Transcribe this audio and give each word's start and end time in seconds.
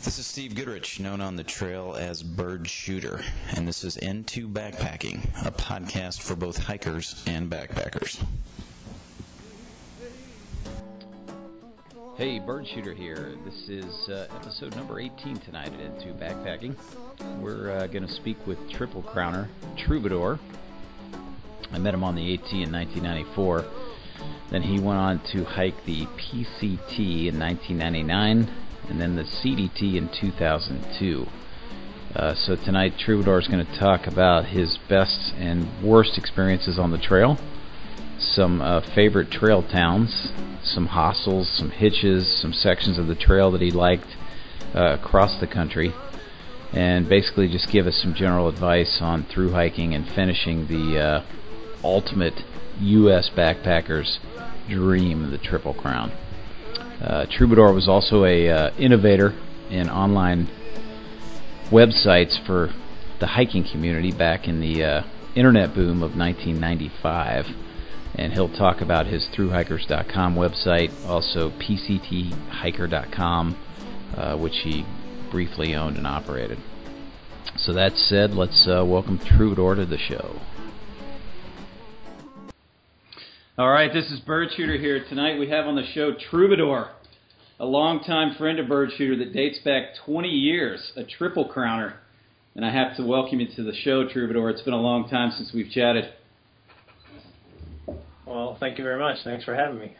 This 0.00 0.20
is 0.20 0.26
Steve 0.26 0.54
Goodrich, 0.54 1.00
known 1.00 1.20
on 1.20 1.34
the 1.34 1.42
trail 1.42 1.96
as 1.98 2.22
Bird 2.22 2.68
Shooter, 2.68 3.20
and 3.56 3.66
this 3.66 3.82
is 3.82 3.96
N2 3.96 4.52
Backpacking, 4.52 5.24
a 5.44 5.50
podcast 5.50 6.22
for 6.22 6.36
both 6.36 6.56
hikers 6.56 7.20
and 7.26 7.50
backpackers. 7.50 8.24
Hey, 12.16 12.38
Bird 12.38 12.68
Shooter 12.68 12.94
here. 12.94 13.34
This 13.44 13.68
is 13.68 14.08
uh, 14.08 14.28
episode 14.36 14.76
number 14.76 15.00
18 15.00 15.38
tonight 15.38 15.72
at 15.72 15.80
N2 15.98 16.16
Backpacking. 16.16 16.76
We're 17.40 17.72
uh, 17.72 17.86
going 17.88 18.06
to 18.06 18.12
speak 18.12 18.38
with 18.46 18.70
Triple 18.70 19.02
Crowner 19.02 19.48
Troubadour. 19.76 20.38
I 21.72 21.78
met 21.78 21.92
him 21.92 22.04
on 22.04 22.14
the 22.14 22.34
AT 22.34 22.52
in 22.52 22.70
1994. 22.70 23.64
Then 24.50 24.62
he 24.62 24.78
went 24.78 25.00
on 25.00 25.20
to 25.32 25.44
hike 25.44 25.84
the 25.84 26.06
PCT 26.06 27.26
in 27.26 27.38
1999 27.38 28.48
and 28.88 29.00
then 29.00 29.16
the 29.16 29.22
CDT 29.22 29.96
in 29.96 30.08
2002. 30.08 31.26
Uh, 32.14 32.34
so 32.34 32.56
tonight, 32.56 32.94
Troubadour 32.98 33.38
is 33.38 33.48
going 33.48 33.64
to 33.64 33.78
talk 33.78 34.06
about 34.06 34.46
his 34.46 34.78
best 34.88 35.34
and 35.36 35.68
worst 35.82 36.16
experiences 36.16 36.78
on 36.78 36.90
the 36.90 36.98
trail, 36.98 37.38
some 38.18 38.62
uh, 38.62 38.80
favorite 38.94 39.30
trail 39.30 39.62
towns, 39.62 40.32
some 40.64 40.86
hostels, 40.86 41.50
some 41.54 41.70
hitches, 41.70 42.40
some 42.40 42.52
sections 42.52 42.98
of 42.98 43.06
the 43.06 43.14
trail 43.14 43.50
that 43.50 43.60
he 43.60 43.70
liked 43.70 44.16
uh, 44.74 44.96
across 45.00 45.38
the 45.40 45.46
country, 45.46 45.92
and 46.72 47.08
basically 47.08 47.48
just 47.48 47.70
give 47.70 47.86
us 47.86 48.00
some 48.02 48.14
general 48.14 48.48
advice 48.48 48.98
on 49.00 49.24
through 49.24 49.52
hiking 49.52 49.94
and 49.94 50.08
finishing 50.08 50.66
the 50.66 50.98
uh, 50.98 51.26
ultimate 51.84 52.42
U.S. 52.80 53.30
backpacker's 53.36 54.18
dream, 54.68 55.30
the 55.30 55.38
Triple 55.38 55.74
Crown. 55.74 56.12
Uh, 57.02 57.26
Troubadour 57.30 57.72
was 57.72 57.88
also 57.88 58.24
a 58.24 58.48
uh, 58.50 58.70
innovator 58.76 59.30
in 59.70 59.88
online 59.88 60.48
websites 61.70 62.44
for 62.46 62.70
the 63.20 63.26
hiking 63.26 63.64
community 63.70 64.10
back 64.10 64.48
in 64.48 64.60
the 64.60 64.82
uh, 64.82 65.02
internet 65.36 65.74
boom 65.74 66.02
of 66.02 66.16
1995. 66.16 67.46
And 68.14 68.32
he'll 68.32 68.48
talk 68.52 68.80
about 68.80 69.06
his 69.06 69.28
thruhikers.com 69.36 70.34
website, 70.34 70.90
also 71.06 71.50
pcthiker.com, 71.50 72.36
uh, 74.16 74.36
which 74.36 74.56
he 74.64 74.84
briefly 75.30 75.74
owned 75.74 75.96
and 75.98 76.06
operated. 76.06 76.58
So 77.56 77.72
that 77.74 77.92
said, 77.92 78.32
let's 78.32 78.66
uh, 78.68 78.84
welcome 78.84 79.18
Troubadour 79.18 79.76
to 79.76 79.86
the 79.86 79.98
show. 79.98 80.40
All 83.58 83.68
right, 83.68 83.92
this 83.92 84.04
is 84.12 84.20
Bird 84.20 84.50
Shooter 84.56 84.78
here. 84.78 85.04
Tonight 85.08 85.36
we 85.36 85.50
have 85.50 85.66
on 85.66 85.74
the 85.74 85.84
show 85.92 86.12
Troubadour, 86.30 86.90
a 87.58 87.66
longtime 87.66 88.36
friend 88.36 88.60
of 88.60 88.68
Bird 88.68 88.90
Shooter 88.96 89.16
that 89.16 89.32
dates 89.32 89.58
back 89.64 89.96
20 90.06 90.28
years, 90.28 90.92
a 90.94 91.02
triple 91.02 91.50
crowner. 91.52 91.94
And 92.54 92.64
I 92.64 92.70
have 92.70 92.96
to 92.98 93.04
welcome 93.04 93.40
you 93.40 93.48
to 93.56 93.64
the 93.64 93.74
show, 93.74 94.08
Troubadour. 94.08 94.48
It's 94.50 94.62
been 94.62 94.74
a 94.74 94.80
long 94.80 95.08
time 95.08 95.32
since 95.36 95.50
we've 95.52 95.72
chatted. 95.72 96.04
Well, 98.24 98.56
thank 98.60 98.78
you 98.78 98.84
very 98.84 99.00
much. 99.00 99.16
Thanks 99.24 99.44
for 99.44 99.56
having 99.56 99.80
me. 99.80 99.96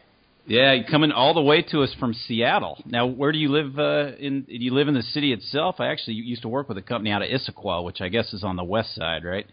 Yeah, 0.47 0.75
you're 0.75 0.89
coming 0.89 1.11
all 1.11 1.35
the 1.35 1.43
way 1.43 1.63
to 1.63 1.83
us 1.83 1.93
from 1.99 2.15
Seattle. 2.15 2.81
Now, 2.87 3.07
where 3.07 3.33
do 3.33 3.39
you 3.39 3.49
live? 3.49 3.77
Uh, 3.77 4.13
in 4.21 4.43
do 4.43 4.55
you 4.55 4.73
live 4.73 4.87
in 4.87 4.95
the 4.95 5.03
city 5.03 5.33
itself? 5.33 5.81
I 5.81 5.89
actually 5.89 6.15
used 6.15 6.43
to 6.43 6.49
work 6.49 6.69
with 6.69 6.79
a 6.79 6.83
company 6.83 7.11
out 7.11 7.23
of 7.23 7.29
Issaquah, 7.29 7.85
which 7.85 8.01
I 8.01 8.09
guess 8.09 8.33
is 8.33 8.45
on 8.45 8.55
the 8.55 8.63
west 8.63 8.95
side, 8.95 9.25
right? 9.25 9.47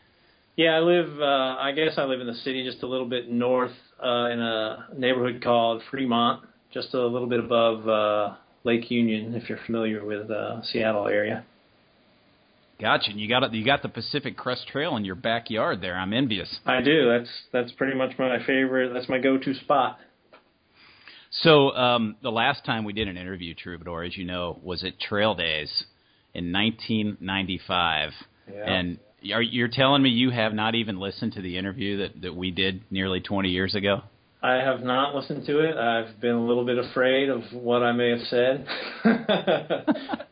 Yeah, 0.58 0.76
I 0.76 0.80
live. 0.82 1.20
Uh, 1.20 1.58
I 1.60 1.72
guess 1.72 1.98
I 1.98 2.04
live 2.04 2.22
in 2.22 2.28
the 2.28 2.36
city, 2.36 2.64
just 2.64 2.84
a 2.84 2.88
little 2.88 3.10
bit 3.10 3.30
north, 3.30 3.74
uh, 4.04 4.30
in 4.32 4.40
a 4.40 4.88
neighborhood 4.98 5.42
called 5.44 5.82
Fremont, 5.90 6.44
just 6.74 6.94
a 6.94 7.06
little 7.06 7.28
bit 7.28 7.40
above 7.40 7.88
uh, 7.88 8.36
Lake 8.64 8.90
Union, 8.92 9.34
if 9.36 9.50
you're 9.50 9.60
familiar 9.66 10.04
with 10.06 10.30
uh, 10.30 10.62
Seattle 10.64 11.08
area. 11.08 11.46
Gotcha. 12.80 13.12
And 13.12 13.20
you 13.20 13.30
got 13.30 13.54
you 13.54 13.64
got 13.66 13.82
the 13.82 13.90
Pacific 13.90 14.36
Crest 14.36 14.68
Trail 14.68 14.98
in 14.98 15.06
your 15.06 15.16
backyard 15.16 15.80
there. 15.82 15.96
I'm 15.98 16.12
envious. 16.12 16.60
I 16.66 16.82
do. 16.82 17.08
That's 17.08 17.30
that's 17.54 17.72
pretty 17.72 17.98
much 17.98 18.12
my 18.20 18.38
favorite. 18.46 18.94
That's 18.94 19.08
my 19.08 19.18
go-to 19.20 19.54
spot. 19.54 19.98
So 21.32 21.72
um, 21.76 22.16
the 22.22 22.32
last 22.32 22.66
time 22.66 22.84
we 22.84 22.94
did 22.94 23.08
an 23.08 23.18
interview, 23.18 23.54
Troubadour, 23.54 24.04
as 24.04 24.18
you 24.18 24.26
know, 24.26 24.60
was 24.64 24.84
at 24.84 25.00
Trail 25.00 25.36
Days 25.36 25.86
in 26.34 26.52
1995, 26.52 28.12
Yeah. 28.54 28.64
and 28.74 29.00
are 29.34 29.42
you're 29.42 29.68
telling 29.68 30.02
me 30.02 30.10
you 30.10 30.30
have 30.30 30.54
not 30.54 30.76
even 30.76 31.00
listened 31.00 31.34
to 31.34 31.42
the 31.42 31.58
interview 31.58 31.98
that 31.98 32.22
that 32.22 32.36
we 32.36 32.52
did 32.52 32.82
nearly 32.92 33.20
20 33.20 33.50
years 33.50 33.76
ago? 33.76 34.02
I 34.46 34.58
have 34.58 34.82
not 34.82 35.16
listened 35.16 35.48
to 35.48 35.60
it. 35.60 35.76
I've 35.76 36.22
been 36.22 36.36
a 36.36 36.46
little 36.46 36.66
bit 36.66 36.78
afraid 36.78 37.30
of 37.30 37.42
what 37.52 37.82
I 37.82 37.94
may 37.94 38.12
have 38.12 38.28
said, 38.28 38.68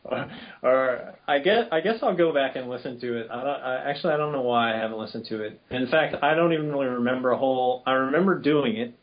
or, 0.04 0.30
or 0.62 1.14
I 1.26 1.40
guess 1.40 1.64
I 1.72 1.80
guess 1.80 1.96
I'll 2.00 2.16
go 2.16 2.32
back 2.32 2.54
and 2.54 2.70
listen 2.70 3.00
to 3.00 3.20
it. 3.20 3.28
I, 3.28 3.40
I 3.40 3.90
actually 3.90 4.12
I 4.12 4.16
don't 4.16 4.30
know 4.30 4.42
why 4.42 4.72
I 4.72 4.78
haven't 4.78 4.98
listened 4.98 5.26
to 5.30 5.42
it. 5.42 5.60
In 5.70 5.88
fact, 5.88 6.22
I 6.22 6.34
don't 6.34 6.52
even 6.52 6.70
really 6.70 6.86
remember 6.86 7.32
a 7.32 7.36
whole. 7.36 7.82
I 7.86 7.92
remember 7.92 8.38
doing 8.38 8.76
it. 8.76 8.94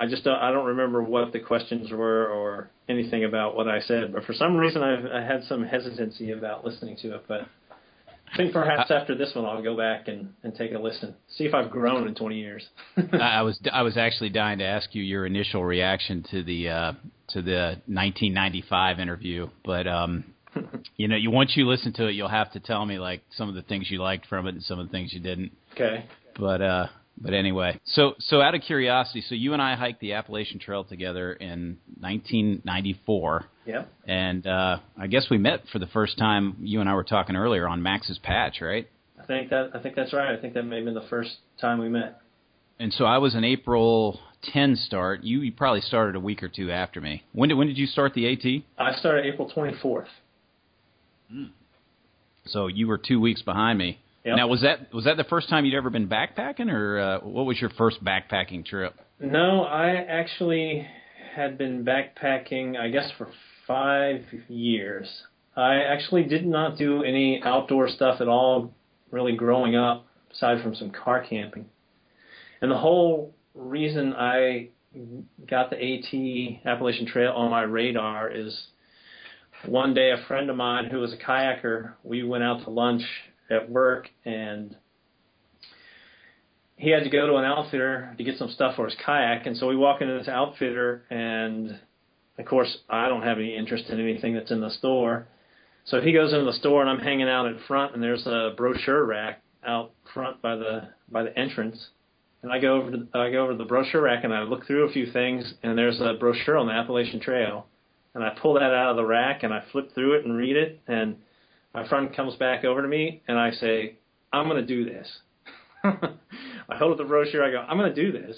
I 0.00 0.06
just 0.06 0.24
don't, 0.24 0.38
I 0.38 0.50
don't 0.50 0.66
remember 0.66 1.02
what 1.02 1.32
the 1.32 1.38
questions 1.38 1.92
were 1.92 2.26
or 2.26 2.70
anything 2.88 3.24
about 3.24 3.54
what 3.54 3.68
I 3.68 3.80
said. 3.80 4.12
But 4.12 4.24
for 4.24 4.32
some 4.32 4.56
reason, 4.56 4.82
I've, 4.82 5.04
I 5.06 5.22
had 5.22 5.44
some 5.44 5.62
hesitancy 5.62 6.32
about 6.32 6.64
listening 6.64 6.96
to 7.02 7.14
it. 7.14 7.24
But 7.28 7.42
I 8.32 8.36
think 8.36 8.52
perhaps 8.52 8.90
after 8.90 9.14
this 9.14 9.32
one, 9.34 9.44
I'll 9.44 9.62
go 9.62 9.76
back 9.76 10.08
and, 10.08 10.32
and 10.42 10.54
take 10.54 10.72
a 10.72 10.78
listen, 10.78 11.14
see 11.36 11.44
if 11.44 11.54
I've 11.54 11.70
grown 11.70 12.08
in 12.08 12.14
20 12.14 12.38
years. 12.38 12.66
I 13.12 13.16
I 13.16 13.42
was 13.42 13.60
I 13.70 13.82
was 13.82 13.96
actually 13.96 14.30
dying 14.30 14.58
to 14.58 14.64
ask 14.64 14.94
you 14.94 15.02
your 15.02 15.26
initial 15.26 15.64
reaction 15.64 16.24
to 16.30 16.42
the 16.42 16.68
uh, 16.68 16.92
to 17.30 17.42
the 17.42 17.76
1995 17.86 19.00
interview, 19.00 19.48
but 19.64 19.86
um, 19.86 20.24
you 20.96 21.08
know, 21.08 21.16
you 21.16 21.30
once 21.30 21.52
you 21.56 21.68
listen 21.68 21.92
to 21.94 22.06
it, 22.08 22.12
you'll 22.12 22.28
have 22.28 22.50
to 22.52 22.60
tell 22.60 22.84
me 22.86 22.98
like 22.98 23.22
some 23.36 23.48
of 23.48 23.54
the 23.54 23.62
things 23.62 23.90
you 23.90 24.00
liked 24.00 24.26
from 24.26 24.46
it 24.46 24.54
and 24.54 24.62
some 24.62 24.78
of 24.78 24.86
the 24.86 24.92
things 24.92 25.12
you 25.12 25.20
didn't. 25.20 25.52
okay. 25.72 26.06
But 26.38 26.62
uh, 26.62 26.86
but 27.22 27.34
anyway, 27.34 27.78
so 27.84 28.14
so 28.18 28.40
out 28.40 28.54
of 28.54 28.62
curiosity, 28.62 29.22
so 29.28 29.34
you 29.34 29.52
and 29.52 29.62
I 29.62 29.74
hiked 29.76 30.00
the 30.00 30.14
Appalachian 30.14 30.58
Trail 30.58 30.84
together 30.84 31.32
in 31.32 31.78
1994, 32.00 33.44
Yeah. 33.66 33.84
and 34.06 34.46
uh, 34.46 34.78
I 34.98 35.06
guess 35.06 35.26
we 35.30 35.38
met 35.38 35.62
for 35.72 35.78
the 35.78 35.86
first 35.86 36.18
time. 36.18 36.56
You 36.60 36.80
and 36.80 36.88
I 36.88 36.94
were 36.94 37.04
talking 37.04 37.36
earlier 37.36 37.68
on 37.68 37.82
Max's 37.82 38.18
Patch, 38.18 38.60
right? 38.60 38.88
I 39.20 39.24
think 39.24 39.50
that 39.50 39.70
I 39.74 39.78
think 39.78 39.94
that's 39.94 40.12
right. 40.12 40.36
I 40.36 40.40
think 40.40 40.54
that 40.54 40.64
may 40.64 40.76
have 40.76 40.84
been 40.84 40.94
the 40.94 41.06
first 41.08 41.36
time 41.60 41.78
we 41.78 41.88
met. 41.88 42.18
And 42.80 42.92
so 42.92 43.04
I 43.04 43.18
was 43.18 43.34
an 43.36 43.44
April 43.44 44.18
10 44.52 44.74
start. 44.74 45.22
You, 45.22 45.42
you 45.42 45.52
probably 45.52 45.82
started 45.82 46.16
a 46.16 46.20
week 46.20 46.42
or 46.42 46.48
two 46.48 46.72
after 46.72 47.00
me. 47.00 47.22
When 47.32 47.48
did 47.48 47.54
when 47.56 47.68
did 47.68 47.78
you 47.78 47.86
start 47.86 48.14
the 48.14 48.26
AT? 48.32 48.62
I 48.84 48.96
started 48.98 49.24
April 49.26 49.48
24th. 49.54 50.06
So 52.46 52.66
you 52.66 52.88
were 52.88 52.98
two 52.98 53.20
weeks 53.20 53.42
behind 53.42 53.78
me. 53.78 54.00
Yep. 54.24 54.36
Now 54.36 54.46
was 54.46 54.62
that 54.62 54.92
was 54.94 55.04
that 55.04 55.16
the 55.16 55.24
first 55.24 55.48
time 55.48 55.64
you'd 55.64 55.76
ever 55.76 55.90
been 55.90 56.08
backpacking, 56.08 56.70
or 56.70 56.98
uh, 56.98 57.18
what 57.20 57.44
was 57.44 57.60
your 57.60 57.70
first 57.70 58.02
backpacking 58.04 58.64
trip? 58.64 58.94
No, 59.18 59.62
I 59.62 59.90
actually 59.90 60.86
had 61.34 61.58
been 61.58 61.84
backpacking, 61.84 62.78
I 62.78 62.88
guess, 62.88 63.10
for 63.18 63.28
five 63.66 64.24
years. 64.48 65.08
I 65.56 65.82
actually 65.82 66.24
did 66.24 66.46
not 66.46 66.78
do 66.78 67.02
any 67.02 67.42
outdoor 67.42 67.88
stuff 67.88 68.20
at 68.20 68.28
all, 68.28 68.72
really 69.10 69.36
growing 69.36 69.76
up, 69.76 70.06
aside 70.32 70.62
from 70.62 70.74
some 70.74 70.90
car 70.90 71.24
camping. 71.28 71.66
And 72.60 72.70
the 72.70 72.78
whole 72.78 73.34
reason 73.54 74.14
I 74.14 74.68
got 75.48 75.70
the 75.70 75.76
AT 75.76 76.66
Appalachian 76.66 77.06
Trail 77.06 77.32
on 77.32 77.50
my 77.50 77.62
radar 77.62 78.30
is 78.30 78.66
one 79.66 79.94
day 79.94 80.10
a 80.10 80.26
friend 80.26 80.48
of 80.48 80.56
mine 80.56 80.86
who 80.90 80.98
was 80.98 81.12
a 81.12 81.16
kayaker, 81.16 81.94
we 82.02 82.22
went 82.22 82.44
out 82.44 82.64
to 82.64 82.70
lunch 82.70 83.02
at 83.52 83.70
work 83.70 84.08
and 84.24 84.76
he 86.76 86.90
had 86.90 87.04
to 87.04 87.10
go 87.10 87.26
to 87.28 87.36
an 87.36 87.44
outfitter 87.44 88.14
to 88.18 88.24
get 88.24 88.38
some 88.38 88.50
stuff 88.50 88.74
for 88.76 88.86
his 88.86 88.96
kayak 89.04 89.46
and 89.46 89.56
so 89.56 89.68
we 89.68 89.76
walk 89.76 90.00
into 90.00 90.18
this 90.18 90.28
outfitter 90.28 91.04
and 91.10 91.78
of 92.38 92.46
course 92.46 92.78
I 92.88 93.08
don't 93.08 93.22
have 93.22 93.38
any 93.38 93.56
interest 93.56 93.88
in 93.88 94.00
anything 94.00 94.34
that's 94.34 94.50
in 94.50 94.60
the 94.60 94.70
store. 94.70 95.28
So 95.84 96.00
he 96.00 96.12
goes 96.12 96.32
into 96.32 96.44
the 96.44 96.52
store 96.52 96.80
and 96.80 96.90
I'm 96.90 97.00
hanging 97.00 97.28
out 97.28 97.46
in 97.46 97.58
front 97.66 97.94
and 97.94 98.02
there's 98.02 98.26
a 98.26 98.52
brochure 98.56 99.04
rack 99.04 99.42
out 99.64 99.92
front 100.12 100.40
by 100.42 100.56
the 100.56 100.88
by 101.10 101.22
the 101.24 101.36
entrance. 101.38 101.88
And 102.42 102.52
I 102.52 102.58
go 102.58 102.74
over 102.74 102.90
to 102.90 103.06
I 103.14 103.30
go 103.30 103.44
over 103.44 103.52
to 103.52 103.58
the 103.58 103.64
brochure 103.64 104.02
rack 104.02 104.24
and 104.24 104.32
I 104.32 104.42
look 104.42 104.66
through 104.66 104.88
a 104.88 104.92
few 104.92 105.10
things 105.12 105.54
and 105.62 105.76
there's 105.76 106.00
a 106.00 106.14
brochure 106.18 106.56
on 106.56 106.66
the 106.66 106.72
Appalachian 106.72 107.20
Trail. 107.20 107.66
And 108.14 108.22
I 108.22 108.30
pull 108.30 108.54
that 108.54 108.62
out 108.62 108.90
of 108.90 108.96
the 108.96 109.04
rack 109.04 109.42
and 109.42 109.52
I 109.52 109.62
flip 109.72 109.94
through 109.94 110.18
it 110.18 110.24
and 110.24 110.36
read 110.36 110.56
it 110.56 110.80
and 110.86 111.16
my 111.74 111.88
friend 111.88 112.14
comes 112.14 112.36
back 112.36 112.64
over 112.64 112.82
to 112.82 112.88
me 112.88 113.22
and 113.28 113.38
I 113.38 113.50
say, 113.52 113.96
I'm 114.32 114.48
gonna 114.48 114.66
do 114.66 114.84
this. 114.84 115.08
I 115.84 116.76
hold 116.76 116.92
up 116.92 116.98
the 116.98 117.04
brochure, 117.04 117.44
I 117.44 117.50
go, 117.50 117.58
I'm 117.58 117.76
gonna 117.76 117.94
do 117.94 118.12
this 118.12 118.36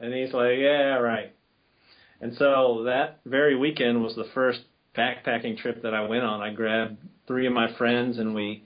and 0.00 0.12
he's 0.12 0.32
like, 0.32 0.58
Yeah, 0.58 0.98
right. 0.98 1.34
And 2.20 2.34
so 2.36 2.84
that 2.86 3.20
very 3.26 3.56
weekend 3.56 4.02
was 4.02 4.14
the 4.14 4.28
first 4.34 4.60
backpacking 4.96 5.58
trip 5.58 5.82
that 5.82 5.94
I 5.94 6.06
went 6.06 6.22
on. 6.22 6.40
I 6.40 6.52
grabbed 6.52 6.96
three 7.26 7.46
of 7.46 7.52
my 7.52 7.74
friends 7.76 8.18
and 8.18 8.34
we 8.34 8.64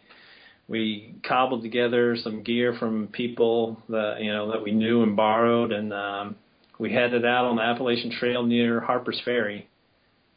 we 0.68 1.14
cobbled 1.26 1.62
together 1.62 2.16
some 2.16 2.42
gear 2.42 2.76
from 2.78 3.08
people 3.08 3.82
that 3.88 4.16
you 4.20 4.32
know 4.32 4.52
that 4.52 4.62
we 4.62 4.72
knew 4.72 5.02
and 5.02 5.16
borrowed 5.16 5.72
and 5.72 5.92
um 5.92 6.36
we 6.78 6.92
headed 6.92 7.24
out 7.24 7.46
on 7.46 7.56
the 7.56 7.62
Appalachian 7.62 8.12
Trail 8.12 8.44
near 8.44 8.80
Harper's 8.80 9.20
Ferry 9.24 9.68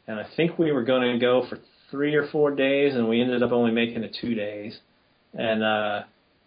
and 0.06 0.18
I 0.18 0.26
think 0.36 0.58
we 0.58 0.72
were 0.72 0.82
going 0.82 1.12
to 1.12 1.18
go 1.18 1.46
for 1.48 1.58
three 1.92 2.16
or 2.16 2.26
four 2.26 2.50
days, 2.50 2.94
and 2.94 3.08
we 3.08 3.20
ended 3.20 3.44
up 3.44 3.52
only 3.52 3.70
making 3.70 4.02
it 4.02 4.16
two 4.20 4.34
days, 4.34 4.76
and 5.34 5.62
uh, 5.62 6.02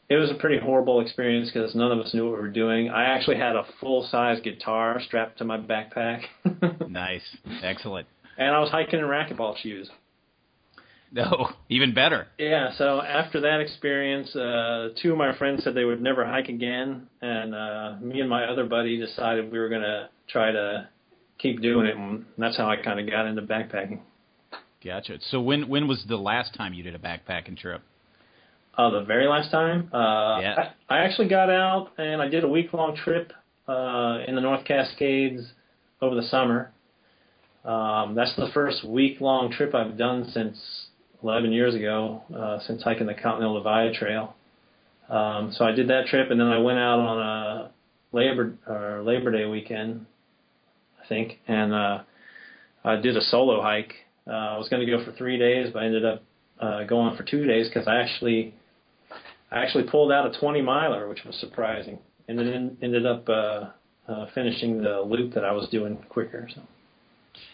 it 0.10 0.18
was 0.18 0.30
a 0.30 0.36
pretty 0.36 0.60
horrible 0.60 1.00
experience 1.00 1.50
because 1.52 1.74
none 1.74 1.92
of 1.92 2.00
us 2.00 2.14
knew 2.14 2.26
what 2.26 2.34
we 2.34 2.42
were 2.42 2.50
doing. 2.50 2.90
I 2.90 3.06
actually 3.06 3.38
had 3.38 3.56
a 3.56 3.64
full 3.80 4.06
size 4.12 4.40
guitar 4.44 5.00
strapped 5.06 5.38
to 5.38 5.46
my 5.46 5.58
backpack. 5.58 6.24
nice, 6.90 7.24
excellent. 7.64 8.08
And 8.38 8.54
I 8.54 8.60
was 8.60 8.70
hiking 8.70 9.00
in 9.00 9.06
racquetball 9.06 9.56
shoes. 9.58 9.90
No, 11.12 11.50
even 11.70 11.94
better. 11.94 12.28
Yeah. 12.38 12.72
So 12.78 13.00
after 13.02 13.40
that 13.42 13.62
experience, 13.62 14.36
uh, 14.36 14.90
two 15.02 15.14
of 15.14 15.18
my 15.18 15.38
friends 15.38 15.64
said 15.64 15.74
they 15.74 15.86
would 15.86 16.02
never 16.02 16.26
hike 16.26 16.50
again, 16.50 17.08
and 17.22 17.56
uh, 17.56 17.94
me 18.02 18.20
and 18.20 18.30
my 18.30 18.44
other 18.46 18.66
buddy 18.66 18.98
decided 18.98 19.50
we 19.50 19.58
were 19.58 19.70
going 19.70 19.84
to 19.84 20.10
try 20.28 20.52
to 20.52 20.90
keep 21.38 21.62
doing 21.62 21.86
it, 21.86 21.96
and 21.96 22.26
that's 22.38 22.58
how 22.58 22.70
I 22.70 22.76
kind 22.78 23.00
of 23.00 23.10
got 23.10 23.28
into 23.28 23.44
backpacking. 23.44 24.02
Gotcha. 24.86 25.18
So 25.32 25.42
when 25.42 25.68
when 25.68 25.88
was 25.88 26.06
the 26.08 26.16
last 26.16 26.54
time 26.54 26.74
you 26.74 26.84
did 26.84 26.94
a 26.94 27.00
backpacking 27.00 27.58
trip? 27.58 27.82
Uh, 28.78 28.92
the 28.92 29.04
very 29.04 29.28
last 29.28 29.52
time, 29.52 29.90
uh, 29.94 30.42
yeah. 30.42 30.72
I, 30.90 30.96
I 30.96 31.00
actually 31.06 31.30
got 31.30 31.50
out 31.50 31.92
and 31.98 32.22
I 32.22 32.28
did 32.28 32.44
a 32.44 32.48
week 32.48 32.74
long 32.74 32.96
trip 32.96 33.32
uh, 33.68 34.20
in 34.28 34.36
the 34.36 34.42
North 34.42 34.66
Cascades 34.66 35.42
over 36.02 36.14
the 36.14 36.28
summer. 36.28 36.72
Um, 37.64 38.16
that's 38.16 38.36
the 38.36 38.50
first 38.54 38.86
week 38.86 39.22
long 39.22 39.52
trip 39.52 39.74
I've 39.74 39.98
done 39.98 40.30
since 40.34 40.58
11 41.24 41.52
years 41.52 41.74
ago, 41.74 42.22
uh, 42.38 42.60
since 42.68 42.84
hiking 42.84 43.08
the 43.08 43.14
Continental 43.14 43.56
Divide 43.56 43.94
Trail. 43.94 44.36
Um, 45.10 45.54
so 45.54 45.66
I 45.66 45.72
did 45.72 45.88
that 45.88 46.08
trip, 46.08 46.30
and 46.30 46.40
then 46.40 46.48
I 46.48 46.60
went 46.60 46.78
out 46.78 47.00
on 47.00 47.20
a 47.20 47.72
Labor 48.12 48.56
or 48.68 49.02
Labor 49.04 49.32
Day 49.32 49.46
weekend, 49.46 50.06
I 51.04 51.08
think, 51.08 51.40
and 51.48 51.74
uh, 51.74 52.04
I 52.84 52.98
did 52.98 53.18
a 53.18 53.22
solo 53.22 53.62
hike. 53.62 53.94
Uh, 54.28 54.32
I 54.32 54.58
was 54.58 54.70
going 54.70 54.86
to 54.86 54.92
go 54.92 55.04
for 55.04 55.12
three 55.14 55.38
days, 55.38 55.70
but 55.74 55.84
I 55.84 55.86
ended 55.86 56.06
up 56.06 56.24
uh, 56.60 56.84
going 56.84 57.16
for 57.16 57.24
two 57.24 57.46
days 57.46 57.68
because 57.68 57.88
I 57.88 57.98
actually 57.98 58.54
I 59.52 59.60
actually 59.60 59.84
pulled 59.84 60.12
out 60.12 60.34
a 60.36 60.40
20 60.40 60.62
miler, 60.62 61.08
which 61.08 61.24
was 61.26 61.36
surprising, 61.38 62.00
and 62.28 62.38
then 62.38 62.78
ended 62.82 63.06
up 63.06 63.28
uh, 63.30 63.66
uh, 64.08 64.26
finishing 64.34 64.82
the 64.82 65.02
loop 65.02 65.34
that 65.34 65.46
I 65.46 65.52
was 65.52 65.70
doing 65.70 65.98
quicker. 66.10 66.50
So. 66.54 66.62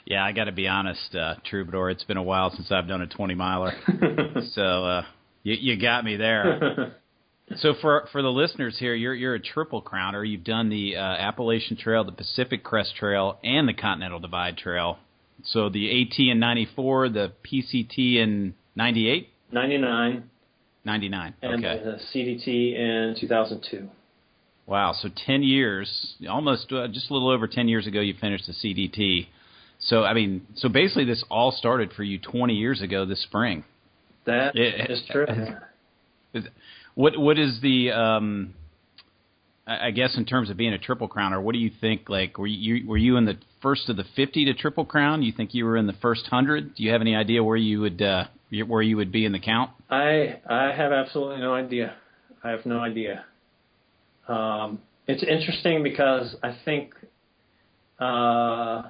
Yeah, 0.06 0.23
I 0.23 0.31
got 0.31 0.45
to 0.45 0.51
be 0.51 0.68
honest, 0.68 1.15
uh, 1.15 1.35
Troubadour. 1.45 1.89
It's 1.89 2.03
been 2.03 2.18
a 2.18 2.23
while 2.23 2.51
since 2.56 2.71
I've 2.71 2.88
done 2.88 3.01
a 3.01 3.07
20 3.07 3.35
miler, 3.35 3.73
so 4.53 4.85
uh, 4.85 5.06
you, 5.44 5.56
you 5.59 5.81
got 5.81 6.03
me 6.03 6.15
there. 6.15 6.95
so 7.57 7.73
for 7.81 8.07
for 8.12 8.21
the 8.21 8.31
listeners 8.31 8.77
here, 8.79 8.94
you're 8.95 9.13
you're 9.13 9.35
a 9.35 9.39
triple 9.39 9.81
crowner. 9.81 10.27
You've 10.27 10.44
done 10.44 10.69
the 10.69 10.95
uh, 10.95 11.00
Appalachian 11.00 11.77
Trail, 11.77 12.03
the 12.03 12.12
Pacific 12.12 12.63
Crest 12.63 12.95
Trail, 12.95 13.38
and 13.44 13.68
the 13.68 13.73
Continental 13.73 14.19
Divide 14.19 14.57
Trail. 14.57 14.97
So 15.44 15.69
the 15.69 16.01
AT 16.01 16.19
in 16.19 16.39
'94, 16.39 17.10
the 17.10 17.31
PCT 17.44 18.16
in 18.18 18.54
'98, 18.75 19.30
'99, 19.51 20.30
'99, 20.86 21.33
and 21.42 21.66
okay. 21.66 21.83
the 21.83 22.00
CDT 22.13 22.75
in 22.75 23.16
2002. 23.19 23.89
Wow, 24.68 24.94
so 24.94 25.10
10 25.25 25.44
years, 25.44 26.16
almost 26.30 26.72
uh, 26.72 26.88
just 26.88 27.10
a 27.10 27.13
little 27.13 27.30
over 27.30 27.48
10 27.48 27.68
years 27.68 27.88
ago, 27.88 28.00
you 28.00 28.13
finished 28.22 28.45
the 28.48 28.54
CDT. 28.54 29.28
So 29.80 30.04
I 30.04 30.13
mean, 30.13 30.45
so 30.56 30.69
basically, 30.69 31.06
this 31.06 31.24
all 31.30 31.51
started 31.51 31.92
for 31.94 32.04
you 32.04 32.19
20 32.19 32.54
years 32.54 32.81
ago 32.81 33.06
this 33.06 33.22
spring. 33.24 33.63
That 34.25 34.56
It- 34.56 34.89
is 34.89 35.04
true. 35.10 35.25
What 36.94 37.18
what 37.18 37.39
is 37.39 37.60
the 37.62 37.92
um, 37.92 38.54
I 39.66 39.88
I 39.88 39.92
guess 39.92 40.18
in 40.18 40.25
terms 40.25 40.50
of 40.50 40.57
being 40.57 40.74
a 40.74 40.78
triple 40.78 41.07
crowner, 41.07 41.42
what 41.42 41.54
do 41.54 41.60
you 41.60 41.72
think? 41.80 42.10
Like, 42.10 42.38
were 42.38 42.48
you 42.48 42.86
were 42.86 42.98
you 42.98 43.16
in 43.16 43.25
the 43.25 43.38
first 43.61 43.89
of 43.89 43.97
the 43.97 44.05
50 44.15 44.45
to 44.45 44.53
triple 44.53 44.85
crown? 44.85 45.21
You 45.23 45.31
think 45.31 45.53
you 45.53 45.65
were 45.65 45.77
in 45.77 45.87
the 45.87 45.95
first 46.01 46.27
hundred? 46.27 46.75
Do 46.75 46.83
you 46.83 46.91
have 46.91 47.01
any 47.01 47.15
idea 47.15 47.43
where 47.43 47.57
you 47.57 47.81
would 47.81 48.01
uh, 48.01 48.25
where 48.67 48.81
you 48.81 48.97
would 48.97 49.11
be 49.11 49.25
in 49.25 49.31
the 49.31 49.39
count? 49.39 49.71
I 49.89 50.39
I 50.49 50.71
have 50.75 50.91
absolutely 50.91 51.39
no 51.39 51.53
idea. 51.53 51.95
I 52.43 52.49
have 52.49 52.65
no 52.65 52.79
idea. 52.79 53.25
Um, 54.27 54.79
it's 55.07 55.23
interesting 55.23 55.83
because 55.83 56.35
I 56.41 56.57
think 56.63 56.93
uh, 57.99 58.83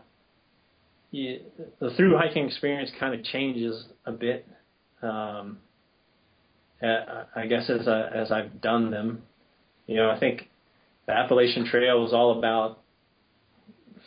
you, 1.12 1.41
the 1.79 1.91
through 1.97 2.18
hiking 2.18 2.47
experience 2.47 2.91
kind 3.00 3.13
of 3.13 3.23
changes 3.25 3.85
a 4.06 4.12
bit. 4.12 4.47
Um, 5.01 5.59
I 6.83 7.45
guess 7.47 7.69
as 7.69 7.88
I, 7.88 8.07
as 8.07 8.31
I've 8.31 8.62
done 8.62 8.89
them, 8.89 9.21
you 9.85 9.97
know, 9.97 10.09
I 10.09 10.19
think 10.19 10.50
the 11.06 11.13
Appalachian 11.13 11.65
Trail 11.65 12.01
was 12.01 12.13
all 12.13 12.39
about 12.39 12.81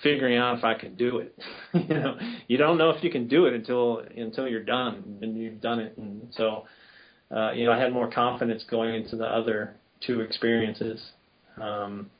figuring 0.02 0.36
out 0.36 0.58
if 0.58 0.64
I 0.64 0.74
could 0.74 0.96
do 0.96 1.18
it. 1.18 1.38
you 1.74 1.94
know, 1.94 2.18
you 2.48 2.56
don't 2.56 2.78
know 2.78 2.90
if 2.90 3.02
you 3.02 3.10
can 3.10 3.28
do 3.28 3.46
it 3.46 3.54
until 3.54 4.02
until 4.16 4.48
you're 4.48 4.62
done 4.64 5.18
and 5.22 5.36
you've 5.36 5.60
done 5.60 5.80
it. 5.80 5.96
And 5.96 6.28
so, 6.32 6.64
uh, 7.34 7.52
you 7.52 7.64
know, 7.64 7.72
I 7.72 7.78
had 7.78 7.92
more 7.92 8.10
confidence 8.10 8.64
going 8.70 8.94
into 8.94 9.16
the 9.16 9.26
other 9.26 9.76
two 10.00 10.20
experiences. 10.20 11.00
Um, 11.60 12.10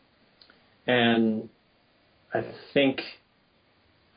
and 0.87 1.49
I 2.33 2.45
think 2.73 3.01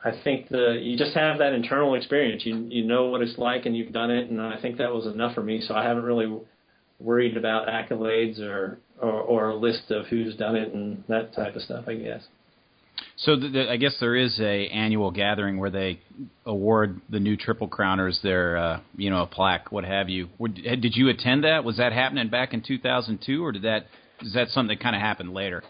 I 0.03 0.11
think 0.23 0.49
the 0.49 0.79
you 0.81 0.97
just 0.97 1.15
have 1.15 1.39
that 1.39 1.53
internal 1.53 1.95
experience. 1.95 2.45
You 2.45 2.67
you 2.69 2.85
know 2.85 3.05
what 3.05 3.21
it's 3.21 3.37
like 3.37 3.65
and 3.65 3.75
you've 3.75 3.93
done 3.93 4.11
it, 4.11 4.29
and 4.29 4.41
I 4.41 4.59
think 4.61 4.77
that 4.77 4.93
was 4.93 5.05
enough 5.05 5.35
for 5.35 5.43
me. 5.43 5.61
So 5.61 5.73
I 5.73 5.83
haven't 5.83 6.03
really 6.03 6.39
worried 6.99 7.37
about 7.37 7.67
accolades 7.67 8.39
or 8.39 8.79
or, 9.01 9.11
or 9.11 9.49
a 9.49 9.55
list 9.55 9.91
of 9.91 10.07
who's 10.07 10.35
done 10.35 10.55
it 10.55 10.73
and 10.73 11.03
that 11.07 11.33
type 11.33 11.55
of 11.55 11.61
stuff. 11.61 11.85
I 11.87 11.95
guess. 11.95 12.23
So 13.17 13.35
the, 13.35 13.49
the, 13.49 13.69
I 13.69 13.77
guess 13.77 13.97
there 13.99 14.15
is 14.15 14.39
a 14.39 14.67
annual 14.67 15.09
gathering 15.09 15.57
where 15.57 15.71
they 15.71 15.99
award 16.45 17.01
the 17.09 17.19
new 17.19 17.35
triple 17.35 17.67
crowners 17.67 18.21
their 18.21 18.57
uh, 18.57 18.79
you 18.95 19.09
know 19.09 19.23
a 19.23 19.27
plaque, 19.27 19.71
what 19.71 19.85
have 19.85 20.07
you. 20.07 20.29
Did 20.39 20.95
you 20.95 21.09
attend 21.09 21.43
that? 21.43 21.63
Was 21.63 21.77
that 21.77 21.93
happening 21.93 22.29
back 22.29 22.53
in 22.53 22.61
2002, 22.61 23.43
or 23.43 23.51
did 23.51 23.63
that 23.63 23.87
is 24.21 24.33
that 24.33 24.49
something 24.49 24.75
that 24.77 24.83
kind 24.83 24.95
of 24.95 25.01
happened 25.01 25.33
later? 25.33 25.63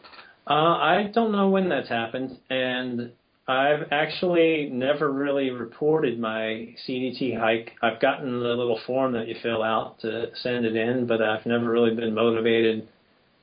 Uh, 0.46 0.54
I 0.54 1.12
don't 1.14 1.32
know 1.32 1.50
when 1.50 1.70
that's 1.70 1.90
happened, 1.90 2.38
and 2.50 3.12
I've 3.48 3.88
actually 3.92 4.70
never 4.70 5.10
really 5.10 5.50
reported 5.50 6.20
my 6.20 6.76
CDT 6.86 7.40
hike. 7.40 7.72
I've 7.82 8.02
gotten 8.02 8.42
the 8.42 8.48
little 8.50 8.80
form 8.86 9.14
that 9.14 9.30
you 9.30 9.36
fill 9.42 9.64
out 9.64 10.00
to 10.02 10.36
send 10.36 10.66
it 10.66 10.76
in, 10.76 11.08
but 11.08 11.22
I've 11.22 11.46
never 11.46 11.70
really 11.70 11.96
been 11.96 12.14
motivated 12.14 12.90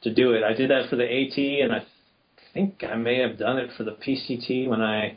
to 0.03 0.13
do 0.13 0.33
it. 0.33 0.43
I 0.43 0.53
did 0.53 0.71
that 0.71 0.91
for 0.91 0.97
the 0.97 1.05
AT, 1.05 1.39
and 1.39 1.73
I 1.73 1.87
think 2.55 2.85
I 2.89 2.95
may 2.95 3.19
have 3.19 3.39
done 3.39 3.59
it 3.59 3.71
for 3.77 3.83
the 3.83 3.93
PCT 3.93 4.69
when 4.69 4.81
I 4.81 5.17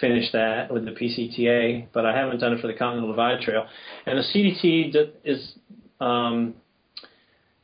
finished 0.00 0.32
that 0.32 0.72
with 0.72 0.84
the 0.84 0.92
PCTA, 0.92 1.88
but 1.92 2.06
I 2.06 2.16
haven't 2.16 2.38
done 2.38 2.52
it 2.52 2.60
for 2.60 2.68
the 2.68 2.74
Continental 2.74 3.10
Divide 3.10 3.40
Trail. 3.40 3.66
And 4.06 4.18
the 4.18 4.22
CDT 4.22 5.12
is 5.24 5.54
um, 6.00 6.54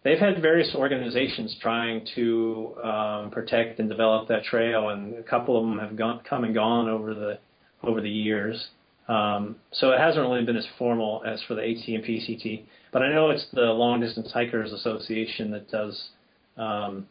they've 0.02 0.18
had 0.18 0.42
various 0.42 0.74
organizations 0.74 1.56
trying 1.60 2.06
to 2.16 2.74
um, 2.82 3.30
protect 3.30 3.78
and 3.78 3.88
develop 3.88 4.28
that 4.28 4.44
trail, 4.44 4.88
and 4.88 5.14
a 5.14 5.22
couple 5.22 5.56
of 5.56 5.68
them 5.68 5.78
have 5.78 5.96
gone, 5.96 6.22
come 6.28 6.44
and 6.44 6.54
gone 6.54 6.88
over 6.88 7.14
the 7.14 7.38
over 7.82 8.00
the 8.00 8.10
years. 8.10 8.68
Um, 9.08 9.56
so 9.70 9.92
it 9.92 10.00
hasn't 10.00 10.26
really 10.26 10.44
been 10.44 10.56
as 10.56 10.66
formal 10.78 11.22
as 11.24 11.40
for 11.46 11.54
the 11.54 11.62
AT 11.62 11.86
and 11.86 12.02
PCT, 12.02 12.64
but 12.92 13.02
I 13.02 13.12
know 13.12 13.30
it's 13.30 13.46
the 13.52 13.60
Long 13.60 14.00
Distance 14.00 14.32
Hikers 14.32 14.72
Association 14.72 15.52
that 15.52 15.70
does 15.70 16.08
um, 16.56 17.06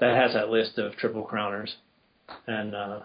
that 0.00 0.16
has 0.16 0.34
that 0.34 0.48
list 0.48 0.78
of 0.78 0.96
triple 0.96 1.26
crowners, 1.26 1.70
and 2.46 2.74
uh, 2.74 3.00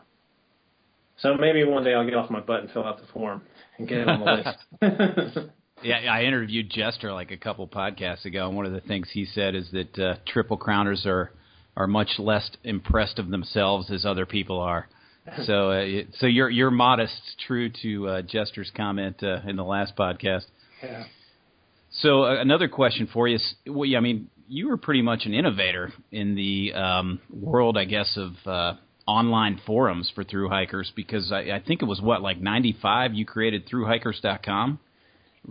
so 1.17 1.35
maybe 1.35 1.63
one 1.63 1.83
day 1.83 1.93
I'll 1.93 2.05
get 2.05 2.15
off 2.15 2.29
my 2.29 2.41
butt 2.41 2.61
and 2.61 2.71
fill 2.71 2.85
out 2.85 2.99
the 2.99 3.07
form 3.13 3.41
and 3.77 3.87
get 3.87 3.99
it 3.99 4.07
on 4.07 4.19
the 4.19 4.81
list. 4.81 5.49
Yeah, 5.83 5.97
I 6.09 6.23
interviewed 6.23 6.69
Jester 6.69 7.11
like 7.11 7.31
a 7.31 7.37
couple 7.37 7.67
podcasts 7.67 8.25
ago, 8.25 8.47
and 8.47 8.55
one 8.55 8.65
of 8.65 8.71
the 8.71 8.79
things 8.79 9.09
he 9.11 9.25
said 9.25 9.55
is 9.55 9.69
that 9.71 9.99
uh, 9.99 10.15
triple 10.25 10.57
crowners 10.57 11.05
are 11.05 11.31
are 11.75 11.87
much 11.87 12.17
less 12.17 12.49
impressed 12.63 13.19
of 13.19 13.29
themselves 13.29 13.91
as 13.91 14.05
other 14.05 14.25
people 14.25 14.59
are. 14.59 14.87
So, 15.47 15.71
uh, 15.71 16.03
so 16.19 16.27
you're 16.27 16.51
you're 16.51 16.69
modest, 16.69 17.19
true 17.47 17.71
to 17.81 18.07
uh, 18.07 18.21
Jester's 18.21 18.71
comment 18.77 19.23
uh, 19.23 19.39
in 19.47 19.55
the 19.55 19.63
last 19.63 19.95
podcast. 19.95 20.45
yeah. 20.83 21.05
So 21.89 22.25
uh, 22.25 22.39
another 22.39 22.67
question 22.67 23.09
for 23.11 23.27
you. 23.27 23.37
Is, 23.37 23.55
well, 23.65 23.85
yeah, 23.85 23.97
I 23.97 24.01
mean, 24.01 24.29
you 24.47 24.67
were 24.69 24.77
pretty 24.77 25.01
much 25.01 25.25
an 25.25 25.33
innovator 25.33 25.91
in 26.11 26.35
the 26.35 26.73
um, 26.73 27.19
world, 27.29 27.77
I 27.77 27.85
guess, 27.85 28.17
of 28.17 28.31
uh, 28.45 28.73
online 29.07 29.61
forums 29.65 30.11
for 30.13 30.23
through 30.23 30.49
hikers 30.49 30.91
because 30.95 31.31
I, 31.31 31.51
I 31.51 31.63
think 31.65 31.81
it 31.81 31.85
was 31.85 32.01
what 32.01 32.21
like 32.21 32.39
'95 32.39 33.13
you 33.13 33.25
created 33.25 33.67
throughhikers.com. 33.67 34.79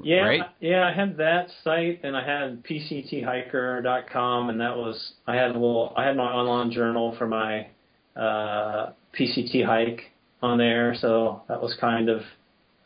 Yeah, 0.02 0.22
right? 0.22 0.40
yeah, 0.58 0.88
I 0.88 0.92
had 0.92 1.18
that 1.18 1.46
site 1.62 2.00
and 2.02 2.16
I 2.16 2.24
had 2.26 2.64
pcthiker.com 2.64 4.50
and 4.50 4.60
that 4.60 4.76
was 4.76 5.12
I 5.26 5.36
had 5.36 5.50
a 5.50 5.54
little 5.54 5.92
I 5.96 6.04
had 6.04 6.16
my 6.16 6.24
online 6.24 6.72
journal 6.72 7.14
for 7.16 7.28
my 7.28 7.68
uh, 8.16 8.90
PCT 9.18 9.64
hike 9.64 10.00
on 10.42 10.58
there, 10.58 10.94
so 10.98 11.42
that 11.48 11.62
was 11.62 11.76
kind 11.80 12.08
of 12.08 12.22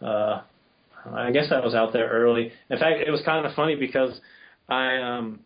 uh, 0.02 0.42
I 1.14 1.30
guess 1.30 1.48
that 1.50 1.64
was 1.64 1.74
out 1.74 1.92
there 1.92 2.08
early. 2.08 2.52
In 2.68 2.78
fact, 2.78 3.00
it 3.06 3.10
was 3.10 3.22
kind 3.24 3.46
of 3.46 3.54
funny 3.54 3.74
because 3.74 4.20
I 4.68 4.96
um 4.96 5.40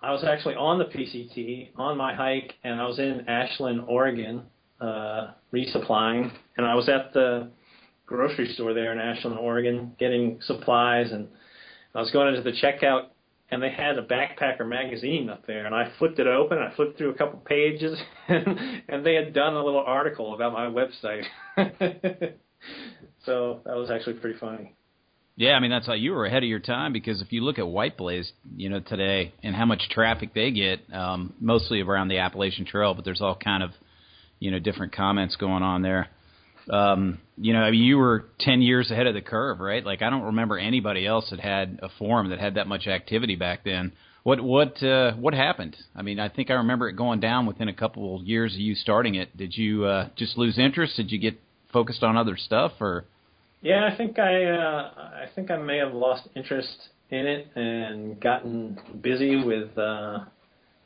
I 0.00 0.12
was 0.12 0.22
actually 0.24 0.54
on 0.54 0.78
the 0.78 0.84
PCT 0.84 1.70
on 1.76 1.96
my 1.96 2.14
hike 2.14 2.54
and 2.62 2.80
I 2.80 2.86
was 2.86 2.98
in 2.98 3.28
Ashland, 3.28 3.82
Oregon, 3.88 4.42
uh, 4.80 5.32
resupplying, 5.52 6.30
and 6.56 6.66
I 6.66 6.74
was 6.74 6.88
at 6.88 7.12
the 7.12 7.50
grocery 8.06 8.52
store 8.54 8.74
there 8.74 8.92
in 8.92 8.98
Ashland, 8.98 9.38
Oregon, 9.38 9.92
getting 9.98 10.40
supplies, 10.42 11.10
and 11.12 11.28
I 11.94 12.00
was 12.00 12.10
going 12.10 12.34
into 12.34 12.48
the 12.48 12.56
checkout, 12.56 13.08
and 13.50 13.62
they 13.62 13.70
had 13.70 13.98
a 13.98 14.06
backpacker 14.06 14.66
magazine 14.66 15.28
up 15.30 15.46
there, 15.46 15.66
and 15.66 15.74
I 15.74 15.90
flipped 15.98 16.18
it 16.18 16.26
open, 16.26 16.58
and 16.58 16.66
I 16.68 16.74
flipped 16.76 16.96
through 16.96 17.10
a 17.10 17.14
couple 17.14 17.40
pages, 17.40 17.98
and, 18.28 18.82
and 18.88 19.04
they 19.04 19.14
had 19.14 19.34
done 19.34 19.54
a 19.54 19.64
little 19.64 19.82
article 19.84 20.34
about 20.34 20.52
my 20.52 20.66
website. 20.66 21.24
so 23.24 23.60
that 23.64 23.76
was 23.76 23.90
actually 23.90 24.14
pretty 24.14 24.38
funny. 24.38 24.74
Yeah, 25.38 25.52
I 25.52 25.60
mean 25.60 25.70
that's 25.70 25.86
how 25.86 25.92
you 25.92 26.14
were 26.14 26.26
ahead 26.26 26.42
of 26.42 26.48
your 26.48 26.58
time 26.58 26.92
because 26.92 27.22
if 27.22 27.32
you 27.32 27.44
look 27.44 27.60
at 27.60 27.68
White 27.68 27.96
Blaze, 27.96 28.32
you 28.56 28.68
know 28.68 28.80
today 28.80 29.32
and 29.44 29.54
how 29.54 29.66
much 29.66 29.88
traffic 29.88 30.34
they 30.34 30.50
get, 30.50 30.80
um, 30.92 31.32
mostly 31.38 31.80
around 31.80 32.08
the 32.08 32.18
Appalachian 32.18 32.64
Trail, 32.66 32.92
but 32.92 33.04
there's 33.04 33.20
all 33.20 33.36
kind 33.36 33.62
of 33.62 33.70
you 34.40 34.50
know 34.50 34.58
different 34.58 34.92
comments 34.96 35.36
going 35.36 35.62
on 35.62 35.82
there. 35.82 36.08
Um, 36.68 37.20
you 37.36 37.52
know, 37.52 37.60
I 37.60 37.70
mean, 37.70 37.84
you 37.84 37.98
were 37.98 38.24
ten 38.40 38.60
years 38.62 38.90
ahead 38.90 39.06
of 39.06 39.14
the 39.14 39.20
curve, 39.20 39.60
right? 39.60 39.86
Like 39.86 40.02
I 40.02 40.10
don't 40.10 40.24
remember 40.24 40.58
anybody 40.58 41.06
else 41.06 41.30
that 41.30 41.38
had 41.38 41.78
a 41.84 41.88
forum 42.00 42.30
that 42.30 42.40
had 42.40 42.56
that 42.56 42.66
much 42.66 42.88
activity 42.88 43.36
back 43.36 43.60
then. 43.64 43.92
What 44.24 44.42
what 44.42 44.82
uh, 44.82 45.12
what 45.12 45.34
happened? 45.34 45.76
I 45.94 46.02
mean, 46.02 46.18
I 46.18 46.30
think 46.30 46.50
I 46.50 46.54
remember 46.54 46.88
it 46.88 46.94
going 46.94 47.20
down 47.20 47.46
within 47.46 47.68
a 47.68 47.74
couple 47.74 48.16
of 48.16 48.26
years 48.26 48.54
of 48.54 48.60
you 48.60 48.74
starting 48.74 49.14
it. 49.14 49.36
Did 49.36 49.56
you 49.56 49.84
uh, 49.84 50.08
just 50.16 50.36
lose 50.36 50.58
interest? 50.58 50.96
Did 50.96 51.12
you 51.12 51.20
get 51.20 51.40
focused 51.72 52.02
on 52.02 52.16
other 52.16 52.36
stuff, 52.36 52.72
or? 52.80 53.04
Yeah, 53.60 53.88
I 53.92 53.96
think 53.96 54.18
I 54.18 54.44
uh, 54.44 54.90
I 54.96 55.26
think 55.34 55.50
I 55.50 55.56
may 55.56 55.78
have 55.78 55.92
lost 55.92 56.28
interest 56.36 56.90
in 57.10 57.26
it 57.26 57.48
and 57.56 58.20
gotten 58.20 58.78
busy 59.00 59.42
with 59.42 59.76
uh, 59.76 60.20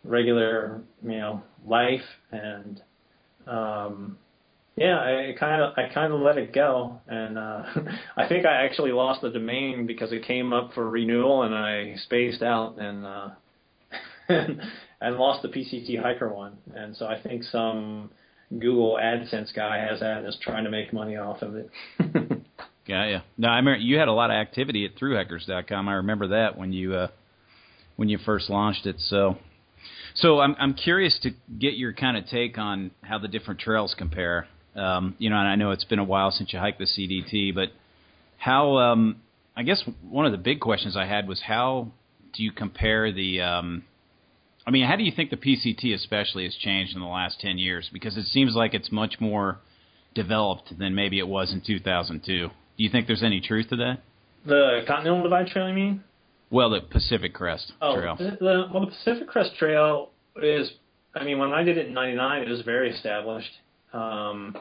regular 0.04 0.82
you 1.02 1.18
know 1.18 1.42
life 1.66 2.00
and 2.30 2.80
um, 3.46 4.18
yeah, 4.76 4.98
I 4.98 5.34
kind 5.38 5.62
of 5.62 5.74
I 5.76 5.92
kind 5.92 6.12
of 6.14 6.20
let 6.20 6.38
it 6.38 6.54
go, 6.54 7.00
and 7.08 7.38
uh, 7.38 7.62
I 8.16 8.26
think 8.28 8.46
I 8.46 8.64
actually 8.64 8.92
lost 8.92 9.20
the 9.22 9.30
domain 9.30 9.86
because 9.86 10.12
it 10.12 10.24
came 10.26 10.52
up 10.52 10.72
for 10.74 10.88
renewal, 10.88 11.42
and 11.42 11.54
I 11.54 11.94
spaced 12.04 12.42
out 12.42 12.78
and 12.78 13.04
uh, 13.04 13.28
and 14.28 15.16
lost 15.16 15.42
the 15.42 15.48
PCT 15.48 16.00
hiker 16.00 16.32
one, 16.32 16.56
and 16.74 16.96
so 16.96 17.06
I 17.06 17.20
think 17.20 17.44
some 17.44 18.10
Google 18.50 18.98
AdSense 19.02 19.54
guy 19.54 19.78
has 19.78 20.00
that 20.00 20.18
and 20.18 20.26
is 20.28 20.38
trying 20.42 20.64
to 20.64 20.70
make 20.70 20.92
money 20.92 21.16
off 21.16 21.42
of 21.42 21.56
it. 21.56 21.70
Got 22.86 23.04
you. 23.04 23.20
No, 23.38 23.48
I 23.48 23.56
remember 23.56 23.78
you 23.78 23.98
had 23.98 24.08
a 24.08 24.12
lot 24.12 24.30
of 24.30 24.34
activity 24.34 24.84
at 24.84 24.96
ThruHikers.com. 24.96 25.88
I 25.88 25.94
remember 25.94 26.28
that 26.28 26.58
when 26.58 26.72
you 26.72 26.94
uh, 26.94 27.08
when 27.96 28.08
you 28.08 28.18
first 28.18 28.50
launched 28.50 28.86
it. 28.86 28.96
So, 28.98 29.36
so 30.14 30.40
I'm 30.40 30.56
I'm 30.58 30.74
curious 30.74 31.16
to 31.22 31.30
get 31.58 31.74
your 31.74 31.92
kind 31.92 32.16
of 32.16 32.26
take 32.26 32.58
on 32.58 32.90
how 33.02 33.18
the 33.18 33.28
different 33.28 33.60
trails 33.60 33.94
compare. 33.96 34.48
Um, 34.74 35.14
you 35.18 35.30
know, 35.30 35.36
and 35.36 35.46
I 35.46 35.54
know 35.54 35.70
it's 35.70 35.84
been 35.84 36.00
a 36.00 36.04
while 36.04 36.32
since 36.32 36.52
you 36.52 36.58
hiked 36.58 36.78
the 36.78 36.86
CDT, 36.86 37.54
but 37.54 37.68
how? 38.36 38.78
Um, 38.78 39.16
I 39.56 39.62
guess 39.62 39.84
one 40.08 40.26
of 40.26 40.32
the 40.32 40.38
big 40.38 40.60
questions 40.60 40.96
I 40.96 41.06
had 41.06 41.28
was 41.28 41.42
how 41.46 41.92
do 42.32 42.42
you 42.42 42.50
compare 42.50 43.12
the? 43.12 43.42
Um, 43.42 43.84
I 44.66 44.70
mean, 44.70 44.86
how 44.86 44.96
do 44.96 45.04
you 45.04 45.12
think 45.14 45.30
the 45.30 45.36
PCT 45.36 45.94
especially 45.94 46.44
has 46.44 46.56
changed 46.56 46.94
in 46.94 47.00
the 47.00 47.06
last 47.06 47.38
ten 47.40 47.58
years? 47.58 47.88
Because 47.92 48.16
it 48.16 48.26
seems 48.26 48.56
like 48.56 48.74
it's 48.74 48.90
much 48.90 49.20
more 49.20 49.58
developed 50.14 50.76
than 50.78 50.94
maybe 50.96 51.18
it 51.20 51.28
was 51.28 51.52
in 51.52 51.62
2002. 51.64 52.50
Do 52.76 52.84
you 52.84 52.90
think 52.90 53.06
there's 53.06 53.22
any 53.22 53.40
truth 53.40 53.68
to 53.70 53.76
that? 53.76 53.98
The 54.46 54.80
Continental 54.86 55.22
Divide 55.22 55.46
Trail, 55.48 55.68
you 55.68 55.74
mean? 55.74 56.04
Well, 56.50 56.70
the 56.70 56.80
Pacific 56.80 57.32
Crest 57.32 57.72
oh, 57.80 57.96
Trail. 57.96 58.16
The, 58.16 58.66
well, 58.72 58.84
the 58.84 58.90
Pacific 58.90 59.28
Crest 59.28 59.56
Trail 59.58 60.10
is, 60.42 60.70
I 61.14 61.24
mean, 61.24 61.38
when 61.38 61.52
I 61.52 61.62
did 61.62 61.78
it 61.78 61.86
in 61.86 61.94
'99, 61.94 62.42
it 62.42 62.48
was 62.48 62.62
very 62.62 62.90
established. 62.94 63.50
Um, 63.92 64.56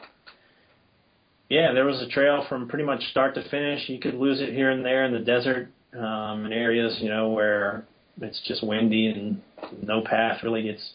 yeah, 1.48 1.72
there 1.74 1.84
was 1.84 2.00
a 2.00 2.08
trail 2.08 2.46
from 2.48 2.68
pretty 2.68 2.84
much 2.84 3.02
start 3.10 3.34
to 3.34 3.48
finish. 3.50 3.88
You 3.88 3.98
could 3.98 4.14
lose 4.14 4.40
it 4.40 4.54
here 4.54 4.70
and 4.70 4.84
there 4.84 5.04
in 5.04 5.12
the 5.12 5.18
desert, 5.18 5.68
um, 5.92 6.46
in 6.46 6.52
areas 6.52 6.96
you 7.00 7.10
know 7.10 7.28
where 7.28 7.84
it's 8.20 8.40
just 8.46 8.66
windy 8.66 9.08
and 9.08 9.42
no 9.82 10.02
path 10.02 10.42
really 10.42 10.62
gets 10.62 10.92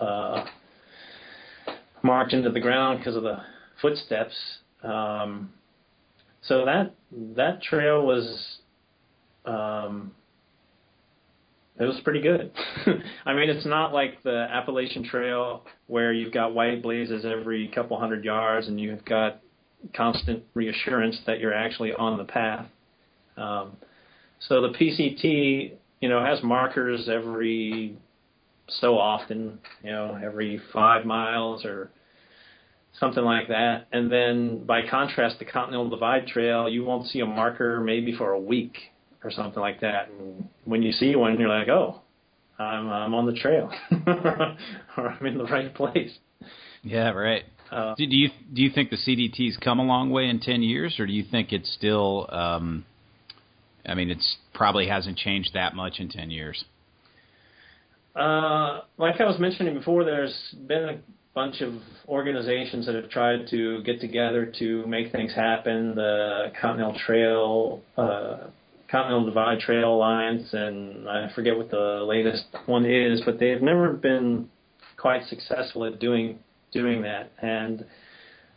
uh, 0.00 0.44
marked 2.02 2.32
into 2.32 2.50
the 2.50 2.60
ground 2.60 2.98
because 2.98 3.16
of 3.16 3.22
the 3.22 3.38
footsteps. 3.80 4.34
Um, 4.82 5.50
so 6.48 6.64
that 6.64 6.94
that 7.36 7.62
trail 7.62 8.04
was 8.04 8.58
um, 9.44 10.12
it 11.78 11.84
was 11.84 12.00
pretty 12.04 12.22
good. 12.22 12.50
I 13.26 13.34
mean, 13.34 13.50
it's 13.50 13.66
not 13.66 13.92
like 13.92 14.22
the 14.22 14.46
Appalachian 14.50 15.04
Trail 15.04 15.62
where 15.88 16.12
you've 16.12 16.32
got 16.32 16.54
white 16.54 16.82
blazes 16.82 17.24
every 17.24 17.68
couple 17.68 17.98
hundred 17.98 18.24
yards 18.24 18.66
and 18.66 18.80
you've 18.80 19.04
got 19.04 19.40
constant 19.94 20.42
reassurance 20.54 21.18
that 21.26 21.38
you're 21.38 21.52
actually 21.52 21.92
on 21.92 22.16
the 22.16 22.24
path. 22.24 22.66
Um, 23.36 23.76
so 24.40 24.62
the 24.62 24.70
PCT, 24.70 25.72
you 26.00 26.08
know, 26.08 26.24
has 26.24 26.42
markers 26.42 27.08
every 27.10 27.96
so 28.68 28.98
often, 28.98 29.58
you 29.84 29.90
know, 29.90 30.18
every 30.22 30.60
five 30.72 31.04
miles 31.04 31.64
or 31.64 31.90
something 32.98 33.24
like 33.24 33.48
that. 33.48 33.86
And 33.92 34.10
then 34.10 34.64
by 34.64 34.86
contrast, 34.88 35.38
the 35.38 35.44
Continental 35.44 35.88
Divide 35.88 36.26
Trail, 36.26 36.68
you 36.68 36.84
won't 36.84 37.06
see 37.06 37.20
a 37.20 37.26
marker 37.26 37.80
maybe 37.80 38.14
for 38.16 38.32
a 38.32 38.40
week 38.40 38.76
or 39.22 39.30
something 39.30 39.60
like 39.60 39.80
that. 39.80 40.08
And 40.08 40.48
when 40.64 40.82
you 40.82 40.92
see 40.92 41.16
one, 41.16 41.38
you're 41.38 41.48
like, 41.48 41.68
oh, 41.68 42.00
I'm 42.58 42.88
I'm 42.88 43.14
on 43.14 43.26
the 43.26 43.34
trail, 43.34 43.70
or 44.06 45.08
I'm 45.08 45.26
in 45.26 45.38
the 45.38 45.44
right 45.44 45.74
place. 45.74 46.16
Yeah, 46.82 47.10
right. 47.10 47.44
Uh, 47.70 47.94
do, 47.96 48.06
do 48.06 48.16
you 48.16 48.30
do 48.54 48.62
you 48.62 48.70
think 48.70 48.90
the 48.90 48.96
CDT's 48.96 49.58
come 49.58 49.78
a 49.78 49.84
long 49.84 50.10
way 50.10 50.28
in 50.28 50.40
ten 50.40 50.62
years, 50.62 50.98
or 50.98 51.06
do 51.06 51.12
you 51.12 51.24
think 51.30 51.52
it's 51.52 51.72
still? 51.74 52.26
Um, 52.30 52.84
I 53.84 53.94
mean, 53.94 54.10
it's 54.10 54.36
probably 54.54 54.88
hasn't 54.88 55.18
changed 55.18 55.50
that 55.54 55.74
much 55.74 55.98
in 55.98 56.08
ten 56.08 56.30
years. 56.30 56.64
Uh, 58.14 58.80
like 58.96 59.20
I 59.20 59.26
was 59.26 59.38
mentioning 59.38 59.74
before, 59.74 60.04
there's 60.04 60.34
been 60.66 60.84
a 60.84 60.98
bunch 61.36 61.60
of 61.60 61.74
organizations 62.08 62.86
that 62.86 62.94
have 62.94 63.10
tried 63.10 63.46
to 63.46 63.82
get 63.82 64.00
together 64.00 64.50
to 64.58 64.86
make 64.86 65.12
things 65.12 65.34
happen. 65.34 65.94
The 65.94 66.50
Continental 66.58 66.98
Trail, 67.06 67.82
uh, 67.98 68.38
Continental 68.90 69.26
Divide 69.26 69.60
Trail 69.60 69.96
Alliance, 69.96 70.48
and 70.54 71.06
I 71.06 71.30
forget 71.34 71.54
what 71.54 71.70
the 71.70 72.04
latest 72.08 72.46
one 72.64 72.86
is, 72.86 73.20
but 73.26 73.38
they've 73.38 73.60
never 73.60 73.92
been 73.92 74.48
quite 74.96 75.26
successful 75.26 75.84
at 75.84 76.00
doing 76.00 76.38
doing 76.72 77.02
that. 77.02 77.30
And 77.42 77.84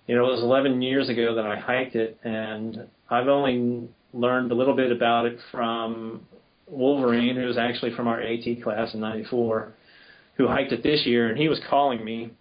you 0.07 0.15
know, 0.15 0.25
it 0.25 0.31
was 0.31 0.41
11 0.41 0.81
years 0.81 1.09
ago 1.09 1.36
that 1.36 1.45
I 1.45 1.57
hiked 1.57 1.95
it, 1.95 2.17
and 2.24 2.88
I've 3.09 3.27
only 3.27 3.89
learned 4.13 4.53
a 4.53 4.55
little 4.55 4.75
bit 4.75 4.93
about 4.93 5.25
it 5.25 5.38
from 5.51 6.21
Wolverine, 6.65 7.36
who's 7.36 7.57
actually 7.57 7.93
from 7.93 8.07
our 8.07 8.21
AT 8.21 8.63
class 8.63 8.93
in 8.93 9.01
'94, 9.01 9.74
who 10.38 10.48
hiked 10.48 10.71
it 10.71 10.81
this 10.81 11.05
year, 11.05 11.27
and 11.27 11.38
he 11.38 11.50
was 11.50 11.59
calling 11.69 12.05
me 12.05 12.31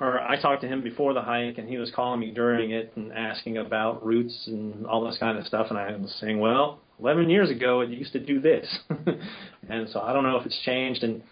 or 0.00 0.20
I 0.20 0.40
talked 0.40 0.62
to 0.62 0.68
him 0.68 0.82
before 0.82 1.12
the 1.14 1.22
hike, 1.22 1.58
and 1.58 1.68
he 1.68 1.76
was 1.76 1.90
calling 1.94 2.20
me 2.20 2.30
during 2.30 2.70
it 2.70 2.92
and 2.96 3.12
asking 3.12 3.58
about 3.58 4.04
routes 4.04 4.46
and 4.46 4.86
all 4.86 5.04
this 5.04 5.18
kind 5.18 5.38
of 5.38 5.46
stuff. 5.46 5.66
And 5.70 5.78
I 5.78 5.94
was 5.96 6.14
saying, 6.20 6.38
well, 6.40 6.80
11 7.00 7.28
years 7.28 7.50
ago 7.50 7.80
it 7.80 7.90
used 7.90 8.12
to 8.12 8.20
do 8.20 8.40
this, 8.40 8.66
and 9.68 9.88
so 9.90 10.00
I 10.00 10.12
don't 10.12 10.24
know 10.24 10.36
if 10.36 10.46
it's 10.46 10.60
changed. 10.64 11.02
And 11.02 11.22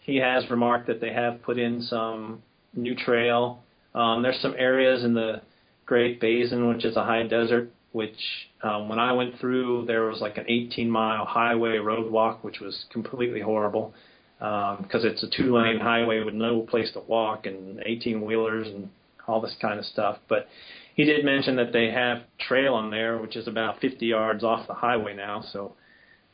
he 0.00 0.16
has 0.16 0.48
remarked 0.50 0.88
that 0.88 1.00
they 1.00 1.12
have 1.12 1.42
put 1.42 1.58
in 1.58 1.82
some 1.82 2.42
new 2.74 2.94
trail. 2.94 3.62
Um, 3.94 4.22
there's 4.22 4.40
some 4.40 4.54
areas 4.58 5.04
in 5.04 5.14
the 5.14 5.42
Great 5.86 6.20
Basin, 6.20 6.68
which 6.68 6.84
is 6.84 6.96
a 6.96 7.04
high 7.04 7.26
desert, 7.26 7.70
which 7.92 8.18
um, 8.62 8.88
when 8.88 8.98
I 8.98 9.12
went 9.12 9.38
through, 9.38 9.84
there 9.86 10.04
was 10.04 10.20
like 10.20 10.38
an 10.38 10.46
18 10.48 10.90
mile 10.90 11.24
highway 11.24 11.76
road 11.78 12.10
walk, 12.10 12.42
which 12.42 12.60
was 12.60 12.86
completely 12.90 13.40
horrible 13.40 13.94
because 14.42 15.04
um, 15.04 15.06
it's 15.06 15.22
a 15.22 15.28
two 15.30 15.56
lane 15.56 15.78
highway 15.78 16.20
with 16.24 16.34
no 16.34 16.62
place 16.62 16.90
to 16.94 17.00
walk 17.00 17.46
and 17.46 17.80
18 17.86 18.20
wheelers 18.20 18.66
and 18.66 18.88
all 19.28 19.40
this 19.40 19.54
kind 19.62 19.78
of 19.78 19.84
stuff. 19.84 20.18
But 20.28 20.48
he 20.96 21.04
did 21.04 21.24
mention 21.24 21.54
that 21.56 21.72
they 21.72 21.92
have 21.92 22.22
trail 22.40 22.74
on 22.74 22.90
there, 22.90 23.18
which 23.18 23.36
is 23.36 23.46
about 23.46 23.80
50 23.80 24.04
yards 24.04 24.42
off 24.42 24.66
the 24.66 24.74
highway 24.74 25.14
now. 25.14 25.44
So 25.52 25.74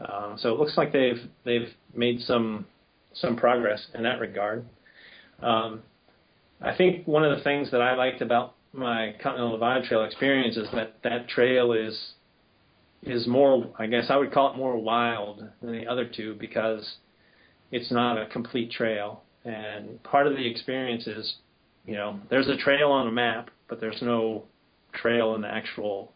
uh, 0.00 0.36
so 0.38 0.54
it 0.54 0.58
looks 0.58 0.76
like 0.78 0.90
they've 0.90 1.20
they've 1.44 1.68
made 1.94 2.20
some 2.22 2.66
some 3.12 3.36
progress 3.36 3.86
in 3.94 4.04
that 4.04 4.20
regard. 4.20 4.64
Um, 5.42 5.82
I 6.62 6.74
think 6.74 7.06
one 7.06 7.24
of 7.24 7.36
the 7.36 7.44
things 7.44 7.70
that 7.72 7.82
I 7.82 7.94
liked 7.94 8.22
about 8.22 8.54
my 8.72 9.14
Continental 9.22 9.52
Divide 9.52 9.84
Trail 9.84 10.04
experience 10.04 10.56
is 10.56 10.68
that 10.72 10.94
that 11.04 11.28
trail 11.28 11.72
is 11.72 12.12
is 13.02 13.26
more 13.26 13.70
I 13.78 13.86
guess 13.86 14.06
I 14.08 14.16
would 14.16 14.32
call 14.32 14.54
it 14.54 14.56
more 14.56 14.78
wild 14.78 15.44
than 15.60 15.72
the 15.72 15.86
other 15.86 16.06
two 16.06 16.36
because 16.40 16.96
it's 17.70 17.90
not 17.90 18.20
a 18.20 18.26
complete 18.26 18.70
trail. 18.70 19.22
And 19.44 20.02
part 20.02 20.26
of 20.26 20.34
the 20.34 20.46
experience 20.46 21.06
is, 21.06 21.36
you 21.86 21.94
know, 21.94 22.20
there's 22.30 22.48
a 22.48 22.56
trail 22.56 22.90
on 22.90 23.06
a 23.06 23.12
map, 23.12 23.50
but 23.68 23.80
there's 23.80 24.00
no 24.02 24.44
trail 24.92 25.34
in 25.34 25.42
the 25.42 25.48
actual 25.48 26.12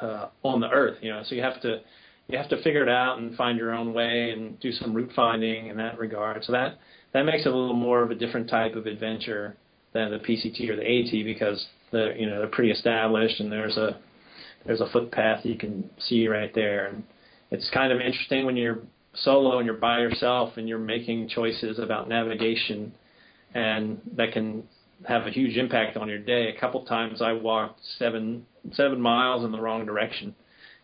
uh, 0.00 0.28
on 0.42 0.60
the 0.60 0.70
earth. 0.70 0.98
You 1.02 1.10
know, 1.10 1.22
so 1.24 1.34
you 1.34 1.42
have 1.42 1.60
to 1.62 1.80
you 2.28 2.38
have 2.38 2.48
to 2.50 2.62
figure 2.62 2.82
it 2.82 2.88
out 2.88 3.18
and 3.18 3.34
find 3.36 3.58
your 3.58 3.74
own 3.74 3.94
way 3.94 4.30
and 4.30 4.60
do 4.60 4.70
some 4.72 4.94
route 4.94 5.10
finding 5.16 5.68
in 5.68 5.76
that 5.78 5.98
regard. 5.98 6.44
So 6.44 6.52
that 6.52 6.78
that 7.12 7.24
makes 7.24 7.46
it 7.46 7.52
a 7.52 7.56
little 7.56 7.74
more 7.74 8.02
of 8.02 8.10
a 8.10 8.14
different 8.14 8.48
type 8.48 8.74
of 8.74 8.86
adventure 8.86 9.56
than 9.94 10.10
the 10.10 10.18
PCT 10.18 10.68
or 10.68 10.76
the 10.76 10.82
AT 10.82 11.24
because 11.24 11.66
the 11.90 12.14
you 12.18 12.26
know 12.26 12.38
they're 12.38 12.48
pretty 12.48 12.70
established, 12.70 13.40
and 13.40 13.50
there's 13.50 13.76
a 13.76 13.98
there's 14.66 14.80
a 14.80 14.88
footpath 14.90 15.44
you 15.44 15.56
can 15.56 15.88
see 15.98 16.28
right 16.28 16.54
there, 16.54 16.86
and 16.86 17.02
it's 17.50 17.70
kind 17.70 17.92
of 17.92 18.00
interesting 18.00 18.44
when 18.44 18.56
you're 18.56 18.78
solo 19.14 19.58
and 19.58 19.66
you're 19.66 19.76
by 19.76 20.00
yourself 20.00 20.56
and 20.56 20.68
you're 20.68 20.78
making 20.78 21.28
choices 21.28 21.78
about 21.78 22.08
navigation, 22.08 22.92
and 23.54 24.00
that 24.16 24.32
can 24.32 24.64
have 25.06 25.26
a 25.26 25.30
huge 25.30 25.56
impact 25.56 25.96
on 25.96 26.08
your 26.08 26.18
day. 26.18 26.52
A 26.54 26.60
couple 26.60 26.84
times 26.84 27.22
I 27.22 27.32
walked 27.32 27.80
seven 27.98 28.46
seven 28.72 29.00
miles 29.00 29.44
in 29.44 29.52
the 29.52 29.60
wrong 29.60 29.86
direction. 29.86 30.34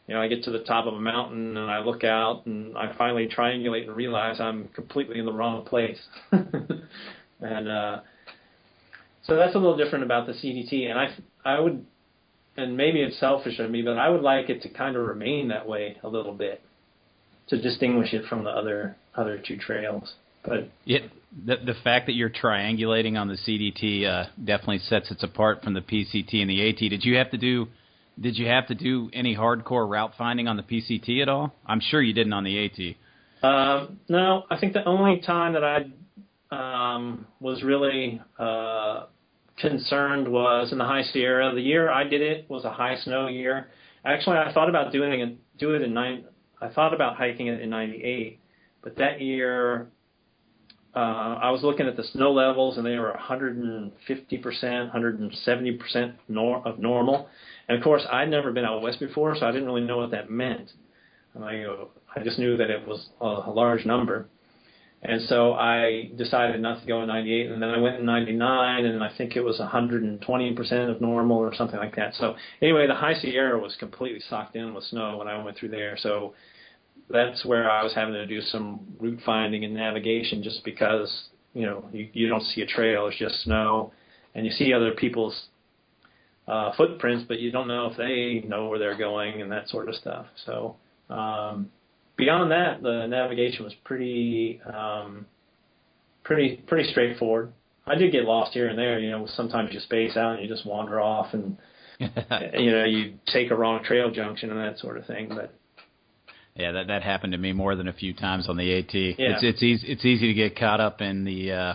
You 0.06 0.14
know, 0.14 0.20
I 0.20 0.28
get 0.28 0.44
to 0.44 0.50
the 0.50 0.60
top 0.60 0.86
of 0.86 0.94
a 0.94 1.00
mountain 1.00 1.56
and 1.56 1.70
I 1.70 1.80
look 1.80 2.04
out 2.04 2.44
and 2.46 2.76
I 2.76 2.94
finally 2.96 3.26
triangulate 3.26 3.86
and 3.86 3.96
realize 3.96 4.38
I'm 4.38 4.68
completely 4.68 5.18
in 5.18 5.24
the 5.24 5.32
wrong 5.32 5.64
place. 5.64 5.98
and 6.30 7.68
uh, 7.68 8.00
so 9.22 9.36
that's 9.36 9.54
a 9.54 9.58
little 9.58 9.78
different 9.78 10.04
about 10.04 10.26
the 10.26 10.34
CDT. 10.34 10.90
And 10.90 10.98
I 10.98 11.14
I 11.44 11.60
would, 11.60 11.84
and 12.56 12.76
maybe 12.76 13.00
it's 13.00 13.18
selfish 13.18 13.58
of 13.58 13.70
me, 13.70 13.82
but 13.82 13.98
I 13.98 14.08
would 14.08 14.22
like 14.22 14.50
it 14.50 14.62
to 14.62 14.68
kind 14.68 14.96
of 14.96 15.06
remain 15.06 15.48
that 15.48 15.66
way 15.66 15.96
a 16.02 16.08
little 16.08 16.34
bit 16.34 16.62
to 17.48 17.60
distinguish 17.60 18.12
it 18.12 18.24
from 18.26 18.44
the 18.44 18.50
other 18.50 18.96
other 19.14 19.38
two 19.38 19.56
trails. 19.56 20.14
But 20.44 20.68
yeah, 20.84 21.00
the 21.46 21.56
the 21.56 21.74
fact 21.82 22.06
that 22.06 22.12
you're 22.12 22.30
triangulating 22.30 23.18
on 23.18 23.28
the 23.28 23.36
CDT 23.36 24.06
uh, 24.06 24.26
definitely 24.42 24.78
sets 24.80 25.10
it 25.10 25.22
apart 25.22 25.62
from 25.62 25.74
the 25.74 25.80
PCT 25.80 26.40
and 26.40 26.50
the 26.50 26.68
AT. 26.68 26.78
Did 26.78 27.04
you 27.04 27.16
have 27.16 27.30
to 27.30 27.38
do 27.38 27.68
did 28.20 28.36
you 28.36 28.46
have 28.46 28.66
to 28.68 28.74
do 28.74 29.10
any 29.12 29.34
hardcore 29.34 29.88
route 29.88 30.12
finding 30.16 30.46
on 30.46 30.56
the 30.56 30.62
PCT 30.62 31.20
at 31.22 31.28
all? 31.28 31.54
I'm 31.66 31.80
sure 31.80 32.00
you 32.00 32.12
didn't 32.12 32.32
on 32.32 32.44
the 32.44 32.66
AT. 32.66 33.48
Um, 33.48 34.00
no, 34.08 34.44
I 34.50 34.58
think 34.58 34.72
the 34.72 34.84
only 34.84 35.20
time 35.20 35.54
that 35.54 35.64
I 35.64 35.84
um, 36.50 37.26
was 37.40 37.62
really 37.62 38.20
uh, 38.38 39.06
concerned 39.58 40.28
was 40.28 40.72
in 40.72 40.78
the 40.78 40.84
High 40.84 41.02
Sierra. 41.02 41.54
The 41.54 41.60
year 41.60 41.90
I 41.90 42.04
did 42.04 42.20
it 42.20 42.48
was 42.48 42.64
a 42.64 42.70
high 42.70 42.96
snow 42.96 43.28
year. 43.28 43.68
Actually, 44.04 44.38
I 44.38 44.52
thought 44.52 44.68
about 44.68 44.92
doing 44.92 45.20
it 45.20 45.58
do 45.58 45.74
it 45.74 45.82
in 45.82 45.94
nine. 45.94 46.24
I 46.60 46.68
thought 46.68 46.94
about 46.94 47.16
hiking 47.16 47.48
it 47.48 47.60
in 47.60 47.70
'98, 47.70 48.38
but 48.82 48.96
that 48.96 49.20
year 49.20 49.88
uh, 50.94 51.38
I 51.42 51.50
was 51.50 51.64
looking 51.64 51.88
at 51.88 51.96
the 51.96 52.04
snow 52.04 52.32
levels 52.32 52.76
and 52.76 52.86
they 52.86 52.98
were 52.98 53.12
150%, 53.18 53.90
170% 54.08 56.14
nor- 56.28 56.68
of 56.68 56.78
normal. 56.78 57.28
And 57.68 57.76
of 57.76 57.82
course, 57.82 58.06
I'd 58.10 58.30
never 58.30 58.52
been 58.52 58.64
out 58.64 58.80
west 58.80 59.00
before, 59.00 59.34
so 59.34 59.44
I 59.44 59.50
didn't 59.50 59.66
really 59.66 59.80
know 59.80 59.96
what 59.96 60.12
that 60.12 60.30
meant. 60.30 60.70
And 61.34 61.44
I, 61.44 61.64
uh, 61.64 61.86
I 62.14 62.22
just 62.22 62.38
knew 62.38 62.56
that 62.56 62.70
it 62.70 62.86
was 62.86 63.08
a, 63.20 63.24
a 63.24 63.52
large 63.52 63.84
number. 63.84 64.28
And 65.04 65.20
so 65.28 65.52
I 65.52 66.10
decided 66.16 66.62
not 66.62 66.80
to 66.80 66.86
go 66.86 67.02
in 67.02 67.08
98, 67.08 67.50
and 67.50 67.62
then 67.62 67.68
I 67.68 67.78
went 67.78 67.96
in 67.96 68.06
99, 68.06 68.86
and 68.86 69.04
I 69.04 69.10
think 69.16 69.36
it 69.36 69.42
was 69.42 69.60
120% 69.60 70.90
of 70.90 71.00
normal 71.02 71.36
or 71.36 71.54
something 71.54 71.78
like 71.78 71.94
that. 71.96 72.14
So 72.14 72.36
anyway, 72.62 72.86
the 72.86 72.94
High 72.94 73.12
Sierra 73.12 73.58
was 73.58 73.76
completely 73.76 74.20
socked 74.30 74.56
in 74.56 74.72
with 74.72 74.84
snow 74.84 75.18
when 75.18 75.28
I 75.28 75.42
went 75.44 75.58
through 75.58 75.68
there. 75.68 75.98
So 75.98 76.32
that's 77.10 77.44
where 77.44 77.70
I 77.70 77.82
was 77.82 77.92
having 77.94 78.14
to 78.14 78.26
do 78.26 78.40
some 78.40 78.80
route 78.98 79.20
finding 79.26 79.64
and 79.64 79.74
navigation, 79.74 80.42
just 80.42 80.64
because 80.64 81.28
you 81.52 81.66
know 81.66 81.84
you, 81.92 82.08
you 82.14 82.28
don't 82.28 82.42
see 82.42 82.62
a 82.62 82.66
trail; 82.66 83.06
it's 83.06 83.18
just 83.18 83.42
snow, 83.42 83.92
and 84.34 84.46
you 84.46 84.52
see 84.52 84.72
other 84.72 84.92
people's 84.92 85.48
uh, 86.48 86.72
footprints, 86.76 87.26
but 87.28 87.40
you 87.40 87.50
don't 87.50 87.68
know 87.68 87.90
if 87.90 87.98
they 87.98 88.46
know 88.48 88.68
where 88.68 88.78
they're 88.78 88.96
going 88.96 89.42
and 89.42 89.52
that 89.52 89.68
sort 89.68 89.90
of 89.90 89.94
stuff. 89.96 90.26
So 90.46 90.76
um, 91.10 91.70
beyond 92.16 92.50
that, 92.50 92.82
the 92.82 93.06
navigation 93.06 93.64
was 93.64 93.74
pretty 93.84 94.60
um, 94.62 95.26
pretty 96.22 96.56
pretty 96.66 96.90
straightforward. 96.90 97.52
I 97.86 97.96
did 97.96 98.12
get 98.12 98.24
lost 98.24 98.52
here 98.52 98.68
and 98.68 98.78
there. 98.78 98.98
You 98.98 99.10
know, 99.10 99.26
sometimes 99.26 99.72
you 99.72 99.80
space 99.80 100.16
out 100.16 100.34
and 100.34 100.42
you 100.42 100.48
just 100.48 100.66
wander 100.66 101.00
off, 101.00 101.34
and 101.34 101.58
you 101.98 102.70
know 102.70 102.84
you 102.84 103.14
take 103.26 103.50
a 103.50 103.54
wrong 103.54 103.82
trail 103.84 104.10
junction 104.10 104.50
and 104.50 104.58
that 104.58 104.78
sort 104.78 104.96
of 104.96 105.06
thing. 105.06 105.28
But 105.28 105.54
yeah, 106.56 106.72
that 106.72 106.86
that 106.88 107.02
happened 107.02 107.32
to 107.32 107.38
me 107.38 107.52
more 107.52 107.76
than 107.76 107.88
a 107.88 107.92
few 107.92 108.14
times 108.14 108.48
on 108.48 108.56
the 108.56 108.78
AT. 108.78 108.94
Yeah. 108.94 109.14
It's 109.18 109.42
it's 109.42 109.62
easy 109.62 109.86
it's 109.88 110.04
easy 110.04 110.28
to 110.28 110.34
get 110.34 110.58
caught 110.58 110.80
up 110.80 111.00
in 111.00 111.24
the 111.24 111.52
uh 111.52 111.74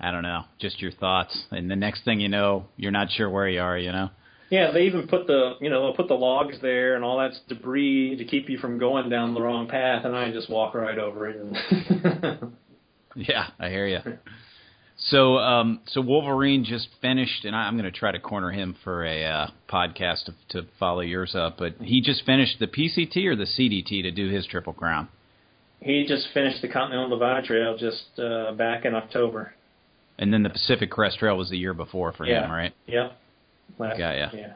I 0.00 0.10
don't 0.10 0.22
know, 0.22 0.42
just 0.58 0.82
your 0.82 0.92
thoughts. 0.92 1.46
And 1.50 1.70
the 1.70 1.76
next 1.76 2.04
thing 2.04 2.20
you 2.20 2.28
know, 2.28 2.66
you're 2.76 2.92
not 2.92 3.10
sure 3.10 3.30
where 3.30 3.48
you 3.48 3.60
are, 3.60 3.78
you 3.78 3.92
know. 3.92 4.10
Yeah, 4.54 4.70
they 4.70 4.82
even 4.82 5.08
put 5.08 5.26
the 5.26 5.54
you 5.60 5.68
know 5.68 5.82
they'll 5.82 5.96
put 5.96 6.06
the 6.06 6.14
logs 6.14 6.56
there 6.62 6.94
and 6.94 7.02
all 7.02 7.18
that's 7.18 7.40
debris 7.48 8.14
to 8.18 8.24
keep 8.24 8.48
you 8.48 8.56
from 8.58 8.78
going 8.78 9.10
down 9.10 9.34
the 9.34 9.42
wrong 9.42 9.66
path, 9.66 10.04
and 10.04 10.14
I 10.14 10.30
just 10.30 10.48
walk 10.48 10.74
right 10.76 10.96
over 10.96 11.28
it. 11.28 11.40
And 11.40 12.52
yeah, 13.16 13.48
I 13.58 13.68
hear 13.68 13.88
you. 13.88 13.98
So, 14.96 15.38
um, 15.38 15.80
so 15.88 16.00
Wolverine 16.00 16.64
just 16.64 16.86
finished, 17.02 17.44
and 17.44 17.56
I, 17.56 17.62
I'm 17.62 17.76
going 17.76 17.90
to 17.92 17.98
try 17.98 18.12
to 18.12 18.20
corner 18.20 18.52
him 18.52 18.76
for 18.84 19.04
a 19.04 19.24
uh, 19.24 19.46
podcast 19.68 20.26
to, 20.26 20.34
to 20.50 20.68
follow 20.78 21.00
yours 21.00 21.34
up. 21.34 21.58
But 21.58 21.74
he 21.80 22.00
just 22.00 22.24
finished 22.24 22.60
the 22.60 22.68
PCT 22.68 23.26
or 23.26 23.34
the 23.34 23.46
CDT 23.46 24.02
to 24.02 24.12
do 24.12 24.28
his 24.28 24.46
Triple 24.46 24.72
Crown. 24.72 25.08
He 25.80 26.06
just 26.06 26.28
finished 26.32 26.62
the 26.62 26.68
Continental 26.68 27.08
Divide 27.08 27.42
Trail 27.42 27.76
just 27.76 28.04
uh, 28.20 28.52
back 28.52 28.84
in 28.84 28.94
October. 28.94 29.52
And 30.16 30.32
then 30.32 30.44
the 30.44 30.50
Pacific 30.50 30.92
Crest 30.92 31.18
Trail 31.18 31.36
was 31.36 31.50
the 31.50 31.58
year 31.58 31.74
before 31.74 32.12
for 32.12 32.24
yeah. 32.24 32.44
him, 32.44 32.52
right? 32.52 32.72
Yep. 32.86 33.18
Ya. 33.78 34.12
Yeah. 34.34 34.52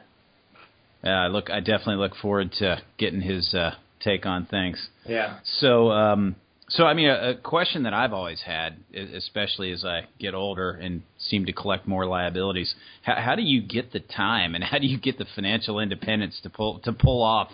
Yeah, 1.03 1.23
I 1.23 1.27
look. 1.27 1.49
I 1.49 1.59
definitely 1.59 1.95
look 1.95 2.15
forward 2.15 2.51
to 2.59 2.81
getting 2.97 3.21
his 3.21 3.53
uh, 3.53 3.71
take 4.01 4.25
on 4.25 4.45
things. 4.45 4.89
Yeah. 5.05 5.39
So, 5.59 5.91
um, 5.91 6.35
so 6.67 6.85
I 6.85 6.93
mean, 6.93 7.09
a, 7.09 7.31
a 7.31 7.35
question 7.35 7.83
that 7.83 7.93
I've 7.93 8.13
always 8.13 8.41
had, 8.41 8.77
especially 8.93 9.71
as 9.71 9.85
I 9.85 10.07
get 10.19 10.33
older 10.33 10.71
and 10.71 11.03
seem 11.17 11.45
to 11.45 11.53
collect 11.53 11.87
more 11.87 12.05
liabilities, 12.05 12.75
how, 13.03 13.15
how 13.15 13.35
do 13.35 13.41
you 13.41 13.61
get 13.61 13.91
the 13.91 13.99
time 13.99 14.55
and 14.55 14.63
how 14.71 14.77
do 14.77 14.87
you 14.87 14.99
get 14.99 15.17
the 15.17 15.25
financial 15.35 15.79
independence 15.79 16.39
to 16.43 16.49
pull 16.49 16.79
to 16.79 16.91
pull 16.91 17.23
off 17.23 17.49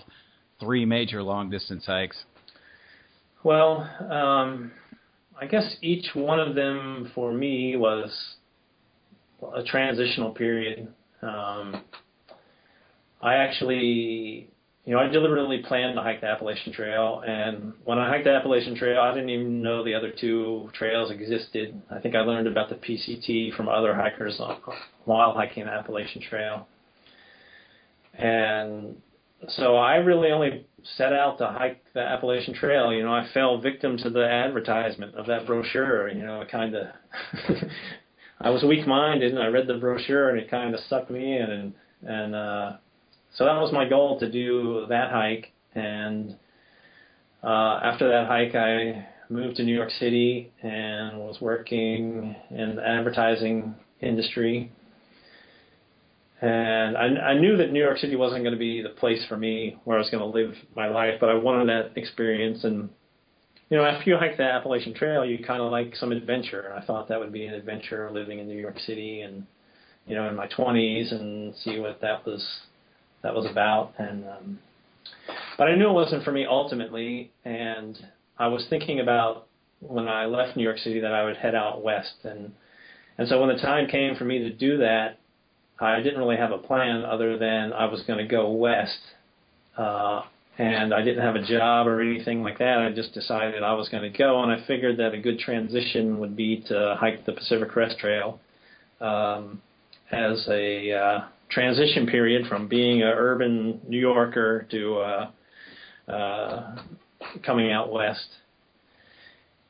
three 0.60 0.86
major 0.86 1.22
long 1.22 1.50
distance 1.50 1.86
hikes? 1.86 2.18
Well, 3.44 3.88
um, 4.10 4.72
I 5.40 5.46
guess 5.46 5.76
each 5.82 6.16
one 6.16 6.40
of 6.40 6.56
them 6.56 7.12
for 7.14 7.32
me 7.32 7.76
was 7.76 8.12
a 9.56 9.64
transitional 9.64 10.32
period. 10.32 10.88
Um, 11.26 11.84
I 13.22 13.36
actually 13.36 14.50
you 14.86 14.94
know, 14.94 15.00
I 15.00 15.08
deliberately 15.08 15.64
planned 15.68 15.96
to 15.96 16.02
hike 16.02 16.22
the 16.22 16.28
Appalachian 16.28 16.72
Trail, 16.72 17.24
and 17.26 17.74
when 17.86 17.98
I 17.98 18.08
hiked 18.08 18.26
the 18.26 18.32
Appalachian 18.32 18.76
Trail, 18.76 19.02
I 19.02 19.16
didn't 19.16 19.32
even 19.32 19.64
know 19.64 19.84
the 19.84 19.96
other 19.96 20.12
two 20.12 20.70
trails 20.74 21.10
existed. 21.10 21.82
I 21.90 22.00
think 22.00 22.14
I 22.14 22.20
learned 22.20 22.48
about 22.48 22.70
the 22.70 22.76
PCT 22.76 23.56
from 23.56 23.68
other 23.68 23.96
hikers 23.96 24.40
while 25.06 25.34
hiking 25.34 25.66
the 25.66 25.72
Appalachian 25.72 26.22
Trail. 26.22 26.68
And 28.14 28.98
so 29.50 29.76
I 29.76 29.96
really 29.96 30.32
only 30.32 30.68
set 30.98 31.14
out 31.14 31.40
to 31.40 31.48
hike 31.48 31.84
the 31.96 32.02
Appalachian 32.02 32.54
Trail. 32.54 32.94
You 32.94 33.02
know, 33.02 33.14
I 33.14 33.28
fell 33.34 33.60
victim 33.60 33.98
to 33.98 34.12
the 34.12 34.24
advertisement 34.24 35.16
of 35.16 35.26
that 35.26 35.48
brochure. 35.48 36.10
You 36.10 36.22
know, 36.24 36.42
it 36.42 36.52
kind 36.52 36.76
of, 36.76 36.88
I 38.40 38.50
was 38.50 38.64
weak-minded, 38.64 39.32
and 39.32 39.42
I 39.42 39.48
read 39.48 39.68
the 39.68 39.76
brochure, 39.76 40.30
and 40.30 40.40
it 40.40 40.50
kind 40.50 40.74
of 40.74 40.82
sucked 40.82 41.10
me 41.10 41.38
in, 41.38 41.50
and 41.50 41.74
and 42.06 42.36
uh, 42.36 42.74
so 43.36 43.46
that 43.46 43.60
was 43.60 43.72
my 43.74 43.88
goal 43.88 44.20
to 44.20 44.32
do 44.32 44.86
that 44.90 45.12
hike. 45.12 45.52
And 45.74 46.36
uh, 47.44 47.80
after 47.84 48.08
that 48.10 48.28
hike, 48.28 48.56
I 48.56 49.08
moved 49.30 49.58
to 49.58 49.64
New 49.64 49.76
York 49.76 49.92
City 49.92 50.52
and 50.62 51.20
was 51.20 51.42
working 51.42 52.36
in 52.50 52.76
the 52.76 52.88
advertising 52.88 53.76
industry. 54.02 54.72
And 56.42 56.98
I, 56.98 57.06
I 57.06 57.40
knew 57.40 57.58
that 57.58 57.72
New 57.72 57.80
York 57.80 57.98
City 57.98 58.16
wasn't 58.16 58.44
going 58.44 58.54
to 58.54 58.60
be 58.60 58.82
the 58.82 58.90
place 58.90 59.26
for 59.28 59.38
me 59.38 59.78
where 59.84 59.98
I 59.98 60.02
was 60.02 60.10
going 60.10 60.22
to 60.22 60.38
live 60.38 60.54
my 60.76 60.88
life, 60.88 61.16
but 61.20 61.30
I 61.30 61.36
wanted 61.36 61.70
that 61.70 62.00
experience. 62.00 62.64
And 62.64 62.90
you 63.70 63.78
know, 63.78 63.86
after 63.86 64.10
you 64.10 64.18
hike 64.18 64.38
the 64.38 64.44
Appalachian 64.44 64.94
Trail, 64.94 65.26
you 65.26 65.44
kind 65.44 65.62
of 65.62 65.72
like 65.72 65.96
some 65.96 66.12
adventure. 66.12 66.62
And 66.62 66.74
I 66.74 66.86
thought 66.86 67.08
that 67.10 67.20
would 67.20 67.34
be 67.34 67.46
an 67.46 67.54
adventure 67.54 68.10
living 68.12 68.40
in 68.40 68.48
New 68.48 68.58
York 68.58 68.80
City 68.80 69.22
and 69.22 69.46
you 70.06 70.16
know 70.16 70.28
in 70.30 70.36
my 70.36 70.48
20s 70.48 71.12
and 71.12 71.56
see 71.56 71.80
what 71.80 72.00
that 72.02 72.26
was 72.26 72.46
that 73.24 73.34
was 73.34 73.50
about. 73.50 73.94
And 73.98 74.26
um, 74.26 74.60
but 75.58 75.68
I 75.68 75.76
knew 75.76 75.90
it 75.90 75.94
wasn't 75.94 76.24
for 76.24 76.32
me 76.32 76.46
ultimately, 76.46 77.32
and 77.44 77.98
I 78.38 78.48
was 78.48 78.66
thinking 78.70 79.00
about 79.00 79.48
when 79.80 80.08
I 80.08 80.26
left 80.26 80.56
New 80.56 80.64
York 80.64 80.78
City 80.78 81.00
that 81.00 81.14
I 81.14 81.24
would 81.24 81.38
head 81.38 81.56
out 81.56 81.84
west, 81.84 82.14
and 82.24 82.52
and 83.18 83.28
so 83.28 83.40
when 83.40 83.56
the 83.56 83.62
time 83.62 83.88
came 83.88 84.16
for 84.16 84.26
me 84.26 84.40
to 84.40 84.52
do 84.52 84.78
that, 84.78 85.18
I 85.80 86.02
didn't 86.02 86.20
really 86.20 86.38
have 86.38 86.52
a 86.52 86.58
plan 86.58 87.04
other 87.04 87.38
than 87.38 87.74
I 87.74 87.86
was 87.86 88.04
going 88.04 88.20
to 88.20 88.28
go 88.28 88.52
west. 88.52 89.00
Uh, 89.76 90.22
and 90.58 90.94
I 90.94 91.04
didn't 91.04 91.24
have 91.24 91.36
a 91.36 91.44
job 91.44 91.88
or 91.88 92.02
anything 92.02 92.42
like 92.42 92.60
that. 92.60 92.80
I 92.80 92.92
just 92.94 93.14
decided 93.14 93.62
I 93.62 93.74
was 93.74 93.90
going 93.90 94.04
to 94.10 94.18
go, 94.18 94.42
and 94.42 94.52
I 94.52 94.66
figured 94.66 94.98
that 94.98 95.14
a 95.14 95.20
good 95.20 95.40
transition 95.40 96.20
would 96.20 96.36
be 96.36 96.64
to 96.68 96.96
hike 97.00 97.26
the 97.26 97.34
Pacific 97.34 97.70
Crest 97.70 98.00
Trail 98.00 98.40
um, 99.02 99.62
as 100.12 100.48
a 100.50 100.92
uh, 100.92 101.24
transition 101.50 102.08
period 102.08 102.48
from 102.48 102.68
being 102.68 103.02
an 103.02 103.10
urban 103.10 103.82
New 103.88 104.00
Yorker 104.00 104.66
to 104.72 104.98
uh, 104.98 105.32
uh, 106.12 106.76
coming 107.46 107.72
out 107.72 107.92
west. 107.92 108.28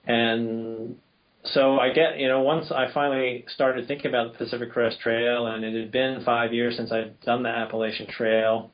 And 0.06 0.98
so 1.46 1.80
I 1.80 1.94
get, 1.94 2.20
you 2.20 2.28
know, 2.28 2.42
once 2.42 2.72
I 2.72 2.92
finally 2.94 3.46
started 3.48 3.88
thinking 3.88 4.08
about 4.08 4.34
the 4.34 4.38
Pacific 4.38 4.72
Crest 4.72 5.00
Trail, 5.00 5.48
and 5.48 5.64
it 5.64 5.80
had 5.80 5.92
been 5.92 6.22
five 6.24 6.54
years 6.54 6.76
since 6.76 6.92
I'd 6.92 7.20
done 7.22 7.42
the 7.42 7.50
Appalachian 7.50 8.08
Trail, 8.08 8.72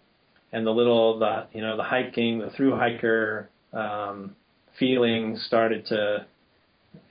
and 0.51 0.65
the 0.65 0.71
little, 0.71 1.19
the 1.19 1.47
you 1.53 1.61
know, 1.61 1.77
the 1.77 1.83
hiking, 1.83 2.39
the 2.39 2.49
through 2.51 2.75
hiker 2.75 3.49
um, 3.73 4.35
feeling 4.77 5.37
started 5.47 5.85
to, 5.87 6.25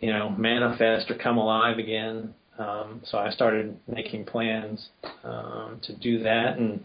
you 0.00 0.12
know, 0.12 0.30
manifest 0.30 1.10
or 1.10 1.16
come 1.16 1.38
alive 1.38 1.78
again. 1.78 2.34
Um, 2.58 3.00
so 3.04 3.18
I 3.18 3.30
started 3.30 3.78
making 3.88 4.24
plans 4.26 4.88
um, 5.24 5.80
to 5.82 5.96
do 5.96 6.22
that, 6.22 6.58
and 6.58 6.84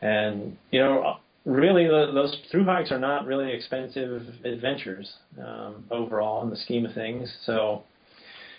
and 0.00 0.56
you 0.70 0.80
know, 0.80 1.16
really 1.44 1.86
the, 1.86 2.10
those 2.12 2.36
through 2.50 2.64
hikes 2.64 2.90
are 2.90 2.98
not 2.98 3.26
really 3.26 3.52
expensive 3.52 4.22
adventures 4.44 5.12
um, 5.38 5.84
overall 5.90 6.42
in 6.42 6.50
the 6.50 6.56
scheme 6.56 6.86
of 6.86 6.94
things. 6.94 7.32
So 7.44 7.84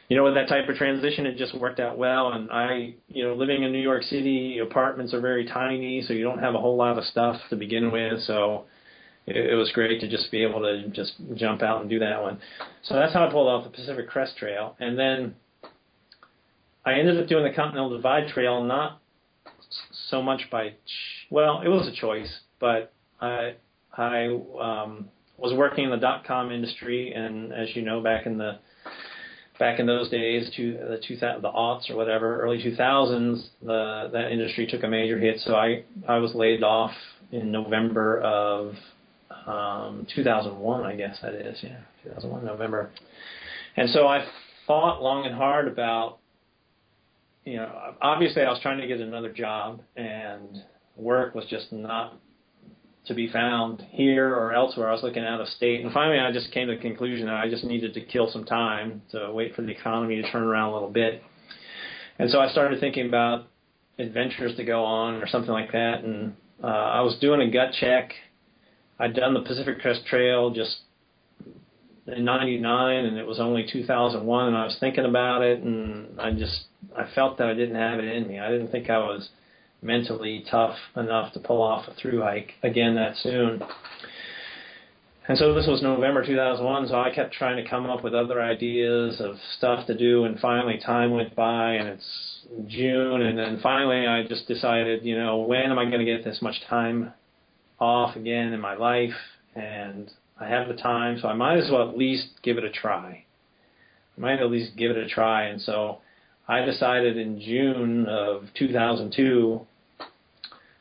you 0.10 0.16
know, 0.16 0.24
with 0.24 0.36
that 0.36 0.48
type 0.48 0.70
of 0.70 0.76
transition, 0.76 1.26
it 1.26 1.38
just 1.38 1.54
worked 1.60 1.80
out 1.80 1.98
well. 1.98 2.32
And 2.32 2.50
I, 2.50 2.96
you 3.10 3.24
know, 3.26 3.34
living 3.34 3.64
in 3.64 3.72
New 3.72 3.82
York 3.82 4.04
City, 4.04 4.60
apartments 4.60 5.14
are 5.14 5.20
very 5.20 5.46
tiny, 5.46 6.02
so 6.02 6.14
you 6.14 6.24
don't 6.24 6.40
have 6.40 6.56
a 6.56 6.60
whole 6.60 6.78
lot 6.78 6.98
of 6.98 7.04
stuff 7.04 7.42
to 7.50 7.56
begin 7.56 7.92
with. 7.92 8.22
So 8.22 8.66
it, 9.26 9.52
it 9.52 9.56
was 9.56 9.70
great 9.74 10.00
to 10.02 10.08
just 10.08 10.32
be 10.32 10.44
able 10.44 10.62
to 10.62 10.88
just 10.90 11.14
jump 11.36 11.62
out 11.62 11.82
and 11.82 11.90
do 11.90 12.00
that 12.00 12.22
one. 12.22 12.40
So 12.84 12.96
that's 12.96 13.14
how 13.14 13.28
I 13.28 13.32
pulled 13.32 13.50
off 13.50 13.66
the 13.66 13.70
Pacific 13.70 14.08
Crest 14.08 14.38
Trail. 14.38 14.76
And 14.80 14.98
then 14.98 15.36
I 16.86 16.94
ended 16.94 17.20
up 17.22 17.28
doing 17.28 17.44
the 17.44 17.54
Continental 17.54 17.90
Divide 17.90 18.30
Trail, 18.30 18.64
not 18.64 19.02
so 20.10 20.22
much 20.22 20.50
by, 20.50 20.70
ch- 20.70 21.28
well, 21.30 21.62
it 21.62 21.68
was 21.68 21.86
a 21.86 21.92
choice, 21.92 22.34
but 22.62 22.94
I, 23.20 23.56
I 23.92 24.28
um, 24.28 25.10
was 25.36 25.54
working 25.54 25.84
in 25.84 25.90
the 25.90 25.98
dot 25.98 26.24
com 26.26 26.50
industry, 26.50 27.12
and 27.12 27.52
as 27.52 27.76
you 27.76 27.82
know, 27.82 28.00
back 28.00 28.26
in 28.26 28.38
the 28.38 28.60
back 29.60 29.80
in 29.80 29.86
those 29.86 30.10
days, 30.10 30.50
to 30.56 30.74
the 30.74 31.02
two 31.08 31.16
the 31.18 31.52
aughts 31.52 31.90
or 31.90 31.96
whatever, 31.96 32.42
early 32.42 32.58
2000s, 32.58 33.48
the 33.62 34.10
that 34.12 34.32
industry 34.32 34.68
took 34.68 34.84
a 34.84 34.88
major 34.88 35.20
hit. 35.20 35.40
So 35.40 35.56
I 35.56 35.84
I 36.08 36.18
was 36.18 36.34
laid 36.36 36.64
off 36.64 36.92
in 37.32 37.52
November 37.52 38.22
of 38.22 38.74
um, 39.46 40.08
2001, 40.16 40.84
I 40.84 40.96
guess 40.96 41.18
that 41.22 41.34
is, 41.34 41.58
yeah, 41.62 41.80
2001 42.04 42.46
November. 42.46 42.92
And 43.76 43.90
so 43.90 44.08
I 44.08 44.26
thought 44.66 45.02
long 45.02 45.26
and 45.26 45.36
hard 45.36 45.68
about, 45.68 46.20
you 47.46 47.58
know, 47.58 47.94
obviously 48.02 48.44
I 48.44 48.50
was 48.50 48.60
trying 48.62 48.80
to 48.82 48.88
get 48.88 49.00
another 49.00 49.32
job, 49.32 49.82
and 49.96 50.64
work 50.96 51.36
was 51.36 51.46
just 51.46 51.72
not 51.72 52.20
to 53.08 53.14
be 53.14 53.28
found 53.32 53.82
here 53.90 54.34
or 54.34 54.54
elsewhere. 54.54 54.90
I 54.90 54.92
was 54.92 55.04
looking 55.04 55.24
out 55.24 55.42
of 55.42 55.48
state, 55.48 55.84
and 55.84 55.94
finally, 55.94 56.20
I 56.20 56.32
just 56.32 56.52
came 56.52 56.68
to 56.68 56.76
the 56.76 56.82
conclusion 56.82 57.26
that 57.28 57.36
I 57.36 57.50
just 57.50 57.64
needed 57.64 57.94
to 57.94 58.02
kill 58.02 58.30
some 58.32 58.44
time 58.44 59.02
to 59.12 59.32
wait 59.32 59.56
for 59.56 59.62
the 59.62 59.72
economy 59.72 60.22
to 60.22 60.32
turn 60.32 60.44
around 60.44 60.70
a 60.70 60.74
little 60.74 60.90
bit. 60.90 61.22
And 62.20 62.30
so 62.30 62.40
I 62.40 62.50
started 62.50 62.80
thinking 62.80 63.08
about 63.08 63.48
adventures 64.00 64.56
to 64.58 64.64
go 64.64 64.84
on 64.84 65.16
or 65.16 65.28
something 65.28 65.52
like 65.52 65.72
that. 65.72 66.04
And 66.04 66.36
uh, 66.64 66.68
I 66.68 67.02
was 67.02 67.18
doing 67.20 67.42
a 67.42 67.52
gut 67.52 67.74
check. 67.80 68.12
I'd 69.00 69.16
done 69.16 69.34
the 69.34 69.42
Pacific 69.42 69.80
Crest 69.80 70.06
Trail 70.08 70.50
just 70.50 70.78
in 72.08 72.26
'99, 72.26 73.06
and 73.06 73.18
it 73.18 73.28
was 73.28 73.40
only 73.40 73.68
2001. 73.72 74.48
And 74.48 74.58
I 74.58 74.66
was 74.66 74.78
thinking 74.80 75.06
about 75.06 75.44
it, 75.44 75.62
and 75.62 76.20
I 76.20 76.32
just 76.32 76.66
I 76.98 77.08
felt 77.14 77.38
that 77.38 77.48
I 77.48 77.54
didn't 77.54 77.76
have 77.76 78.00
it 78.00 78.06
in 78.06 78.28
me. 78.28 78.40
I 78.40 78.50
didn't 78.50 78.70
think 78.70 78.90
I 78.90 78.98
was 78.98 79.30
mentally 79.82 80.46
tough 80.50 80.76
enough 80.96 81.34
to 81.34 81.40
pull 81.40 81.62
off 81.62 81.88
a 81.88 81.94
through 81.94 82.22
hike 82.22 82.54
again 82.64 82.96
that 82.96 83.16
soon. 83.18 83.62
And 85.28 85.38
so 85.38 85.54
this 85.54 85.68
was 85.68 85.82
November 85.82 86.26
2001, 86.26 86.88
so 86.88 86.96
I 86.96 87.14
kept 87.14 87.34
trying 87.34 87.62
to 87.62 87.70
come 87.70 87.86
up 87.86 88.02
with 88.02 88.16
other 88.16 88.42
ideas 88.42 89.20
of 89.20 89.36
stuff 89.58 89.86
to 89.88 89.98
do, 89.98 90.24
and 90.24 90.40
finally 90.40 90.78
time 90.78 91.12
went 91.12 91.36
by, 91.36 91.74
and 91.74 91.90
it's 91.90 92.40
June, 92.68 93.22
and 93.22 93.38
then 93.38 93.60
finally 93.62 94.08
I 94.08 94.26
just 94.26 94.48
decided, 94.48 95.04
you 95.04 95.18
know, 95.18 95.40
when 95.40 95.70
am 95.70 95.78
I 95.78 95.84
going 95.84 96.00
to 96.00 96.06
get 96.06 96.24
this 96.24 96.42
much 96.42 96.56
time 96.70 97.12
off 97.78 98.16
again 98.16 98.54
in 98.54 98.62
my 98.62 98.76
life? 98.76 99.14
And 99.54 100.10
I 100.40 100.48
have 100.48 100.70
the 100.70 100.76
time, 100.76 101.20
so 101.20 101.28
I 101.28 101.34
might 101.34 101.58
as 101.58 101.70
well 101.70 101.90
at 101.90 101.98
least 101.98 102.28
give 102.42 102.58
it 102.58 102.64
a 102.64 102.72
try. 102.72 103.26
I 104.18 104.22
might 104.22 104.40
at 104.40 104.50
least 104.50 104.78
give 104.78 104.92
it 104.92 104.98
a 104.98 105.10
try, 105.10 105.48
and 105.48 105.62
so 105.62 105.98
I 106.48 106.62
decided 106.62 107.18
in 107.18 107.42
June 107.42 108.06
of 108.06 108.46
2002 108.58 109.67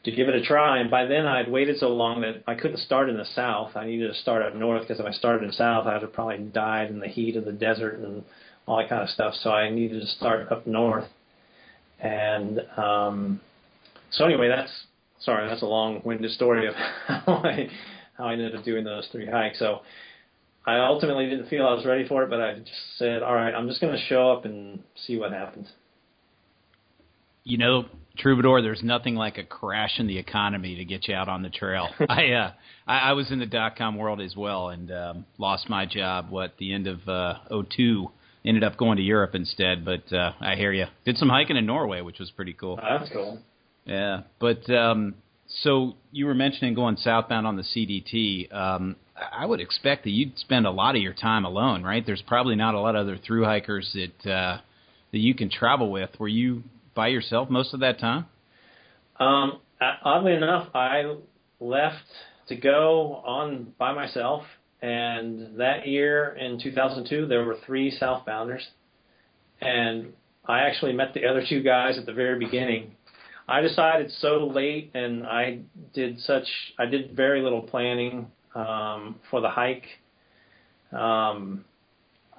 to 0.06 0.12
give 0.12 0.28
it 0.28 0.34
a 0.34 0.42
try. 0.42 0.78
And 0.78 0.90
by 0.90 1.04
then 1.04 1.26
I'd 1.26 1.50
waited 1.50 1.78
so 1.78 1.88
long 1.88 2.22
that 2.22 2.42
I 2.46 2.54
couldn't 2.54 2.78
start 2.78 3.10
in 3.10 3.16
the 3.16 3.24
south. 3.24 3.76
I 3.76 3.86
needed 3.86 4.08
to 4.08 4.14
start 4.14 4.42
up 4.42 4.54
north 4.54 4.82
because 4.82 5.00
if 5.00 5.06
I 5.06 5.10
started 5.10 5.42
in 5.42 5.48
the 5.48 5.54
south, 5.54 5.86
I 5.86 5.94
would 5.94 6.02
have 6.02 6.12
probably 6.12 6.38
died 6.38 6.90
in 6.90 7.00
the 7.00 7.08
heat 7.08 7.36
of 7.36 7.44
the 7.44 7.52
desert 7.52 7.98
and 7.98 8.24
all 8.66 8.78
that 8.78 8.88
kind 8.88 9.02
of 9.02 9.10
stuff. 9.10 9.34
So 9.34 9.50
I 9.50 9.68
needed 9.68 10.00
to 10.00 10.06
start 10.06 10.50
up 10.50 10.66
north. 10.66 11.08
And 12.00 12.60
um, 12.76 13.40
so 14.10 14.24
anyway, 14.24 14.48
that's 14.48 14.70
sorry, 15.20 15.48
that's 15.48 15.62
a 15.62 15.66
long-winded 15.66 16.30
story 16.30 16.68
of 16.68 16.74
how 17.06 17.42
I 17.44 17.68
how 18.16 18.26
I 18.26 18.32
ended 18.32 18.54
up 18.54 18.64
doing 18.64 18.84
those 18.84 19.08
three 19.12 19.26
hikes. 19.26 19.58
So 19.58 19.80
I 20.64 20.78
ultimately 20.78 21.28
didn't 21.28 21.48
feel 21.48 21.66
I 21.66 21.74
was 21.74 21.84
ready 21.84 22.06
for 22.06 22.22
it, 22.22 22.30
but 22.30 22.40
I 22.40 22.58
just 22.58 22.70
said, 22.96 23.22
all 23.22 23.34
right, 23.34 23.54
I'm 23.54 23.68
just 23.68 23.80
going 23.80 23.92
to 23.92 24.02
show 24.06 24.30
up 24.32 24.44
and 24.44 24.82
see 25.06 25.18
what 25.18 25.32
happens. 25.32 25.68
You 27.46 27.58
know, 27.58 27.84
Troubadour, 28.18 28.60
there's 28.60 28.82
nothing 28.82 29.14
like 29.14 29.38
a 29.38 29.44
crash 29.44 29.98
in 29.98 30.08
the 30.08 30.18
economy 30.18 30.74
to 30.76 30.84
get 30.84 31.06
you 31.06 31.14
out 31.14 31.28
on 31.28 31.42
the 31.42 31.48
trail. 31.48 31.88
I, 32.08 32.32
uh, 32.32 32.52
I 32.86 32.98
I 32.98 33.12
was 33.12 33.30
in 33.30 33.38
the 33.38 33.46
dot 33.46 33.76
com 33.76 33.96
world 33.96 34.20
as 34.20 34.34
well 34.34 34.70
and 34.70 34.90
um, 34.90 35.26
lost 35.38 35.68
my 35.68 35.86
job. 35.86 36.30
What 36.30 36.54
the 36.58 36.74
end 36.74 36.88
of 36.88 37.08
uh, 37.08 37.34
02 37.50 38.10
ended 38.44 38.64
up 38.64 38.76
going 38.76 38.96
to 38.96 39.02
Europe 39.02 39.34
instead. 39.34 39.84
But 39.84 40.12
uh, 40.12 40.32
I 40.40 40.56
hear 40.56 40.72
you. 40.72 40.86
Did 41.04 41.18
some 41.18 41.28
hiking 41.28 41.56
in 41.56 41.66
Norway, 41.66 42.00
which 42.00 42.18
was 42.18 42.30
pretty 42.32 42.52
cool. 42.52 42.80
Oh, 42.82 42.98
that's 42.98 43.12
cool. 43.12 43.38
Yeah, 43.84 44.22
but 44.40 44.68
um, 44.68 45.14
so 45.62 45.94
you 46.10 46.26
were 46.26 46.34
mentioning 46.34 46.74
going 46.74 46.96
southbound 46.96 47.46
on 47.46 47.56
the 47.56 47.62
CDT. 47.62 48.52
Um, 48.52 48.96
I 49.32 49.46
would 49.46 49.60
expect 49.60 50.02
that 50.04 50.10
you'd 50.10 50.36
spend 50.38 50.66
a 50.66 50.70
lot 50.70 50.96
of 50.96 51.02
your 51.02 51.14
time 51.14 51.44
alone, 51.44 51.84
right? 51.84 52.04
There's 52.04 52.22
probably 52.26 52.56
not 52.56 52.74
a 52.74 52.80
lot 52.80 52.96
of 52.96 53.02
other 53.02 53.18
through 53.18 53.44
hikers 53.44 53.94
that 53.94 54.30
uh, 54.30 54.60
that 55.12 55.18
you 55.18 55.34
can 55.34 55.48
travel 55.48 55.92
with. 55.92 56.10
Were 56.18 56.28
you 56.28 56.64
by 56.96 57.08
yourself 57.08 57.48
most 57.48 57.72
of 57.72 57.80
that 57.80 58.00
time? 58.00 58.26
Um, 59.20 59.60
oddly 59.80 60.32
enough, 60.32 60.68
I 60.74 61.14
left 61.60 62.04
to 62.48 62.56
go 62.56 63.22
on 63.24 63.72
by 63.78 63.92
myself, 63.92 64.42
and 64.82 65.58
that 65.58 65.86
year 65.86 66.34
in 66.34 66.60
2002 66.60 67.26
there 67.26 67.44
were 67.44 67.56
three 67.64 67.96
southbounders, 67.96 68.62
and 69.60 70.12
I 70.44 70.60
actually 70.60 70.92
met 70.92 71.14
the 71.14 71.26
other 71.26 71.44
two 71.48 71.62
guys 71.62 71.98
at 71.98 72.06
the 72.06 72.12
very 72.12 72.38
beginning. 72.38 72.92
I 73.48 73.60
decided 73.60 74.10
so 74.20 74.50
late, 74.52 74.90
and 74.94 75.24
I 75.24 75.60
did 75.94 76.18
such 76.20 76.46
I 76.78 76.86
did 76.86 77.16
very 77.16 77.42
little 77.42 77.62
planning 77.62 78.26
um, 78.54 79.20
for 79.30 79.40
the 79.40 79.48
hike. 79.48 79.86
Um, 80.92 81.64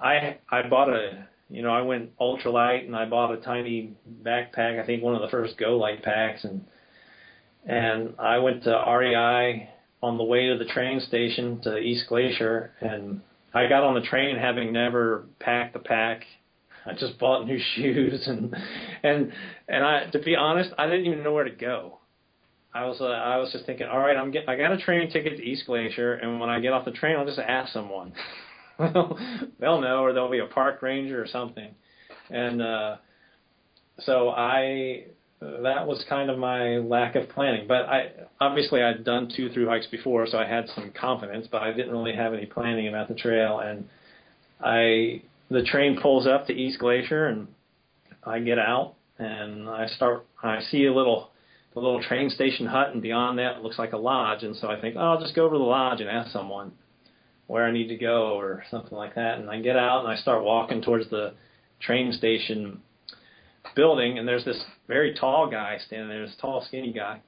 I 0.02 0.38
I 0.50 0.68
bought 0.70 0.90
a 0.90 1.28
you 1.50 1.62
know 1.62 1.70
I 1.70 1.82
went 1.82 2.18
ultralight 2.18 2.86
and 2.86 2.96
I 2.96 3.06
bought 3.06 3.34
a 3.34 3.38
tiny 3.38 3.96
backpack. 4.24 4.82
I 4.82 4.86
think 4.86 5.04
one 5.04 5.16
of 5.16 5.22
the 5.22 5.30
first 5.30 5.58
GoLite 5.58 6.04
packs 6.04 6.44
and 6.44 6.66
and 7.66 8.16
I 8.20 8.40
went 8.40 8.64
to 8.64 8.72
REI 8.72 9.70
on 10.02 10.18
the 10.18 10.24
way 10.24 10.48
to 10.48 10.58
the 10.58 10.66
train 10.66 11.00
station 11.02 11.60
to 11.64 11.78
East 11.78 12.06
Glacier 12.08 12.72
and 12.82 13.22
I 13.54 13.68
got 13.68 13.84
on 13.84 13.96
the 13.96 14.02
train 14.02 14.38
having 14.38 14.72
never 14.72 15.26
packed 15.40 15.76
a 15.76 15.80
pack. 15.80 16.24
I 16.86 16.94
just 16.94 17.18
bought 17.20 17.46
new 17.46 17.60
shoes 17.76 18.28
and 18.28 18.56
and 19.04 19.32
and 19.68 19.84
I 19.84 20.10
to 20.12 20.20
be 20.20 20.36
honest, 20.36 20.72
I 20.78 20.88
didn't 20.88 21.06
even 21.06 21.24
know 21.24 21.34
where 21.34 21.46
to 21.46 21.52
go. 21.52 22.00
I 22.74 22.86
was 22.86 23.02
uh, 23.02 23.06
I 23.06 23.38
was 23.38 23.52
just 23.52 23.66
thinking, 23.66 23.88
all 23.88 24.00
right, 24.00 24.16
I'm 24.16 24.32
get 24.32 24.48
I 24.48 24.56
got 24.56 24.72
a 24.72 24.78
train 24.78 25.10
ticket 25.10 25.38
to 25.38 25.44
East 25.44 25.66
Glacier, 25.66 26.14
and 26.14 26.40
when 26.40 26.50
I 26.50 26.60
get 26.60 26.74
off 26.74 26.86
the 26.86 26.92
train, 26.92 27.16
I'll 27.18 27.26
just 27.26 27.40
ask 27.40 27.74
someone. 27.74 28.14
they'll 29.60 29.82
know, 29.82 30.04
or 30.04 30.14
there'll 30.14 30.32
be 30.32 30.40
a 30.40 30.46
park 30.46 30.82
ranger 30.82 31.22
or 31.22 31.28
something. 31.28 31.70
And 32.30 32.62
uh, 32.62 32.98
so 34.00 34.30
I 34.30 35.06
that 35.40 35.86
was 35.86 36.04
kind 36.10 36.30
of 36.32 36.40
my 36.40 36.78
lack 36.78 37.16
of 37.16 37.30
planning. 37.30 37.68
But 37.68 37.86
I 37.88 38.12
obviously 38.40 38.82
I'd 38.82 39.04
done 39.04 39.32
two 39.36 39.50
through 39.50 39.68
hikes 39.68 39.88
before, 39.88 40.28
so 40.28 40.38
I 40.38 40.48
had 40.48 40.68
some 40.70 40.92
confidence, 41.00 41.48
but 41.52 41.62
I 41.62 41.72
didn't 41.74 41.92
really 41.92 42.16
have 42.16 42.34
any 42.34 42.46
planning 42.46 42.88
about 42.88 43.08
the 43.08 43.16
trail. 43.16 43.60
And 43.60 43.88
I 44.60 45.22
the 45.50 45.64
train 45.64 46.00
pulls 46.02 46.28
up 46.28 46.48
to 46.48 46.54
East 46.54 46.80
Glacier, 46.80 47.28
and 47.28 47.48
I 48.24 48.40
get 48.40 48.60
out 48.60 48.96
and 49.20 49.70
I 49.70 49.88
start. 49.88 50.26
I 50.42 50.62
see 50.62 50.86
a 50.86 50.94
little 50.94 51.32
the 51.74 51.80
little 51.80 52.02
train 52.02 52.30
station 52.30 52.66
hut, 52.66 52.90
and 52.94 53.02
beyond 53.02 53.40
that 53.40 53.62
looks 53.62 53.78
like 53.78 53.94
a 53.94 53.98
lodge. 53.98 54.44
And 54.44 54.56
so 54.56 54.70
I 54.70 54.80
think, 54.80 54.96
oh, 54.98 55.14
I'll 55.14 55.22
just 55.22 55.36
go 55.36 55.46
over 55.46 55.56
to 55.56 55.60
the 55.60 55.64
lodge 55.64 56.02
and 56.02 56.10
ask 56.10 56.32
someone 56.32 56.72
where 57.48 57.66
I 57.66 57.72
need 57.72 57.88
to 57.88 57.98
go 57.98 58.38
or 58.38 58.64
something 58.70 58.98
like 58.98 59.16
that. 59.16 59.40
And 59.40 59.50
I 59.50 59.60
get 59.62 59.76
out 59.76 60.04
and 60.04 60.08
I 60.08 60.18
start 60.18 60.44
walking 60.44 60.82
towards 60.82 61.10
the 61.10 61.34
train 61.80 62.12
station 62.12 62.82
building, 63.76 64.18
and 64.18 64.28
there's 64.28 64.46
this 64.46 64.64
very 64.88 65.14
tall 65.14 65.50
guy 65.50 65.78
standing 65.86 66.10
there, 66.10 66.26
this 66.26 66.36
tall, 66.40 66.64
skinny 66.68 66.94
guy. 66.94 67.22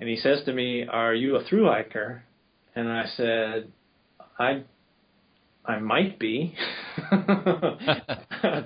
And 0.00 0.08
he 0.08 0.16
says 0.16 0.42
to 0.44 0.52
me, 0.52 0.86
"Are 0.86 1.14
you 1.14 1.36
a 1.36 1.44
through 1.44 1.66
hiker?" 1.66 2.24
And 2.74 2.88
I 2.90 3.06
said, 3.16 3.72
"I 4.38 4.64
I 5.64 5.78
might 5.78 6.18
be. 6.18 6.54
I 6.98 8.64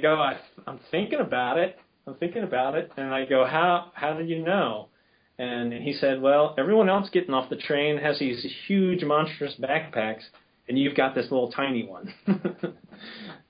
go, 0.00 0.14
I, 0.14 0.38
I'm 0.66 0.78
thinking 0.90 1.20
about 1.20 1.58
it. 1.58 1.76
I'm 2.06 2.14
thinking 2.14 2.42
about 2.44 2.74
it, 2.76 2.90
and 2.96 3.12
I 3.12 3.26
go, 3.26 3.44
how 3.44 3.90
how 3.94 4.14
did 4.14 4.28
you 4.28 4.42
know? 4.42 4.88
And 5.38 5.72
he 5.72 5.92
said, 5.92 6.20
well, 6.20 6.54
everyone 6.58 6.88
else 6.88 7.08
getting 7.10 7.32
off 7.32 7.48
the 7.48 7.56
train 7.56 7.98
has 7.98 8.18
these 8.18 8.44
huge, 8.66 9.04
monstrous 9.04 9.54
backpacks, 9.60 10.22
and 10.68 10.78
you've 10.78 10.96
got 10.96 11.14
this 11.14 11.30
little 11.30 11.52
tiny 11.52 11.86
one. 11.86 12.12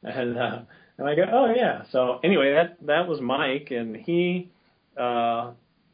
and 0.03 0.38
uh, 0.38 0.61
and 0.98 1.09
I 1.09 1.14
go, 1.14 1.24
oh 1.33 1.55
yeah. 1.57 1.83
So 1.90 2.20
anyway, 2.22 2.53
that 2.53 2.77
that 2.87 3.09
was 3.09 3.20
Mike, 3.20 3.68
and 3.70 3.96
he 3.96 4.51
uh, 4.98 5.53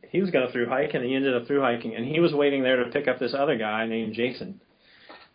he 0.09 0.21
was 0.21 0.31
going 0.31 0.47
to 0.47 0.53
through 0.53 0.69
hike, 0.69 0.95
and 0.95 1.05
he 1.05 1.15
ended 1.15 1.35
up 1.37 1.47
through 1.47 1.61
hiking, 1.61 1.95
and 1.95 2.05
he 2.05 2.21
was 2.21 2.33
waiting 2.33 2.63
there 2.63 2.83
to 2.83 2.91
pick 2.91 3.07
up 3.07 3.19
this 3.19 3.35
other 3.37 3.57
guy 3.57 3.87
named 3.87 4.15
Jason, 4.15 4.61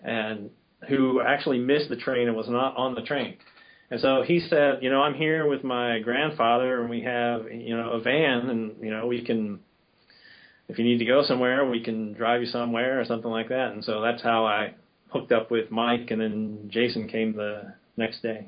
and 0.04 0.50
who 0.88 1.22
actually 1.22 1.60
missed 1.60 1.90
the 1.90 1.96
train 1.96 2.28
and 2.28 2.36
was 2.36 2.50
not 2.50 2.76
on 2.78 2.96
the 2.96 3.02
train. 3.02 3.36
And 3.92 4.00
so 4.00 4.24
he 4.26 4.40
said, 4.40 4.80
you 4.82 4.90
know, 4.90 5.02
I'm 5.02 5.16
here 5.16 5.48
with 5.48 5.64
my 5.64 6.00
grandfather, 6.00 6.82
and 6.82 6.90
we 6.90 7.02
have, 7.02 7.52
you 7.52 7.76
know, 7.76 7.92
a 7.92 8.00
van, 8.00 8.50
and 8.50 8.76
you 8.82 8.92
know, 8.92 9.08
we 9.08 9.24
can, 9.24 9.60
if 10.70 10.78
you 10.78 10.86
need 10.86 11.00
to 11.00 11.06
go 11.06 11.24
somewhere, 11.24 11.68
we 11.68 11.84
can 11.84 12.14
drive 12.14 12.42
you 12.42 12.48
somewhere 12.48 13.02
or 13.02 13.06
something 13.06 13.32
like 13.32 13.50
that. 13.50 13.72
And 13.74 13.84
so 13.84 14.02
that's 14.02 14.22
how 14.22 14.46
I 14.46 14.76
hooked 15.10 15.32
up 15.32 15.52
with 15.52 15.72
Mike, 15.72 16.12
and 16.12 16.22
then 16.22 16.70
Jason 16.70 17.08
came 17.08 17.36
the 17.36 17.74
next 17.98 18.22
day. 18.22 18.48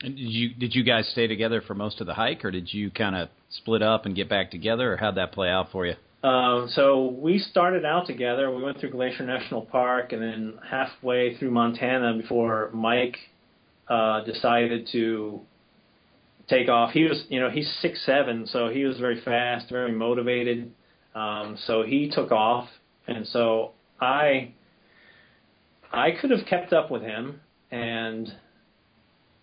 And 0.00 0.16
did 0.16 0.22
you 0.22 0.54
did 0.54 0.74
you 0.74 0.84
guys 0.84 1.08
stay 1.08 1.26
together 1.26 1.60
for 1.60 1.74
most 1.74 2.00
of 2.00 2.06
the 2.06 2.14
hike, 2.14 2.44
or 2.44 2.50
did 2.50 2.72
you 2.72 2.90
kind 2.90 3.16
of 3.16 3.28
split 3.50 3.82
up 3.82 4.06
and 4.06 4.14
get 4.14 4.28
back 4.28 4.50
together, 4.50 4.92
or 4.92 4.96
how'd 4.96 5.16
that 5.16 5.32
play 5.32 5.48
out 5.48 5.70
for 5.72 5.86
you? 5.86 5.94
Um, 6.22 6.68
so 6.70 7.06
we 7.18 7.38
started 7.38 7.84
out 7.84 8.06
together. 8.06 8.50
We 8.50 8.62
went 8.62 8.78
through 8.78 8.90
Glacier 8.90 9.26
National 9.26 9.62
Park, 9.62 10.12
and 10.12 10.22
then 10.22 10.54
halfway 10.68 11.36
through 11.36 11.50
Montana 11.50 12.16
before 12.16 12.70
Mike 12.72 13.18
uh, 13.88 14.22
decided 14.24 14.88
to 14.92 15.40
take 16.48 16.68
off. 16.68 16.92
He 16.92 17.04
was, 17.04 17.24
you 17.28 17.40
know, 17.40 17.50
he's 17.50 17.70
six 17.80 18.04
seven, 18.06 18.46
so 18.46 18.68
he 18.68 18.84
was 18.84 18.98
very 18.98 19.20
fast, 19.20 19.68
very 19.70 19.92
motivated. 19.92 20.72
Um, 21.14 21.56
so 21.66 21.82
he 21.82 22.10
took 22.10 22.32
off, 22.32 22.68
and 23.06 23.26
so 23.28 23.72
I, 24.00 24.52
I 25.92 26.10
could 26.20 26.30
have 26.30 26.46
kept 26.46 26.72
up 26.72 26.90
with 26.90 27.02
him, 27.02 27.40
and 27.70 28.32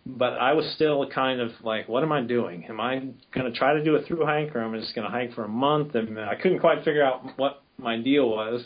but 0.06 0.34
I 0.34 0.54
was 0.54 0.66
still 0.76 1.08
kind 1.10 1.40
of 1.40 1.52
like, 1.64 1.88
what 1.88 2.04
am 2.04 2.12
I 2.12 2.22
doing? 2.22 2.66
Am 2.68 2.80
I 2.80 3.00
going 3.34 3.52
to 3.52 3.52
try 3.52 3.74
to 3.74 3.84
do 3.84 3.96
a 3.96 4.02
through 4.02 4.26
hike, 4.26 4.56
or 4.56 4.62
am 4.62 4.74
I 4.74 4.80
just 4.80 4.96
going 4.96 5.06
to 5.06 5.12
hike 5.12 5.34
for 5.34 5.44
a 5.44 5.48
month? 5.48 5.94
And 5.96 6.20
I 6.20 6.36
couldn't 6.36 6.60
quite 6.60 6.80
figure 6.84 7.04
out 7.04 7.38
what 7.38 7.62
my 7.78 7.98
deal 7.98 8.28
was, 8.30 8.66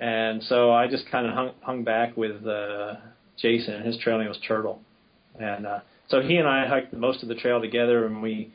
and 0.00 0.42
so 0.42 0.72
I 0.72 0.88
just 0.88 1.08
kind 1.10 1.26
of 1.26 1.34
hung, 1.34 1.50
hung 1.62 1.84
back 1.84 2.16
with 2.16 2.46
uh, 2.46 2.96
Jason. 3.38 3.74
And 3.74 3.86
his 3.86 3.96
trail 3.98 4.18
name 4.18 4.28
was 4.28 4.38
Turtle, 4.46 4.80
and 5.40 5.66
uh, 5.66 5.80
so 6.08 6.20
he 6.20 6.36
and 6.36 6.46
I 6.46 6.66
hiked 6.66 6.92
most 6.92 7.22
of 7.22 7.28
the 7.28 7.36
trail 7.36 7.60
together, 7.60 8.04
and 8.04 8.20
we 8.20 8.52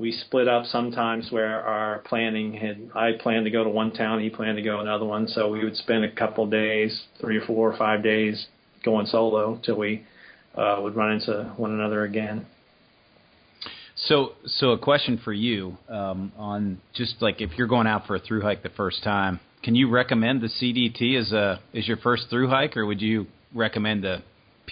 we 0.00 0.12
split 0.12 0.48
up 0.48 0.64
sometimes 0.64 1.30
where 1.30 1.60
our 1.60 1.98
planning 1.98 2.54
had 2.54 2.90
I 2.94 3.12
planned 3.20 3.44
to 3.44 3.50
go 3.50 3.62
to 3.62 3.68
one 3.68 3.92
town, 3.92 4.20
he 4.20 4.30
planned 4.30 4.56
to 4.56 4.62
go 4.62 4.80
another 4.80 5.04
one, 5.04 5.28
so 5.28 5.50
we 5.50 5.62
would 5.62 5.76
spend 5.76 6.04
a 6.04 6.10
couple 6.10 6.46
days, 6.46 7.02
three 7.20 7.36
or 7.36 7.44
four 7.44 7.70
or 7.70 7.76
five 7.76 8.02
days 8.02 8.46
going 8.82 9.04
solo 9.04 9.60
till 9.62 9.76
we 9.76 10.06
uh, 10.54 10.78
would 10.80 10.96
run 10.96 11.12
into 11.12 11.52
one 11.58 11.72
another 11.72 12.04
again. 12.04 12.46
So, 13.94 14.32
so 14.46 14.70
a 14.70 14.78
question 14.78 15.20
for 15.22 15.34
you 15.34 15.76
um, 15.90 16.32
on 16.38 16.80
just 16.94 17.16
like 17.20 17.42
if 17.42 17.50
you're 17.58 17.66
going 17.66 17.86
out 17.86 18.06
for 18.06 18.16
a 18.16 18.20
through 18.20 18.40
hike 18.40 18.62
the 18.62 18.70
first 18.70 19.04
time, 19.04 19.38
can 19.62 19.74
you 19.74 19.90
recommend 19.90 20.40
the 20.40 20.48
CDT 20.48 21.20
as 21.20 21.30
a 21.32 21.60
as 21.74 21.86
your 21.86 21.98
first 21.98 22.30
through 22.30 22.48
hike, 22.48 22.78
or 22.78 22.86
would 22.86 23.02
you 23.02 23.26
recommend 23.54 24.02
the 24.04 24.22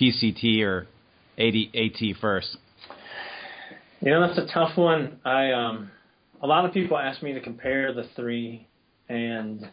PCT 0.01 0.63
or 0.63 0.87
AD, 1.37 1.55
AT 1.75 2.17
first? 2.19 2.57
You 4.01 4.13
know, 4.13 4.27
that's 4.27 4.39
a 4.39 4.53
tough 4.53 4.77
one. 4.77 5.19
I 5.25 5.51
um, 5.51 5.91
a 6.41 6.47
lot 6.47 6.65
of 6.65 6.73
people 6.73 6.97
ask 6.97 7.23
me 7.23 7.33
to 7.33 7.41
compare 7.41 7.93
the 7.93 8.09
three, 8.15 8.67
and 9.09 9.69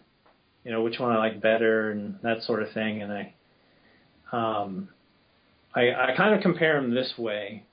you 0.63 0.71
know 0.71 0.81
which 0.81 0.99
one 0.99 1.11
I 1.11 1.17
like 1.17 1.41
better 1.41 1.91
and 1.91 2.17
that 2.23 2.41
sort 2.43 2.63
of 2.63 2.71
thing, 2.71 3.03
and 3.03 3.13
I 3.13 3.33
um, 4.31 4.89
I, 5.75 5.91
I 5.91 6.13
kind 6.17 6.33
of 6.33 6.41
compare 6.41 6.81
them 6.81 6.93
this 6.93 7.13
way. 7.17 7.63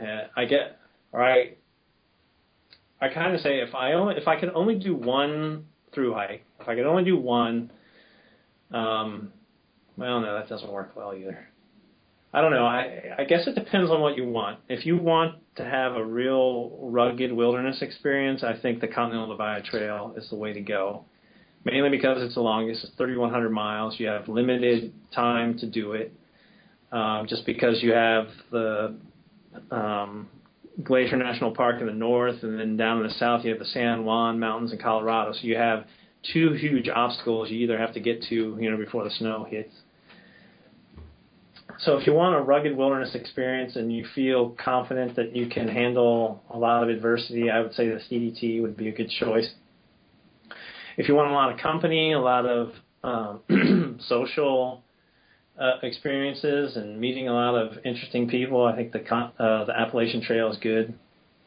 Uh, 0.00 0.26
I 0.36 0.46
get, 0.46 0.78
or 1.12 1.22
I, 1.22 1.52
I 3.00 3.08
kind 3.08 3.34
of 3.34 3.40
say 3.40 3.60
if 3.60 3.74
I 3.74 3.92
only 3.92 4.16
if 4.16 4.26
I 4.26 4.40
could 4.40 4.50
only 4.54 4.74
do 4.74 4.96
one 4.96 5.66
through 5.94 6.14
hike, 6.14 6.44
if 6.60 6.68
I 6.68 6.74
could 6.74 6.86
only 6.86 7.04
do 7.04 7.16
one, 7.16 7.70
um, 8.72 9.32
well, 9.96 10.20
no, 10.20 10.34
that 10.34 10.48
doesn't 10.48 10.72
work 10.72 10.96
well 10.96 11.14
either. 11.14 11.46
I 12.32 12.40
don't 12.40 12.50
know. 12.52 12.64
I 12.64 13.14
I 13.18 13.24
guess 13.24 13.46
it 13.46 13.54
depends 13.54 13.90
on 13.90 14.00
what 14.00 14.16
you 14.16 14.28
want. 14.28 14.58
If 14.68 14.86
you 14.86 14.96
want 14.96 15.36
to 15.56 15.64
have 15.64 15.94
a 15.96 16.04
real 16.04 16.78
rugged 16.80 17.32
wilderness 17.32 17.82
experience, 17.82 18.42
I 18.42 18.58
think 18.58 18.80
the 18.80 18.88
Continental 18.88 19.28
Divide 19.28 19.64
Trail 19.64 20.14
is 20.16 20.28
the 20.30 20.36
way 20.36 20.52
to 20.52 20.60
go. 20.60 21.04
Mainly 21.64 21.90
because 21.90 22.22
it's 22.22 22.34
the 22.34 22.40
longest, 22.40 22.82
it's 22.82 22.92
3,100 22.96 23.50
miles. 23.50 24.00
You 24.00 24.08
have 24.08 24.28
limited 24.28 24.92
time 25.14 25.56
to 25.58 25.66
do 25.66 25.92
it 25.92 26.12
um, 26.90 27.26
just 27.28 27.46
because 27.46 27.82
you 27.82 27.92
have 27.92 28.26
the 28.50 28.96
um, 29.70 30.28
Glacier 30.82 31.16
National 31.16 31.54
Park 31.54 31.80
in 31.80 31.86
the 31.86 31.92
north, 31.92 32.42
and 32.42 32.58
then 32.58 32.76
down 32.76 32.98
in 32.98 33.04
the 33.04 33.14
south 33.14 33.44
you 33.44 33.50
have 33.50 33.58
the 33.58 33.66
San 33.66 34.04
Juan 34.04 34.40
Mountains 34.40 34.72
in 34.72 34.78
Colorado. 34.78 35.32
So 35.32 35.40
you 35.42 35.56
have 35.56 35.84
two 36.32 36.52
huge 36.54 36.88
obstacles 36.88 37.50
you 37.50 37.58
either 37.58 37.78
have 37.78 37.94
to 37.94 38.00
get 38.00 38.22
to, 38.24 38.56
you 38.58 38.70
know, 38.70 38.76
before 38.76 39.04
the 39.04 39.10
snow 39.10 39.46
hits. 39.48 39.72
So 41.84 41.96
if 41.96 42.06
you 42.06 42.12
want 42.12 42.36
a 42.36 42.40
rugged 42.40 42.76
wilderness 42.76 43.16
experience 43.16 43.74
and 43.74 43.92
you 43.92 44.06
feel 44.14 44.50
confident 44.50 45.16
that 45.16 45.34
you 45.34 45.48
can 45.48 45.66
handle 45.66 46.40
a 46.48 46.56
lot 46.56 46.84
of 46.84 46.88
adversity, 46.88 47.50
I 47.50 47.60
would 47.60 47.74
say 47.74 47.88
the 47.88 48.00
CDT 48.08 48.62
would 48.62 48.76
be 48.76 48.88
a 48.88 48.92
good 48.92 49.10
choice. 49.10 49.50
If 50.96 51.08
you 51.08 51.16
want 51.16 51.30
a 51.30 51.34
lot 51.34 51.50
of 51.52 51.58
company, 51.58 52.12
a 52.12 52.20
lot 52.20 52.46
of 52.46 52.72
um, 53.02 53.98
social 54.06 54.84
uh, 55.58 55.78
experiences 55.82 56.76
and 56.76 57.00
meeting 57.00 57.26
a 57.26 57.32
lot 57.32 57.56
of 57.56 57.72
interesting 57.84 58.28
people. 58.28 58.64
I 58.64 58.76
think 58.76 58.92
the 58.92 59.00
uh, 59.12 59.64
the 59.64 59.72
Appalachian 59.76 60.22
Trail 60.22 60.52
is 60.52 60.58
good 60.58 60.94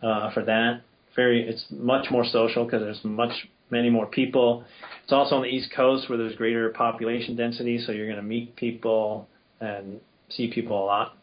uh, 0.03 0.33
for 0.33 0.43
that. 0.43 0.81
Very, 1.15 1.47
it's 1.47 1.65
much 1.69 2.11
more 2.11 2.25
social 2.25 2.65
because 2.65 2.81
there's 2.81 3.03
much 3.05 3.47
many 3.69 3.89
more 3.89 4.05
people. 4.05 4.65
It's 5.05 5.13
also 5.13 5.35
on 5.35 5.43
the 5.43 5.47
East 5.47 5.71
Coast 5.73 6.09
where 6.09 6.17
there's 6.17 6.35
greater 6.35 6.69
population 6.71 7.37
density, 7.37 7.79
so 7.79 7.93
you're 7.93 8.07
going 8.07 8.17
to 8.17 8.21
meet 8.21 8.57
people 8.57 9.29
and 9.61 10.01
see 10.29 10.51
people 10.51 10.83
a 10.83 10.85
lot. 10.85 11.17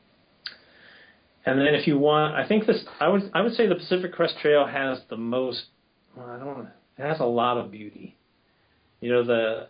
And 1.44 1.58
then 1.58 1.74
if 1.74 1.86
you 1.86 1.98
want, 1.98 2.34
I 2.34 2.46
think 2.46 2.66
this, 2.66 2.84
I 3.00 3.08
would 3.08 3.30
I 3.34 3.40
would 3.40 3.54
say 3.54 3.66
the 3.66 3.74
Pacific 3.74 4.12
Crest 4.12 4.34
Trail 4.40 4.66
has 4.66 5.00
the 5.10 5.16
most. 5.16 5.64
Well, 6.16 6.26
I 6.26 6.38
don't. 6.38 6.68
It 6.98 7.02
has 7.02 7.20
a 7.20 7.24
lot 7.24 7.58
of 7.58 7.70
beauty. 7.70 8.16
You 9.00 9.12
know 9.12 9.24
the 9.24 9.68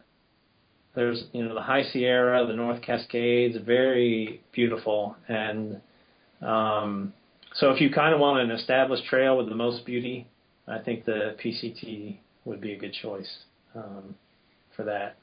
there's 0.94 1.24
you 1.32 1.44
know 1.44 1.54
the 1.54 1.62
High 1.62 1.84
Sierra, 1.84 2.46
the 2.46 2.54
North 2.54 2.82
Cascades, 2.82 3.56
very 3.64 4.42
beautiful. 4.52 5.16
And 5.28 5.80
um, 6.42 7.14
so 7.54 7.70
if 7.70 7.80
you 7.80 7.90
kind 7.90 8.14
of 8.14 8.20
want 8.20 8.40
an 8.40 8.50
established 8.50 9.06
trail 9.06 9.38
with 9.38 9.48
the 9.48 9.54
most 9.54 9.86
beauty, 9.86 10.28
I 10.68 10.78
think 10.78 11.04
the 11.04 11.36
PCT 11.42 12.18
would 12.44 12.60
be 12.60 12.74
a 12.74 12.78
good 12.78 12.92
choice 12.92 13.30
um, 13.74 14.14
for 14.76 14.84
that. 14.84 15.16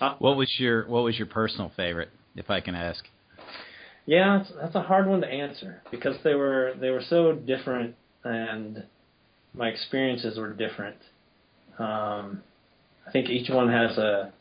Uh, 0.00 0.14
what 0.18 0.36
was 0.36 0.52
your 0.58 0.86
What 0.86 1.02
was 1.02 1.18
your 1.18 1.26
personal 1.26 1.72
favorite, 1.76 2.10
if 2.38 2.50
I 2.50 2.60
can 2.60 2.74
ask? 2.74 3.04
Yeah, 4.06 4.42
that's, 4.60 4.74
a 4.74 4.82
hard 4.82 5.06
one 5.06 5.20
to 5.20 5.26
answer 5.26 5.82
because 5.90 6.16
they 6.24 6.34
were 6.34 6.72
they 6.80 6.88
were 6.88 7.02
so 7.10 7.32
different, 7.32 7.94
and 8.24 8.84
my 9.52 9.68
experiences 9.68 10.38
were 10.38 10.54
different. 10.54 10.96
Um, 11.78 12.42
I 13.06 13.10
think 13.12 13.28
each 13.28 13.50
one 13.50 13.68
has 13.68 13.98
a 13.98 14.32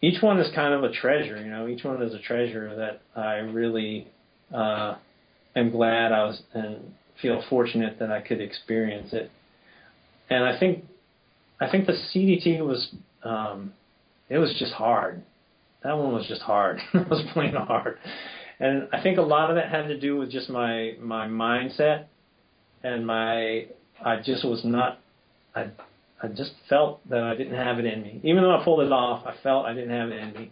each 0.00 0.22
one 0.22 0.38
is 0.38 0.54
kind 0.54 0.74
of 0.74 0.84
a 0.84 0.92
treasure, 0.92 1.40
you 1.40 1.50
know. 1.50 1.66
Each 1.66 1.82
one 1.82 2.02
is 2.02 2.14
a 2.14 2.20
treasure 2.20 2.76
that 2.76 3.00
I 3.20 3.36
really 3.38 4.06
uh, 4.54 4.96
am 5.56 5.70
glad 5.70 6.12
I 6.12 6.24
was 6.24 6.40
and 6.54 6.94
feel 7.20 7.42
fortunate 7.48 7.98
that 7.98 8.12
I 8.12 8.20
could 8.20 8.40
experience 8.40 9.12
it. 9.12 9.30
And 10.30 10.44
I 10.44 10.56
think 10.58 10.84
I 11.60 11.68
think 11.68 11.86
the 11.86 11.94
CDT 12.14 12.64
was 12.64 12.94
um, 13.24 13.72
it 14.28 14.38
was 14.38 14.54
just 14.56 14.72
hard. 14.72 15.22
That 15.86 15.98
one 15.98 16.12
was 16.12 16.26
just 16.26 16.42
hard. 16.42 16.80
it 16.94 17.08
was 17.08 17.22
plain 17.32 17.54
hard. 17.54 17.98
And 18.58 18.88
I 18.92 19.00
think 19.04 19.18
a 19.18 19.22
lot 19.22 19.50
of 19.50 19.56
that 19.56 19.70
had 19.70 19.86
to 19.86 20.00
do 20.00 20.16
with 20.16 20.32
just 20.32 20.50
my 20.50 20.94
my 21.00 21.28
mindset 21.28 22.06
and 22.82 23.06
my 23.06 23.66
I 24.04 24.16
just 24.16 24.44
was 24.44 24.64
not 24.64 24.98
I 25.54 25.70
I 26.20 26.26
just 26.26 26.50
felt 26.68 27.08
that 27.08 27.22
I 27.22 27.36
didn't 27.36 27.54
have 27.54 27.78
it 27.78 27.84
in 27.84 28.02
me. 28.02 28.20
Even 28.24 28.42
though 28.42 28.58
I 28.58 28.64
pulled 28.64 28.80
it 28.80 28.90
off, 28.90 29.24
I 29.26 29.36
felt 29.44 29.64
I 29.64 29.74
didn't 29.74 29.90
have 29.90 30.08
it 30.08 30.18
in 30.20 30.32
me. 30.32 30.50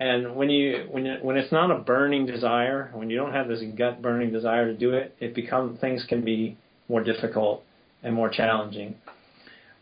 And 0.00 0.34
when 0.34 0.50
you 0.50 0.88
when 0.90 1.06
you, 1.06 1.18
when 1.22 1.36
it's 1.36 1.52
not 1.52 1.70
a 1.70 1.78
burning 1.78 2.26
desire, 2.26 2.90
when 2.94 3.10
you 3.10 3.16
don't 3.16 3.32
have 3.32 3.46
this 3.46 3.62
gut 3.78 4.02
burning 4.02 4.32
desire 4.32 4.66
to 4.66 4.76
do 4.76 4.92
it, 4.94 5.14
it 5.20 5.36
becomes 5.36 5.78
things 5.78 6.04
can 6.08 6.24
be 6.24 6.58
more 6.88 7.04
difficult 7.04 7.62
and 8.02 8.12
more 8.12 8.28
challenging. 8.28 8.96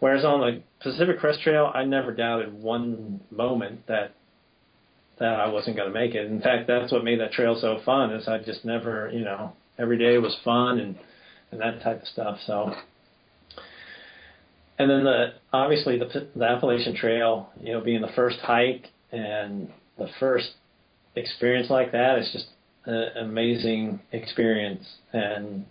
Whereas 0.01 0.23
on 0.23 0.41
the 0.41 0.63
Pacific 0.83 1.19
Crest 1.19 1.41
Trail, 1.41 1.71
I 1.73 1.85
never 1.85 2.13
doubted 2.13 2.53
one 2.53 3.21
moment 3.31 3.87
that 3.87 4.17
that 5.23 5.41
I 5.41 5.49
wasn't 5.49 5.77
going 5.77 5.93
to 5.93 5.99
make 5.99 6.15
it. 6.15 6.27
In 6.27 6.41
fact, 6.41 6.67
that's 6.67 6.93
what 6.93 7.05
made 7.05 7.21
that 7.21 7.33
trail 7.33 7.57
so 7.61 7.81
fun. 7.85 8.13
Is 8.13 8.29
I 8.29 8.39
just 8.39 8.65
never, 8.65 9.11
you 9.13 9.25
know, 9.25 9.53
every 9.79 9.99
day 9.99 10.19
was 10.19 10.37
fun 10.45 10.79
and 10.79 10.97
and 11.51 11.61
that 11.61 11.83
type 11.83 12.03
of 12.03 12.09
stuff. 12.09 12.39
So, 12.47 12.75
and 14.79 14.91
then 14.91 15.05
the 15.05 15.35
obviously 15.53 15.99
the 15.99 16.29
the 16.35 16.45
Appalachian 16.45 16.97
Trail, 16.97 17.51
you 17.63 17.73
know, 17.73 17.81
being 17.81 18.01
the 18.01 18.13
first 18.15 18.39
hike 18.41 18.87
and 19.11 19.71
the 19.99 20.09
first 20.19 20.53
experience 21.15 21.71
like 21.71 21.93
that 21.93 22.19
is 22.19 22.31
just 22.33 22.47
an 22.87 23.25
amazing 23.25 24.01
experience 24.13 24.85
and 25.13 25.65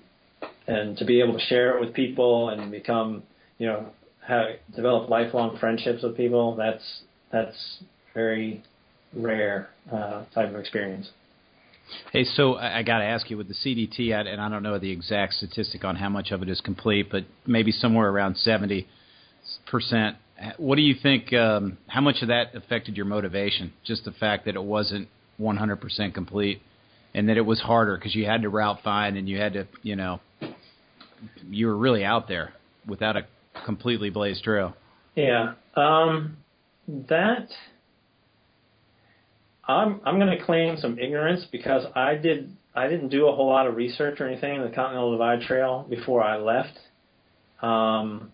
and 0.67 0.97
to 0.97 1.05
be 1.05 1.19
able 1.21 1.33
to 1.33 1.45
share 1.45 1.75
it 1.75 1.81
with 1.81 1.93
people 1.93 2.49
and 2.49 2.71
become 2.71 3.23
you 3.57 3.67
know 3.67 3.87
have 4.25 4.47
develop 4.75 5.09
lifelong 5.09 5.57
friendships 5.57 6.03
with 6.03 6.15
people 6.15 6.55
that's 6.55 7.01
that's 7.31 7.83
very 8.13 8.63
rare 9.13 9.69
uh, 9.91 10.25
type 10.33 10.49
of 10.49 10.55
experience. 10.55 11.09
Hey, 12.11 12.23
so 12.23 12.55
I, 12.55 12.79
I 12.79 12.83
got 12.83 12.99
to 12.99 13.05
ask 13.05 13.29
you 13.29 13.37
with 13.37 13.47
the 13.47 13.53
CDT, 13.53 14.13
and 14.13 14.41
I 14.41 14.49
don't 14.49 14.63
know 14.63 14.77
the 14.79 14.91
exact 14.91 15.33
statistic 15.33 15.83
on 15.83 15.95
how 15.95 16.09
much 16.09 16.31
of 16.31 16.41
it 16.41 16.49
is 16.49 16.61
complete, 16.61 17.11
but 17.11 17.25
maybe 17.45 17.71
somewhere 17.71 18.09
around 18.09 18.37
seventy 18.37 18.87
percent. 19.69 20.17
What 20.57 20.77
do 20.77 20.81
you 20.81 20.95
think? 21.01 21.33
Um, 21.33 21.77
how 21.87 22.01
much 22.01 22.21
of 22.21 22.29
that 22.29 22.55
affected 22.55 22.97
your 22.97 23.05
motivation? 23.05 23.73
Just 23.83 24.05
the 24.05 24.11
fact 24.11 24.45
that 24.45 24.55
it 24.55 24.63
wasn't 24.63 25.07
one 25.37 25.57
hundred 25.57 25.81
percent 25.81 26.13
complete, 26.13 26.61
and 27.13 27.27
that 27.29 27.37
it 27.37 27.45
was 27.45 27.59
harder 27.59 27.97
because 27.97 28.15
you 28.15 28.25
had 28.25 28.41
to 28.43 28.49
route 28.49 28.79
find 28.83 29.17
and 29.17 29.27
you 29.27 29.37
had 29.37 29.53
to, 29.53 29.67
you 29.83 29.95
know, 29.95 30.19
you 31.49 31.67
were 31.67 31.77
really 31.77 32.05
out 32.05 32.27
there 32.27 32.53
without 32.87 33.17
a 33.17 33.25
completely 33.65 34.09
blazed 34.09 34.43
trail. 34.43 34.75
Yeah, 35.15 35.53
um, 35.75 36.37
that 36.87 37.49
I'm 39.67 40.01
I'm 40.05 40.19
going 40.19 40.37
to 40.37 40.43
claim 40.43 40.77
some 40.77 40.97
ignorance 40.99 41.45
because 41.51 41.85
I 41.95 42.15
did 42.15 42.55
I 42.73 42.87
didn't 42.87 43.09
do 43.09 43.27
a 43.27 43.35
whole 43.35 43.47
lot 43.47 43.67
of 43.67 43.75
research 43.75 44.19
or 44.19 44.27
anything 44.27 44.55
in 44.55 44.61
the 44.61 44.69
Continental 44.69 45.11
Divide 45.11 45.41
Trail 45.41 45.85
before 45.89 46.23
I 46.23 46.37
left. 46.37 46.77
Um, 47.61 48.31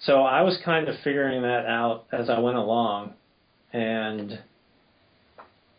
so 0.00 0.22
I 0.22 0.42
was 0.42 0.58
kind 0.64 0.88
of 0.88 0.96
figuring 1.02 1.42
that 1.42 1.66
out 1.66 2.06
as 2.12 2.28
I 2.28 2.38
went 2.40 2.56
along, 2.56 3.14
and 3.72 4.38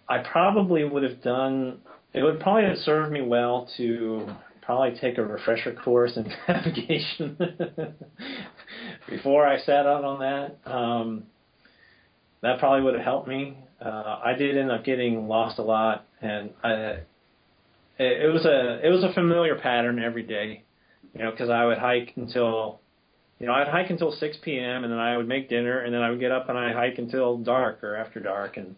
I 0.07 0.19
probably 0.19 0.83
would 0.83 1.03
have 1.03 1.21
done. 1.21 1.79
It 2.13 2.23
would 2.23 2.39
probably 2.39 2.65
have 2.65 2.77
served 2.77 3.11
me 3.11 3.21
well 3.21 3.69
to 3.77 4.27
probably 4.61 4.97
take 4.99 5.17
a 5.17 5.23
refresher 5.23 5.73
course 5.73 6.15
in 6.15 6.31
navigation 6.47 7.37
before 9.09 9.45
I 9.45 9.59
set 9.59 9.85
out 9.85 10.03
on 10.03 10.19
that. 10.19 10.71
Um, 10.71 11.23
that 12.41 12.59
probably 12.59 12.81
would 12.81 12.95
have 12.95 13.03
helped 13.03 13.27
me. 13.27 13.57
Uh, 13.83 14.19
I 14.23 14.33
did 14.33 14.57
end 14.57 14.71
up 14.71 14.85
getting 14.85 15.27
lost 15.27 15.59
a 15.59 15.61
lot, 15.61 16.05
and 16.21 16.51
I, 16.63 16.71
it, 17.99 18.21
it 18.23 18.33
was 18.33 18.45
a 18.45 18.85
it 18.85 18.89
was 18.89 19.03
a 19.03 19.13
familiar 19.13 19.55
pattern 19.55 20.01
every 20.01 20.23
day, 20.23 20.63
you 21.13 21.21
know, 21.21 21.31
because 21.31 21.49
I 21.49 21.65
would 21.65 21.77
hike 21.77 22.13
until, 22.15 22.79
you 23.39 23.47
know, 23.47 23.53
I'd 23.53 23.67
hike 23.67 23.89
until 23.89 24.11
6 24.11 24.37
p.m. 24.41 24.83
and 24.83 24.91
then 24.91 24.99
I 24.99 25.17
would 25.17 25.27
make 25.27 25.49
dinner, 25.49 25.79
and 25.79 25.93
then 25.93 26.01
I 26.01 26.11
would 26.11 26.21
get 26.21 26.31
up 26.31 26.47
and 26.47 26.57
I 26.57 26.71
hike 26.71 26.97
until 26.97 27.37
dark 27.37 27.83
or 27.83 27.95
after 27.97 28.21
dark, 28.21 28.55
and 28.55 28.75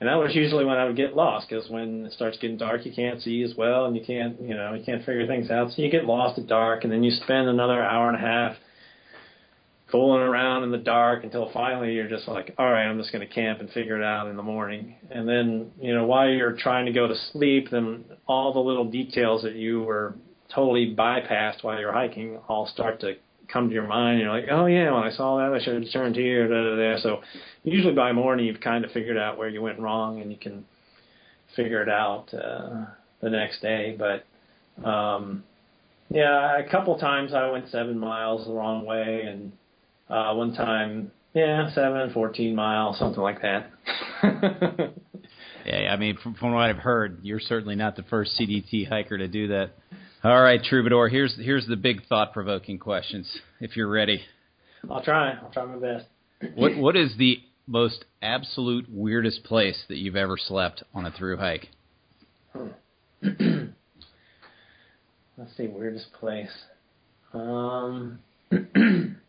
and 0.00 0.08
that 0.08 0.16
was 0.16 0.34
usually 0.34 0.66
when 0.66 0.76
I 0.76 0.84
would 0.84 0.96
get 0.96 1.16
lost 1.16 1.48
because 1.48 1.70
when 1.70 2.04
it 2.04 2.12
starts 2.12 2.36
getting 2.38 2.58
dark, 2.58 2.84
you 2.84 2.92
can't 2.92 3.22
see 3.22 3.42
as 3.42 3.54
well, 3.56 3.86
and 3.86 3.96
you 3.96 4.04
can't 4.04 4.38
you 4.42 4.54
know 4.54 4.74
you 4.74 4.84
can't 4.84 5.06
figure 5.06 5.26
things 5.26 5.50
out, 5.50 5.72
so 5.72 5.80
you 5.80 5.90
get 5.90 6.04
lost 6.04 6.38
at 6.38 6.46
dark, 6.46 6.84
and 6.84 6.92
then 6.92 7.02
you 7.02 7.12
spend 7.12 7.48
another 7.48 7.82
hour 7.82 8.08
and 8.08 8.16
a 8.16 8.20
half 8.20 8.56
fooling 9.90 10.20
around 10.20 10.64
in 10.64 10.70
the 10.70 10.78
dark 10.78 11.24
until 11.24 11.50
finally 11.52 11.94
you're 11.94 12.08
just 12.08 12.28
like, 12.28 12.54
all 12.58 12.70
right, 12.70 12.86
I'm 12.86 12.98
just 12.98 13.10
going 13.10 13.26
to 13.26 13.34
camp 13.34 13.60
and 13.60 13.70
figure 13.70 13.96
it 13.96 14.04
out 14.04 14.28
in 14.28 14.36
the 14.36 14.42
morning. 14.42 14.96
And 15.10 15.26
then, 15.26 15.72
you 15.80 15.94
know, 15.94 16.04
while 16.04 16.28
you're 16.28 16.56
trying 16.56 16.86
to 16.86 16.92
go 16.92 17.08
to 17.08 17.14
sleep, 17.32 17.68
then 17.70 18.04
all 18.26 18.52
the 18.52 18.60
little 18.60 18.84
details 18.84 19.42
that 19.42 19.54
you 19.54 19.82
were 19.82 20.14
totally 20.54 20.94
bypassed 20.94 21.62
while 21.62 21.78
you're 21.78 21.92
hiking 21.92 22.38
all 22.48 22.66
start 22.66 23.00
to 23.00 23.14
come 23.50 23.68
to 23.68 23.74
your 23.74 23.86
mind. 23.86 24.20
You're 24.20 24.30
like, 24.30 24.48
oh 24.50 24.66
yeah, 24.66 24.92
when 24.92 25.04
I 25.04 25.10
saw 25.10 25.38
that, 25.38 25.54
I 25.54 25.64
should 25.64 25.82
have 25.82 25.92
turned 25.92 26.16
here. 26.16 26.46
Da, 26.48 26.62
da, 26.62 26.76
da. 26.76 27.00
So 27.00 27.22
usually 27.62 27.94
by 27.94 28.12
morning 28.12 28.46
you've 28.46 28.60
kind 28.60 28.84
of 28.84 28.90
figured 28.92 29.16
out 29.16 29.38
where 29.38 29.48
you 29.48 29.62
went 29.62 29.78
wrong 29.78 30.20
and 30.20 30.30
you 30.30 30.36
can 30.36 30.66
figure 31.56 31.82
it 31.82 31.88
out 31.88 32.32
uh, 32.34 32.84
the 33.22 33.30
next 33.30 33.62
day. 33.62 33.96
But 33.98 34.86
um, 34.86 35.44
yeah, 36.10 36.58
a 36.58 36.70
couple 36.70 36.98
times 36.98 37.32
I 37.32 37.50
went 37.50 37.70
seven 37.70 37.98
miles 37.98 38.46
the 38.46 38.52
wrong 38.52 38.84
way 38.84 39.22
and 39.26 39.52
uh, 40.10 40.34
one 40.34 40.54
time, 40.54 41.10
yeah, 41.34 41.72
seven, 41.74 42.10
fourteen 42.12 42.54
miles, 42.54 42.98
something 42.98 43.22
like 43.22 43.42
that. 43.42 43.70
yeah, 45.66 45.92
I 45.92 45.96
mean, 45.96 46.16
from, 46.22 46.34
from 46.34 46.52
what 46.52 46.62
I've 46.62 46.76
heard, 46.76 47.20
you're 47.22 47.40
certainly 47.40 47.74
not 47.74 47.96
the 47.96 48.02
first 48.04 48.32
CDT 48.40 48.88
hiker 48.88 49.18
to 49.18 49.28
do 49.28 49.48
that. 49.48 49.70
All 50.24 50.42
right, 50.42 50.62
Troubadour. 50.62 51.08
Here's 51.08 51.36
here's 51.36 51.66
the 51.66 51.76
big 51.76 52.06
thought-provoking 52.06 52.78
questions. 52.78 53.30
If 53.60 53.76
you're 53.76 53.88
ready, 53.88 54.20
I'll 54.90 55.02
try. 55.02 55.32
I'll 55.32 55.50
try 55.52 55.64
my 55.64 55.78
best. 55.78 56.06
what 56.54 56.76
what 56.76 56.96
is 56.96 57.14
the 57.18 57.38
most 57.66 58.04
absolute 58.22 58.86
weirdest 58.90 59.44
place 59.44 59.84
that 59.88 59.98
you've 59.98 60.16
ever 60.16 60.36
slept 60.36 60.82
on 60.94 61.06
a 61.06 61.10
through 61.12 61.36
hike? 61.36 61.68
Let's 65.38 65.56
see, 65.56 65.68
weirdest 65.68 66.12
place. 66.18 66.50
Um, 67.32 68.18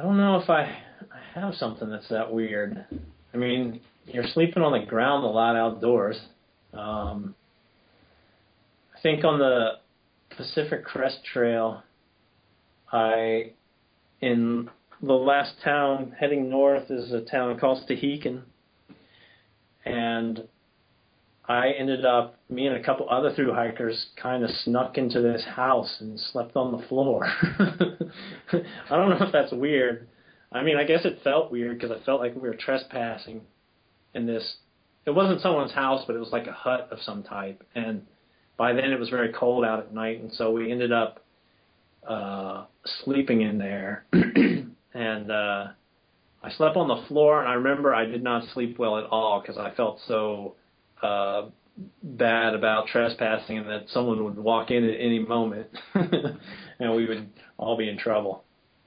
I 0.00 0.02
don't 0.02 0.16
know 0.16 0.40
if 0.40 0.48
I, 0.48 0.62
I 0.62 1.40
have 1.40 1.54
something 1.56 1.90
that's 1.90 2.08
that 2.08 2.32
weird. 2.32 2.86
I 3.34 3.36
mean, 3.36 3.82
you're 4.06 4.24
sleeping 4.24 4.62
on 4.62 4.72
the 4.72 4.86
ground 4.86 5.24
a 5.24 5.28
lot 5.28 5.56
outdoors. 5.56 6.18
Um, 6.72 7.34
I 8.96 9.00
think 9.02 9.24
on 9.26 9.38
the 9.38 9.72
Pacific 10.34 10.86
Crest 10.86 11.18
Trail, 11.30 11.82
I 12.90 13.52
in 14.22 14.70
the 15.02 15.12
last 15.12 15.56
town 15.62 16.16
heading 16.18 16.48
north 16.48 16.90
is 16.90 17.12
a 17.12 17.20
town 17.20 17.58
called 17.58 17.86
Stehekin, 17.86 18.40
and 19.84 20.48
I 21.50 21.70
ended 21.70 22.04
up, 22.04 22.38
me 22.48 22.68
and 22.68 22.76
a 22.76 22.82
couple 22.82 23.10
other 23.10 23.34
through 23.34 23.52
hikers 23.52 24.06
kind 24.14 24.44
of 24.44 24.50
snuck 24.50 24.96
into 24.96 25.20
this 25.20 25.44
house 25.44 25.96
and 25.98 26.18
slept 26.32 26.54
on 26.54 26.70
the 26.70 26.86
floor. 26.86 27.24
I 27.26 28.96
don't 28.96 29.10
know 29.10 29.26
if 29.26 29.32
that's 29.32 29.50
weird. 29.50 30.06
I 30.52 30.62
mean, 30.62 30.76
I 30.76 30.84
guess 30.84 31.04
it 31.04 31.18
felt 31.24 31.50
weird 31.50 31.76
because 31.76 31.90
I 31.90 32.04
felt 32.04 32.20
like 32.20 32.36
we 32.36 32.42
were 32.42 32.54
trespassing 32.54 33.40
in 34.14 34.26
this. 34.26 34.58
It 35.04 35.10
wasn't 35.10 35.40
someone's 35.40 35.72
house, 35.72 36.04
but 36.06 36.14
it 36.14 36.20
was 36.20 36.30
like 36.30 36.46
a 36.46 36.52
hut 36.52 36.88
of 36.92 37.00
some 37.00 37.24
type. 37.24 37.64
And 37.74 38.06
by 38.56 38.72
then 38.72 38.92
it 38.92 39.00
was 39.00 39.08
very 39.08 39.32
cold 39.32 39.64
out 39.64 39.80
at 39.80 39.92
night, 39.92 40.20
and 40.20 40.32
so 40.32 40.52
we 40.52 40.70
ended 40.70 40.92
up 40.92 41.24
uh, 42.06 42.66
sleeping 43.02 43.40
in 43.40 43.58
there. 43.58 44.04
and 44.12 45.30
uh, 45.32 45.66
I 46.44 46.50
slept 46.56 46.76
on 46.76 46.86
the 46.86 47.08
floor, 47.08 47.40
and 47.40 47.48
I 47.48 47.54
remember 47.54 47.92
I 47.92 48.04
did 48.04 48.22
not 48.22 48.44
sleep 48.54 48.78
well 48.78 48.98
at 48.98 49.06
all 49.06 49.40
because 49.40 49.58
I 49.58 49.74
felt 49.74 49.98
so 50.06 50.54
uh, 51.02 51.42
bad 52.02 52.54
about 52.54 52.86
trespassing 52.88 53.58
and 53.58 53.68
that 53.68 53.84
someone 53.88 54.24
would 54.24 54.38
walk 54.38 54.70
in 54.70 54.84
at 54.84 55.00
any 55.00 55.18
moment 55.18 55.66
and 55.94 56.94
we 56.94 57.06
would 57.06 57.28
all 57.56 57.76
be 57.76 57.88
in 57.88 57.98
trouble. 57.98 58.44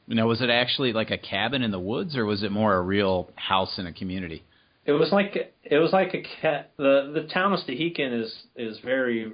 Now, 0.08 0.28
was 0.28 0.42
it 0.42 0.50
actually 0.50 0.94
like 0.94 1.12
a 1.12 1.18
cabin 1.18 1.64
in 1.64 1.72
the 1.72 1.80
woods, 1.80 2.18
or 2.18 2.26
was 2.26 2.44
it 2.44 2.52
more 2.52 2.76
a 2.76 2.82
real 2.82 3.30
house 3.36 3.78
in 3.78 3.88
a 3.88 3.94
community? 3.94 4.44
It 4.86 4.92
was 4.92 5.14
like 5.14 5.54
it 5.64 5.78
was 5.78 5.94
like 5.94 6.14
a 6.14 6.24
cat. 6.42 6.72
The 6.78 7.12
the 7.14 7.30
town 7.34 7.54
of 7.54 7.60
Stehekin 7.62 8.22
is 8.22 8.34
is 8.58 8.80
very. 8.84 9.32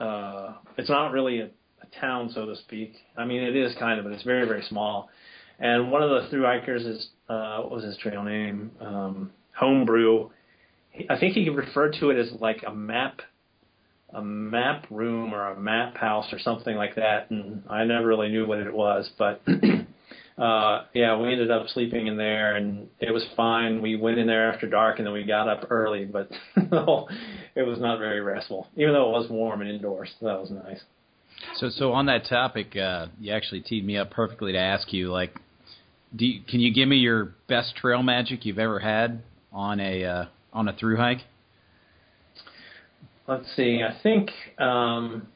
Uh, 0.00 0.54
it's 0.78 0.88
not 0.88 1.12
really 1.12 1.40
a, 1.40 1.44
a 1.44 2.00
town, 2.00 2.30
so 2.34 2.46
to 2.46 2.56
speak. 2.56 2.94
I 3.18 3.26
mean, 3.26 3.42
it 3.42 3.54
is 3.54 3.74
kind 3.78 3.98
of, 3.98 4.06
but 4.06 4.14
it's 4.14 4.22
very 4.22 4.48
very 4.48 4.62
small. 4.62 5.10
And 5.58 5.92
one 5.92 6.02
of 6.02 6.08
the 6.08 6.28
through 6.30 6.44
hikers 6.44 6.86
is 6.86 7.08
uh, 7.28 7.58
what 7.58 7.70
was 7.70 7.84
his 7.84 7.98
trail 7.98 8.22
name? 8.22 8.70
Um, 8.80 9.30
Homebrew 9.54 10.30
I 11.08 11.18
think 11.18 11.34
he 11.34 11.48
referred 11.48 11.96
to 12.00 12.10
it 12.10 12.18
as 12.18 12.32
like 12.40 12.62
a 12.66 12.74
map, 12.74 13.20
a 14.10 14.22
map 14.22 14.86
room 14.90 15.34
or 15.34 15.48
a 15.50 15.58
map 15.58 15.96
house 15.96 16.32
or 16.32 16.38
something 16.38 16.76
like 16.76 16.96
that, 16.96 17.30
and 17.30 17.62
I 17.68 17.84
never 17.84 18.06
really 18.06 18.28
knew 18.28 18.46
what 18.46 18.58
it 18.58 18.72
was, 18.72 19.10
but. 19.18 19.42
uh 20.38 20.84
yeah 20.94 21.16
we 21.18 21.30
ended 21.30 21.50
up 21.50 21.68
sleeping 21.68 22.06
in 22.06 22.16
there 22.16 22.56
and 22.56 22.88
it 23.00 23.12
was 23.12 23.22
fine 23.36 23.82
we 23.82 23.96
went 23.96 24.18
in 24.18 24.26
there 24.26 24.50
after 24.50 24.66
dark 24.66 24.98
and 24.98 25.06
then 25.06 25.12
we 25.12 25.22
got 25.24 25.46
up 25.46 25.66
early 25.70 26.06
but 26.06 26.30
it 26.56 27.66
was 27.66 27.78
not 27.78 27.98
very 27.98 28.20
restful 28.22 28.66
even 28.74 28.94
though 28.94 29.10
it 29.10 29.12
was 29.12 29.28
warm 29.30 29.60
and 29.60 29.68
indoors 29.70 30.10
so 30.18 30.26
that 30.26 30.40
was 30.40 30.50
nice 30.50 30.80
so 31.56 31.68
so 31.68 31.92
on 31.92 32.06
that 32.06 32.24
topic 32.24 32.74
uh 32.76 33.06
you 33.20 33.30
actually 33.30 33.60
teed 33.60 33.84
me 33.84 33.98
up 33.98 34.10
perfectly 34.10 34.52
to 34.52 34.58
ask 34.58 34.90
you 34.90 35.12
like 35.12 35.38
do 36.16 36.24
you, 36.24 36.40
can 36.48 36.60
you 36.60 36.72
give 36.72 36.88
me 36.88 36.96
your 36.96 37.34
best 37.46 37.76
trail 37.76 38.02
magic 38.02 38.46
you've 38.46 38.58
ever 38.58 38.78
had 38.78 39.22
on 39.52 39.80
a 39.80 40.02
uh 40.02 40.24
on 40.52 40.68
a 40.68 40.72
through 40.72 40.96
hike? 40.96 41.20
Let's 43.26 43.46
see. 43.56 43.82
I 43.82 43.96
think 44.02 44.30
um, 44.58 45.28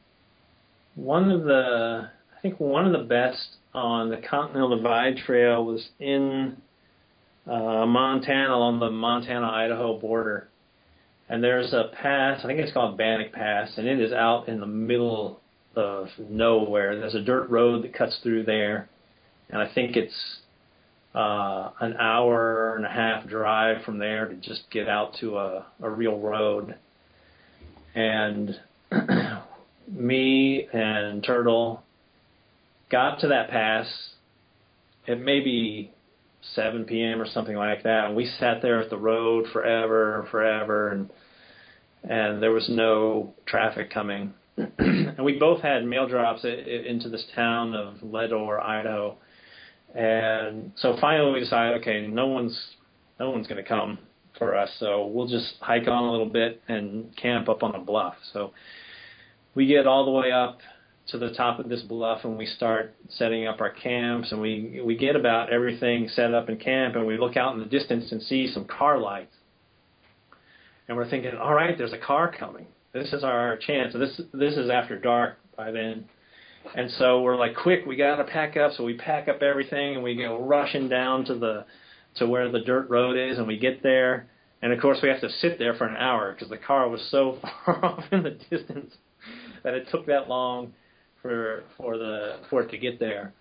one 0.95 1.31
of 1.31 1.45
the 1.45 2.11
I 2.37 2.41
think 2.41 2.59
one 2.61 2.87
of 2.87 2.93
the 2.93 3.07
best 3.07 3.57
on 3.73 4.11
the 4.11 4.17
Continental 4.17 4.77
Divide 4.77 5.17
Trail 5.19 5.65
was 5.65 5.89
in 5.99 6.57
uh, 7.47 7.87
Montana 7.87 8.55
along 8.55 8.81
the 8.81 8.91
Montana 8.91 9.47
Idaho 9.49 9.99
border, 9.99 10.49
and 11.29 11.43
there's 11.43 11.73
a 11.73 11.91
pass. 12.01 12.41
I 12.43 12.47
think 12.47 12.59
it's 12.59 12.73
called 12.73 12.99
Bannock 12.99 13.33
Pass, 13.33 13.73
and 13.77 13.87
it 13.87 14.01
is 14.01 14.13
out 14.13 14.49
in 14.49 14.61
the 14.61 14.67
middle 14.67 15.41
of 15.77 16.09
nowhere. 16.19 16.99
There's 16.99 17.15
a 17.15 17.23
dirt 17.23 17.49
road 17.49 17.85
that 17.85 17.95
cuts 17.95 18.19
through 18.23 18.45
there, 18.45 18.89
and 19.51 19.63
I 19.63 19.73
think 19.73 19.97
it's 19.97 20.39
uh, 21.17 21.71
an 21.81 21.97
hour 21.97 22.77
and 22.77 22.85
a 22.85 22.91
half 22.91 23.27
drive 23.27 23.83
from 23.85 23.99
there 23.99 24.27
to 24.27 24.35
just 24.37 24.71
get 24.71 24.87
out 24.87 25.15
to 25.21 25.39
a, 25.39 25.67
a 25.81 25.89
real 25.89 26.19
road. 26.19 26.75
And 27.95 28.61
me 29.91 30.69
and 30.71 31.25
Turtle 31.25 31.83
got 32.91 33.21
to 33.21 33.29
that 33.29 33.49
pass 33.49 33.87
at 35.09 35.19
maybe 35.19 35.91
7 36.55 36.85
p.m. 36.85 37.23
or 37.23 37.27
something 37.27 37.57
like 37.57 37.83
that, 37.85 38.07
and 38.07 38.17
we 38.17 38.27
sat 38.39 38.61
there 38.61 38.83
at 38.83 38.91
the 38.91 38.99
road 38.99 39.47
forever 39.53 40.21
and 40.21 40.29
forever, 40.29 40.91
and 40.91 41.11
and 42.09 42.41
there 42.41 42.53
was 42.53 42.69
no 42.69 43.35
traffic 43.47 43.91
coming. 43.91 44.33
and 44.79 45.25
we 45.25 45.39
both 45.39 45.61
had 45.61 45.85
mail 45.85 46.07
drops 46.07 46.45
into 46.45 47.09
this 47.09 47.25
town 47.35 47.75
of 47.75 47.97
Leadore, 48.03 48.61
Idaho, 48.61 49.17
and 49.95 50.73
so 50.77 50.97
finally 51.01 51.33
we 51.33 51.41
decided, 51.41 51.81
okay, 51.81 52.07
no 52.07 52.27
one's 52.27 52.59
no 53.19 53.31
one's 53.31 53.47
going 53.47 53.63
to 53.63 53.69
come 53.69 53.99
for 54.39 54.55
us, 54.55 54.71
so 54.79 55.07
we'll 55.07 55.27
just 55.27 55.55
hike 55.61 55.89
on 55.89 56.05
a 56.05 56.11
little 56.11 56.29
bit 56.29 56.63
and 56.69 57.15
camp 57.17 57.49
up 57.49 57.63
on 57.63 57.75
a 57.75 57.81
bluff. 57.81 58.15
So 58.33 58.53
we 59.55 59.67
get 59.67 59.87
all 59.87 60.05
the 60.05 60.11
way 60.11 60.31
up 60.31 60.59
to 61.09 61.19
the 61.19 61.31
top 61.31 61.59
of 61.59 61.69
this 61.69 61.83
bluff 61.83 62.25
and 62.25 62.37
we 62.37 62.47
start 62.47 62.95
setting 63.09 63.47
up 63.47 63.61
our 63.61 63.71
camps 63.71 64.33
and 64.33 64.41
we 64.41 64.81
we 64.85 64.97
get 64.97 65.15
about 65.17 65.53
everything 65.53 66.09
set 66.09 66.35
up 66.35 66.49
in 66.49 66.57
camp 66.57 66.97
and 66.97 67.07
we 67.07 67.17
look 67.17 67.37
out 67.37 67.55
in 67.55 67.61
the 67.61 67.67
distance 67.67 68.11
and 68.13 68.23
see 68.23 68.51
some 68.53 68.65
car 68.65 68.99
lights. 68.99 69.35
And 70.89 70.97
we're 70.97 71.09
thinking, 71.09 71.35
all 71.37 71.55
right, 71.55 71.77
there's 71.77 71.93
a 71.93 71.99
car 71.99 72.33
coming. 72.37 72.67
This 72.93 73.13
is 73.13 73.25
our 73.25 73.57
chance. 73.57 73.93
so 73.93 73.99
This 73.99 74.21
this 74.33 74.57
is 74.57 74.69
after 74.71 74.99
dark 74.99 75.39
by 75.57 75.71
then. 75.71 76.07
And 76.75 76.91
so 76.93 77.21
we're 77.23 77.37
like, 77.37 77.55
quick, 77.57 77.87
we 77.87 77.97
got 77.97 78.17
to 78.17 78.25
pack 78.25 78.57
up. 78.57 78.73
So 78.73 78.85
we 78.85 78.95
pack 78.95 79.29
up 79.29 79.43
everything 79.43 79.95
and 79.95 80.03
we 80.03 80.17
go 80.17 80.41
rushing 80.43 80.89
down 80.89 81.25
to 81.27 81.35
the 81.35 81.65
to 82.17 82.27
where 82.27 82.51
the 82.51 82.61
dirt 82.61 82.89
road 82.89 83.17
is 83.17 83.39
and 83.39 83.47
we 83.47 83.59
get 83.59 83.83
there. 83.83 84.27
And 84.63 84.73
of 84.73 84.81
course, 84.81 84.99
we 85.03 85.09
have 85.09 85.21
to 85.21 85.31
sit 85.31 85.59
there 85.59 85.75
for 85.75 85.87
an 85.87 85.97
hour 85.97 86.33
because 86.33 86.49
the 86.49 86.57
car 86.57 86.89
was 86.89 87.07
so 87.11 87.39
far 87.65 87.85
off 87.85 88.05
in 88.11 88.23
the 88.23 88.39
distance 88.51 88.95
that 89.63 89.75
it 89.75 89.89
took 89.91 90.07
that 90.07 90.29
long 90.29 90.73
for 91.23 91.65
for 91.77 91.99
the 91.99 92.37
for 92.51 92.63
it 92.63 92.71
to 92.71 92.79
get 92.79 92.99
there. 92.99 93.33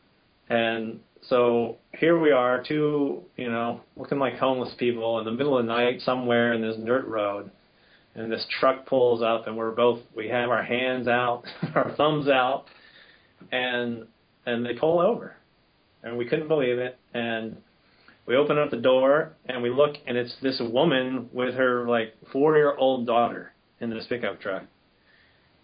And 0.49 0.99
so 1.21 1.77
here 1.97 2.19
we 2.19 2.31
are, 2.31 2.63
two 2.63 3.23
you 3.37 3.49
know 3.49 3.81
looking 3.95 4.19
like 4.19 4.35
homeless 4.37 4.73
people 4.77 5.19
in 5.19 5.25
the 5.25 5.31
middle 5.31 5.57
of 5.57 5.65
the 5.65 5.71
night 5.71 6.01
somewhere 6.01 6.53
in 6.53 6.61
this 6.61 6.77
dirt 6.85 7.07
road. 7.07 7.51
And 8.17 8.31
this 8.31 8.45
truck 8.61 8.85
pulls 8.85 9.21
up, 9.21 9.45
and 9.45 9.57
we're 9.57 9.71
both 9.71 9.99
we 10.15 10.29
have 10.29 10.49
our 10.49 10.63
hands 10.63 11.07
out, 11.07 11.43
our 11.75 11.93
thumbs 11.97 12.29
out, 12.29 12.65
and 13.51 14.05
and 14.45 14.65
they 14.65 14.73
pull 14.73 14.99
over, 14.99 15.35
and 16.03 16.17
we 16.17 16.25
couldn't 16.25 16.47
believe 16.47 16.77
it. 16.77 16.97
And 17.13 17.57
we 18.27 18.35
open 18.35 18.57
up 18.57 18.71
the 18.71 18.77
door 18.77 19.33
and 19.45 19.61
we 19.61 19.69
look, 19.69 19.95
and 20.07 20.17
it's 20.17 20.35
this 20.41 20.59
woman 20.59 21.29
with 21.31 21.55
her 21.55 21.87
like 21.87 22.15
four 22.31 22.55
year 22.57 22.75
old 22.75 23.05
daughter 23.05 23.53
in 23.79 23.89
this 23.89 24.05
pickup 24.07 24.41
truck 24.41 24.63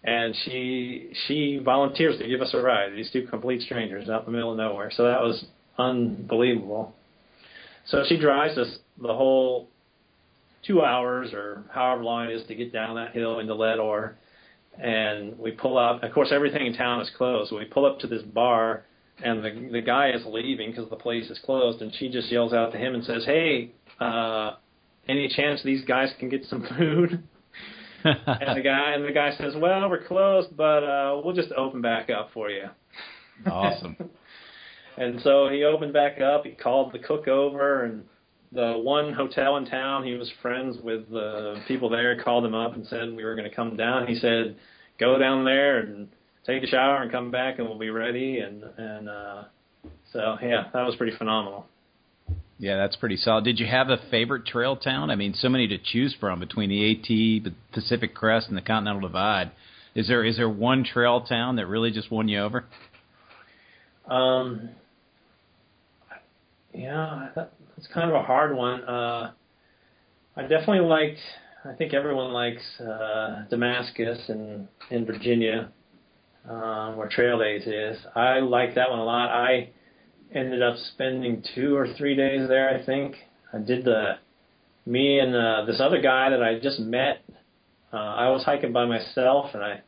and 0.04 0.34
she 0.44 1.12
she 1.26 1.60
volunteers 1.64 2.18
to 2.18 2.26
give 2.26 2.40
us 2.40 2.52
a 2.54 2.60
ride. 2.60 2.92
These 2.94 3.10
two 3.12 3.26
complete 3.28 3.62
strangers 3.62 4.08
out 4.08 4.26
in 4.26 4.26
the 4.26 4.32
middle 4.32 4.52
of 4.52 4.58
nowhere. 4.58 4.90
So 4.94 5.04
that 5.04 5.20
was 5.20 5.44
unbelievable. 5.78 6.94
So 7.86 8.04
she 8.08 8.18
drives 8.18 8.58
us 8.58 8.78
the 9.00 9.14
whole 9.14 9.68
two 10.66 10.82
hours 10.82 11.32
or 11.32 11.64
however 11.72 12.02
long 12.02 12.26
it 12.26 12.34
is 12.34 12.46
to 12.48 12.54
get 12.54 12.72
down 12.72 12.96
that 12.96 13.12
hill 13.12 13.38
into 13.38 13.54
Leadore. 13.54 14.16
And 14.78 15.38
we 15.38 15.50
pull 15.50 15.78
up. 15.78 16.02
Of 16.02 16.12
course, 16.12 16.30
everything 16.32 16.66
in 16.66 16.74
town 16.74 17.00
is 17.00 17.10
closed. 17.16 17.52
We 17.52 17.64
pull 17.66 17.84
up 17.84 17.98
to 18.00 18.06
this 18.06 18.22
bar, 18.22 18.84
and 19.22 19.44
the 19.44 19.68
the 19.70 19.82
guy 19.82 20.10
is 20.10 20.22
leaving 20.26 20.70
because 20.70 20.88
the 20.88 20.96
place 20.96 21.28
is 21.30 21.38
closed. 21.44 21.82
And 21.82 21.92
she 21.94 22.08
just 22.08 22.32
yells 22.32 22.52
out 22.52 22.72
to 22.72 22.78
him 22.78 22.94
and 22.94 23.04
says, 23.04 23.24
"Hey, 23.24 23.72
uh, 24.00 24.52
any 25.08 25.28
chance 25.28 25.62
these 25.62 25.84
guys 25.84 26.12
can 26.18 26.28
get 26.30 26.44
some 26.46 26.66
food?" 26.78 27.22
and 28.04 28.56
the 28.56 28.62
guy 28.62 28.92
and 28.94 29.04
the 29.04 29.12
guy 29.12 29.36
says, 29.36 29.54
"Well, 29.56 29.88
we're 29.90 30.04
closed, 30.04 30.56
but 30.56 30.84
uh, 30.84 31.20
we'll 31.22 31.34
just 31.34 31.52
open 31.52 31.82
back 31.82 32.08
up 32.10 32.30
for 32.32 32.48
you." 32.50 32.64
Awesome. 33.46 33.96
and 34.96 35.20
so 35.20 35.48
he 35.48 35.64
opened 35.64 35.92
back 35.92 36.20
up. 36.20 36.44
He 36.44 36.52
called 36.52 36.92
the 36.92 36.98
cook 36.98 37.28
over, 37.28 37.84
and 37.84 38.04
the 38.54 38.74
one 38.76 39.12
hotel 39.12 39.56
in 39.56 39.64
town 39.64 40.04
he 40.04 40.14
was 40.14 40.30
friends 40.42 40.76
with 40.82 41.08
the 41.10 41.56
people 41.66 41.88
there 41.88 42.22
called 42.22 42.44
him 42.44 42.54
up 42.54 42.74
and 42.74 42.86
said 42.86 43.14
we 43.14 43.24
were 43.24 43.34
going 43.34 43.48
to 43.48 43.54
come 43.54 43.76
down. 43.76 44.06
He 44.06 44.14
said, 44.16 44.56
"Go 44.98 45.18
down 45.18 45.44
there 45.44 45.78
and 45.78 46.08
take 46.46 46.62
a 46.62 46.66
shower 46.66 47.02
and 47.02 47.10
come 47.10 47.30
back, 47.30 47.58
and 47.58 47.68
we'll 47.68 47.78
be 47.78 47.90
ready." 47.90 48.38
And 48.38 48.62
and 48.76 49.08
uh, 49.08 49.44
so 50.12 50.36
yeah, 50.42 50.64
that 50.72 50.82
was 50.82 50.96
pretty 50.96 51.16
phenomenal. 51.16 51.66
Yeah, 52.58 52.76
that's 52.76 52.94
pretty 52.94 53.16
solid. 53.16 53.44
Did 53.44 53.58
you 53.58 53.66
have 53.66 53.88
a 53.88 53.98
favorite 54.10 54.46
trail 54.46 54.76
town? 54.76 55.10
I 55.10 55.16
mean, 55.16 55.34
so 55.34 55.48
many 55.48 55.66
to 55.68 55.78
choose 55.78 56.14
from 56.20 56.38
between 56.38 56.68
the 56.68 56.92
AT, 56.92 57.08
the 57.08 57.52
Pacific 57.72 58.14
Crest, 58.14 58.48
and 58.48 58.56
the 58.56 58.62
Continental 58.62 59.00
Divide. 59.00 59.50
Is 59.94 60.08
there 60.08 60.24
is 60.24 60.36
there 60.36 60.48
one 60.48 60.84
trail 60.84 61.22
town 61.22 61.56
that 61.56 61.66
really 61.66 61.90
just 61.90 62.10
won 62.10 62.28
you 62.28 62.40
over? 62.40 62.64
Um, 64.06 64.70
yeah, 66.74 67.28
that, 67.34 67.52
that's 67.82 67.92
kind 67.92 68.08
of 68.08 68.14
a 68.14 68.22
hard 68.22 68.54
one. 68.54 68.84
Uh, 68.84 69.32
I 70.36 70.42
definitely 70.42 70.86
liked. 70.86 71.18
I 71.64 71.72
think 71.74 71.94
everyone 71.94 72.32
likes 72.32 72.62
uh, 72.80 73.44
Damascus 73.50 74.20
and 74.28 74.68
in 74.90 75.04
Virginia, 75.04 75.70
uh, 76.48 76.92
where 76.92 77.08
Trail 77.08 77.40
Days 77.40 77.66
is. 77.66 77.98
I 78.14 78.38
like 78.38 78.76
that 78.76 78.90
one 78.90 79.00
a 79.00 79.04
lot. 79.04 79.30
I 79.30 79.70
ended 80.32 80.62
up 80.62 80.76
spending 80.94 81.42
two 81.56 81.74
or 81.74 81.92
three 81.94 82.14
days 82.14 82.48
there. 82.48 82.70
I 82.70 82.84
think 82.84 83.16
I 83.52 83.58
did 83.58 83.84
the 83.84 84.12
me 84.86 85.18
and 85.18 85.34
uh, 85.34 85.64
this 85.66 85.80
other 85.80 86.00
guy 86.00 86.30
that 86.30 86.42
I 86.42 86.60
just 86.60 86.78
met. 86.78 87.24
Uh, 87.92 87.96
I 87.96 88.30
was 88.30 88.44
hiking 88.44 88.72
by 88.72 88.86
myself, 88.86 89.50
and 89.54 89.62
I 89.62 89.80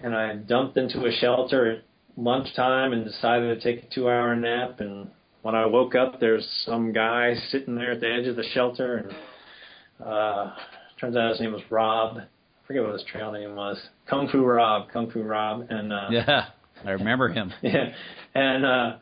and 0.00 0.16
I 0.16 0.36
dumped 0.36 0.78
into 0.78 1.04
a 1.04 1.12
shelter 1.12 1.70
at 1.70 1.84
lunchtime 2.16 2.94
and 2.94 3.04
decided 3.04 3.60
to 3.60 3.60
take 3.60 3.84
a 3.84 3.94
two-hour 3.94 4.36
nap. 4.36 4.80
And 4.80 5.10
when 5.42 5.54
I 5.54 5.66
woke 5.66 5.94
up, 5.94 6.20
there's 6.20 6.46
some 6.64 6.92
guy 6.92 7.34
sitting 7.50 7.74
there 7.74 7.92
at 7.92 8.00
the 8.00 8.12
edge 8.12 8.26
of 8.26 8.36
the 8.36 8.44
shelter, 8.54 8.96
and 8.96 10.06
uh, 10.06 10.52
turns 11.00 11.16
out 11.16 11.30
his 11.30 11.40
name 11.40 11.52
was 11.52 11.62
Rob. 11.70 12.18
I 12.18 12.66
forget 12.66 12.82
what 12.82 12.92
his 12.92 13.04
trail 13.04 13.32
name 13.32 13.54
was. 13.54 13.80
Kung 14.08 14.28
Fu 14.28 14.44
Rob. 14.44 14.90
Kung 14.92 15.10
Fu 15.10 15.22
Rob. 15.22 15.66
And 15.70 15.92
uh, 15.92 16.08
yeah, 16.10 16.46
I 16.84 16.90
remember 16.90 17.28
him. 17.28 17.52
yeah, 17.62 17.92
and 18.34 18.64
uh, 18.64 18.96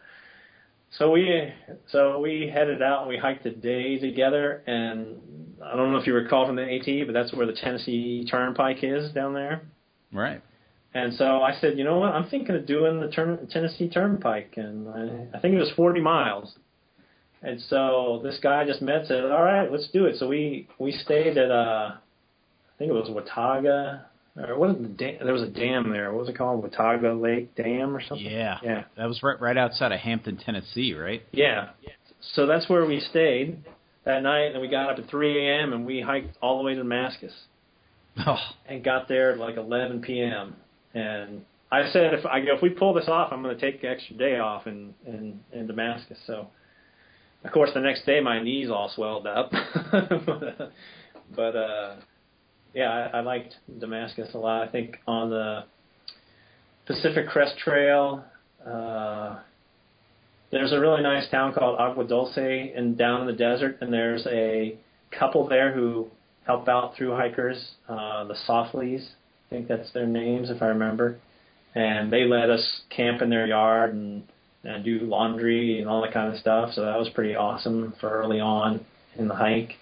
so 0.99 1.11
we 1.11 1.53
so 1.89 2.21
we 2.21 2.51
headed 2.53 2.83
out 2.83 3.01
and 3.01 3.09
we 3.09 3.19
hiked 3.19 3.45
a 3.47 3.51
day 3.51 3.99
together 3.99 4.63
and 4.67 5.17
I 5.65 5.75
don't 5.75 5.93
know 5.93 5.99
if 5.99 6.07
you 6.07 6.15
recall 6.15 6.47
from 6.47 6.57
the 6.57 6.63
AT, 6.63 7.07
but 7.07 7.13
that's 7.13 7.33
where 7.33 7.47
the 7.47 7.53
Tennessee 7.53 8.27
Turnpike 8.31 8.79
is 8.83 9.13
down 9.13 9.35
there. 9.35 9.63
Right. 10.13 10.43
And 10.97 11.13
so 11.13 11.43
I 11.43 11.53
said, 11.61 11.77
you 11.77 11.85
know 11.85 11.99
what? 11.99 12.15
I'm 12.15 12.27
thinking 12.31 12.57
of 12.57 12.65
doing 12.65 13.01
the 13.01 13.09
turn, 13.09 13.47
Tennessee 13.51 13.87
Turnpike, 13.87 14.55
and 14.57 14.89
I, 14.89 15.37
I 15.37 15.41
think 15.41 15.55
it 15.55 15.59
was 15.59 15.71
40 15.77 16.01
miles. 16.01 16.55
And 17.43 17.61
so 17.69 18.23
this 18.25 18.39
guy 18.43 18.63
I 18.63 18.67
just 18.67 18.81
met 18.81 19.07
said, 19.07 19.25
all 19.25 19.43
right, 19.43 19.71
let's 19.71 19.89
do 19.93 20.07
it. 20.07 20.17
So 20.17 20.27
we 20.27 20.67
we 20.79 20.93
stayed 20.93 21.37
at 21.37 21.51
uh, 21.51 21.91
I 21.97 22.79
think 22.79 22.89
it 22.89 22.95
was 22.95 23.11
Watauga 23.11 24.07
or 24.39 24.59
what 24.59 24.81
the 24.81 24.89
dam? 24.89 25.19
There 25.23 25.35
was 25.35 25.43
a 25.43 25.51
dam 25.51 25.93
there. 25.93 26.13
What 26.13 26.21
was 26.21 26.29
it 26.31 26.39
called? 26.39 26.63
Watauga 26.63 27.13
Lake 27.13 27.55
Dam 27.55 27.95
or 27.95 28.01
something? 28.01 28.27
Yeah. 28.27 28.57
Yeah. 28.63 28.85
That 28.97 29.07
was 29.07 29.23
right 29.23 29.39
right 29.39 29.59
outside 29.59 29.93
of 29.93 30.01
Hampton, 30.01 30.39
Tennessee, 30.39 30.95
right? 30.95 31.23
Yeah. 31.31 31.73
So 32.35 32.47
that's 32.47 32.71
where 32.71 32.87
we 32.87 33.01
stayed 33.01 33.63
that 34.07 34.23
night, 34.23 34.53
and 34.53 34.63
we 34.63 34.69
got 34.69 34.89
up 34.89 34.99
at 34.99 35.11
3 35.11 35.47
a.m. 35.47 35.75
and 35.75 35.85
we 35.85 36.01
hiked 36.01 36.39
all 36.41 36.57
the 36.57 36.65
way 36.65 36.73
to 36.73 36.83
Damascus. 36.83 37.35
Oh. 38.27 38.39
And 38.67 38.83
got 38.83 39.09
there 39.09 39.33
at 39.33 39.39
like 39.39 39.59
11 39.59 40.01
p.m. 40.01 40.57
And 40.97 41.45
I 41.71 41.89
said, 41.91 42.15
if 42.15 42.25
I 42.25 42.39
if 42.39 42.63
we 42.63 42.71
pull 42.71 42.95
this 42.95 43.09
off, 43.09 43.33
I'm 43.33 43.43
going 43.43 43.57
to 43.57 43.61
take 43.61 43.83
the 43.83 43.89
extra 43.89 44.17
day 44.17 44.39
off 44.39 44.67
in 44.67 44.95
in 45.07 45.41
in 45.53 45.67
Damascus. 45.67 46.19
So, 46.27 46.49
of 47.45 47.53
course, 47.53 47.71
the 47.75 47.81
next 47.81 48.07
day 48.07 48.21
my 48.21 48.43
knees 48.43 48.71
all 48.71 48.91
swelled 48.95 49.27
up, 49.27 49.51
but, 49.93 50.73
but 51.37 51.57
uh 51.57 51.97
yeah, 52.75 52.91
I, 52.91 53.19
I 53.19 53.21
liked 53.21 53.57
Damascus 53.81 54.29
a 54.35 54.39
lot. 54.39 54.69
I 54.69 54.71
think 54.71 54.99
on 55.07 55.31
the 55.31 55.65
Pacific 56.87 57.27
Crest 57.27 57.57
Trail, 57.59 58.23
uh, 58.67 59.39
there's 60.53 60.73
a 60.73 60.79
really 60.79 61.03
nice 61.03 61.29
town 61.31 61.55
called 61.55 61.79
Agua 61.79 62.07
Dulce 62.07 62.37
and 62.37 62.97
down 62.99 63.23
in 63.23 63.27
the 63.27 63.33
desert, 63.33 63.79
and 63.81 63.91
there's 63.91 64.27
a 64.27 64.77
couple 65.19 65.49
there 65.49 65.73
who 65.73 66.09
help 66.47 66.69
out 66.69 66.95
through 66.97 67.13
hikers, 67.13 67.73
uh, 67.89 68.25
the 68.25 68.37
Saufleys. 68.47 69.09
I 69.47 69.55
think 69.55 69.69
that's 69.69 69.93
their 69.93 70.07
names 70.07 70.51
if 70.51 70.63
I 70.63 70.67
remember. 70.67 71.19
And 71.75 72.13
they 72.13 72.25
let 72.25 72.51
us 72.51 72.81
camp 72.95 73.23
in 73.23 73.31
their 73.31 73.47
yard, 73.47 73.95
and 73.95 74.25
and 74.67 74.85
do 74.85 74.99
laundry 75.01 75.79
and 75.79 75.89
all 75.89 76.03
that 76.03 76.13
kind 76.13 76.33
of 76.33 76.41
stuff. 76.41 76.73
So 76.75 76.85
that 76.85 76.99
was 76.99 77.09
pretty 77.11 77.35
awesome 77.35 77.95
for 78.01 78.11
early 78.11 78.41
on 78.41 78.85
in 79.17 79.29
the 79.29 79.35
hike. 79.35 79.75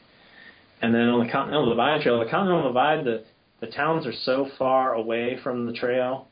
And 0.83 0.95
then 0.95 1.09
on 1.09 1.25
the 1.25 1.33
Continental 1.33 1.71
Divide 1.71 2.03
Trail, 2.03 2.19
the 2.19 2.31
Continental 2.31 2.69
Divide, 2.69 3.05
the 3.05 3.25
the 3.61 3.67
towns 3.69 4.07
are 4.07 4.13
so 4.13 4.49
far 4.59 4.93
away 4.93 5.39
from 5.43 5.67
the 5.67 5.73
trail 5.73 6.27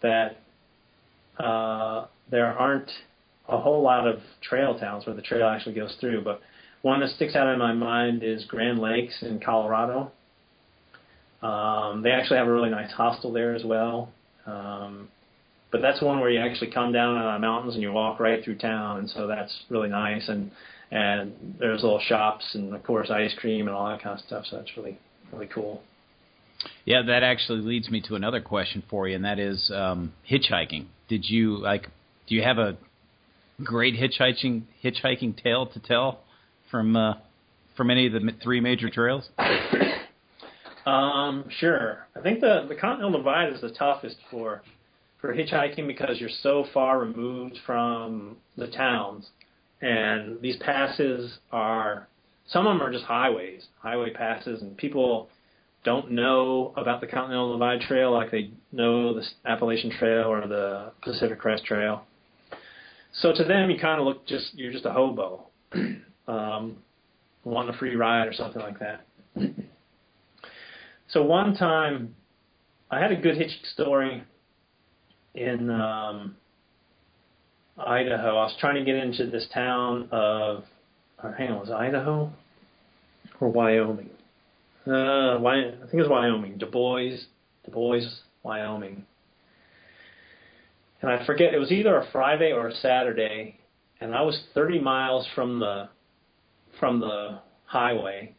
that 0.00 0.38
uh, 1.38 2.06
there 2.30 2.46
aren't 2.46 2.90
a 3.48 3.58
whole 3.58 3.82
lot 3.82 4.08
of 4.08 4.16
trail 4.40 4.76
towns 4.78 5.06
where 5.06 5.14
the 5.14 5.22
trail 5.22 5.46
actually 5.46 5.74
goes 5.74 5.94
through. 6.00 6.24
But 6.24 6.40
one 6.80 7.00
that 7.00 7.10
sticks 7.10 7.36
out 7.36 7.46
in 7.52 7.58
my 7.58 7.72
mind 7.72 8.24
is 8.24 8.44
Grand 8.46 8.80
Lakes 8.80 9.22
in 9.22 9.38
Colorado. 9.38 10.10
Um, 11.42 12.02
they 12.02 12.10
actually 12.10 12.38
have 12.38 12.46
a 12.46 12.52
really 12.52 12.70
nice 12.70 12.90
hostel 12.92 13.32
there 13.32 13.54
as 13.54 13.64
well. 13.64 14.10
Um, 14.46 15.08
but 15.72 15.80
that's 15.80 16.00
one 16.02 16.20
where 16.20 16.30
you 16.30 16.38
actually 16.38 16.70
come 16.70 16.92
down 16.92 17.16
out 17.16 17.34
of 17.34 17.40
the 17.40 17.46
mountains 17.46 17.74
and 17.74 17.82
you 17.82 17.92
walk 17.92 18.20
right 18.20 18.44
through 18.44 18.58
town, 18.58 18.98
and 18.98 19.10
so 19.10 19.26
that's 19.26 19.52
really 19.70 19.88
nice. 19.88 20.28
And 20.28 20.50
and 20.90 21.56
there's 21.58 21.82
little 21.82 22.00
shops 22.00 22.44
and 22.52 22.74
of 22.74 22.82
course 22.84 23.10
ice 23.10 23.34
cream 23.38 23.66
and 23.66 23.74
all 23.74 23.88
that 23.88 24.02
kind 24.02 24.18
of 24.18 24.24
stuff. 24.24 24.44
So 24.50 24.56
that's 24.56 24.76
really 24.76 24.98
really 25.32 25.46
cool. 25.46 25.82
Yeah, 26.84 27.02
that 27.06 27.22
actually 27.22 27.60
leads 27.60 27.90
me 27.90 28.02
to 28.02 28.14
another 28.14 28.40
question 28.40 28.82
for 28.88 29.08
you, 29.08 29.16
and 29.16 29.24
that 29.24 29.38
is 29.38 29.72
um, 29.74 30.12
hitchhiking. 30.30 30.86
Did 31.08 31.24
you 31.28 31.56
like? 31.56 31.88
Do 32.28 32.34
you 32.34 32.42
have 32.42 32.58
a 32.58 32.76
great 33.64 33.94
hitchhiking 33.94 34.64
hitchhiking 34.84 35.42
tale 35.42 35.66
to 35.66 35.80
tell 35.80 36.20
from 36.70 36.96
uh, 36.96 37.14
from 37.76 37.90
any 37.90 38.06
of 38.06 38.12
the 38.12 38.30
three 38.42 38.60
major 38.60 38.90
trails? 38.90 39.28
um, 40.86 41.44
sure. 41.48 42.06
I 42.16 42.20
think 42.20 42.40
the 42.40 42.66
the 42.68 42.74
Continental 42.74 43.18
Divide 43.18 43.52
is 43.52 43.60
the 43.60 43.70
toughest 43.70 44.16
for 44.30 44.62
for 45.20 45.34
hitchhiking 45.34 45.86
because 45.86 46.20
you're 46.20 46.30
so 46.42 46.64
far 46.74 46.98
removed 46.98 47.58
from 47.64 48.36
the 48.56 48.66
towns, 48.66 49.28
and 49.80 50.40
these 50.40 50.56
passes 50.56 51.38
are 51.52 52.08
some 52.46 52.66
of 52.66 52.76
them 52.76 52.86
are 52.86 52.92
just 52.92 53.04
highways, 53.04 53.66
highway 53.80 54.10
passes, 54.10 54.62
and 54.62 54.76
people 54.76 55.28
don't 55.84 56.10
know 56.10 56.72
about 56.76 57.00
the 57.00 57.06
Continental 57.06 57.52
Divide 57.52 57.80
Trail 57.82 58.12
like 58.12 58.30
they 58.30 58.50
know 58.72 59.14
the 59.14 59.24
Appalachian 59.44 59.90
Trail 59.90 60.24
or 60.24 60.46
the 60.46 60.92
Pacific 61.02 61.38
Crest 61.38 61.64
Trail. 61.64 62.04
So 63.14 63.32
to 63.32 63.44
them, 63.44 63.70
you 63.70 63.78
kind 63.78 64.00
of 64.00 64.06
look 64.06 64.26
just 64.26 64.54
you're 64.54 64.72
just 64.72 64.86
a 64.86 64.92
hobo, 64.92 65.46
um, 66.26 66.76
wanting 67.44 67.74
a 67.74 67.78
free 67.78 67.94
ride 67.94 68.26
or 68.26 68.32
something 68.32 68.62
like 68.62 68.78
that. 68.80 69.06
so 71.12 71.22
one 71.22 71.54
time, 71.54 72.14
I 72.90 72.98
had 72.98 73.12
a 73.12 73.16
good 73.16 73.36
hitching 73.36 73.64
story 73.74 74.22
in 75.34 75.68
um, 75.70 76.36
Idaho. 77.78 78.30
I 78.30 78.44
was 78.44 78.56
trying 78.58 78.76
to 78.76 78.84
get 78.84 78.96
into 78.96 79.26
this 79.26 79.46
town 79.52 80.08
of, 80.10 80.64
or 81.22 81.32
hang 81.32 81.50
on, 81.50 81.60
was 81.60 81.70
Idaho 81.70 82.32
or 83.40 83.48
Wyoming? 83.48 84.08
Uh, 84.86 85.36
I 85.36 85.72
think 85.82 85.94
it 85.94 85.96
was 85.96 86.08
Wyoming, 86.08 86.56
Dubois, 86.56 87.18
Du 87.64 87.70
Bois, 87.70 88.00
Wyoming. 88.42 89.04
And 91.02 91.10
I 91.10 91.26
forget, 91.26 91.52
it 91.52 91.58
was 91.58 91.70
either 91.70 91.96
a 91.98 92.10
Friday 92.10 92.52
or 92.52 92.68
a 92.68 92.74
Saturday, 92.74 93.58
and 94.00 94.14
I 94.14 94.22
was 94.22 94.40
30 94.54 94.80
miles 94.80 95.26
from 95.34 95.60
the 95.60 95.88
from 96.80 97.00
the 97.00 97.38
highway, 97.66 98.34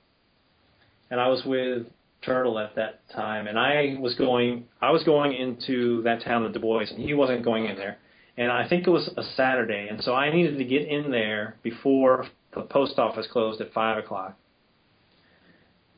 and 1.12 1.20
I 1.20 1.28
was 1.28 1.44
with 1.46 1.86
Turtle 2.26 2.60
at 2.60 2.76
that 2.76 3.08
time, 3.10 3.48
and 3.48 3.58
I 3.58 3.98
was 4.00 4.16
going 4.16 4.66
I 4.82 4.92
was 4.92 5.04
going 5.04 5.34
into 5.34 6.02
that 6.04 6.24
town 6.24 6.44
of 6.46 6.54
Dubois, 6.54 6.92
and 6.92 7.00
he 7.00 7.14
wasn't 7.14 7.44
going 7.44 7.66
in 7.66 7.76
there. 7.76 7.98
And 8.36 8.52
I 8.52 8.68
think 8.68 8.88
it 8.88 8.90
was 8.90 9.10
a 9.16 9.24
Saturday, 9.36 9.88
and 9.90 10.04
so 10.04 10.16
I 10.16 10.34
needed 10.34 10.58
to 10.58 10.64
get 10.66 10.88
in 10.88 11.12
there 11.12 11.58
before 11.62 12.26
the 12.56 12.62
post 12.62 12.98
office 12.98 13.28
closed 13.32 13.62
at 13.62 13.72
five 13.74 13.98
o'clock 13.98 14.38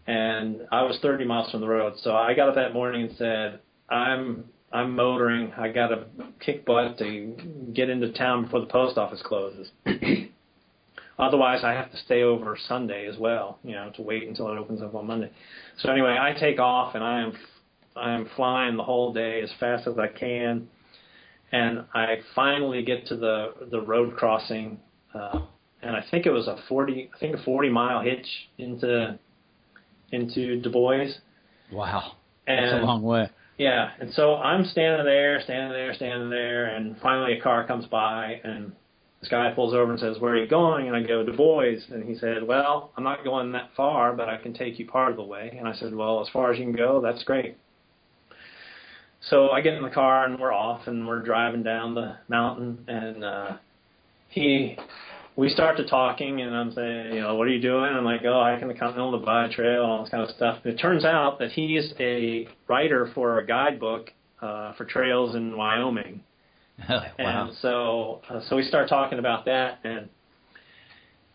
and 0.07 0.61
I 0.71 0.83
was 0.83 0.99
30 1.01 1.25
miles 1.25 1.51
from 1.51 1.61
the 1.61 1.67
road. 1.67 1.93
So 1.97 2.15
I 2.15 2.33
got 2.33 2.49
up 2.49 2.55
that 2.55 2.73
morning 2.73 3.03
and 3.03 3.17
said, 3.17 3.59
"I'm 3.89 4.45
I'm 4.71 4.95
motoring. 4.95 5.53
I 5.57 5.69
got 5.69 5.87
to 5.87 6.05
kick 6.39 6.65
butt 6.65 6.97
to 6.99 7.35
get 7.73 7.89
into 7.89 8.11
town 8.11 8.43
before 8.43 8.59
the 8.59 8.65
post 8.67 8.97
office 8.97 9.21
closes. 9.23 9.71
Otherwise, 11.17 11.63
I 11.63 11.71
have 11.73 11.91
to 11.91 11.97
stay 11.97 12.23
over 12.23 12.57
Sunday 12.67 13.07
as 13.07 13.17
well. 13.17 13.59
You 13.63 13.73
know, 13.73 13.91
to 13.95 14.01
wait 14.01 14.27
until 14.27 14.49
it 14.51 14.57
opens 14.57 14.81
up 14.81 14.95
on 14.95 15.07
Monday. 15.07 15.31
So 15.79 15.89
anyway, 15.89 16.17
I 16.19 16.37
take 16.37 16.59
off 16.59 16.95
and 16.95 17.03
I 17.03 17.21
am 17.21 17.33
I 17.95 18.11
am 18.11 18.29
flying 18.35 18.75
the 18.75 18.83
whole 18.83 19.13
day 19.13 19.41
as 19.41 19.49
fast 19.59 19.87
as 19.87 19.97
I 19.97 20.07
can, 20.07 20.67
and 21.51 21.85
I 21.93 22.17
finally 22.35 22.83
get 22.83 23.07
to 23.07 23.15
the 23.15 23.53
the 23.71 23.81
road 23.81 24.15
crossing. 24.15 24.79
Uh, 25.13 25.41
and 25.81 25.95
I 25.95 26.03
think 26.09 26.25
it 26.25 26.31
was 26.31 26.47
a 26.47 26.57
40, 26.67 27.11
I 27.15 27.19
think 27.19 27.35
a 27.35 27.43
40 27.43 27.69
mile 27.69 28.01
hitch 28.01 28.27
into 28.57 29.17
into 30.11 30.61
Dubois. 30.61 31.13
Wow, 31.71 32.13
and, 32.47 32.65
that's 32.65 32.83
a 32.83 32.85
long 32.85 33.03
way. 33.03 33.29
Yeah, 33.57 33.91
and 33.99 34.13
so 34.13 34.35
I'm 34.35 34.65
standing 34.65 35.05
there, 35.05 35.41
standing 35.41 35.71
there, 35.71 35.93
standing 35.93 36.29
there, 36.29 36.65
and 36.65 36.97
finally 36.99 37.37
a 37.37 37.41
car 37.41 37.65
comes 37.65 37.85
by, 37.85 38.41
and 38.43 38.73
this 39.25 39.31
guy 39.31 39.51
pulls 39.55 39.73
over 39.73 39.89
and 39.89 39.99
says, 39.99 40.19
"Where 40.19 40.33
are 40.33 40.37
you 40.37 40.47
going?" 40.47 40.87
And 40.87 40.95
I 40.95 41.01
go, 41.01 41.23
"Dubois." 41.23 41.89
And 41.91 42.03
he 42.03 42.15
said, 42.15 42.43
"Well, 42.43 42.91
I'm 42.95 43.03
not 43.03 43.23
going 43.23 43.51
that 43.53 43.71
far, 43.75 44.13
but 44.13 44.29
I 44.29 44.37
can 44.37 44.53
take 44.53 44.77
you 44.77 44.85
part 44.85 45.09
of 45.09 45.17
the 45.17 45.23
way." 45.23 45.55
And 45.57 45.67
I 45.67 45.73
said, 45.73 45.95
"Well, 45.95 46.21
as 46.21 46.29
far 46.29 46.51
as 46.51 46.59
you 46.59 46.65
can 46.65 46.75
go, 46.75 47.01
that's 47.01 47.23
great." 47.23 47.57
So 49.21 49.49
I 49.49 49.61
get 49.61 49.73
in 49.73 49.81
the 49.81 49.89
car 49.89 50.25
and 50.25 50.39
we're 50.39 50.53
off, 50.53 50.85
and 50.85 51.07
we're 51.07 51.23
driving 51.23 51.63
down 51.63 51.95
the 51.95 52.17
mountain, 52.27 52.85
and 52.87 53.23
uh, 53.23 53.57
he 54.29 54.77
we 55.35 55.49
start 55.49 55.77
to 55.77 55.87
talking, 55.87 56.41
and 56.41 56.55
I'm 56.55 56.71
saying, 56.71 57.13
you 57.13 57.21
know, 57.21 57.35
what 57.35 57.47
are 57.47 57.51
you 57.51 57.61
doing? 57.61 57.91
I'm 57.93 58.05
like, 58.05 58.21
oh, 58.25 58.41
hiking 58.43 58.67
the 58.67 58.75
Continental 58.75 59.19
Divide 59.19 59.51
Trail, 59.51 59.81
all 59.81 60.03
this 60.03 60.09
kind 60.11 60.23
of 60.23 60.29
stuff. 60.35 60.59
And 60.63 60.73
it 60.73 60.77
turns 60.77 61.03
out 61.03 61.39
that 61.39 61.51
he's 61.51 61.93
a 61.99 62.47
writer 62.67 63.11
for 63.13 63.39
a 63.39 63.45
guidebook 63.45 64.13
uh, 64.41 64.73
for 64.73 64.85
trails 64.85 65.35
in 65.35 65.57
Wyoming. 65.57 66.21
wow. 66.89 67.11
And 67.17 67.57
so, 67.61 68.21
uh, 68.29 68.41
so 68.49 68.55
we 68.55 68.63
start 68.63 68.89
talking 68.89 69.19
about 69.19 69.45
that, 69.45 69.79
and 69.83 70.09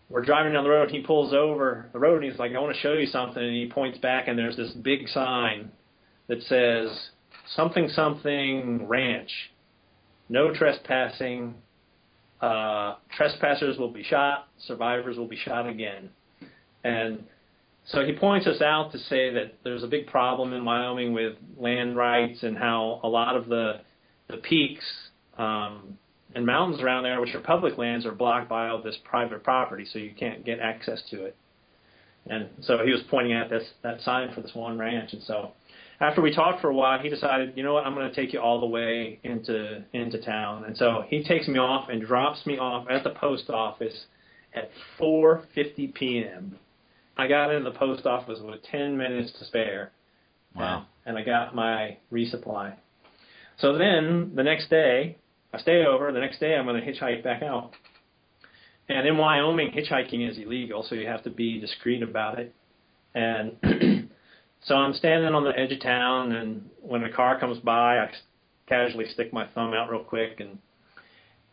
we're 0.09 0.25
driving 0.25 0.53
down 0.53 0.65
the 0.65 0.71
road. 0.71 0.91
He 0.91 1.01
pulls 1.01 1.33
over 1.33 1.89
the 1.93 1.99
road, 1.99 2.23
and 2.23 2.31
he's 2.31 2.39
like, 2.39 2.53
I 2.53 2.59
want 2.59 2.75
to 2.75 2.81
show 2.81 2.93
you 2.93 3.07
something. 3.07 3.43
And 3.43 3.55
he 3.55 3.71
points 3.71 3.99
back, 3.99 4.29
and 4.29 4.39
there's 4.39 4.57
this 4.57 4.73
big 4.73 5.09
sign 5.09 5.71
that 6.29 6.43
says 6.43 7.11
something 7.55 7.89
something 7.89 8.87
ranch, 8.87 9.31
no 10.29 10.53
trespassing 10.55 11.55
uh, 12.41 12.95
trespassers 13.17 13.79
will 13.79 13.93
be 13.93 14.03
shot, 14.03 14.49
survivors 14.67 15.19
will 15.19 15.29
be 15.29 15.37
shot 15.37 15.69
again. 15.69 16.11
And 16.83 17.25
so 17.87 18.05
he 18.05 18.15
points 18.15 18.47
us 18.47 18.63
out 18.63 18.93
to 18.93 18.99
say 18.99 19.33
that 19.35 19.55
there's 19.63 19.83
a 19.83 19.87
big 19.87 20.07
problem 20.07 20.53
in 20.53 20.65
Wyoming 20.65 21.13
with 21.13 21.35
land 21.59 21.97
rights 21.97 22.43
and 22.43 22.57
how 22.57 23.01
a 23.03 23.09
lot 23.09 23.37
of 23.37 23.49
the 23.49 23.81
the 24.29 24.37
peaks 24.37 24.85
um, 25.41 25.99
and 26.35 26.47
mountains 26.47 26.81
around 26.83 27.03
there, 27.03 27.21
which 27.21 27.35
are 27.35 27.41
public 27.41 27.79
lands, 27.79 28.07
are 28.07 28.13
blocked 28.13 28.49
by 28.49 28.69
all 28.69 28.83
this 28.83 28.97
private 29.05 29.43
property, 29.43 29.87
so 29.91 29.99
you 29.99 30.13
can't 30.17 30.45
get 30.45 30.61
access 30.61 31.03
to 31.11 31.25
it. 31.25 31.37
And 32.27 32.51
so 32.61 32.79
he 32.85 32.93
was 32.93 33.01
pointing 33.11 33.33
at 33.33 33.49
this 33.49 33.65
that 33.83 34.03
sign 34.03 34.33
for 34.35 34.43
this 34.43 34.55
one 34.55 34.79
ranch, 34.79 35.13
and 35.13 35.23
so 35.23 35.53
after 36.01 36.23
we 36.23 36.35
talked 36.35 36.61
for 36.61 36.69
a 36.69 36.75
while, 36.75 36.99
he 36.99 37.09
decided, 37.09 37.53
you 37.57 37.63
know 37.63 37.75
what, 37.75 37.85
I'm 37.85 37.95
going 37.95 38.09
to 38.09 38.15
take 38.15 38.33
you 38.33 38.41
all 38.41 38.61
the 38.61 38.67
way 38.67 39.21
into 39.23 39.85
into 39.93 40.21
town. 40.21 40.65
And 40.65 40.77
so 40.77 41.05
he 41.09 41.23
takes 41.23 41.47
me 41.47 41.59
off 41.59 41.89
and 41.89 42.01
drops 42.01 42.45
me 42.47 42.59
off 42.59 42.87
at 42.91 43.05
the 43.05 43.11
post 43.11 43.51
office 43.51 44.07
at 44.55 44.71
4:50 44.99 45.95
p.m. 45.95 46.59
I 47.17 47.29
got 47.29 47.53
into 47.53 47.71
the 47.71 47.79
post 47.79 48.07
office 48.07 48.39
with 48.43 48.63
10 48.71 48.97
minutes 48.97 49.33
to 49.39 49.45
spare. 49.45 49.93
Wow. 50.55 50.87
And 51.05 51.19
I 51.19 51.23
got 51.23 51.55
my 51.55 51.99
resupply. 52.13 52.75
So 53.59 53.77
then 53.77 54.33
the 54.35 54.43
next 54.43 54.71
day, 54.71 55.19
I 55.53 55.59
stay 55.59 55.85
over. 55.85 56.13
The 56.13 56.21
next 56.21 56.41
day, 56.41 56.55
I'm 56.55 56.67
going 56.67 56.81
to 56.81 56.87
hitchhike 56.87 57.25
back 57.25 57.43
out. 57.43 57.73
And 58.89 59.07
in 59.07 59.17
Wyoming, 59.17 59.73
hitchhiking 59.73 60.29
is 60.29 60.39
illegal, 60.39 60.83
so 60.83 60.95
you 60.95 61.07
have 61.07 61.23
to 61.25 61.31
be 61.31 61.61
discreet 61.61 62.03
about 62.03 62.39
it. 62.39 62.55
And 63.15 63.57
So 64.63 64.75
I'm 64.75 64.93
standing 64.95 65.35
on 65.35 65.45
the 65.45 65.59
edge 65.59 65.73
of 65.73 65.81
town, 65.81 66.33
and 66.33 66.69
when 66.81 67.03
a 67.05 67.13
car 67.13 67.41
comes 67.41 67.59
by, 67.59 67.99
I 67.99 68.11
casually 68.67 69.07
stick 69.09 69.33
my 69.33 69.47
thumb 69.49 69.73
out 69.73 69.91
real 69.91 70.05
quick, 70.05 70.41
and 70.41 70.59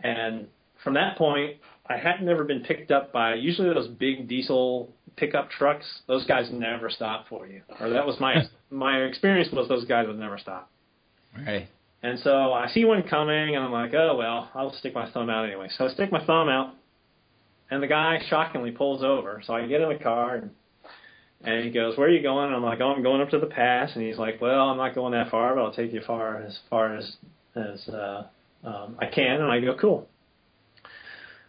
and 0.02 0.48
from 0.84 0.94
that 0.96 1.18
point, 1.18 1.58
I 1.88 1.98
had 1.98 2.22
never 2.22 2.44
been 2.44 2.62
picked 2.62 2.92
up 2.92 3.12
by 3.12 3.36
usually 3.36 3.74
those 3.74 3.88
big 3.88 4.28
diesel 4.28 4.94
pickup 5.16 5.50
trucks. 5.50 5.86
Those 6.08 6.26
guys 6.26 6.50
never 6.52 6.90
stop 6.90 7.28
for 7.30 7.48
you, 7.48 7.62
or 7.80 7.90
that 7.90 8.06
was 8.06 8.20
my 8.20 8.44
my 8.70 9.00
experience 9.04 9.52
was 9.54 9.70
those 9.70 9.86
guys 9.86 10.06
would 10.08 10.20
never 10.20 10.38
stop. 10.38 10.70
Right. 11.36 11.70
And 12.04 12.20
so 12.20 12.54
I 12.54 12.70
see 12.70 12.86
one 12.86 13.04
coming, 13.04 13.56
and 13.56 13.66
I'm 13.66 13.72
like, 13.72 13.94
oh 13.94 14.16
well, 14.18 14.50
I'll 14.54 14.74
stick 14.74 14.94
my 14.94 15.10
thumb 15.12 15.30
out 15.30 15.46
anyway. 15.46 15.70
So 15.78 15.86
I 15.86 15.90
stick 15.90 16.12
my 16.12 16.24
thumb 16.26 16.48
out, 16.48 16.74
and 17.72 17.82
the 17.82 17.88
guy 17.88 18.22
shockingly 18.30 18.72
pulls 18.72 19.04
over. 19.04 19.42
So 19.46 19.54
I 19.54 19.66
get 19.68 19.82
in 19.82 19.90
the 19.90 20.04
car 20.04 20.36
and 20.36 20.52
and 21.42 21.64
he 21.64 21.72
goes, 21.72 21.98
"Where 21.98 22.08
are 22.08 22.12
you 22.12 22.24
going?" 22.24 22.48
And 22.48 22.56
I'm 22.56 22.64
like, 22.64 22.80
"Oh, 22.82 22.94
I'm 22.94 23.04
going 23.04 23.22
up 23.22 23.30
to 23.30 23.40
the 23.40 23.48
pass." 23.48 23.92
And 23.96 24.04
he's 24.04 24.18
like, 24.18 24.42
"Well, 24.42 24.70
I'm 24.70 24.78
not 24.78 24.96
going 24.96 25.14
that 25.14 25.30
far, 25.30 25.56
but 25.56 25.62
I'll 25.62 25.74
take 25.74 25.94
you 25.94 26.02
far 26.06 26.42
as 26.42 26.58
far 26.70 26.96
as 26.96 27.16
as 27.56 27.88
uh, 27.90 28.24
um, 28.64 28.98
I 29.00 29.06
can." 29.08 29.42
And 29.42 29.52
I 29.52 29.60
go, 29.60 29.76
"Cool." 29.76 30.08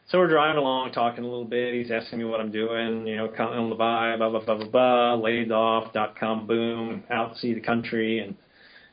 so 0.09 0.19
we're 0.19 0.29
driving 0.29 0.57
along, 0.57 0.93
talking 0.93 1.23
a 1.23 1.27
little 1.27 1.45
bit. 1.45 1.75
He's 1.75 1.91
asking 1.91 2.19
me 2.19 2.25
what 2.25 2.41
I'm 2.41 2.51
doing, 2.51 3.07
you 3.07 3.17
know, 3.17 3.29
Continental 3.29 3.71
Divide, 3.71 4.19
blah 4.19 4.31
blah 4.31 4.45
blah 4.45 4.57
blah 4.57 4.69
blah, 4.69 5.15
laid 5.15 5.53
off, 5.53 5.93
dot 5.93 6.19
com 6.19 6.47
boom, 6.47 7.05
out 7.11 7.35
to 7.35 7.39
see 7.39 7.53
the 7.53 7.61
country, 7.61 8.21
and 8.21 8.35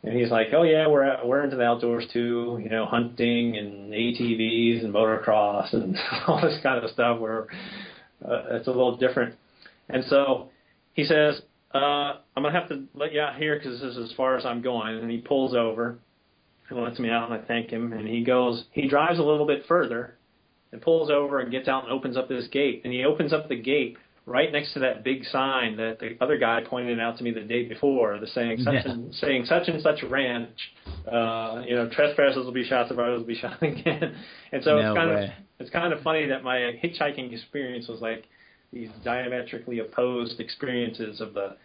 and 0.05 0.15
he's 0.15 0.29
like, 0.29 0.47
oh 0.53 0.63
yeah, 0.63 0.87
we're 0.87 1.25
we're 1.25 1.43
into 1.43 1.55
the 1.55 1.63
outdoors 1.63 2.05
too, 2.13 2.59
you 2.61 2.69
know, 2.69 2.85
hunting 2.85 3.57
and 3.57 3.91
ATVs 3.91 4.83
and 4.83 4.93
motocross 4.93 5.73
and 5.73 5.97
all 6.27 6.41
this 6.41 6.59
kind 6.61 6.83
of 6.83 6.89
stuff. 6.91 7.19
Where 7.19 7.47
uh, 8.23 8.43
it's 8.51 8.67
a 8.67 8.71
little 8.71 8.97
different, 8.97 9.35
and 9.89 10.03
so 10.05 10.49
he 10.93 11.03
says, 11.05 11.41
uh, 11.73 11.77
I'm 12.35 12.43
gonna 12.43 12.51
have 12.51 12.69
to 12.69 12.83
let 12.93 13.13
you 13.13 13.21
out 13.21 13.37
here 13.37 13.57
because 13.57 13.81
this 13.81 13.95
is 13.95 14.11
as 14.11 14.15
far 14.15 14.37
as 14.37 14.45
I'm 14.45 14.61
going, 14.61 14.97
and 14.97 15.09
he 15.09 15.17
pulls 15.17 15.55
over 15.55 15.97
and 16.69 16.83
lets 16.83 16.99
me 16.99 17.09
out, 17.09 17.29
and 17.29 17.41
I 17.41 17.45
thank 17.45 17.69
him, 17.69 17.93
and 17.93 18.07
he 18.07 18.23
goes, 18.23 18.63
he 18.71 18.87
drives 18.87 19.19
a 19.19 19.23
little 19.23 19.45
bit 19.45 19.63
further 19.67 20.15
and 20.71 20.81
pulls 20.81 21.09
over 21.09 21.39
and 21.39 21.51
gets 21.51 21.67
out 21.67 21.83
and 21.83 21.91
opens 21.91 22.17
up 22.17 22.27
this 22.27 22.47
gate. 22.47 22.81
And 22.83 22.93
he 22.93 23.05
opens 23.05 23.33
up 23.33 23.47
the 23.47 23.55
gate 23.55 23.97
right 24.27 24.51
next 24.51 24.73
to 24.73 24.79
that 24.79 25.03
big 25.03 25.23
sign 25.25 25.77
that 25.77 25.99
the 25.99 26.17
other 26.19 26.37
guy 26.37 26.61
pointed 26.67 26.99
out 26.99 27.17
to 27.17 27.23
me 27.23 27.31
the 27.31 27.41
day 27.41 27.63
before, 27.67 28.17
the 28.19 28.27
saying 28.27 28.57
such 28.63 28.73
Yeah. 28.73 28.91
and 28.91 29.13
saying 29.15 29.45
such 29.45 29.67
and 29.67 29.81
such 29.81 30.01
ranch, 30.03 30.57
uh, 31.11 31.61
you 31.67 31.75
know, 31.75 31.87
trespassers 31.89 32.43
will 32.45 32.51
be 32.51 32.63
shot, 32.65 32.87
survivors 32.89 33.19
will 33.19 33.27
be 33.27 33.35
shot 33.39 33.61
again. 33.61 34.15
And 34.51 34.63
so 34.63 34.79
No 34.79 34.89
it's 34.89 34.97
kind 34.97 35.09
way. 35.11 35.23
of 35.25 35.29
it's 35.59 35.69
kind 35.69 35.93
of 35.93 36.01
funny 36.01 36.25
that 36.27 36.43
my 36.43 36.57
hitchhiking 36.83 37.31
experience 37.31 37.87
was 37.87 38.01
like 38.01 38.25
these 38.73 38.89
diametrically 39.03 39.79
opposed 39.79 40.39
experiences 40.39 41.21
of 41.21 41.33
the 41.33 41.55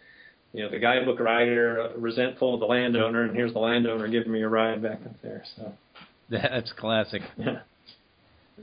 you 0.53 0.63
know, 0.63 0.69
the 0.69 0.79
guidebook 0.79 1.19
rider 1.21 1.91
resentful 1.95 2.53
of 2.55 2.59
the 2.59 2.65
landowner, 2.65 3.23
and 3.23 3.33
here's 3.33 3.53
the 3.53 3.59
landowner 3.59 4.07
giving 4.09 4.33
me 4.33 4.41
a 4.41 4.49
ride 4.49 4.83
back 4.83 4.99
up 5.05 5.13
there. 5.23 5.43
So, 5.55 5.71
That's 6.29 6.73
classic. 6.73 7.21
yeah. 7.37 7.59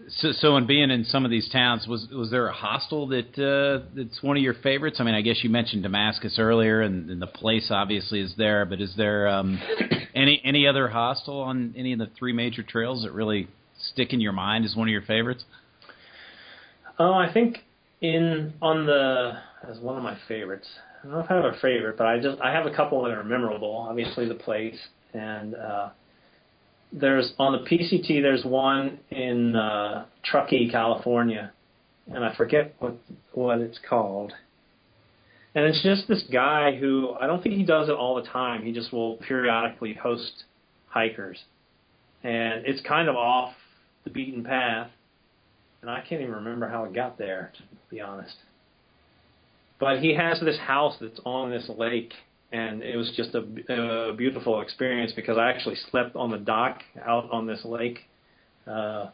So, 0.09 0.33
so 0.33 0.57
in 0.57 0.67
being 0.67 0.91
in 0.91 1.05
some 1.05 1.25
of 1.25 1.31
these 1.31 1.49
towns, 1.51 1.87
was 1.87 2.07
was 2.13 2.31
there 2.31 2.47
a 2.49 2.53
hostel 2.53 3.09
that 3.09 3.39
uh, 3.39 3.87
that's 3.95 4.23
one 4.23 4.37
of 4.37 4.43
your 4.43 4.55
favorites? 4.55 4.99
I 5.01 5.05
mean, 5.05 5.15
I 5.15 5.23
guess 5.23 5.43
you 5.43 5.51
mentioned 5.51 5.83
Damascus 5.83 6.39
earlier, 6.39 6.83
and, 6.83 7.11
and 7.11 7.21
the 7.21 7.27
place 7.27 7.69
obviously 7.71 8.21
is 8.21 8.35
there. 8.37 8.65
But 8.65 8.81
is 8.81 8.95
there 8.97 9.29
um, 9.29 9.61
any 10.15 10.41
any 10.45 10.67
other 10.67 10.89
hostel 10.89 11.41
on 11.41 11.75
any 11.77 11.93
of 11.93 11.99
the 11.99 12.09
three 12.19 12.33
major 12.33 12.63
trails 12.63 13.03
that 13.03 13.13
really 13.13 13.49
stick 13.93 14.13
in 14.13 14.21
your 14.21 14.33
mind 14.33 14.65
as 14.65 14.77
one 14.77 14.89
of 14.89 14.93
your 14.93 15.03
favorites? 15.03 15.45
Oh, 16.99 17.15
I 17.15 17.33
think 17.33 17.59
in 18.01 18.55
on 18.63 18.87
the 18.87 19.39
as 19.69 19.79
one 19.79 19.97
of 19.97 20.03
my 20.03 20.17
favorites. 20.27 20.69
I 21.01 21.07
don't 21.07 21.13
know 21.13 21.21
if 21.21 21.31
I 21.31 21.35
have 21.35 21.45
a 21.45 21.59
favorite, 21.61 21.97
but 21.97 22.07
I 22.07 22.19
just 22.21 22.41
I 22.41 22.53
have 22.53 22.67
a 22.67 22.75
couple 22.75 23.03
that 23.03 23.13
are 23.13 23.25
memorable. 23.25 23.87
Obviously, 23.89 24.27
the 24.27 24.35
place 24.35 24.79
and 25.15 25.55
uh, 25.55 25.91
there's 26.93 27.33
on 27.39 27.53
the 27.53 27.59
PCT. 27.59 28.23
There's 28.23 28.45
one 28.45 28.99
in 29.11 29.57
uh, 29.57 30.07
Truckee, 30.25 30.71
California, 30.71 31.53
and 32.13 32.25
I 32.25 32.35
forget 32.35 32.75
what 32.79 32.97
what 33.33 33.61
it's 33.61 33.79
called. 33.89 34.33
And 35.55 35.65
it's 35.65 35.83
just 35.83 36.07
this 36.09 36.23
guy 36.33 36.77
who 36.77 37.15
I 37.21 37.27
don't 37.27 37.43
think 37.43 37.57
he 37.57 37.65
does 37.65 37.89
it 37.89 37.93
all 37.93 38.17
the 38.17 38.29
time. 38.29 38.63
He 38.63 38.73
just 38.73 38.93
will 38.93 39.17
periodically 39.17 39.95
host 39.95 40.45
hikers, 40.89 41.39
and 42.23 42.67
it's 42.67 42.81
kind 42.87 43.09
of 43.09 43.17
off 43.17 43.55
the 44.05 44.11
beaten 44.11 44.45
path 44.45 44.91
and 45.81 45.91
I 45.91 46.01
can't 46.01 46.21
even 46.21 46.35
remember 46.35 46.69
how 46.69 46.85
it 46.85 46.95
got 46.95 47.19
there, 47.19 47.53
to 47.57 47.63
be 47.91 48.01
honest. 48.01 48.35
But 49.79 50.01
he 50.01 50.15
has 50.15 50.41
this 50.41 50.59
house 50.59 50.97
that's 51.01 51.21
on 51.25 51.51
this 51.51 51.69
lake, 51.69 52.13
and 52.53 52.83
it 52.83 52.97
was 52.97 53.11
just 53.17 53.35
a, 53.35 54.11
a 54.11 54.15
beautiful 54.15 54.61
experience 54.61 55.13
because 55.15 55.37
I 55.39 55.51
actually 55.51 55.77
slept 55.91 56.17
on 56.17 56.31
the 56.31 56.39
dock 56.39 56.83
out 57.05 57.31
on 57.31 57.47
this 57.47 57.65
lake 57.65 58.01
uh, 58.67 59.09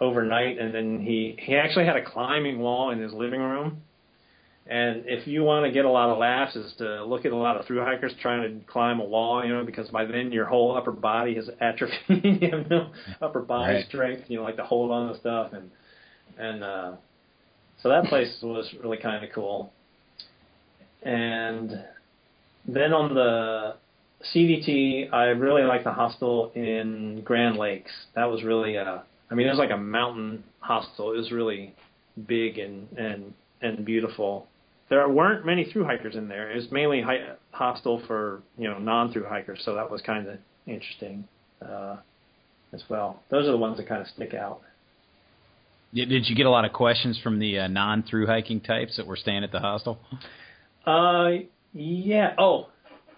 overnight, 0.00 0.58
and 0.58 0.74
then 0.74 1.00
he 1.00 1.36
he 1.38 1.56
actually 1.56 1.86
had 1.86 1.96
a 1.96 2.04
climbing 2.04 2.58
wall 2.58 2.90
in 2.90 3.00
his 3.00 3.12
living 3.12 3.40
room. 3.40 3.78
And 4.66 5.02
if 5.06 5.26
you 5.26 5.42
want 5.42 5.66
to 5.66 5.72
get 5.72 5.84
a 5.84 5.90
lot 5.90 6.08
of 6.08 6.16
laughs, 6.18 6.56
is 6.56 6.72
to 6.78 7.04
look 7.04 7.26
at 7.26 7.32
a 7.32 7.36
lot 7.36 7.58
of 7.58 7.66
through 7.66 7.80
hikers 7.84 8.12
trying 8.22 8.60
to 8.60 8.66
climb 8.66 8.98
a 8.98 9.04
wall, 9.04 9.44
you 9.44 9.52
know, 9.54 9.62
because 9.64 9.88
by 9.90 10.06
then 10.06 10.32
your 10.32 10.46
whole 10.46 10.74
upper 10.74 10.90
body 10.92 11.34
has 11.34 11.50
atrophied. 11.60 12.24
you 12.42 12.50
have 12.50 12.70
no 12.70 12.90
upper 13.20 13.40
body 13.40 13.74
Right. 13.74 13.86
strength. 13.86 14.24
You 14.28 14.38
know, 14.38 14.44
like 14.44 14.56
to 14.56 14.64
hold 14.64 14.90
on 14.90 15.12
to 15.12 15.18
stuff 15.20 15.52
and 15.52 15.70
and 16.38 16.64
uh, 16.64 16.92
so 17.82 17.88
that 17.90 18.04
place 18.04 18.38
was 18.42 18.72
really 18.82 18.96
kind 18.96 19.22
of 19.24 19.30
cool. 19.34 19.70
And 21.02 21.84
then 22.66 22.92
on 22.92 23.14
the 23.14 23.76
CDT, 24.34 25.12
I 25.12 25.26
really 25.26 25.62
like 25.62 25.84
the 25.84 25.92
hostel 25.92 26.50
in 26.54 27.22
Grand 27.24 27.56
Lakes. 27.56 27.92
That 28.14 28.26
was 28.26 28.42
really, 28.42 28.78
uh, 28.78 28.98
I 29.30 29.34
mean, 29.34 29.46
it 29.46 29.50
was 29.50 29.58
like 29.58 29.70
a 29.70 29.76
mountain 29.76 30.44
hostel. 30.60 31.12
It 31.12 31.16
was 31.16 31.30
really 31.30 31.74
big 32.26 32.58
and 32.58 32.88
and 32.96 33.34
and 33.60 33.84
beautiful. 33.84 34.46
There 34.88 35.06
weren't 35.08 35.44
many 35.46 35.64
through 35.64 35.84
hikers 35.84 36.14
in 36.14 36.28
there. 36.28 36.50
It 36.50 36.56
was 36.56 36.70
mainly 36.70 37.00
hi- 37.02 37.34
hostel 37.52 38.02
for 38.06 38.42
you 38.56 38.68
know 38.68 38.78
non 38.78 39.12
through 39.12 39.24
hikers, 39.24 39.60
so 39.64 39.74
that 39.74 39.90
was 39.90 40.00
kind 40.02 40.26
of 40.28 40.38
interesting 40.66 41.26
uh, 41.62 41.96
as 42.72 42.82
well. 42.88 43.22
Those 43.30 43.46
are 43.46 43.52
the 43.52 43.58
ones 43.58 43.76
that 43.78 43.88
kind 43.88 44.00
of 44.00 44.08
stick 44.08 44.34
out. 44.34 44.60
Did, 45.92 46.08
did 46.08 46.28
you 46.28 46.34
get 46.34 46.46
a 46.46 46.50
lot 46.50 46.64
of 46.64 46.72
questions 46.72 47.18
from 47.22 47.38
the 47.38 47.60
uh, 47.60 47.68
non 47.68 48.02
through 48.02 48.26
hiking 48.26 48.60
types 48.60 48.96
that 48.96 49.06
were 49.06 49.16
staying 49.16 49.44
at 49.44 49.52
the 49.52 49.60
hostel? 49.60 49.98
Uh, 50.86 51.30
yeah. 51.74 52.34
Oh, 52.38 52.68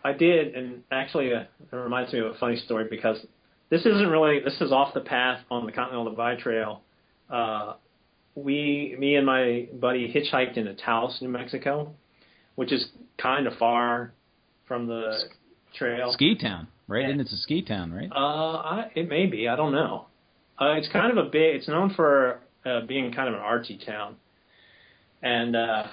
I 0.04 0.12
did, 0.12 0.54
and 0.54 0.82
actually, 0.90 1.32
uh, 1.32 1.40
it 1.40 1.76
reminds 1.76 2.12
me 2.12 2.20
of 2.20 2.26
a 2.26 2.34
funny 2.38 2.56
story 2.56 2.86
because 2.88 3.18
this 3.70 3.80
isn't 3.82 4.08
really 4.08 4.40
this 4.40 4.60
is 4.60 4.72
off 4.72 4.94
the 4.94 5.00
path 5.00 5.40
on 5.50 5.66
the 5.66 5.72
Continental 5.72 6.10
Divide 6.10 6.38
Trail. 6.38 6.82
Uh, 7.30 7.74
we, 8.34 8.94
me 8.98 9.16
and 9.16 9.26
my 9.26 9.68
buddy, 9.72 10.12
hitchhiked 10.12 10.56
into 10.56 10.74
Taos, 10.74 11.18
New 11.20 11.28
Mexico, 11.28 11.92
which 12.54 12.72
is 12.72 12.86
kind 13.18 13.46
of 13.46 13.54
far 13.54 14.12
from 14.68 14.86
the 14.86 15.18
trail. 15.74 16.12
Ski 16.12 16.36
town, 16.36 16.68
right? 16.86 17.02
Yeah. 17.02 17.10
And 17.10 17.20
it's 17.20 17.32
a 17.32 17.36
ski 17.38 17.62
town, 17.62 17.92
right? 17.92 18.10
Uh, 18.14 18.56
I, 18.58 18.90
it 18.94 19.08
may 19.08 19.26
be. 19.26 19.48
I 19.48 19.56
don't 19.56 19.72
know. 19.72 20.06
Uh, 20.60 20.74
it's 20.74 20.88
kind 20.92 21.16
of 21.16 21.24
a 21.24 21.28
big. 21.28 21.56
It's 21.56 21.68
known 21.68 21.92
for 21.94 22.40
uh, 22.64 22.82
being 22.86 23.12
kind 23.12 23.28
of 23.28 23.34
an 23.34 23.40
artsy 23.40 23.84
town, 23.84 24.16
and 25.22 25.56
uh, 25.56 25.84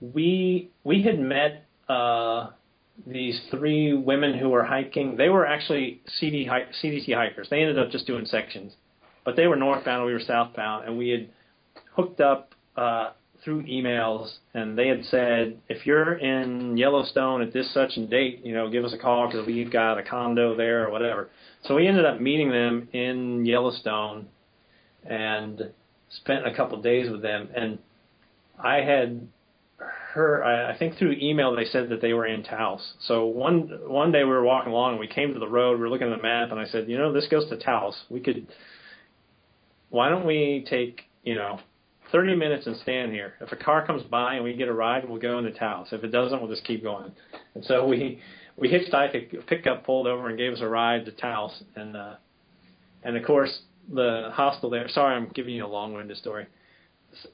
we 0.00 0.70
we 0.84 1.02
had 1.02 1.18
met 1.18 1.66
uh, 1.88 2.50
these 3.06 3.40
three 3.50 3.94
women 3.94 4.36
who 4.36 4.48
were 4.48 4.64
hiking. 4.64 5.16
They 5.16 5.28
were 5.28 5.46
actually 5.46 6.00
CD 6.18 6.46
CDT 6.46 7.14
hikers. 7.14 7.48
They 7.48 7.60
ended 7.60 7.78
up 7.78 7.90
just 7.90 8.06
doing 8.06 8.26
sections, 8.26 8.74
but 9.24 9.36
they 9.36 9.46
were 9.46 9.56
northbound. 9.56 10.06
We 10.06 10.12
were 10.12 10.20
southbound, 10.20 10.86
and 10.86 10.98
we 10.98 11.10
had 11.10 11.28
hooked 11.94 12.20
up 12.20 12.54
uh, 12.76 13.10
through 13.44 13.62
emails. 13.64 14.30
And 14.54 14.76
they 14.76 14.88
had 14.88 15.04
said, 15.04 15.58
if 15.68 15.86
you're 15.86 16.14
in 16.14 16.76
Yellowstone 16.76 17.42
at 17.42 17.52
this 17.52 17.72
such 17.72 17.96
and 17.96 18.10
date, 18.10 18.44
you 18.44 18.54
know, 18.54 18.68
give 18.70 18.84
us 18.84 18.92
a 18.92 18.98
call 18.98 19.28
because 19.28 19.46
we've 19.46 19.70
got 19.70 19.98
a 19.98 20.02
condo 20.02 20.56
there 20.56 20.86
or 20.86 20.90
whatever. 20.90 21.30
So 21.64 21.74
we 21.74 21.86
ended 21.86 22.04
up 22.04 22.20
meeting 22.20 22.50
them 22.50 22.88
in 22.92 23.44
Yellowstone 23.46 24.28
and 25.04 25.70
spent 26.10 26.46
a 26.46 26.54
couple 26.54 26.78
of 26.78 26.84
days 26.84 27.10
with 27.10 27.22
them. 27.22 27.48
And 27.54 27.78
I 28.62 28.76
had 28.76 29.26
her 30.14 30.44
I, 30.44 30.72
I 30.72 30.78
think 30.78 30.96
through 30.96 31.16
email 31.20 31.54
they 31.54 31.66
said 31.66 31.90
that 31.90 32.00
they 32.00 32.12
were 32.12 32.26
in 32.26 32.42
Taos. 32.42 32.94
So 33.00 33.26
one 33.26 33.70
one 33.86 34.12
day 34.12 34.24
we 34.24 34.30
were 34.30 34.44
walking 34.44 34.72
along 34.72 34.92
and 34.92 35.00
we 35.00 35.06
came 35.06 35.34
to 35.34 35.40
the 35.40 35.48
road, 35.48 35.74
we 35.74 35.80
were 35.80 35.90
looking 35.90 36.10
at 36.10 36.16
the 36.16 36.22
map 36.22 36.50
and 36.50 36.58
I 36.58 36.66
said, 36.66 36.88
you 36.88 36.98
know, 36.98 37.12
this 37.12 37.28
goes 37.28 37.48
to 37.50 37.56
Taos. 37.56 37.94
We 38.08 38.20
could 38.20 38.46
why 39.90 40.08
don't 40.08 40.26
we 40.26 40.66
take, 40.68 41.02
you 41.22 41.34
know, 41.34 41.60
thirty 42.10 42.34
minutes 42.34 42.66
and 42.66 42.76
stand 42.78 43.12
here. 43.12 43.34
If 43.40 43.52
a 43.52 43.56
car 43.56 43.86
comes 43.86 44.02
by 44.04 44.34
and 44.34 44.44
we 44.44 44.54
get 44.54 44.68
a 44.68 44.72
ride, 44.72 45.08
we'll 45.08 45.20
go 45.20 45.38
into 45.38 45.52
Taos. 45.52 45.88
If 45.92 46.04
it 46.04 46.08
doesn't, 46.08 46.40
we'll 46.40 46.50
just 46.50 46.64
keep 46.64 46.82
going. 46.82 47.12
And 47.54 47.64
so 47.64 47.86
we 47.86 48.20
we 48.56 48.68
hitchhiked 48.68 49.14
a 49.14 49.42
pickup 49.42 49.84
pulled 49.84 50.06
over 50.06 50.28
and 50.28 50.38
gave 50.38 50.52
us 50.52 50.60
a 50.60 50.68
ride 50.68 51.04
to 51.04 51.12
Taos 51.12 51.62
and 51.76 51.96
uh 51.96 52.14
and 53.02 53.16
of 53.16 53.24
course 53.24 53.60
the 53.92 54.30
hostel 54.32 54.70
there 54.70 54.88
sorry 54.88 55.16
I'm 55.16 55.28
giving 55.34 55.54
you 55.54 55.64
a 55.64 55.68
long 55.68 55.92
winded 55.92 56.16
story. 56.16 56.46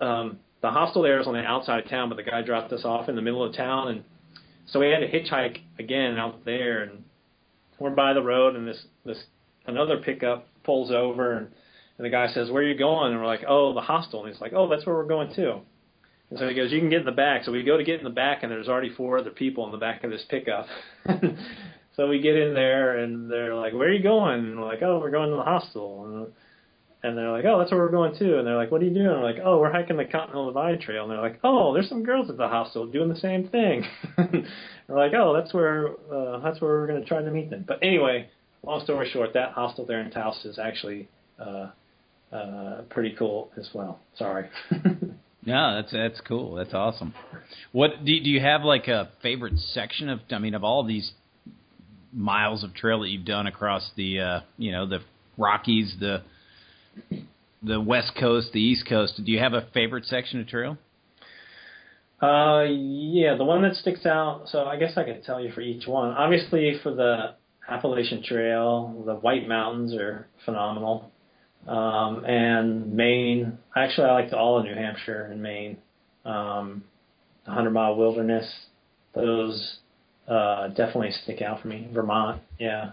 Um 0.01 0.41
the 0.65 0.71
hostel 0.71 1.03
there 1.03 1.21
is 1.21 1.27
on 1.27 1.35
the 1.35 1.41
outside 1.41 1.85
of 1.85 1.91
town, 1.91 2.09
but 2.09 2.17
the 2.17 2.23
guy 2.23 2.41
dropped 2.41 2.73
us 2.73 2.87
off 2.87 3.11
in 3.11 3.17
the 3.17 3.21
middle 3.21 3.45
of 3.45 3.55
town, 3.55 3.89
and 3.89 4.05
so 4.65 4.81
we 4.81 4.89
had 4.89 5.01
to 5.01 5.11
hitchhike 5.11 5.59
again 5.79 6.17
out 6.17 6.43
there, 6.47 6.85
and 6.85 7.05
we're 7.79 7.91
by 7.91 8.15
the 8.15 8.23
road, 8.23 8.57
and 8.57 8.67
this 8.67 8.83
this 9.05 9.23
another 9.67 9.99
pickup 9.99 10.49
pulls 10.63 10.91
over, 10.91 11.37
and, 11.37 11.49
and 11.99 12.07
the 12.07 12.09
guy 12.09 12.29
says, 12.29 12.51
"Where 12.51 12.63
are 12.63 12.67
you 12.67 12.79
going?" 12.79 13.13
And 13.13 13.21
we're 13.21 13.27
like, 13.27 13.45
"Oh, 13.47 13.75
the 13.75 13.83
hostel." 13.83 14.25
And 14.25 14.33
he's 14.33 14.41
like, 14.41 14.55
"Oh, 14.55 14.67
that's 14.67 14.87
where 14.87 14.95
we're 14.95 15.05
going 15.05 15.35
too." 15.35 15.61
And 16.31 16.39
so 16.39 16.49
he 16.49 16.55
goes, 16.55 16.73
"You 16.73 16.81
can 16.81 16.89
get 16.89 17.01
in 17.01 17.05
the 17.05 17.13
back." 17.13 17.45
So 17.45 17.53
we 17.53 17.63
go 17.63 17.77
to 17.77 17.85
get 17.85 17.99
in 17.99 18.05
the 18.05 18.09
back, 18.09 18.43
and 18.43 18.51
there's 18.51 18.69
already 18.69 18.89
four 18.97 19.19
other 19.19 19.33
people 19.33 19.67
in 19.67 19.71
the 19.71 19.77
back 19.77 20.03
of 20.03 20.11
this 20.11 20.25
pickup. 20.31 20.67
so 21.95 22.09
we 22.09 22.23
get 22.23 22.37
in 22.37 22.55
there, 22.55 23.01
and 23.01 23.31
they're 23.31 23.55
like, 23.55 23.75
"Where 23.75 23.89
are 23.89 23.93
you 23.93 24.03
going?" 24.03 24.39
And 24.39 24.59
we're 24.59 24.67
like, 24.67 24.83
"Oh, 24.83 24.99
we're 24.99 25.11
going 25.11 25.29
to 25.29 25.37
the 25.37 25.43
hostel." 25.43 26.07
And, 26.07 26.33
and 27.05 27.19
they're 27.19 27.31
like, 27.31 27.45
"Oh, 27.45 27.59
that's 27.59 27.71
where 27.71 27.81
we're 27.81 27.91
going 27.91 28.19
too." 28.19 28.39
And 28.39 28.47
they're 28.47 28.57
like, 28.57 28.71
"What 28.71 28.81
are 28.81 28.87
you 28.87 28.95
doing?" 28.95 29.09
I'm 29.09 29.23
like, 29.23 29.37
"Oh, 29.45 29.59
we're 29.61 29.71
hiking 29.71 29.99
the 29.99 30.07
Continental 30.07 30.47
Divide 30.47 30.81
Trail." 30.81 31.03
And 31.03 31.13
they're 31.13 31.21
like, 31.21 31.39
"Oh, 31.45 31.75
there's 31.75 31.89
some 31.89 32.03
girls 32.03 32.31
at 32.31 32.39
the 32.39 32.49
hostel 32.49 32.87
doing 32.87 33.11
the 33.11 33.17
same 33.17 33.47
thing." 33.49 33.85
they're 34.17 34.97
like, 34.97 35.13
"Oh, 35.15 35.35
that's 35.35 35.53
where 35.53 35.89
uh, 36.11 36.39
that's 36.39 36.63
where 36.63 36.71
we're 36.71 36.87
going 36.87 37.03
to 37.03 37.07
try 37.07 37.21
to 37.23 37.31
meet 37.31 37.51
them." 37.51 37.65
But 37.69 37.81
anyway, 37.83 38.29
long 38.63 38.83
story 38.85 39.11
short, 39.11 39.35
that 39.35 39.53
hostel 39.53 39.85
there 39.85 40.01
in 40.01 40.11
Taos 40.11 40.43
is 40.47 40.59
actually 40.59 41.09
uh, 41.39 41.71
uh, 42.33 42.83
pretty 42.89 43.15
cool 43.19 43.51
as 43.59 43.69
well. 43.75 44.01
Sorry. 44.17 44.49
No, 45.47 45.75
that's 45.75 45.93
that's 45.93 46.23
cool. 46.23 46.55
That's 46.55 46.73
awesome. 46.73 47.13
What 47.73 48.03
do 48.03 48.19
do 48.19 48.31
you 48.31 48.41
have 48.41 48.63
like 48.63 48.89
a 48.89 49.11
favorite 49.21 49.59
section 49.59 50.09
of? 50.09 50.21
I 50.31 50.39
mean, 50.39 50.55
of 50.55 50.65
all 50.65 50.85
these 50.85 51.13
miles 52.15 52.65
of 52.65 52.73
trail 52.73 53.01
that 53.01 53.11
you've 53.11 53.27
done 53.27 53.47
across 53.47 53.91
the 53.95 54.21
uh, 54.21 54.41
you 54.57 54.73
know 54.73 54.87
the 54.87 55.01
Rockies, 55.37 55.97
the 56.01 56.23
the 57.63 57.81
West 57.81 58.13
Coast, 58.19 58.53
the 58.53 58.61
East 58.61 58.87
Coast. 58.89 59.21
Do 59.25 59.31
you 59.31 59.39
have 59.39 59.55
a 59.55 59.67
favorite 59.73 60.05
section 60.05 60.41
of 60.41 60.49
trail? 60.49 60.77
Uh, 62.23 62.65
yeah, 62.69 63.37
the 63.37 63.45
one 63.45 63.63
that 63.63 63.75
sticks 63.77 64.07
out. 64.07 64.49
So 64.49 64.65
I 64.65 64.77
guess 64.77 64.93
I 64.97 65.05
could 65.05 65.25
tell 65.25 65.41
you 65.41 65.53
for 65.53 65.61
each 65.61 65.87
one. 65.87 66.11
Obviously, 66.11 66.79
for 66.83 66.95
the 66.95 67.35
Appalachian 67.69 68.23
Trail, 68.23 69.03
the 69.07 69.15
White 69.15 69.49
Mountains 69.49 69.95
are 69.95 70.27
phenomenal. 70.45 71.11
Um, 71.67 72.25
and 72.25 72.93
Maine, 72.93 73.59
actually, 73.75 74.09
I 74.09 74.13
liked 74.13 74.35
all 74.35 74.59
of 74.59 74.65
New 74.65 74.75
Hampshire 74.75 75.29
and 75.31 75.43
Maine. 75.43 75.79
Um, 76.25 76.85
the 77.47 77.53
Hundred 77.53 77.71
Mile 77.71 77.97
Wilderness, 77.97 78.51
those 79.15 79.79
uh, 80.29 80.69
definitely 80.69 81.11
stick 81.23 81.43
out 81.43 81.61
for 81.61 81.69
me. 81.69 81.89
Vermont, 81.93 82.41
yeah, 82.59 82.93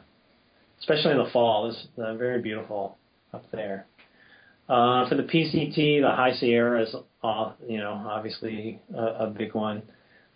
especially 0.80 1.12
in 1.12 1.18
the 1.18 1.30
fall, 1.32 1.70
is 1.70 1.88
very 1.98 2.42
beautiful 2.42 2.98
up 3.34 3.44
there. 3.52 3.86
Uh, 4.72 5.06
for 5.10 5.16
the 5.16 5.24
PCT, 5.24 6.00
the 6.00 6.10
High 6.10 6.32
Sierra 6.40 6.82
is, 6.82 6.96
uh, 7.24 7.52
you 7.68 7.78
know, 7.78 7.92
obviously 8.08 8.80
a, 8.96 9.26
a 9.26 9.28
big 9.28 9.54
one, 9.54 9.84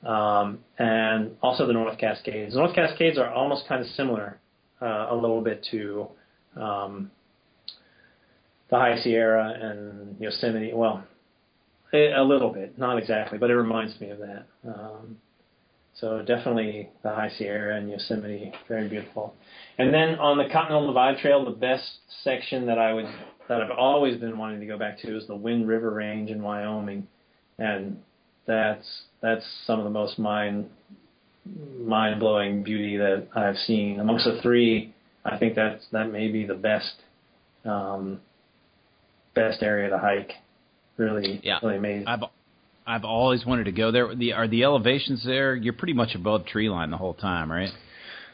um, 0.05 0.59
and 0.77 1.37
also 1.41 1.65
the 1.65 1.71
North 1.71 1.97
Cascades. 1.97 2.51
The 2.51 2.59
North 2.59 2.75
Cascades 2.75 3.17
are 3.17 3.33
almost 3.33 3.65
kind 3.65 3.81
of 3.81 3.87
similar, 3.91 4.37
uh, 4.81 5.07
a 5.09 5.15
little 5.15 5.39
bit 5.39 5.65
to 5.71 6.07
um, 6.57 7.11
the 8.69 8.75
High 8.75 8.99
Sierra 9.01 9.57
and 9.57 10.19
Yosemite. 10.19 10.73
Well, 10.73 11.05
a 11.93 12.21
little 12.21 12.51
bit, 12.51 12.77
not 12.77 12.97
exactly, 12.97 13.37
but 13.37 13.49
it 13.49 13.55
reminds 13.55 13.97
me 14.01 14.09
of 14.09 14.17
that. 14.17 14.45
Um, 14.67 15.15
so 15.93 16.21
definitely 16.23 16.89
the 17.03 17.09
High 17.09 17.31
Sierra 17.37 17.77
and 17.77 17.89
Yosemite, 17.89 18.51
very 18.67 18.89
beautiful. 18.89 19.33
And 19.77 19.93
then 19.93 20.15
on 20.15 20.37
the 20.37 20.51
Continental 20.51 20.87
Divide 20.87 21.19
Trail, 21.19 21.45
the 21.45 21.51
best 21.51 21.89
section 22.25 22.65
that 22.65 22.77
I 22.77 22.91
would 22.91 23.05
that 23.47 23.61
I've 23.61 23.71
always 23.71 24.17
been 24.17 24.37
wanting 24.37 24.59
to 24.59 24.65
go 24.65 24.77
back 24.77 24.99
to 24.99 25.17
is 25.17 25.27
the 25.27 25.35
Wind 25.35 25.67
River 25.67 25.91
Range 25.91 26.29
in 26.29 26.41
Wyoming, 26.41 27.07
and 27.57 27.99
that's 28.45 28.87
that's 29.21 29.45
some 29.65 29.79
of 29.79 29.85
the 29.85 29.91
most 29.91 30.17
mind 30.19 30.69
mind 31.79 32.19
blowing 32.19 32.63
beauty 32.63 32.97
that 32.97 33.27
I've 33.35 33.57
seen 33.57 33.99
amongst 33.99 34.25
the 34.25 34.41
three. 34.41 34.93
I 35.23 35.37
think 35.37 35.55
that 35.55 35.79
that 35.91 36.11
may 36.11 36.27
be 36.27 36.45
the 36.45 36.55
best 36.55 36.93
um, 37.65 38.19
best 39.33 39.61
area 39.61 39.89
to 39.89 39.97
hike. 39.97 40.31
Really, 40.97 41.41
Yeah. 41.43 41.59
really 41.61 41.77
amazing. 41.77 42.07
I've 42.07 42.23
I've 42.87 43.03
always 43.03 43.45
wanted 43.45 43.65
to 43.65 43.71
go 43.71 43.91
there. 43.91 44.13
The 44.15 44.33
are 44.33 44.47
the 44.47 44.63
elevations 44.63 45.23
there? 45.25 45.55
You're 45.55 45.73
pretty 45.73 45.93
much 45.93 46.15
above 46.15 46.45
tree 46.45 46.69
line 46.69 46.91
the 46.91 46.97
whole 46.97 47.15
time, 47.15 47.51
right? 47.51 47.71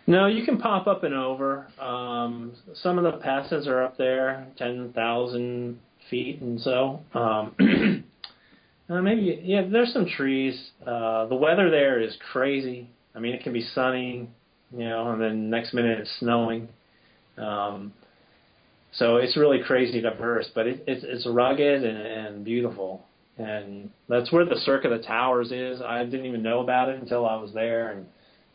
No, 0.08 0.28
you 0.28 0.44
can 0.46 0.58
pop 0.58 0.88
up 0.88 1.04
and 1.04 1.14
over. 1.14 1.68
Um, 1.80 2.54
some 2.74 2.98
of 2.98 3.04
the 3.04 3.20
passes 3.20 3.68
are 3.68 3.84
up 3.84 3.98
there, 3.98 4.48
ten 4.58 4.92
thousand 4.94 5.80
feet, 6.10 6.42
and 6.42 6.60
so 6.60 7.02
um, 7.14 7.56
uh, 8.90 9.02
maybe 9.02 9.42
yeah. 9.44 9.64
There's 9.72 9.94
some 9.94 10.08
trees. 10.08 10.60
Uh, 10.86 11.28
the 11.28 11.36
weather 11.36 11.70
there 11.70 12.02
is 12.02 12.16
crazy. 12.32 12.90
I 13.16 13.20
mean, 13.20 13.34
it 13.34 13.44
can 13.44 13.54
be 13.54 13.62
sunny, 13.76 14.28
you 14.76 14.90
know, 14.90 15.12
and 15.12 15.22
then 15.22 15.50
next 15.50 15.74
minute 15.74 16.00
it's 16.00 16.12
snowing. 16.20 16.70
Um, 17.38 17.94
so 18.94 19.18
it's 19.18 19.38
really 19.38 19.60
crazy 19.66 20.02
diverse, 20.02 20.50
but 20.54 20.68
it, 20.68 20.84
it's 20.88 21.06
it's 21.08 21.28
rugged 21.28 21.84
and, 21.84 21.98
and 21.98 22.44
beautiful, 22.46 23.06
and 23.38 23.92
that's 24.10 24.32
where 24.32 24.46
the 24.46 24.60
Cirque 24.66 24.86
of 24.86 24.92
the 24.92 25.06
Towers 25.06 25.52
is. 25.52 25.80
I 25.82 26.04
didn't 26.04 26.26
even 26.26 26.42
know 26.42 26.62
about 26.62 26.90
it 26.90 27.00
until 27.00 27.26
I 27.26 27.36
was 27.36 27.54
there, 27.54 27.92
and 27.92 28.06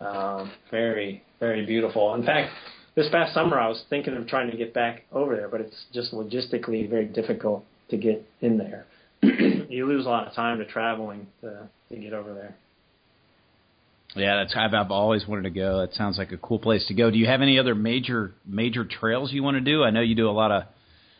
um, 0.00 0.52
very 0.70 1.22
very 1.40 1.64
beautiful. 1.66 2.14
In 2.14 2.24
fact, 2.24 2.50
this 2.94 3.08
past 3.10 3.34
summer 3.34 3.58
I 3.58 3.68
was 3.68 3.82
thinking 3.90 4.16
of 4.16 4.26
trying 4.26 4.50
to 4.50 4.56
get 4.56 4.72
back 4.72 5.04
over 5.12 5.36
there, 5.36 5.48
but 5.48 5.60
it's 5.60 5.84
just 5.92 6.12
logistically 6.12 6.88
very 6.88 7.06
difficult 7.06 7.64
to 7.90 7.96
get 7.96 8.26
in 8.40 8.58
there. 8.58 8.86
you 9.22 9.86
lose 9.86 10.06
a 10.06 10.08
lot 10.08 10.26
of 10.26 10.34
time 10.34 10.58
to 10.58 10.64
traveling 10.64 11.26
to 11.42 11.68
to 11.90 11.96
get 11.96 12.12
over 12.12 12.34
there. 12.34 12.56
Yeah, 14.14 14.36
that's 14.36 14.54
I've, 14.56 14.72
I've 14.72 14.90
always 14.90 15.26
wanted 15.26 15.42
to 15.42 15.50
go. 15.50 15.80
That 15.80 15.94
sounds 15.94 16.16
like 16.16 16.32
a 16.32 16.38
cool 16.38 16.58
place 16.58 16.86
to 16.88 16.94
go. 16.94 17.10
Do 17.10 17.18
you 17.18 17.26
have 17.26 17.42
any 17.42 17.58
other 17.58 17.74
major 17.74 18.32
major 18.46 18.84
trails 18.84 19.32
you 19.32 19.42
want 19.42 19.56
to 19.56 19.60
do? 19.60 19.84
I 19.84 19.90
know 19.90 20.00
you 20.00 20.14
do 20.14 20.28
a 20.28 20.32
lot 20.32 20.50
of 20.50 20.64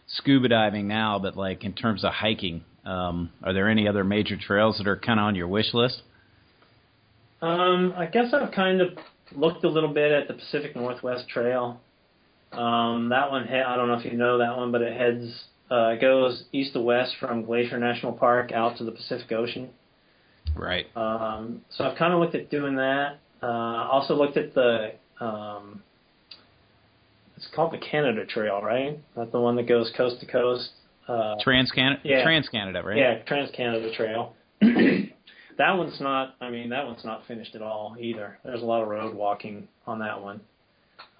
scuba 0.08 0.48
diving 0.48 0.88
now, 0.88 1.18
but 1.18 1.36
like 1.36 1.64
in 1.64 1.74
terms 1.74 2.04
of 2.04 2.12
hiking, 2.12 2.64
um, 2.84 3.30
are 3.42 3.52
there 3.52 3.68
any 3.68 3.86
other 3.86 4.04
major 4.04 4.36
trails 4.36 4.78
that 4.78 4.86
are 4.86 4.96
kind 4.96 5.20
of 5.20 5.24
on 5.24 5.34
your 5.34 5.48
wish 5.48 5.74
list? 5.74 6.00
Um, 7.42 7.92
I 7.96 8.06
guess 8.06 8.32
I've 8.32 8.52
kind 8.52 8.80
of 8.80 8.96
looked 9.34 9.64
a 9.64 9.68
little 9.68 9.92
bit 9.92 10.12
at 10.12 10.28
the 10.28 10.34
Pacific 10.34 10.76
Northwest 10.76 11.28
Trail. 11.28 11.80
Um, 12.52 13.08
that 13.10 13.30
one, 13.30 13.46
he- 13.48 13.54
I 13.54 13.76
don't 13.76 13.88
know 13.88 13.94
if 13.94 14.04
you 14.04 14.12
know 14.16 14.38
that 14.38 14.56
one, 14.56 14.70
but 14.72 14.80
it 14.82 14.96
heads, 14.96 15.44
uh, 15.70 15.88
it 15.94 16.00
goes 16.00 16.44
east 16.52 16.72
to 16.74 16.80
west 16.80 17.16
from 17.18 17.44
Glacier 17.44 17.78
National 17.78 18.12
Park 18.12 18.52
out 18.52 18.76
to 18.78 18.84
the 18.84 18.92
Pacific 18.92 19.30
Ocean. 19.32 19.68
Right. 20.54 20.86
Um, 20.96 21.62
so 21.70 21.84
I've 21.84 21.96
kind 21.98 22.12
of 22.14 22.20
looked 22.20 22.34
at 22.34 22.50
doing 22.50 22.76
that. 22.76 23.18
Uh, 23.42 23.46
also 23.46 24.14
looked 24.14 24.36
at 24.36 24.54
the, 24.54 24.92
um, 25.20 25.82
it's 27.36 27.46
called 27.54 27.72
the 27.72 27.78
Canada 27.78 28.24
Trail, 28.24 28.62
right? 28.62 28.98
That's 29.16 29.30
the 29.32 29.40
one 29.40 29.56
that 29.56 29.64
goes 29.64 29.90
coast 29.96 30.20
to 30.20 30.26
coast. 30.26 30.70
Uh, 31.08 31.34
Trans 31.40 31.70
Canada, 31.70 32.00
Yeah. 32.04 32.22
Trans 32.22 32.48
Canada, 32.48 32.82
right? 32.82 32.96
yeah, 32.96 33.18
Trans 33.26 33.50
Canada 33.50 33.92
Trail. 33.94 34.34
that 35.58 35.72
one's 35.72 36.00
not. 36.00 36.34
I 36.40 36.50
mean, 36.50 36.70
that 36.70 36.86
one's 36.86 37.04
not 37.04 37.26
finished 37.26 37.54
at 37.54 37.62
all 37.62 37.96
either. 37.98 38.38
There's 38.44 38.62
a 38.62 38.66
lot 38.66 38.82
of 38.82 38.88
road 38.88 39.14
walking 39.14 39.68
on 39.86 39.98
that 40.00 40.20
one. 40.20 40.40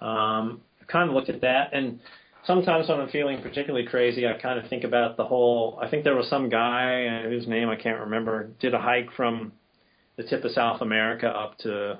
Um, 0.01 0.61
I've 0.81 0.87
kind 0.87 1.09
of 1.09 1.15
looked 1.15 1.29
at 1.29 1.41
that, 1.41 1.73
and 1.73 1.99
sometimes 2.45 2.89
when 2.89 2.99
I'm 2.99 3.09
feeling 3.09 3.41
particularly 3.41 3.85
crazy, 3.85 4.27
I 4.27 4.33
kind 4.33 4.59
of 4.59 4.69
think 4.69 4.83
about 4.83 5.17
the 5.17 5.25
whole. 5.25 5.79
I 5.81 5.89
think 5.89 6.03
there 6.03 6.15
was 6.15 6.29
some 6.29 6.49
guy 6.49 7.05
uh, 7.05 7.29
whose 7.29 7.47
name 7.47 7.69
I 7.69 7.75
can't 7.75 7.99
remember 7.99 8.49
did 8.59 8.73
a 8.73 8.79
hike 8.79 9.11
from 9.15 9.51
the 10.15 10.23
tip 10.23 10.43
of 10.43 10.51
South 10.51 10.81
America 10.81 11.27
up 11.27 11.57
to 11.59 11.99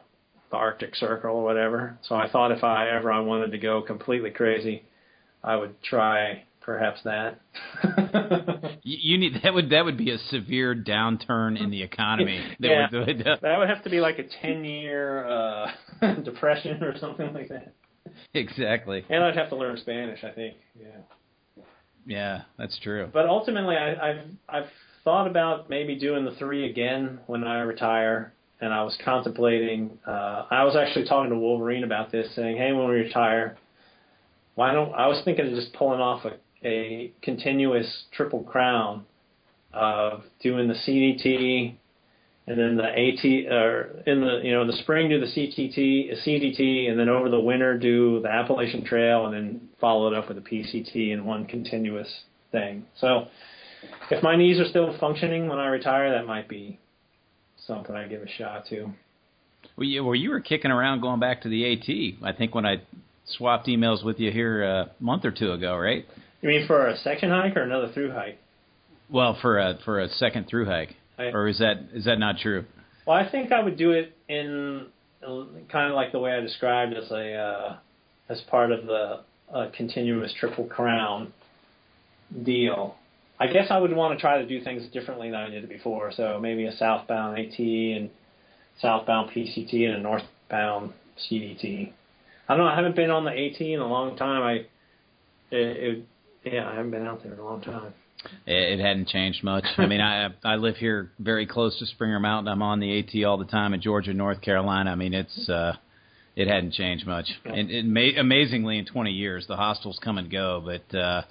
the 0.49 0.55
Arctic 0.55 0.95
Circle 0.95 1.35
or 1.35 1.43
whatever. 1.43 1.97
So 2.01 2.15
I 2.15 2.29
thought 2.29 2.51
if 2.51 2.63
I 2.63 2.89
ever 2.89 3.11
I 3.11 3.19
wanted 3.19 3.51
to 3.51 3.57
go 3.57 3.81
completely 3.81 4.31
crazy, 4.31 4.83
I 5.43 5.55
would 5.55 5.81
try 5.83 6.43
perhaps 6.67 6.99
that. 7.05 7.39
You, 8.83 9.17
need 9.17 9.41
that 9.43 9.53
would 9.53 9.69
that 9.71 9.83
would 9.83 9.97
be 9.97 10.11
a 10.11 10.17
severe 10.17 10.73
downturn 10.75 11.59
in 11.61 11.71
the 11.71 11.81
economy. 11.81 12.39
That 12.59 12.67
Yeah. 12.69 12.87
would, 12.91 13.07
would, 13.07 13.27
uh, 13.27 13.37
That 13.41 13.57
would 13.59 13.67
have 13.69 13.83
to 13.83 13.89
be 13.89 13.99
like 13.99 14.17
a 14.19 14.23
ten 14.41 14.63
year 14.63 15.25
uh, 15.27 15.71
depression 16.23 16.81
or 16.83 16.97
something 16.99 17.33
like 17.33 17.49
that. 17.49 17.73
exactly. 18.33 19.03
And 19.09 19.23
I'd 19.23 19.35
have 19.35 19.49
to 19.49 19.55
learn 19.57 19.77
Spanish, 19.77 20.23
I 20.23 20.31
think. 20.31 20.55
Yeah. 20.79 21.63
Yeah, 22.05 22.41
that's 22.57 22.79
true. 22.79 23.09
But 23.11 23.25
ultimately, 23.27 23.75
I, 23.75 24.09
I've 24.09 24.21
I've 24.47 24.69
thought 25.03 25.27
about 25.27 25.69
maybe 25.69 25.97
doing 25.99 26.23
the 26.23 26.35
three 26.35 26.69
again 26.69 27.19
when 27.27 27.43
I 27.43 27.59
retire, 27.61 28.31
and 28.61 28.73
I 28.73 28.83
was 28.83 28.97
contemplating. 29.03 29.97
Uh, 30.07 30.45
I 30.49 30.63
was 30.63 30.75
actually 30.77 31.05
talking 31.07 31.31
to 31.31 31.37
Wolverine 31.37 31.83
about 31.83 32.11
this, 32.13 32.33
saying, 32.35 32.55
"Hey, 32.55 32.71
when 32.71 32.87
we 32.87 32.95
retire, 32.95 33.57
why 34.55 34.71
don't?" 34.71 34.93
I 34.93 35.07
was 35.07 35.21
thinking 35.25 35.47
of 35.47 35.53
just 35.53 35.73
pulling 35.73 35.99
off 35.99 36.23
a, 36.23 36.37
a 36.63 37.11
continuous 37.21 38.05
triple 38.11 38.43
crown 38.43 39.05
of 39.73 40.23
doing 40.41 40.67
the 40.67 40.73
CDT, 40.73 41.75
and 42.47 42.57
then 42.57 42.77
the 42.77 42.83
AT, 42.83 43.51
or 43.51 44.03
in 44.05 44.21
the 44.21 44.39
you 44.43 44.51
know 44.53 44.61
in 44.61 44.67
the 44.67 44.77
spring 44.77 45.09
do 45.09 45.19
the 45.19 45.25
CTT, 45.25 46.25
CDT, 46.25 46.89
and 46.89 46.99
then 46.99 47.09
over 47.09 47.29
the 47.29 47.39
winter 47.39 47.77
do 47.77 48.21
the 48.21 48.29
Appalachian 48.29 48.85
Trail, 48.85 49.25
and 49.25 49.33
then 49.33 49.69
follow 49.79 50.07
it 50.07 50.17
up 50.17 50.29
with 50.29 50.37
a 50.37 50.41
PCT 50.41 51.11
in 51.11 51.25
one 51.25 51.45
continuous 51.45 52.07
thing. 52.51 52.85
So, 52.99 53.27
if 54.09 54.23
my 54.23 54.35
knees 54.35 54.59
are 54.59 54.65
still 54.65 54.97
functioning 54.99 55.47
when 55.47 55.59
I 55.59 55.67
retire, 55.67 56.11
that 56.11 56.25
might 56.25 56.47
be 56.47 56.79
something 57.65 57.95
I 57.95 58.07
give 58.07 58.21
a 58.21 58.29
shot 58.29 58.65
to. 58.69 58.93
Well, 59.75 60.05
well, 60.05 60.15
you 60.15 60.29
were 60.29 60.39
kicking 60.39 60.71
around 60.71 61.01
going 61.01 61.19
back 61.19 61.41
to 61.41 61.49
the 61.49 61.73
AT. 61.73 62.27
I 62.27 62.35
think 62.35 62.55
when 62.55 62.65
I 62.65 62.81
swapped 63.25 63.67
emails 63.67 64.03
with 64.03 64.19
you 64.19 64.31
here 64.31 64.63
a 64.63 64.91
month 64.99 65.25
or 65.25 65.31
two 65.31 65.51
ago, 65.51 65.75
right? 65.75 66.05
You 66.47 66.59
mean 66.59 66.65
for 66.67 66.87
a 66.87 66.95
section 66.99 67.29
hike 67.29 67.57
or 67.57 67.63
another 67.63 67.91
through 67.91 68.13
hike? 68.13 68.39
Well, 69.09 69.37
for 69.41 69.57
a 69.57 69.77
for 69.83 69.99
a 69.99 70.07
second 70.07 70.47
through 70.47 70.65
hike, 70.65 70.95
I- 71.19 71.25
or 71.25 71.49
is 71.49 71.59
that 71.59 71.89
is 71.93 72.05
that 72.05 72.19
not 72.19 72.37
true? 72.37 72.63
Well, 73.05 73.17
I 73.17 73.29
think 73.29 73.51
I 73.51 73.61
would 73.61 73.77
do 73.77 73.91
it 73.91 74.15
in 74.29 74.87
kind 75.21 75.89
of 75.89 75.95
like 75.95 76.13
the 76.13 76.19
way 76.19 76.31
I 76.31 76.39
described 76.39 76.93
as 76.93 77.11
a 77.11 77.33
uh, 77.33 77.77
as 78.29 78.39
part 78.49 78.71
of 78.71 78.85
the 78.85 79.19
uh, 79.53 79.71
continuous 79.75 80.33
triple 80.39 80.63
crown 80.63 81.33
deal. 82.43 82.95
I 83.41 83.47
guess 83.47 83.67
I 83.69 83.77
would 83.77 83.93
want 83.93 84.17
to 84.17 84.21
try 84.21 84.41
to 84.41 84.47
do 84.47 84.63
things 84.63 84.89
differently 84.93 85.29
than 85.29 85.39
I 85.41 85.49
did 85.49 85.67
before. 85.67 86.13
So 86.13 86.39
maybe 86.41 86.65
a 86.65 86.71
southbound 86.77 87.37
AT 87.37 87.59
and 87.59 88.09
southbound 88.81 89.31
PCT 89.31 89.85
and 89.85 89.97
a 89.97 89.99
northbound 89.99 90.93
CDT. 91.29 91.91
I 92.47 92.55
don't 92.55 92.65
know. 92.65 92.71
I 92.71 92.75
haven't 92.77 92.95
been 92.95 93.11
on 93.11 93.25
the 93.25 93.31
AT 93.31 93.59
in 93.59 93.81
a 93.81 93.87
long 93.87 94.15
time. 94.15 94.43
I 94.43 94.53
it 95.51 95.77
it, 95.77 96.05
Yeah, 96.51 96.69
I 96.69 96.75
haven't 96.75 96.91
been 96.91 97.05
out 97.05 97.23
there 97.23 97.33
in 97.33 97.39
a 97.39 97.45
long 97.45 97.61
time. 97.61 97.93
It, 98.45 98.79
it 98.79 98.79
hadn't 98.79 99.07
changed 99.07 99.43
much. 99.43 99.65
I 99.77 99.85
mean, 99.85 100.01
I 100.01 100.29
I 100.43 100.55
live 100.55 100.75
here 100.77 101.11
very 101.19 101.45
close 101.45 101.77
to 101.79 101.85
Springer 101.85 102.19
Mountain. 102.19 102.51
I'm 102.51 102.61
on 102.61 102.79
the 102.79 102.99
AT 102.99 103.25
all 103.25 103.37
the 103.37 103.45
time 103.45 103.73
in 103.73 103.81
Georgia, 103.81 104.13
North 104.13 104.41
Carolina. 104.41 104.91
I 104.91 104.95
mean, 104.95 105.13
it's 105.13 105.49
uh, 105.49 105.73
it 106.35 106.47
hadn't 106.47 106.73
changed 106.73 107.05
much. 107.05 107.25
And 107.45 107.71
it 107.71 107.85
ma- 107.85 108.19
amazingly, 108.19 108.77
in 108.77 108.85
20 108.85 109.11
years, 109.11 109.45
the 109.47 109.55
hostels 109.55 109.99
come 110.03 110.17
and 110.17 110.29
go, 110.31 110.63
but 110.63 110.97
uh, 110.97 111.23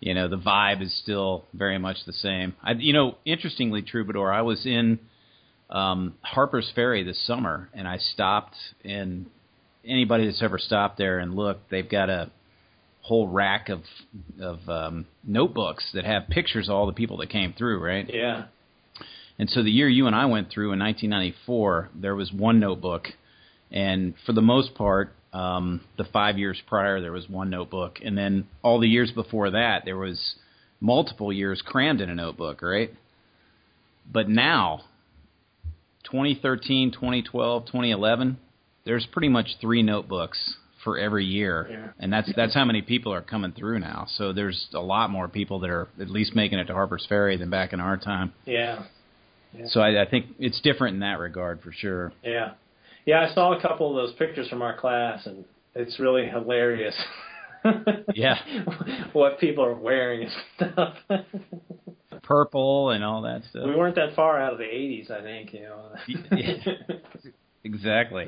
you 0.00 0.14
know 0.14 0.28
the 0.28 0.38
vibe 0.38 0.82
is 0.82 0.96
still 1.02 1.44
very 1.54 1.78
much 1.78 1.96
the 2.06 2.12
same. 2.12 2.54
I, 2.62 2.72
you 2.72 2.92
know, 2.92 3.16
interestingly, 3.24 3.82
Troubadour, 3.82 4.32
I 4.32 4.42
was 4.42 4.64
in 4.66 4.98
um, 5.70 6.14
Harper's 6.22 6.70
Ferry 6.74 7.02
this 7.02 7.24
summer, 7.26 7.68
and 7.74 7.88
I 7.88 7.98
stopped. 7.98 8.56
And 8.84 9.26
anybody 9.84 10.26
that's 10.26 10.42
ever 10.42 10.58
stopped 10.58 10.98
there 10.98 11.18
and 11.18 11.34
looked, 11.34 11.70
they've 11.70 11.88
got 11.88 12.10
a 12.10 12.30
whole 13.06 13.28
rack 13.28 13.68
of 13.68 13.82
of 14.40 14.68
um, 14.68 15.06
notebooks 15.24 15.88
that 15.94 16.04
have 16.04 16.28
pictures 16.28 16.68
of 16.68 16.74
all 16.74 16.86
the 16.86 16.92
people 16.92 17.18
that 17.18 17.30
came 17.30 17.52
through, 17.52 17.78
right? 17.78 18.10
Yeah. 18.12 18.46
And 19.38 19.48
so 19.48 19.62
the 19.62 19.70
year 19.70 19.88
you 19.88 20.08
and 20.08 20.16
I 20.16 20.26
went 20.26 20.50
through 20.50 20.72
in 20.72 20.80
1994, 20.80 21.90
there 21.94 22.16
was 22.16 22.32
one 22.32 22.58
notebook, 22.58 23.06
and 23.70 24.14
for 24.24 24.32
the 24.32 24.42
most 24.42 24.74
part, 24.74 25.12
um, 25.32 25.82
the 25.96 26.04
five 26.12 26.36
years 26.36 26.60
prior 26.66 27.00
there 27.00 27.12
was 27.12 27.28
one 27.28 27.48
notebook, 27.48 27.98
and 28.04 28.18
then 28.18 28.48
all 28.62 28.80
the 28.80 28.88
years 28.88 29.12
before 29.12 29.52
that 29.52 29.82
there 29.84 29.96
was 29.96 30.34
multiple 30.80 31.32
years 31.32 31.62
crammed 31.64 32.00
in 32.00 32.10
a 32.10 32.14
notebook, 32.14 32.60
right? 32.60 32.90
But 34.12 34.28
now, 34.28 34.80
2013, 36.10 36.90
2012, 36.90 37.66
2011, 37.66 38.38
there's 38.84 39.06
pretty 39.12 39.28
much 39.28 39.58
three 39.60 39.84
notebooks 39.84 40.56
for 40.86 40.96
every 40.98 41.24
year, 41.26 41.66
Yeah. 41.70 41.88
and 41.98 42.10
that's 42.12 42.30
that's 42.34 42.54
how 42.54 42.64
many 42.64 42.80
people 42.80 43.12
are 43.12 43.20
coming 43.20 43.52
through 43.52 43.80
now. 43.80 44.06
So 44.16 44.32
there's 44.32 44.68
a 44.72 44.80
lot 44.80 45.10
more 45.10 45.28
people 45.28 45.58
that 45.60 45.70
are 45.70 45.88
at 46.00 46.08
least 46.08 46.34
making 46.34 46.58
it 46.58 46.64
to 46.66 46.72
Harper's 46.74 47.04
Ferry 47.08 47.36
than 47.36 47.50
back 47.50 47.72
in 47.74 47.80
our 47.80 47.96
time. 47.96 48.32
Yeah. 48.46 48.84
So 49.68 49.80
I, 49.80 50.02
I 50.02 50.06
think 50.08 50.26
it's 50.38 50.60
different 50.60 50.94
in 50.94 51.00
that 51.00 51.18
regard 51.18 51.60
for 51.62 51.72
sure. 51.72 52.12
Yeah. 52.22 52.52
Yeah, 53.04 53.26
I 53.28 53.34
saw 53.34 53.56
a 53.58 53.60
couple 53.60 53.90
of 53.90 53.96
those 53.96 54.14
pictures 54.16 54.48
from 54.48 54.62
our 54.62 54.76
class 54.78 55.26
and 55.26 55.44
it's 55.74 55.98
really 56.00 56.26
hilarious. 56.26 56.94
Yeah. 58.14 58.36
what 59.12 59.40
people 59.40 59.64
are 59.64 59.74
wearing 59.74 60.28
and 60.28 60.70
stuff. 60.72 60.94
Purple 62.22 62.90
and 62.90 63.02
all 63.02 63.22
that 63.22 63.42
stuff. 63.50 63.64
we 63.66 63.74
weren't 63.74 63.96
that 63.96 64.14
far 64.14 64.40
out 64.40 64.52
of 64.52 64.58
the 64.58 64.64
80s, 64.64 65.10
I 65.10 65.20
think, 65.22 65.52
you 65.52 65.62
know. 65.62 65.88
Yeah. 66.36 66.56
Exactly. 67.64 68.26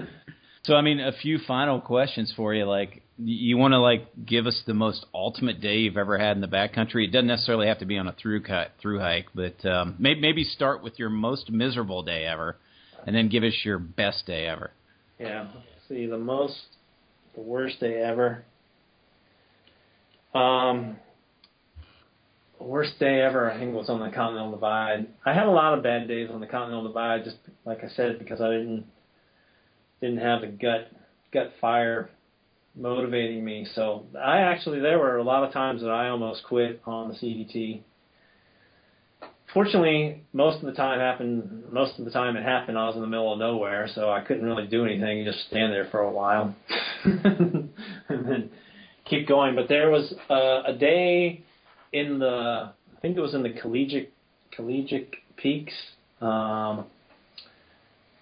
So 0.69 0.75
I 0.75 0.83
mean, 0.83 1.01
a 1.01 1.13
few 1.13 1.39
final 1.47 1.81
questions 1.81 2.31
for 2.37 2.53
you. 2.53 2.67
Like, 2.67 3.01
you 3.17 3.57
want 3.57 3.73
to 3.73 3.79
like 3.79 4.03
give 4.27 4.47
us 4.47 4.63
the 4.67 4.75
most 4.75 5.07
ultimate 5.15 5.63
day 5.63 5.79
you've 5.79 5.97
ever 5.97 6.19
had 6.19 6.37
in 6.37 6.43
the 6.43 6.47
backcountry. 6.47 7.07
It 7.07 7.11
doesn't 7.11 7.27
necessarily 7.27 7.69
have 7.69 7.79
to 7.79 7.87
be 7.87 7.97
on 7.97 8.07
a 8.07 8.13
through 8.13 8.43
cut, 8.43 8.73
through 8.79 8.99
hike, 8.99 9.29
but 9.35 9.65
um, 9.67 9.97
maybe 9.99 10.21
maybe 10.21 10.45
start 10.45 10.83
with 10.83 10.99
your 10.99 11.09
most 11.09 11.51
miserable 11.51 12.03
day 12.03 12.27
ever, 12.27 12.59
and 13.07 13.17
then 13.17 13.31
give 13.31 13.45
us 13.45 13.55
your 13.65 13.79
best 13.79 14.27
day 14.27 14.47
ever. 14.47 14.71
Yeah. 15.19 15.49
See, 15.89 16.05
the 16.05 16.19
most, 16.19 16.61
the 17.35 17.41
worst 17.41 17.81
day 17.81 18.03
ever. 18.03 18.45
Um, 20.35 20.99
worst 22.61 22.99
day 23.01 23.23
ever, 23.23 23.51
I 23.51 23.59
think, 23.59 23.75
was 23.75 23.89
on 23.89 24.01
the 24.01 24.15
Continental 24.15 24.51
Divide. 24.51 25.07
I 25.25 25.33
had 25.33 25.47
a 25.47 25.51
lot 25.51 25.73
of 25.73 25.83
bad 25.83 26.09
days 26.09 26.29
on 26.31 26.41
the 26.41 26.47
Continental 26.47 26.87
Divide, 26.87 27.25
just 27.25 27.39
like 27.65 27.83
I 27.83 27.89
said, 27.89 28.19
because 28.19 28.43
I 28.43 28.51
didn't 28.51 28.85
didn't 30.01 30.19
have 30.19 30.41
the 30.41 30.49
gut 30.49 30.91
gut 31.33 31.53
fire 31.61 32.11
motivating 32.75 33.45
me. 33.45 33.67
So 33.75 34.07
I 34.19 34.39
actually 34.39 34.81
there 34.81 34.99
were 34.99 35.17
a 35.17 35.23
lot 35.23 35.45
of 35.45 35.53
times 35.53 35.83
that 35.83 35.91
I 35.91 36.09
almost 36.09 36.45
quit 36.45 36.81
on 36.87 37.09
the 37.09 37.15
CDT. 37.15 37.83
Fortunately, 39.53 40.23
most 40.33 40.57
of 40.57 40.67
the 40.67 40.73
time 40.73 41.01
happened. 41.01 41.65
Most 41.73 41.99
of 41.99 42.05
the 42.05 42.11
time 42.11 42.37
it 42.37 42.43
happened. 42.43 42.79
I 42.79 42.87
was 42.87 42.97
in 42.97 43.01
the 43.01 43.07
middle 43.07 43.33
of 43.33 43.39
nowhere, 43.39 43.89
so 43.95 44.11
I 44.11 44.21
couldn't 44.21 44.45
really 44.45 44.67
do 44.67 44.85
anything. 44.85 45.25
Just 45.25 45.47
stand 45.49 45.73
there 45.73 45.89
for 45.91 46.01
a 46.01 46.11
while, 46.11 46.55
and 47.05 47.71
then 48.09 48.51
keep 49.07 49.27
going. 49.27 49.55
But 49.55 49.69
there 49.69 49.91
was 49.91 50.15
uh, 50.29 50.63
a 50.67 50.77
day 50.79 51.45
in 51.95 52.19
the, 52.19 52.73
I 52.97 53.01
think 53.01 53.17
it 53.17 53.21
was 53.21 53.35
in 53.35 53.43
the 53.43 53.51
collegiate 53.51 54.13
collegiate 54.53 55.15
peaks 55.37 55.73
um, 56.21 56.85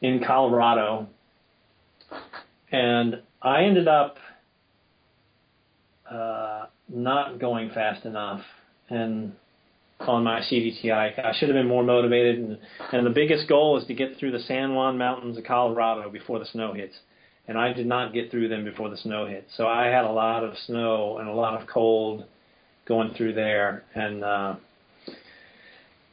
in 0.02 0.22
Colorado, 0.24 1.08
and 2.70 3.22
I 3.42 3.64
ended 3.64 3.88
up 3.88 4.16
uh, 6.10 6.66
not 6.88 7.38
going 7.38 7.70
fast 7.70 8.04
enough 8.04 8.42
and 8.88 9.32
on 10.00 10.24
my 10.24 10.40
CDTI. 10.40 11.24
I 11.24 11.32
should 11.38 11.48
have 11.48 11.56
been 11.56 11.68
more 11.68 11.82
motivated, 11.82 12.38
and, 12.38 12.58
and 12.92 13.06
the 13.06 13.10
biggest 13.10 13.48
goal 13.48 13.78
is 13.78 13.86
to 13.86 13.94
get 13.94 14.18
through 14.18 14.32
the 14.32 14.40
San 14.40 14.74
Juan 14.74 14.98
Mountains 14.98 15.38
of 15.38 15.44
Colorado 15.44 16.10
before 16.10 16.38
the 16.38 16.44
snow 16.44 16.74
hits. 16.74 16.94
And 17.48 17.56
I 17.56 17.72
did 17.72 17.86
not 17.86 18.12
get 18.12 18.30
through 18.30 18.48
them 18.48 18.64
before 18.64 18.90
the 18.90 18.96
snow 18.96 19.26
hit. 19.26 19.46
So 19.56 19.66
I 19.66 19.86
had 19.86 20.04
a 20.04 20.10
lot 20.10 20.44
of 20.44 20.54
snow 20.66 21.18
and 21.18 21.28
a 21.28 21.32
lot 21.32 21.60
of 21.60 21.68
cold 21.68 22.24
going 22.86 23.14
through 23.14 23.34
there, 23.34 23.84
and 23.94 24.22
uh, 24.22 24.56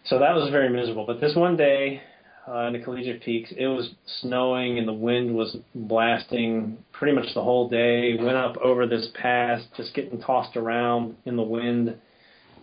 so 0.05 0.19
that 0.19 0.33
was 0.33 0.49
very 0.49 0.69
miserable. 0.69 1.05
But 1.05 1.21
this 1.21 1.35
one 1.35 1.55
day 1.55 2.01
uh, 2.47 2.67
in 2.67 2.73
the 2.73 2.79
Collegiate 2.79 3.21
Peaks, 3.21 3.53
it 3.55 3.67
was 3.67 3.91
snowing 4.21 4.77
and 4.77 4.87
the 4.87 4.93
wind 4.93 5.33
was 5.33 5.55
blasting 5.73 6.77
pretty 6.91 7.15
much 7.15 7.33
the 7.33 7.43
whole 7.43 7.69
day. 7.69 8.15
Went 8.19 8.37
up 8.37 8.57
over 8.57 8.85
this 8.85 9.07
pass, 9.19 9.61
just 9.77 9.93
getting 9.93 10.19
tossed 10.19 10.57
around 10.57 11.15
in 11.25 11.37
the 11.37 11.43
wind 11.43 11.95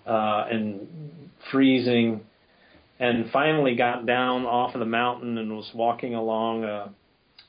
uh, 0.07 0.47
and 0.51 0.87
freezing, 1.51 2.21
and 2.99 3.31
finally 3.31 3.75
got 3.75 4.05
down 4.05 4.45
off 4.45 4.75
of 4.75 4.81
the 4.81 4.87
mountain 4.87 5.39
and 5.39 5.57
was 5.57 5.71
walking 5.75 6.15
along 6.15 6.65
a, 6.65 6.93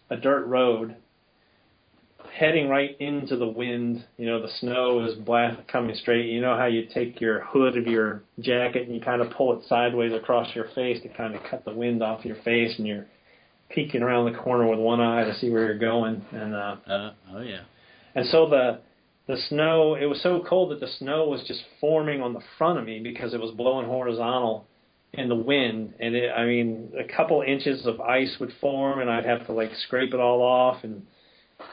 a 0.10 0.16
dirt 0.16 0.46
road, 0.46 0.96
heading 2.38 2.70
right 2.70 2.96
into 3.00 3.36
the 3.36 3.48
wind. 3.48 4.06
You 4.18 4.26
know, 4.28 4.42
the 4.42 4.52
snow 4.60 5.06
is 5.06 5.16
blast 5.16 5.68
coming 5.68 5.96
straight. 5.96 6.28
You 6.28 6.42
know 6.42 6.56
how 6.58 6.66
you 6.66 6.88
take 6.94 7.20
your 7.22 7.42
hood 7.42 7.78
of 7.78 7.88
your 7.88 8.24
jacket 8.40 8.88
and 8.88 8.96
you 8.96 9.02
kind 9.02 9.22
of 9.22 9.32
pull 9.32 9.54
it 9.58 9.66
sideways 9.68 10.14
across 10.14 10.54
your 10.56 10.68
face 10.76 11.02
to 11.04 11.10
kind 11.10 11.36
of 11.36 11.42
cut 11.50 11.66
the 11.66 11.74
wind 11.74 12.02
off 12.02 12.26
your 12.26 12.38
face, 12.44 12.78
and 12.78 12.88
you're 12.88 13.06
peeking 13.70 14.02
around 14.02 14.32
the 14.32 14.38
corner 14.38 14.68
with 14.68 14.80
one 14.80 15.00
eye 15.00 15.24
to 15.24 15.34
see 15.36 15.50
where 15.50 15.66
you're 15.66 15.78
going, 15.78 16.24
and 16.32 16.54
uh, 16.54 16.76
Uh, 16.88 17.12
oh 17.34 17.42
yeah. 17.42 17.62
and 18.16 18.26
so 18.28 18.50
the 18.50 18.80
the 19.28 19.38
snow 19.50 19.96
it 19.96 20.08
was 20.08 20.22
so 20.22 20.44
cold 20.48 20.72
that 20.72 20.80
the 20.80 20.92
snow 21.00 21.28
was 21.30 21.44
just 21.48 21.62
forming 21.80 22.22
on 22.22 22.34
the 22.34 22.42
front 22.58 22.80
of 22.80 22.86
me 22.86 23.00
because 23.00 23.34
it 23.34 23.40
was 23.40 23.52
blowing 23.52 23.86
horizontal 23.88 24.66
in 25.14 25.30
the 25.30 25.36
wind 25.36 25.94
and 26.00 26.16
it 26.16 26.30
I 26.32 26.46
mean 26.46 26.92
a 27.00 27.04
couple 27.16 27.42
inches 27.42 27.86
of 27.86 28.02
ice 28.02 28.36
would 28.40 28.52
form 28.60 29.00
and 29.00 29.10
I'd 29.10 29.26
have 29.26 29.46
to 29.46 29.54
like 29.54 29.70
scrape 29.86 30.14
it 30.14 30.20
all 30.20 30.42
off 30.42 30.84
and 30.84 31.06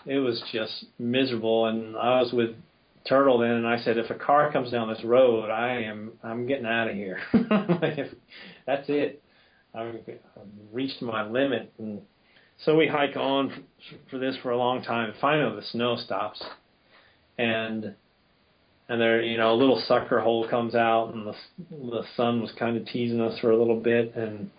it 0.06 0.18
was 0.18 0.42
just 0.52 0.86
miserable 0.98 1.66
and 1.66 1.96
I 1.96 2.20
was 2.20 2.32
with 2.32 2.50
Turtle 3.08 3.38
then 3.38 3.50
and 3.52 3.66
I 3.66 3.78
said 3.78 3.96
if 3.96 4.10
a 4.10 4.14
car 4.14 4.52
comes 4.52 4.70
down 4.70 4.88
this 4.88 5.04
road 5.04 5.50
I 5.50 5.82
am 5.82 6.12
I'm 6.22 6.46
getting 6.46 6.66
out 6.66 6.88
of 6.88 6.94
here 6.94 7.20
that's 8.66 8.88
it 8.88 9.22
I've 9.74 9.96
I've 10.06 10.72
reached 10.72 11.02
my 11.02 11.26
limit 11.26 11.72
and 11.78 12.02
so 12.64 12.74
we 12.74 12.88
hike 12.88 13.16
on 13.16 13.64
for 14.10 14.18
this 14.18 14.36
for 14.42 14.50
a 14.50 14.56
long 14.56 14.82
time. 14.82 15.12
Finally, 15.20 15.60
the 15.60 15.66
snow 15.66 15.96
stops, 15.96 16.42
and 17.38 17.94
and 18.88 19.00
there, 19.00 19.22
you 19.22 19.36
know, 19.36 19.52
a 19.52 19.54
little 19.54 19.80
sucker 19.86 20.18
hole 20.18 20.48
comes 20.48 20.74
out, 20.74 21.12
and 21.14 21.26
the 21.26 21.34
the 21.70 22.02
sun 22.16 22.40
was 22.40 22.50
kind 22.58 22.76
of 22.76 22.86
teasing 22.86 23.20
us 23.20 23.38
for 23.38 23.52
a 23.52 23.56
little 23.56 23.78
bit, 23.78 24.14
and 24.16 24.50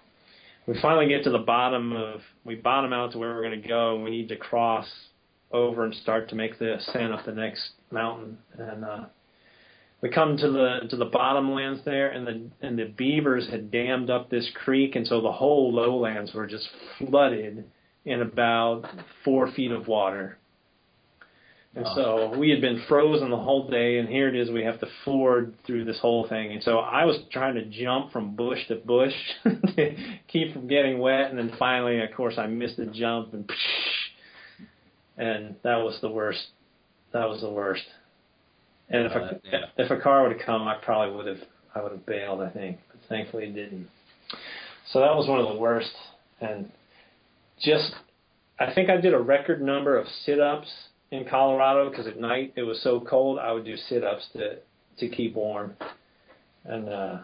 we 0.66 0.80
finally 0.82 1.10
get 1.10 1.26
to 1.26 1.30
the 1.30 1.40
bottom 1.40 1.92
of 1.94 2.22
we 2.46 2.56
bottom 2.56 2.94
out 2.94 3.12
to 3.12 3.18
where 3.18 3.36
we're 3.36 3.44
going 3.44 3.62
to 3.62 3.68
go, 3.68 3.96
and 3.96 4.04
we 4.04 4.12
need 4.12 4.30
to 4.30 4.38
cross 4.38 4.88
over 5.52 5.84
and 5.86 5.94
start 5.96 6.30
to 6.30 6.36
make 6.36 6.60
the 6.60 6.76
ascent 6.76 7.14
up 7.14 7.26
the 7.26 7.32
next 7.32 7.72
mountain, 7.92 8.38
and 8.58 8.86
uh, 8.86 9.06
we 10.02 10.10
come 10.10 10.38
to 10.38 10.52
the 10.52 10.88
to 10.90 10.96
the 10.96 11.10
bottomlands 11.10 11.84
there, 11.84 12.10
and 12.10 12.28
the 12.28 12.50
and 12.66 12.78
the 12.78 12.86
beavers 12.86 13.50
had 13.50 13.72
dammed 13.72 14.10
up 14.10 14.30
this 14.30 14.50
creek, 14.64 14.96
and 14.96 15.06
so 15.06 15.22
the 15.22 15.32
whole 15.32 15.74
lowlands 15.74 16.34
were 16.34 16.48
just 16.48 16.68
flooded 16.98 17.66
in 18.06 18.22
about 18.22 18.86
four 19.24 19.52
feet 19.52 19.72
of 19.72 19.88
water. 19.88 20.38
And 21.76 21.86
so 21.94 22.36
we 22.38 22.50
had 22.50 22.62
been 22.62 22.82
frozen 22.90 23.30
the 23.30 23.38
whole 23.38 23.70
day, 23.70 24.00
and 24.00 24.10
here 24.10 24.28
it 24.28 24.36
is. 24.36 24.50
We 24.50 24.64
have 24.64 24.80
to 24.80 24.88
ford 25.06 25.54
through 25.68 25.86
this 25.86 26.00
whole 26.00 26.28
thing. 26.28 26.52
And 26.52 26.64
so 26.64 26.80
I 26.80 27.06
was 27.06 27.18
trying 27.32 27.54
to 27.56 27.66
jump 27.66 28.12
from 28.12 28.36
bush 28.36 28.60
to 28.70 28.76
bush 28.76 29.14
to 29.44 29.96
keep 30.28 30.54
from 30.54 30.68
getting 30.68 30.98
wet. 30.98 31.30
And 31.30 31.38
then 31.38 31.54
finally, 31.60 32.02
of 32.02 32.10
course, 32.18 32.36
I 32.40 32.48
missed 32.48 32.78
the 32.78 32.88
jump, 32.88 33.34
and 33.34 33.50
and 35.20 35.56
that 35.64 35.76
was 35.78 36.00
the 36.02 36.10
worst. 36.10 36.48
That 37.12 37.30
was 37.30 37.42
the 37.42 37.50
worst. 37.50 37.84
And 38.90 39.06
if 39.06 39.12
Uh, 39.16 39.20
a 39.20 39.40
yeah. 39.44 39.66
if 39.78 39.92
a 39.92 39.98
car 39.98 40.24
would 40.24 40.36
have 40.36 40.46
come, 40.46 40.68
I 40.68 40.76
probably 40.76 41.16
would 41.16 41.28
have 41.28 41.44
I 41.76 41.84
would 41.84 41.92
have 41.92 42.06
bailed. 42.06 42.42
I 42.42 42.50
think, 42.50 42.80
but 42.90 43.00
thankfully 43.08 43.44
it 43.46 43.54
didn't. 43.54 43.88
So 44.92 45.02
that 45.02 45.16
was 45.16 45.28
one 45.28 45.40
of 45.40 45.48
the 45.48 45.60
worst. 45.60 45.92
And 46.42 46.72
just 47.60 47.94
I 48.60 48.74
think 48.74 48.90
I 48.90 48.98
did 48.98 49.14
a 49.14 49.20
record 49.20 49.62
number 49.62 49.98
of 49.98 50.08
sit-ups 50.26 50.72
in 51.12 51.26
Colorado 51.26 51.90
because 51.90 52.08
at 52.08 52.20
night 52.20 52.54
it 52.56 52.64
was 52.64 52.82
so 52.82 53.00
cold. 53.00 53.38
I 53.40 53.52
would 53.52 53.66
do 53.66 53.76
sit-ups 53.78 54.30
to 54.34 54.58
to 55.00 55.10
keep 55.10 55.36
warm. 55.36 55.76
And 56.66 56.90
uh, 56.90 57.18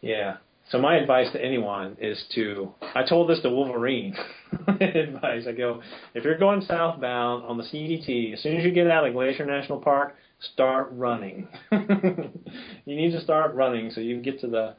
yeah. 0.00 0.36
So 0.70 0.78
my 0.78 0.96
advice 0.96 1.32
to 1.32 1.42
anyone 1.42 1.96
is 1.98 2.22
to 2.34 2.72
I 2.94 3.02
told 3.08 3.30
this 3.30 3.40
to 3.42 3.50
Wolverine. 3.50 4.14
advice 4.68 5.44
I 5.48 5.52
go 5.52 5.82
if 6.14 6.24
you're 6.24 6.38
going 6.38 6.60
southbound 6.62 7.44
on 7.44 7.56
the 7.56 7.64
CDT, 7.64 8.34
as 8.34 8.42
soon 8.42 8.56
as 8.56 8.64
you 8.64 8.72
get 8.72 8.90
out 8.90 9.06
of 9.06 9.14
Glacier 9.14 9.46
National 9.46 9.80
Park, 9.80 10.14
start 10.52 10.88
running. 10.92 11.48
you 11.72 12.96
need 12.96 13.12
to 13.12 13.20
start 13.20 13.54
running 13.54 13.90
so 13.90 14.00
you 14.00 14.14
can 14.16 14.22
get 14.22 14.40
to 14.40 14.46
the 14.46 14.74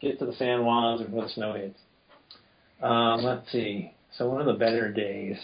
get 0.00 0.18
to 0.18 0.26
the 0.26 0.34
San 0.34 0.60
Juans 0.60 1.02
before 1.02 1.22
the 1.22 1.30
snow 1.30 1.54
hits. 1.54 1.78
Um, 2.82 3.24
let's 3.24 3.50
see. 3.50 3.92
So 4.16 4.28
one 4.28 4.40
of 4.40 4.46
the 4.46 4.54
better 4.54 4.92
days. 4.92 5.36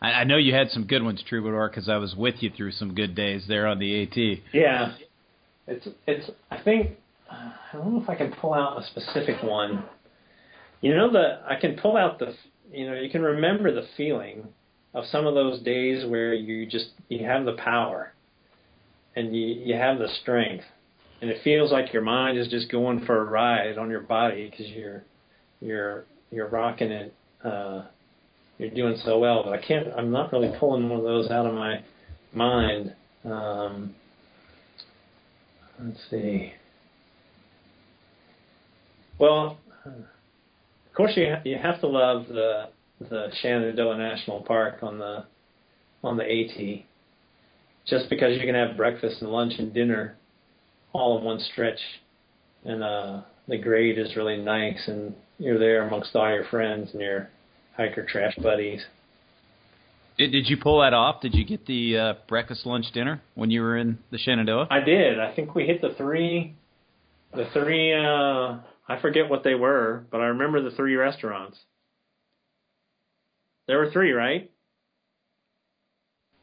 I, 0.00 0.12
I 0.12 0.24
know 0.24 0.36
you 0.36 0.54
had 0.54 0.70
some 0.70 0.86
good 0.86 1.02
ones, 1.02 1.22
Troubadour, 1.26 1.68
because 1.68 1.88
I 1.88 1.96
was 1.96 2.14
with 2.14 2.36
you 2.40 2.50
through 2.50 2.72
some 2.72 2.94
good 2.94 3.14
days 3.14 3.44
there 3.46 3.66
on 3.66 3.78
the 3.78 4.02
AT. 4.02 4.42
Yeah, 4.52 4.94
it's 5.66 5.86
it's. 6.06 6.30
I 6.50 6.62
think 6.62 6.96
I 7.30 7.52
don't 7.72 7.94
know 7.94 8.02
if 8.02 8.08
I 8.08 8.16
can 8.16 8.32
pull 8.32 8.54
out 8.54 8.82
a 8.82 8.86
specific 8.86 9.42
one. 9.42 9.84
You 10.80 10.94
know 10.94 11.10
the 11.12 11.40
I 11.46 11.56
can 11.60 11.76
pull 11.76 11.96
out 11.96 12.18
the 12.18 12.34
you 12.72 12.86
know 12.86 12.94
you 12.94 13.10
can 13.10 13.22
remember 13.22 13.72
the 13.72 13.86
feeling 13.96 14.48
of 14.94 15.04
some 15.06 15.26
of 15.26 15.34
those 15.34 15.60
days 15.60 16.04
where 16.06 16.34
you 16.34 16.66
just 16.66 16.88
you 17.08 17.24
have 17.24 17.44
the 17.44 17.52
power 17.52 18.12
and 19.14 19.34
you 19.34 19.46
you 19.46 19.74
have 19.74 19.98
the 19.98 20.08
strength. 20.22 20.64
And 21.22 21.30
it 21.30 21.42
feels 21.44 21.70
like 21.70 21.92
your 21.92 22.02
mind 22.02 22.38
is 22.38 22.48
just 22.48 22.72
going 22.72 23.04
for 23.04 23.20
a 23.20 23.24
ride 23.24 23.76
on 23.76 23.90
your 23.90 24.00
body 24.00 24.48
because 24.50 24.66
you're 24.68 25.04
you're 25.60 26.04
you're 26.30 26.48
rocking 26.48 26.90
it 26.90 27.14
uh 27.44 27.84
you're 28.58 28.70
doing 28.70 28.96
so 29.04 29.18
well. 29.18 29.44
But 29.44 29.52
i 29.52 29.58
can't 29.58 29.86
i'm 29.96 30.10
not 30.10 30.32
really 30.32 30.52
pulling 30.58 30.88
one 30.88 30.98
of 30.98 31.04
those 31.04 31.30
out 31.30 31.46
of 31.46 31.54
my 31.54 31.84
mind. 32.32 32.94
Um 33.24 33.94
let's 35.78 36.00
see 36.10 36.54
well 39.20 39.58
of 39.86 40.94
course 40.94 41.12
you 41.16 41.26
ha- 41.30 41.42
you 41.44 41.56
have 41.56 41.80
to 41.80 41.86
love 41.86 42.26
the 42.28 42.68
the 43.00 43.28
Shenandoah 43.40 43.96
National 43.96 44.40
Park 44.40 44.82
on 44.82 44.98
the 44.98 45.24
on 46.02 46.16
the 46.16 46.24
AT 46.24 46.84
just 47.86 48.10
because 48.10 48.36
you 48.38 48.44
can 48.44 48.54
have 48.54 48.76
breakfast 48.76 49.22
and 49.22 49.30
lunch 49.30 49.54
and 49.58 49.72
dinner 49.72 50.16
all 50.92 51.18
in 51.18 51.24
one 51.24 51.40
stretch 51.40 51.80
and 52.64 52.82
uh 52.82 53.20
the 53.48 53.58
grade 53.58 53.98
is 53.98 54.16
really 54.16 54.36
nice 54.36 54.86
and 54.86 55.14
you're 55.38 55.58
there 55.58 55.86
amongst 55.86 56.14
all 56.14 56.30
your 56.30 56.44
friends 56.44 56.90
and 56.92 57.00
your 57.00 57.28
hiker 57.76 58.04
trash 58.04 58.36
buddies. 58.36 58.84
Did, 60.18 60.32
did 60.32 60.48
you 60.48 60.58
pull 60.58 60.80
that 60.82 60.92
off? 60.92 61.22
Did 61.22 61.34
you 61.34 61.44
get 61.44 61.66
the 61.66 61.96
uh, 61.96 62.14
breakfast, 62.28 62.66
lunch, 62.66 62.92
dinner 62.92 63.22
when 63.34 63.50
you 63.50 63.62
were 63.62 63.78
in 63.78 63.98
the 64.10 64.18
Shenandoah? 64.18 64.68
I 64.70 64.80
did. 64.80 65.18
I 65.18 65.34
think 65.34 65.54
we 65.54 65.64
hit 65.64 65.80
the 65.80 65.94
three 65.96 66.54
the 67.32 67.48
three 67.52 67.94
uh 67.94 68.58
I 68.90 69.00
forget 69.00 69.30
what 69.30 69.44
they 69.44 69.54
were, 69.54 70.04
but 70.10 70.20
I 70.20 70.24
remember 70.26 70.60
the 70.60 70.74
three 70.74 70.96
restaurants. 70.96 71.56
There 73.68 73.78
were 73.78 73.92
three, 73.92 74.10
right? 74.10 74.50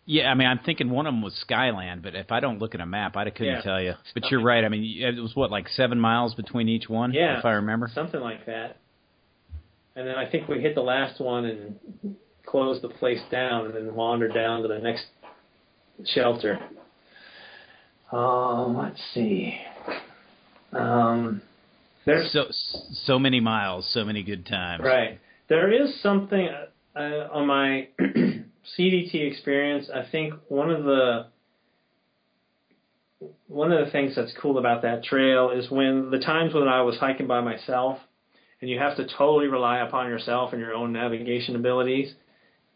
Yeah, 0.05 0.31
I 0.31 0.33
mean, 0.33 0.47
I'm 0.47 0.59
thinking 0.59 0.89
one 0.89 1.05
of 1.07 1.13
them 1.13 1.21
was 1.21 1.33
Skyland, 1.41 2.03
but 2.03 2.15
if 2.15 2.31
I 2.31 2.39
don't 2.39 2.59
look 2.59 2.73
at 2.73 2.79
a 2.79 2.85
map, 2.85 3.17
I 3.17 3.29
couldn't 3.29 3.55
Yeah. 3.55 3.61
tell 3.61 3.81
you. 3.81 3.95
But 4.13 4.31
you're 4.31 4.41
right. 4.41 4.63
I 4.63 4.69
mean, 4.69 5.03
it 5.03 5.19
was 5.19 5.35
what 5.35 5.51
like 5.51 5.67
seven 5.67 5.99
miles 5.99 6.35
between 6.35 6.69
each 6.69 6.87
one, 6.87 7.11
Yeah. 7.11 7.37
if 7.37 7.43
I 7.43 7.51
remember. 7.51 7.89
Something 7.89 8.21
like 8.21 8.45
that. 8.45 8.77
And 9.97 10.07
then 10.07 10.15
I 10.15 10.25
think 10.25 10.47
we 10.47 10.61
hit 10.61 10.73
the 10.73 10.81
last 10.81 11.19
one 11.19 11.43
and 11.43 12.15
closed 12.45 12.81
the 12.81 12.87
place 12.89 13.21
down 13.29 13.65
and 13.65 13.75
then 13.75 13.93
wandered 13.93 14.33
down 14.33 14.61
to 14.61 14.69
the 14.69 14.79
next 14.79 15.07
shelter. 16.05 16.61
Um, 18.13 18.77
let's 18.77 19.03
see. 19.13 19.59
Um, 20.71 21.41
there's 22.07 22.31
So 22.31 22.45
so 23.05 23.19
many 23.19 23.39
miles, 23.39 23.87
so 23.93 24.03
many 24.03 24.23
good 24.23 24.45
times. 24.45 24.83
right. 24.83 25.19
There 25.49 25.71
is 25.71 26.01
something 26.01 26.49
uh, 26.95 26.99
on 26.99 27.47
my 27.47 27.87
CDT 28.77 29.13
experience. 29.31 29.89
I 29.93 30.03
think 30.11 30.33
one 30.49 30.69
of 30.71 30.83
the 30.83 31.27
one 33.47 33.71
of 33.71 33.83
the 33.85 33.91
things 33.91 34.13
that's 34.15 34.33
cool 34.41 34.57
about 34.57 34.81
that 34.81 35.03
trail 35.03 35.51
is 35.51 35.71
when 35.71 36.09
the 36.11 36.19
times 36.19 36.53
when 36.53 36.67
I 36.67 36.81
was 36.81 36.97
hiking 36.97 37.27
by 37.27 37.41
myself 37.41 37.97
and 38.61 38.69
you 38.69 38.77
have 38.79 38.97
to 38.97 39.07
totally 39.17 39.47
rely 39.47 39.79
upon 39.79 40.07
yourself 40.09 40.51
and 40.53 40.61
your 40.61 40.73
own 40.73 40.91
navigation 40.91 41.55
abilities 41.55 42.13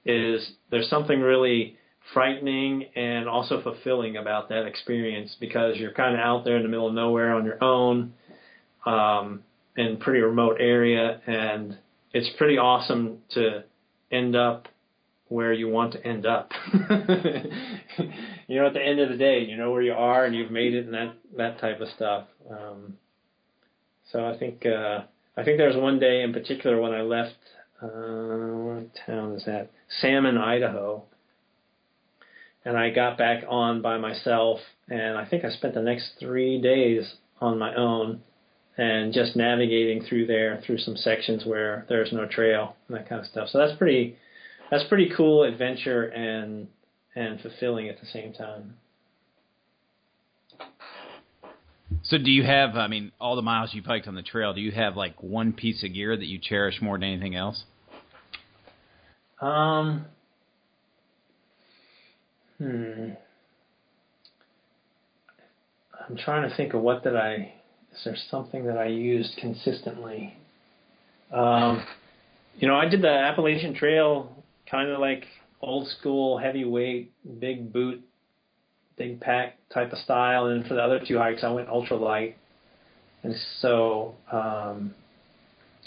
is 0.05 0.53
there's 0.71 0.89
something 0.89 1.19
really 1.19 1.77
frightening 2.13 2.85
and 2.95 3.27
also 3.29 3.61
fulfilling 3.61 4.17
about 4.17 4.49
that 4.49 4.65
experience 4.65 5.35
because 5.39 5.77
you're 5.77 5.93
kind 5.93 6.15
of 6.15 6.19
out 6.21 6.43
there 6.43 6.57
in 6.57 6.63
the 6.63 6.69
middle 6.69 6.87
of 6.87 6.93
nowhere 6.93 7.35
on 7.35 7.45
your 7.45 7.63
own 7.63 8.13
um, 8.85 9.43
in 9.77 9.97
pretty 9.97 10.19
remote 10.19 10.57
area 10.59 11.21
and 11.27 11.77
it's 12.13 12.29
pretty 12.37 12.57
awesome 12.57 13.19
to 13.31 13.63
end 14.11 14.35
up 14.35 14.67
where 15.29 15.53
you 15.53 15.69
want 15.69 15.93
to 15.93 16.05
end 16.05 16.25
up. 16.25 16.51
you 16.73 18.59
know, 18.59 18.67
at 18.67 18.73
the 18.73 18.85
end 18.85 18.99
of 18.99 19.09
the 19.09 19.15
day, 19.15 19.39
you 19.39 19.55
know 19.55 19.71
where 19.71 19.81
you 19.81 19.93
are 19.93 20.25
and 20.25 20.35
you've 20.35 20.51
made 20.51 20.73
it 20.73 20.85
and 20.85 20.93
that 20.93 21.15
that 21.37 21.59
type 21.59 21.79
of 21.79 21.87
stuff. 21.95 22.27
Um, 22.49 22.97
so 24.11 24.25
I 24.25 24.37
think 24.37 24.65
uh, 24.65 25.03
I 25.37 25.43
think 25.43 25.57
there's 25.57 25.77
one 25.77 25.99
day 25.99 26.21
in 26.21 26.33
particular 26.33 26.81
when 26.81 26.91
I 26.91 27.01
left. 27.01 27.35
Uh, 27.81 27.87
what 27.87 28.87
town 29.05 29.33
is 29.33 29.45
that? 29.45 29.69
Salmon, 30.01 30.37
Idaho. 30.37 31.03
And 32.63 32.77
I 32.77 32.91
got 32.91 33.17
back 33.17 33.43
on 33.49 33.81
by 33.81 33.97
myself, 33.97 34.59
and 34.87 35.17
I 35.17 35.25
think 35.25 35.43
I 35.43 35.49
spent 35.49 35.73
the 35.73 35.81
next 35.81 36.11
three 36.19 36.61
days 36.61 37.15
on 37.39 37.57
my 37.57 37.73
own, 37.73 38.21
and 38.77 39.13
just 39.13 39.35
navigating 39.35 40.03
through 40.03 40.27
there 40.27 40.61
through 40.65 40.77
some 40.77 40.95
sections 40.95 41.45
where 41.45 41.85
there's 41.89 42.11
no 42.11 42.25
trail 42.25 42.75
and 42.87 42.97
that 42.97 43.07
kind 43.07 43.21
of 43.21 43.27
stuff. 43.27 43.49
So 43.49 43.57
that's 43.57 43.77
pretty 43.77 44.17
that's 44.69 44.85
pretty 44.85 45.11
cool 45.15 45.43
adventure 45.43 46.05
and 46.05 46.67
and 47.15 47.39
fulfilling 47.41 47.89
at 47.89 47.99
the 47.99 48.05
same 48.07 48.33
time. 48.33 48.75
So 52.03 52.17
do 52.17 52.31
you 52.31 52.43
have? 52.43 52.75
I 52.75 52.87
mean, 52.87 53.11
all 53.19 53.35
the 53.35 53.41
miles 53.41 53.71
you've 53.73 53.85
hiked 53.85 54.07
on 54.07 54.15
the 54.15 54.21
trail, 54.21 54.53
do 54.53 54.61
you 54.61 54.71
have 54.71 54.95
like 54.95 55.21
one 55.21 55.53
piece 55.53 55.83
of 55.83 55.93
gear 55.93 56.15
that 56.15 56.25
you 56.25 56.39
cherish 56.39 56.81
more 56.81 56.97
than 56.97 57.09
anything 57.09 57.35
else? 57.35 57.63
Um, 59.39 60.05
hmm. 62.57 63.09
I'm 66.07 66.17
trying 66.17 66.49
to 66.49 66.55
think 66.55 66.73
of 66.73 66.81
what 66.81 67.03
did 67.03 67.15
I. 67.15 67.53
Is 67.93 68.03
there 68.05 68.17
something 68.29 68.65
that 68.65 68.77
I 68.77 68.87
used 68.87 69.37
consistently? 69.37 70.33
Um, 71.31 71.85
you 72.57 72.67
know, 72.67 72.75
I 72.75 72.87
did 72.87 73.01
the 73.01 73.09
Appalachian 73.09 73.73
Trail 73.73 74.43
kind 74.69 74.89
of 74.89 74.99
like 74.99 75.25
old 75.61 75.87
school 75.87 76.37
heavyweight, 76.37 77.11
big 77.39 77.71
boot, 77.71 78.01
big 78.97 79.19
pack 79.19 79.57
type 79.73 79.91
of 79.91 79.99
style, 79.99 80.45
and 80.45 80.65
for 80.65 80.73
the 80.73 80.81
other 80.81 80.99
two 81.05 81.17
hikes, 81.17 81.43
I 81.43 81.51
went 81.51 81.67
ultralight. 81.67 82.35
And 83.23 83.35
so, 83.59 84.15
um, 84.31 84.93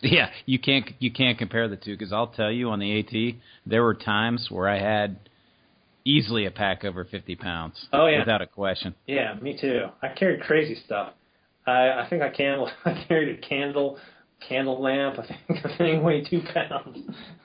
Yeah, 0.03 0.31
you 0.47 0.59
can't 0.59 0.91
you 0.99 1.11
can't 1.11 1.39
compare 1.39 1.69
the 1.69 1.77
two 1.77 1.97
because 1.97 2.13
I'll 2.13 2.29
tell 2.29 2.51
you 2.51 2.71
on 2.71 2.79
the 2.79 2.99
AT 3.01 3.37
there 3.67 3.83
were 3.83 3.95
times 3.95 4.49
where 4.51 4.69
I 4.69 4.79
had 4.79 5.19
easily 6.05 6.45
a 6.47 6.51
pack 6.51 6.85
over 6.85 7.05
50 7.05 7.35
pounds. 7.37 7.87
Oh, 7.93 8.07
yeah. 8.07 8.19
without 8.19 8.43
a 8.43 8.47
question. 8.47 8.95
Yeah, 9.07 9.35
me 9.41 9.57
too. 9.59 9.87
I 10.03 10.09
carried 10.09 10.43
crazy 10.43 10.77
stuff. 10.85 11.15
I 11.67 12.03
I 12.03 12.07
think 12.09 12.23
I 12.23 12.31
candle 12.31 12.71
I 12.85 13.05
carried 13.09 13.39
a 13.39 13.47
candle 13.47 13.99
candle 14.49 14.81
lamp. 14.83 15.19
I 15.19 15.27
think 15.27 15.62
the 15.62 15.71
thing 15.77 16.03
weighed 16.03 16.27
two 16.29 16.43
pounds. 16.53 16.99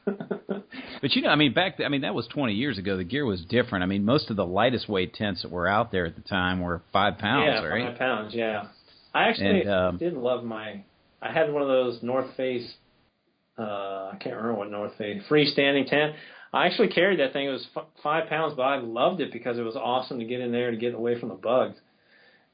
But 1.02 1.16
you 1.16 1.22
know, 1.22 1.30
I 1.30 1.36
mean, 1.36 1.54
back 1.54 1.78
th- 1.78 1.88
I 1.88 1.90
mean 1.90 2.02
that 2.02 2.14
was 2.14 2.28
20 2.28 2.54
years 2.54 2.78
ago. 2.78 2.98
The 2.98 3.06
gear 3.06 3.26
was 3.26 3.42
different. 3.46 3.84
I 3.84 3.86
mean, 3.86 4.04
most 4.04 4.30
of 4.30 4.36
the 4.36 4.46
lightest 4.46 4.90
weight 4.90 5.14
tents 5.14 5.44
that 5.44 5.52
were 5.52 5.68
out 5.68 5.92
there 5.92 6.06
at 6.06 6.16
the 6.16 6.22
time 6.22 6.60
were 6.60 6.82
five 6.92 7.18
pounds, 7.18 7.46
yeah, 7.48 7.64
right? 7.64 7.90
five 7.92 7.98
pounds. 7.98 8.34
Yeah, 8.34 8.66
I 9.14 9.30
actually 9.30 9.62
And, 9.62 9.70
um, 9.70 9.98
did 9.98 10.14
love 10.14 10.44
my. 10.44 10.84
I 11.22 11.32
had 11.32 11.54
one 11.54 11.62
of 11.62 11.68
those 11.68 12.04
North 12.04 12.36
Face. 12.36 12.70
Uh, 13.58 13.62
I 14.14 14.18
can't 14.20 14.36
remember 14.36 14.56
what 14.56 14.72
North 14.72 14.96
Face 14.98 15.22
freestanding 15.30 15.90
tent. 15.90 16.16
I 16.52 16.66
actually 16.66 16.90
carried 16.90 17.20
that 17.20 17.34
thing. 17.34 17.48
It 17.48 17.52
was 17.52 17.68
f- 17.76 17.86
five 18.02 18.28
pounds, 18.28 18.56
but 18.58 18.64
I 18.64 18.78
loved 18.78 19.22
it 19.22 19.32
because 19.32 19.58
it 19.58 19.64
was 19.64 19.76
awesome 19.76 20.20
to 20.20 20.26
get 20.26 20.42
in 20.42 20.52
there 20.52 20.72
to 20.72 20.78
get 20.78 20.96
away 20.96 21.20
from 21.20 21.30
the 21.30 21.36
bugs. 21.36 21.78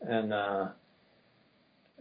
And 0.01 0.33
uh, 0.33 0.67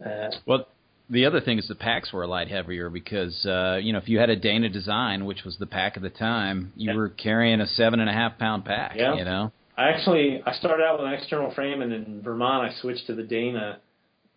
uh, 0.03 0.31
Well, 0.45 0.67
the 1.09 1.25
other 1.25 1.39
thing 1.39 1.59
is 1.59 1.67
the 1.67 1.75
packs 1.75 2.11
were 2.11 2.23
a 2.23 2.27
lot 2.27 2.47
heavier 2.47 2.89
because 2.89 3.45
uh, 3.45 3.79
you 3.81 3.93
know 3.93 3.99
if 3.99 4.09
you 4.09 4.17
had 4.17 4.29
a 4.31 4.35
Dana 4.35 4.69
Design, 4.69 5.25
which 5.25 5.43
was 5.43 5.57
the 5.57 5.67
pack 5.67 5.97
at 5.97 6.03
the 6.03 6.09
time, 6.09 6.73
you 6.75 6.89
Yeah. 6.91 6.97
were 6.97 7.09
carrying 7.09 7.61
a 7.61 7.67
seven 7.67 7.99
and 7.99 8.09
a 8.09 8.13
half 8.13 8.37
pound 8.39 8.65
pack. 8.65 8.95
Yeah. 8.95 9.15
You 9.15 9.25
know. 9.25 9.51
I 9.77 9.89
actually 9.89 10.41
I 10.45 10.53
started 10.53 10.83
out 10.83 10.97
with 10.99 11.07
an 11.07 11.13
external 11.13 11.51
frame, 11.53 11.81
and 11.81 11.93
in 11.93 12.21
Vermont 12.23 12.71
I 12.71 12.73
switched 12.81 13.07
to 13.07 13.13
the 13.13 13.23
Dana, 13.23 13.79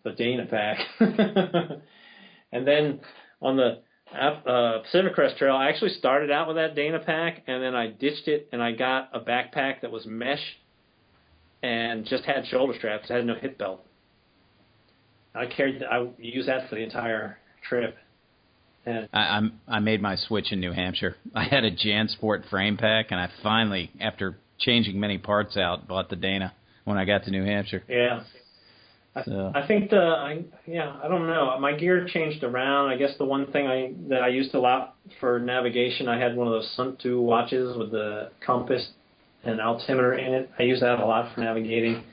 the 0.03 0.11
Dana 0.11 0.45
pack, 0.45 0.79
and 2.51 2.67
then 2.67 2.99
on 3.41 3.55
the 3.57 3.79
uh, 4.15 4.79
Pacific 4.83 5.13
Crest 5.13 5.37
Trail 5.37 5.55
I 5.55 5.69
actually 5.69 5.91
started 5.91 6.29
out 6.31 6.47
with 6.47 6.57
that 6.57 6.75
Dana 6.75 6.99
pack, 6.99 7.43
and 7.47 7.63
then 7.63 7.73
I 7.75 7.87
ditched 7.87 8.27
it 8.27 8.49
and 8.51 8.61
I 8.61 8.73
got 8.73 9.09
a 9.13 9.19
backpack 9.19 9.81
that 9.81 9.91
was 9.91 10.05
mesh, 10.05 10.43
and 11.63 12.05
just 12.05 12.25
had 12.25 12.45
shoulder 12.47 12.73
straps. 12.77 13.09
I 13.09 13.15
had 13.15 13.25
no 13.25 13.35
hip 13.35 13.57
belt. 13.57 13.83
I 15.35 15.45
carried. 15.45 15.83
I 15.83 16.07
used 16.17 16.47
that 16.47 16.69
for 16.69 16.75
the 16.75 16.81
entire 16.83 17.37
trip. 17.67 17.95
And 18.85 19.07
I, 19.13 19.19
I'm 19.37 19.59
I 19.67 19.79
made 19.79 20.01
my 20.01 20.15
switch 20.15 20.51
in 20.51 20.59
New 20.59 20.71
Hampshire. 20.71 21.15
I 21.35 21.43
had 21.43 21.63
a 21.63 21.71
JanSport 21.71 22.49
frame 22.49 22.77
pack, 22.77 23.07
and 23.11 23.19
I 23.19 23.29
finally, 23.43 23.91
after 23.99 24.37
changing 24.59 24.99
many 24.99 25.17
parts 25.17 25.57
out, 25.57 25.87
bought 25.87 26.09
the 26.09 26.15
Dana 26.15 26.53
when 26.85 26.97
I 26.97 27.05
got 27.05 27.23
to 27.25 27.31
New 27.31 27.43
Hampshire. 27.45 27.83
Yeah. 27.87 28.23
I, 29.15 29.23
So- 29.23 29.51
I 29.55 29.65
think 29.67 29.89
the 29.89 29.97
I 29.97 30.43
yeah 30.67 30.95
I 31.03 31.07
don't 31.07 31.25
know 31.25 31.59
my 31.59 31.73
gear 31.73 32.07
changed 32.07 32.43
around 32.43 32.89
I 32.89 32.95
guess 32.95 33.17
the 33.17 33.25
one 33.25 33.51
thing 33.51 33.65
I 33.65 33.93
that 34.09 34.21
I 34.21 34.27
used 34.27 34.53
a 34.53 34.59
lot 34.59 34.95
for 35.19 35.39
navigation 35.39 36.07
I 36.07 36.19
had 36.19 36.35
one 36.35 36.45
of 36.47 36.53
those 36.53 36.71
Suunto 36.77 37.19
watches 37.19 37.75
with 37.75 37.89
the 37.89 38.29
compass 38.45 38.87
and 39.43 39.59
altimeter 39.59 40.13
in 40.13 40.33
it 40.33 40.51
I 40.59 40.63
used 40.63 40.83
that 40.83 40.99
a 40.99 41.05
lot 41.05 41.33
for 41.33 41.41
navigating 41.41 42.03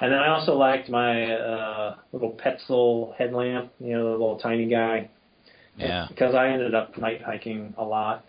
and 0.00 0.12
then 0.12 0.18
I 0.18 0.28
also 0.28 0.54
liked 0.56 0.88
my 0.88 1.32
uh, 1.32 1.96
little 2.12 2.32
Petzl 2.32 3.14
headlamp 3.16 3.72
you 3.80 3.92
know 3.92 4.04
the 4.04 4.10
little 4.10 4.38
tiny 4.38 4.66
guy 4.66 5.08
Yeah. 5.76 6.06
because 6.08 6.34
I 6.34 6.48
ended 6.48 6.74
up 6.74 6.96
night 6.98 7.22
hiking 7.22 7.74
a 7.78 7.84
lot. 7.84 8.24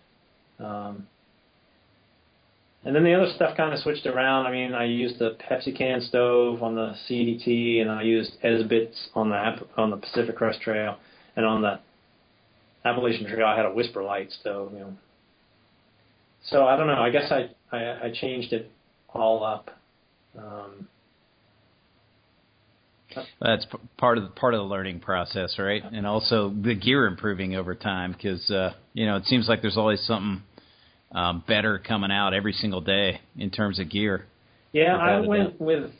Um, 0.59 1.07
and 2.83 2.95
then 2.95 3.03
the 3.03 3.13
other 3.13 3.31
stuff 3.35 3.57
kind 3.57 3.73
of 3.73 3.79
switched 3.79 4.05
around. 4.05 4.45
I 4.45 4.51
mean, 4.51 4.73
I 4.73 4.85
used 4.85 5.19
the 5.19 5.35
Pepsi 5.49 5.75
can 5.77 5.99
stove 6.01 6.63
on 6.63 6.75
the 6.75 6.95
CDT, 7.09 7.81
and 7.81 7.91
I 7.91 8.03
used 8.03 8.31
Esbits 8.43 8.95
on 9.13 9.29
the 9.29 9.59
on 9.75 9.89
the 9.89 9.97
Pacific 9.97 10.35
Crest 10.37 10.61
Trail, 10.61 10.97
and 11.35 11.45
on 11.45 11.61
the 11.61 11.79
Appalachian 12.85 13.27
Trail, 13.27 13.45
I 13.45 13.57
had 13.57 13.65
a 13.65 13.71
WhisperLite 13.71 14.31
stove. 14.39 14.71
You 14.73 14.79
know. 14.79 14.93
So 16.49 16.65
I 16.65 16.77
don't 16.77 16.87
know. 16.87 17.01
I 17.01 17.09
guess 17.09 17.29
I 17.31 17.49
I, 17.75 18.05
I 18.05 18.11
changed 18.13 18.53
it 18.53 18.71
all 19.13 19.43
up. 19.43 19.69
Um, 20.37 20.87
That's 23.41 23.65
p- 23.65 23.77
part 23.97 24.17
of 24.17 24.23
the, 24.25 24.29
part 24.29 24.53
of 24.53 24.59
the 24.59 24.65
learning 24.65 24.99
process, 24.99 25.55
right? 25.59 25.83
And 25.83 26.05
also 26.05 26.49
the 26.49 26.75
gear 26.75 27.05
improving 27.07 27.55
over 27.55 27.75
time 27.75 28.11
because 28.11 28.49
uh, 28.49 28.73
you 28.93 29.05
know 29.05 29.17
it 29.17 29.25
seems 29.25 29.47
like 29.47 29.61
there's 29.61 29.77
always 29.77 30.01
something 30.01 30.41
um, 31.11 31.43
better 31.47 31.79
coming 31.79 32.11
out 32.11 32.33
every 32.33 32.53
single 32.53 32.81
day 32.81 33.21
in 33.37 33.49
terms 33.49 33.79
of 33.79 33.89
gear. 33.89 34.25
Yeah, 34.73 34.97
I 34.97 35.19
went 35.19 35.59
with 35.59 35.91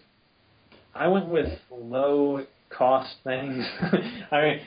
I 0.94 1.08
went 1.08 1.28
with 1.28 1.48
low 1.72 2.46
cost 2.70 3.16
things. 3.24 3.66
I 4.32 4.42
mean, 4.42 4.60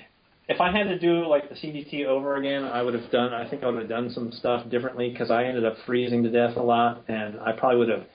if 0.49 0.61
I 0.61 0.77
had 0.77 0.85
to 0.85 0.99
do 0.99 1.27
like 1.27 1.49
the 1.49 1.55
CDT 1.55 2.07
over 2.07 2.37
again, 2.37 2.65
I 2.65 2.83
would 2.83 2.95
have 2.95 3.11
done. 3.11 3.33
I 3.33 3.49
think 3.49 3.63
I 3.63 3.69
would 3.69 3.79
have 3.81 3.89
done 3.89 4.11
some 4.11 4.33
stuff 4.33 4.69
differently 4.71 5.11
because 5.11 5.31
I 5.31 5.45
ended 5.45 5.65
up 5.65 5.75
freezing 5.87 6.23
to 6.25 6.31
death 6.31 6.57
a 6.57 6.63
lot, 6.63 7.05
and 7.09 7.39
I 7.41 7.53
probably 7.53 7.79
would 7.79 7.89
have 7.89 8.07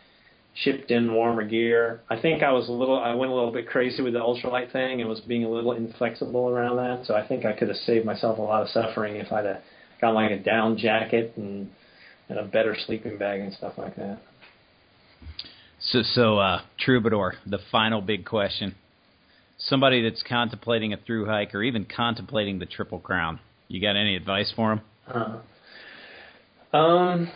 shipped 0.56 0.90
in 0.90 1.14
warmer 1.14 1.44
gear. 1.44 2.02
I 2.10 2.20
think 2.20 2.42
I 2.42 2.52
was 2.52 2.70
a 2.70 2.72
little. 2.72 2.98
I 2.98 3.14
went 3.14 3.32
a 3.32 3.36
little 3.36 3.52
bit 3.52 3.68
crazy 3.68 4.02
with 4.02 4.14
the 4.14 4.20
ultralight 4.20 4.72
thing 4.72 5.02
and 5.02 5.10
was 5.10 5.20
being 5.22 5.44
a 5.44 5.50
little 5.50 5.74
inflexible 5.74 6.50
around 6.50 6.78
that. 6.78 7.06
So 7.06 7.14
I 7.14 7.28
think 7.28 7.46
I 7.46 7.54
could 7.54 7.68
have 7.68 7.78
saved 7.78 8.06
myself 8.06 8.40
a 8.40 8.42
lot 8.42 8.64
of 8.64 8.70
suffering 8.70 9.18
if 9.18 9.32
I'd 9.32 9.46
have 9.46 9.62
gotten 10.02 10.16
like 10.16 10.32
a 10.32 10.40
down 10.40 10.78
jacket 10.78 11.34
and 11.36 11.70
and 12.30 12.40
a 12.40 12.44
better 12.44 12.76
sleeping 12.86 13.18
bag 13.18 13.42
and 13.42 13.54
stuff 13.54 13.74
like 13.78 13.96
that. 13.98 14.20
So, 15.80 16.02
so 16.02 16.40
uh, 16.40 16.62
Troubadour, 16.80 17.36
the 17.46 17.60
final 17.72 18.02
big 18.02 18.26
question: 18.26 18.76
somebody 19.58 20.02
that's 20.02 20.24
contemplating 20.24 20.94
a 20.94 20.98
through 20.98 21.26
hike 21.26 21.54
or 21.54 21.64
even 21.64 21.86
contemplating 21.86 22.60
the 22.60 22.66
Triple 22.66 23.00
Crown, 23.00 23.40
you 23.68 23.82
got 23.82 23.98
any 23.98 24.16
advice 24.16 24.52
for 24.56 24.76
them? 24.76 25.42
Uh, 26.74 26.78
um, 26.78 27.32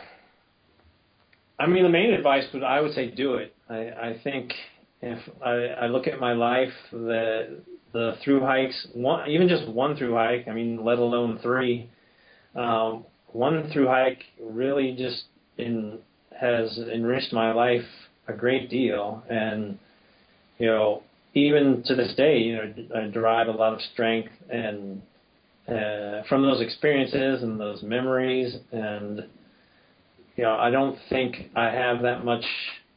I 1.60 1.68
mean, 1.68 1.84
the 1.84 1.89
main 1.89 2.14
advice 2.14 2.45
would 2.53 2.64
I 2.64 2.80
would 2.80 2.93
say 2.93 3.12
do 3.12 3.36
it. 3.36 3.53
I, 3.70 3.76
I 3.76 4.20
think 4.24 4.53
if 5.01 5.20
I, 5.45 5.86
I 5.86 5.88
look 5.88 6.07
at 6.07 6.20
my 6.20 6.34
life, 6.34 6.74
the 6.91 7.62
the 7.91 8.16
through 8.24 8.41
hikes, 8.41 8.88
one 8.93 9.30
even 9.30 9.49
just 9.49 9.68
one 9.68 9.97
through 9.97 10.14
hike. 10.16 10.47
I 10.47 10.53
mean, 10.53 10.84
let 10.84 10.99
alone 10.99 11.39
three. 11.41 11.89
Um, 12.55 13.05
one 13.32 13.70
through 13.72 13.88
hike 13.88 14.24
really 14.41 14.95
just 14.97 15.26
in, 15.57 15.99
has 16.39 16.80
enriched 16.80 17.32
my 17.32 17.51
life 17.51 17.86
a 18.28 18.34
great 18.34 18.70
deal, 18.70 19.24
and 19.30 19.78
you 20.57 20.68
know, 20.68 21.03
even 21.34 21.84
to 21.86 21.95
this 21.95 22.14
day, 22.16 22.38
you 22.39 22.55
know, 22.55 22.74
I 22.95 23.07
derive 23.07 23.47
a 23.47 23.51
lot 23.51 23.74
of 23.74 23.82
strength 23.93 24.32
and 24.49 25.01
uh, 25.68 26.24
from 26.28 26.41
those 26.41 26.62
experiences 26.62 27.43
and 27.43 27.60
those 27.60 27.84
memories 27.84 28.55
and 28.72 29.26
you 30.39 30.45
know 30.45 30.55
I 30.55 30.71
don't 30.71 30.97
think 31.09 31.51
I 31.53 31.65
have 31.65 32.01
that 32.03 32.23
much 32.23 32.45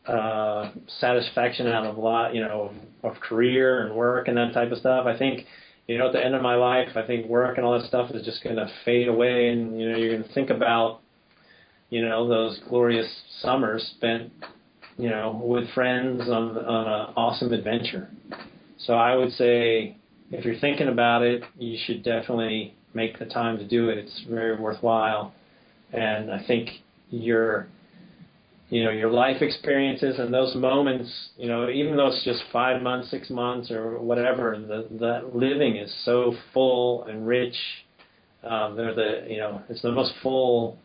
uh, 0.07 0.71
satisfaction 1.01 1.67
out 1.67 1.85
of 1.85 1.97
a 1.97 2.01
lot 2.01 2.37
you 2.37 2.41
know 2.41 2.71
of, 3.03 3.17
of 3.17 3.21
career 3.21 3.85
and 3.85 3.97
work 3.97 4.29
and 4.29 4.37
that 4.37 4.55
type 4.55 4.71
of 4.71 4.79
stuff. 4.79 5.07
I 5.07 5.19
think 5.19 5.47
you 5.89 5.99
know 5.99 6.07
at 6.07 6.13
the 6.13 6.25
end 6.25 6.37
of 6.37 6.43
my 6.43 6.55
life 6.55 6.91
I 6.95 7.05
think 7.05 7.27
work 7.27 7.57
and 7.57 7.67
all 7.67 7.77
that 7.81 7.89
stuff 7.89 8.13
is 8.13 8.25
just 8.25 8.45
going 8.45 8.55
to 8.55 8.71
fade 8.85 9.09
away 9.09 9.49
and 9.49 9.81
you 9.81 9.91
know 9.91 9.99
you're 9.99 10.13
going 10.13 10.23
to 10.23 10.33
think 10.33 10.51
about 10.51 11.01
you 11.91 12.01
know 12.01 12.29
those 12.29 12.61
glorious 12.69 13.11
summers 13.41 13.93
spent 13.97 14.31
you 14.97 15.11
know 15.11 15.43
with 15.45 15.69
friends 15.71 16.21
on 16.29 16.57
on 16.57 16.87
an 16.87 17.15
awesome 17.17 17.53
adventure. 17.53 18.09
So 18.79 18.95
I 18.95 19.17
would 19.17 19.33
say 19.33 19.97
if 20.31 20.45
you're 20.45 20.61
thinking 20.61 20.87
about 20.87 21.23
it, 21.23 21.43
you 21.59 21.77
should 21.87 22.05
definitely 22.05 22.77
make 22.95 23.19
the 23.19 23.27
time 23.27 23.59
to 23.59 23.67
do 23.67 23.89
it. 23.89 23.99
It's 23.99 24.27
very 24.31 24.57
worthwhile, 24.57 25.35
and 25.93 26.31
I 26.31 26.45
think 26.47 26.82
your, 27.13 27.69
you 28.71 28.83
know, 28.83 28.91
your 28.91 29.11
life 29.11 29.43
experiences 29.43 30.19
and 30.19 30.33
those 30.33 30.55
moments, 30.57 31.11
you 31.37 31.47
know, 31.47 31.69
even 31.69 31.97
though 31.97 32.09
it's 32.09 32.25
just 32.25 32.43
five 32.53 32.83
months, 32.83 33.11
six 33.11 33.31
months, 33.31 33.71
or 33.71 33.99
whatever, 34.01 34.57
the 34.59 34.89
the 34.99 35.31
living 35.33 35.77
is 35.77 35.95
so 36.05 36.35
full 36.53 37.05
and 37.05 37.27
rich. 37.27 37.55
Um, 38.43 38.75
they're 38.77 38.95
the, 38.95 39.27
you 39.29 39.37
know, 39.37 39.63
it's 39.69 39.83
the 39.83 39.93
most 39.93 40.15
full 40.23 40.79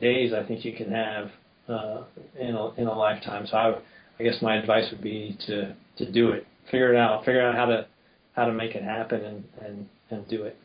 days 0.00 0.32
I 0.32 0.44
think 0.44 0.64
you 0.64 0.72
can 0.72 0.90
have 0.90 1.30
uh, 1.68 2.02
in 2.38 2.54
a 2.54 2.74
in 2.74 2.86
a 2.86 2.98
lifetime. 2.98 3.46
So 3.46 3.56
I, 3.56 3.78
I 4.18 4.22
guess 4.22 4.40
my 4.40 4.56
advice 4.56 4.90
would 4.90 5.02
be 5.02 5.36
to 5.46 5.76
to 5.98 6.10
do 6.10 6.30
it, 6.30 6.46
figure 6.70 6.94
it 6.94 6.98
out, 6.98 7.24
figure 7.24 7.46
out 7.46 7.54
how 7.54 7.66
to 7.66 7.86
how 8.34 8.46
to 8.46 8.52
make 8.52 8.74
it 8.74 8.82
happen 8.82 9.24
and 9.24 9.44
and 9.64 9.88
and 10.10 10.28
do 10.28 10.44
it. 10.44 10.56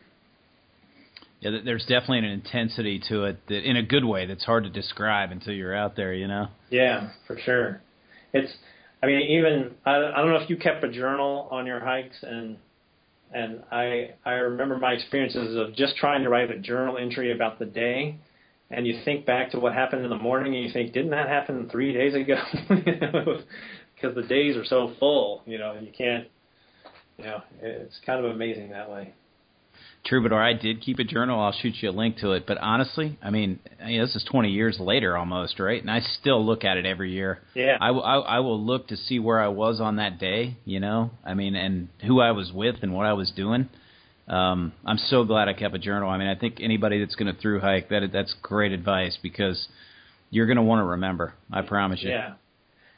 Yeah, 1.41 1.57
there's 1.65 1.85
definitely 1.85 2.19
an 2.19 2.25
intensity 2.25 3.01
to 3.09 3.25
it 3.25 3.47
that, 3.47 3.67
in 3.67 3.75
a 3.75 3.83
good 3.83 4.05
way, 4.05 4.27
that's 4.27 4.45
hard 4.45 4.63
to 4.63 4.69
describe 4.69 5.31
until 5.31 5.53
you're 5.53 5.75
out 5.75 5.95
there. 5.95 6.13
You 6.13 6.27
know. 6.27 6.47
Yeah, 6.69 7.09
for 7.27 7.37
sure. 7.43 7.81
It's 8.31 8.51
I 9.03 9.07
mean 9.07 9.21
even 9.21 9.75
I, 9.85 9.95
I 9.95 10.17
don't 10.17 10.29
know 10.29 10.37
if 10.37 10.49
you 10.49 10.57
kept 10.57 10.83
a 10.83 10.91
journal 10.91 11.47
on 11.51 11.65
your 11.65 11.79
hikes 11.79 12.17
and 12.21 12.57
and 13.33 13.63
I 13.71 14.11
I 14.23 14.33
remember 14.33 14.77
my 14.77 14.93
experiences 14.93 15.57
of 15.57 15.75
just 15.75 15.95
trying 15.97 16.23
to 16.23 16.29
write 16.29 16.51
a 16.51 16.59
journal 16.59 16.97
entry 16.97 17.31
about 17.31 17.57
the 17.57 17.65
day 17.65 18.17
and 18.69 18.85
you 18.85 19.01
think 19.03 19.25
back 19.25 19.51
to 19.51 19.59
what 19.59 19.73
happened 19.73 20.03
in 20.03 20.09
the 20.09 20.17
morning 20.17 20.55
and 20.55 20.63
you 20.63 20.71
think 20.71 20.93
didn't 20.93 21.11
that 21.11 21.27
happen 21.27 21.67
3 21.69 21.93
days 21.93 22.13
ago 22.13 22.35
because 22.69 24.15
the 24.15 24.23
days 24.23 24.55
are 24.55 24.65
so 24.65 24.93
full, 24.99 25.41
you 25.45 25.57
know, 25.57 25.77
you 25.81 25.91
can't 25.91 26.27
you 27.17 27.25
know, 27.25 27.41
it's 27.61 27.99
kind 28.05 28.23
of 28.23 28.31
amazing 28.31 28.69
that 28.69 28.89
way. 28.89 29.13
Troubadour, 30.03 30.41
I 30.41 30.53
did 30.53 30.81
keep 30.81 30.97
a 30.97 31.03
journal. 31.03 31.39
I'll 31.39 31.51
shoot 31.51 31.75
you 31.79 31.89
a 31.89 31.91
link 31.91 32.17
to 32.17 32.31
it. 32.31 32.45
But 32.47 32.57
honestly, 32.57 33.19
I 33.21 33.29
mean, 33.29 33.59
I 33.81 33.85
mean, 33.87 34.01
this 34.01 34.15
is 34.15 34.23
20 34.31 34.49
years 34.49 34.79
later 34.79 35.15
almost, 35.15 35.59
right? 35.59 35.79
And 35.79 35.91
I 35.91 35.99
still 36.19 36.43
look 36.43 36.63
at 36.63 36.77
it 36.77 36.85
every 36.87 37.11
year. 37.11 37.39
Yeah. 37.53 37.77
I, 37.79 37.91
will- 37.91 38.03
I, 38.03 38.15
I 38.15 38.39
will 38.39 38.59
look 38.59 38.87
to 38.87 38.97
see 38.97 39.19
where 39.19 39.39
I 39.39 39.49
was 39.49 39.79
on 39.79 39.97
that 39.97 40.17
day, 40.19 40.57
you 40.65 40.79
know? 40.79 41.11
I 41.23 41.35
mean, 41.35 41.55
and 41.55 41.87
who 42.05 42.19
I 42.19 42.31
was 42.31 42.51
with 42.51 42.77
and 42.81 42.93
what 42.93 43.05
I 43.05 43.13
was 43.13 43.31
doing. 43.31 43.69
Um, 44.27 44.71
I'm 44.85 44.97
so 44.97 45.23
glad 45.23 45.47
I 45.49 45.53
kept 45.53 45.75
a 45.75 45.79
journal. 45.79 46.09
I 46.09 46.17
mean, 46.17 46.27
I 46.29 46.35
think 46.35 46.57
anybody 46.61 46.99
that's 46.99 47.15
going 47.15 47.33
to 47.33 47.39
through 47.39 47.59
hike, 47.59 47.89
that 47.89 48.09
that's 48.11 48.33
great 48.41 48.71
advice 48.71 49.17
because 49.21 49.67
you're 50.31 50.47
going 50.47 50.57
to 50.57 50.63
want 50.63 50.79
to 50.79 50.85
remember. 50.85 51.33
I 51.51 51.61
promise 51.61 52.01
you. 52.01 52.09
Yeah. 52.09 52.33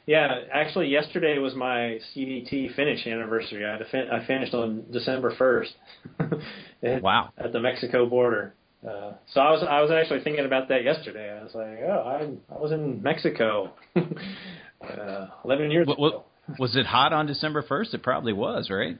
Yeah, 0.06 0.40
actually, 0.52 0.88
yesterday 0.88 1.38
was 1.38 1.54
my 1.54 1.98
CDT 2.14 2.74
finish 2.76 3.06
anniversary. 3.06 3.64
I, 3.64 3.78
fin- 3.90 4.10
I 4.12 4.26
finished 4.26 4.52
on 4.52 4.84
December 4.92 5.34
first. 5.34 5.72
Wow. 7.02 7.30
At 7.38 7.52
the 7.52 7.60
Mexico 7.60 8.06
border. 8.06 8.54
Uh, 8.86 9.12
so 9.32 9.40
I 9.40 9.50
was 9.50 9.62
I 9.68 9.80
was 9.80 9.90
actually 9.90 10.20
thinking 10.20 10.44
about 10.44 10.68
that 10.68 10.84
yesterday. 10.84 11.30
I 11.38 11.42
was 11.42 11.54
like, 11.54 11.78
oh, 11.86 12.02
I 12.50 12.54
I 12.54 12.58
was 12.58 12.70
in 12.72 13.02
Mexico, 13.02 13.72
uh, 13.96 15.26
eleven 15.44 15.70
years 15.70 15.86
What, 15.86 15.96
ago. 15.96 16.24
was 16.58 16.76
it 16.76 16.84
hot 16.84 17.12
on 17.14 17.26
December 17.26 17.62
1st? 17.62 17.94
It 17.94 18.02
probably 18.02 18.34
was, 18.34 18.68
right? 18.70 18.98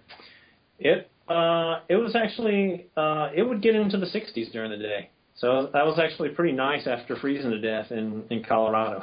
It 0.79 1.11
uh 1.29 1.81
it 1.89 1.97
was 1.97 2.17
actually 2.17 2.87
uh 2.97 3.29
it 3.35 3.43
would 3.43 3.61
get 3.63 3.75
into 3.75 3.99
the 3.99 4.07
60s 4.07 4.51
during 4.53 4.71
the 4.71 4.79
day. 4.79 5.11
So 5.37 5.69
that 5.73 5.85
was 5.85 5.99
actually 5.99 6.31
pretty 6.31 6.53
nice 6.53 6.87
after 6.87 7.17
freezing 7.17 7.51
to 7.51 7.61
death 7.61 7.91
in 7.91 8.25
in 8.31 8.43
Colorado. 8.45 9.03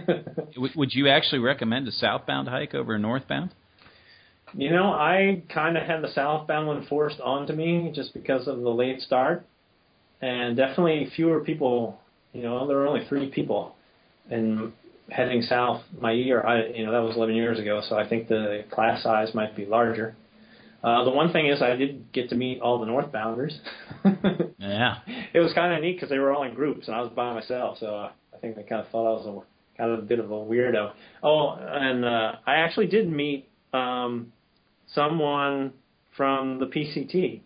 Would 0.76 0.92
you 0.94 1.08
actually 1.08 1.38
recommend 1.40 1.88
a 1.88 1.92
southbound 1.92 2.48
hike 2.48 2.74
over 2.74 2.94
a 2.94 2.98
northbound? 2.98 3.54
You 4.54 4.70
know, 4.70 4.92
I 4.92 5.42
kind 5.52 5.76
of 5.76 5.84
had 5.84 6.02
the 6.02 6.12
southbound 6.12 6.66
one 6.66 6.86
forced 6.86 7.20
onto 7.20 7.52
me 7.52 7.90
just 7.94 8.12
because 8.12 8.46
of 8.46 8.60
the 8.60 8.70
late 8.70 9.00
start, 9.00 9.46
and 10.20 10.56
definitely 10.56 11.10
fewer 11.16 11.40
people. 11.40 11.98
You 12.32 12.42
know, 12.42 12.66
there 12.66 12.76
were 12.76 12.86
only 12.86 13.06
three 13.08 13.30
people, 13.30 13.74
and 14.30 14.72
heading 15.10 15.42
south 15.42 15.82
my 16.00 16.12
year. 16.12 16.44
I 16.44 16.66
you 16.66 16.84
know 16.84 16.92
that 16.92 17.02
was 17.02 17.16
11 17.16 17.34
years 17.34 17.58
ago, 17.58 17.82
so 17.88 17.96
I 17.96 18.08
think 18.08 18.28
the 18.28 18.64
class 18.70 19.02
size 19.02 19.34
might 19.34 19.56
be 19.56 19.66
larger. 19.66 20.16
Uh, 20.82 21.04
the 21.04 21.10
one 21.10 21.32
thing 21.32 21.46
is 21.46 21.62
I 21.62 21.76
did 21.76 22.12
get 22.12 22.28
to 22.30 22.34
meet 22.34 22.60
all 22.60 22.80
the 22.80 22.86
northbounders. 22.86 23.52
yeah. 24.58 24.96
It 25.32 25.38
was 25.38 25.52
kind 25.52 25.72
of 25.72 25.80
neat 25.80 25.94
because 25.94 26.08
they 26.08 26.18
were 26.18 26.32
all 26.32 26.42
in 26.42 26.54
groups 26.54 26.88
and 26.88 26.96
I 26.96 27.00
was 27.02 27.12
by 27.14 27.32
myself, 27.32 27.78
so 27.78 27.86
uh, 27.86 28.10
I 28.34 28.38
think 28.38 28.56
they 28.56 28.64
kind 28.64 28.84
of 28.84 28.90
thought 28.90 29.06
I 29.06 29.12
was 29.12 29.26
a 29.26 29.78
kind 29.78 29.92
of 29.92 30.00
a 30.00 30.02
bit 30.02 30.18
of 30.18 30.30
a 30.30 30.34
weirdo. 30.34 30.92
Oh, 31.22 31.50
and 31.56 32.04
uh, 32.04 32.32
I 32.46 32.56
actually 32.56 32.88
did 32.88 33.08
meet 33.08 33.48
um, 33.72 34.32
someone 34.94 35.72
from 36.16 36.58
the 36.58 36.66
PCT. 36.66 37.40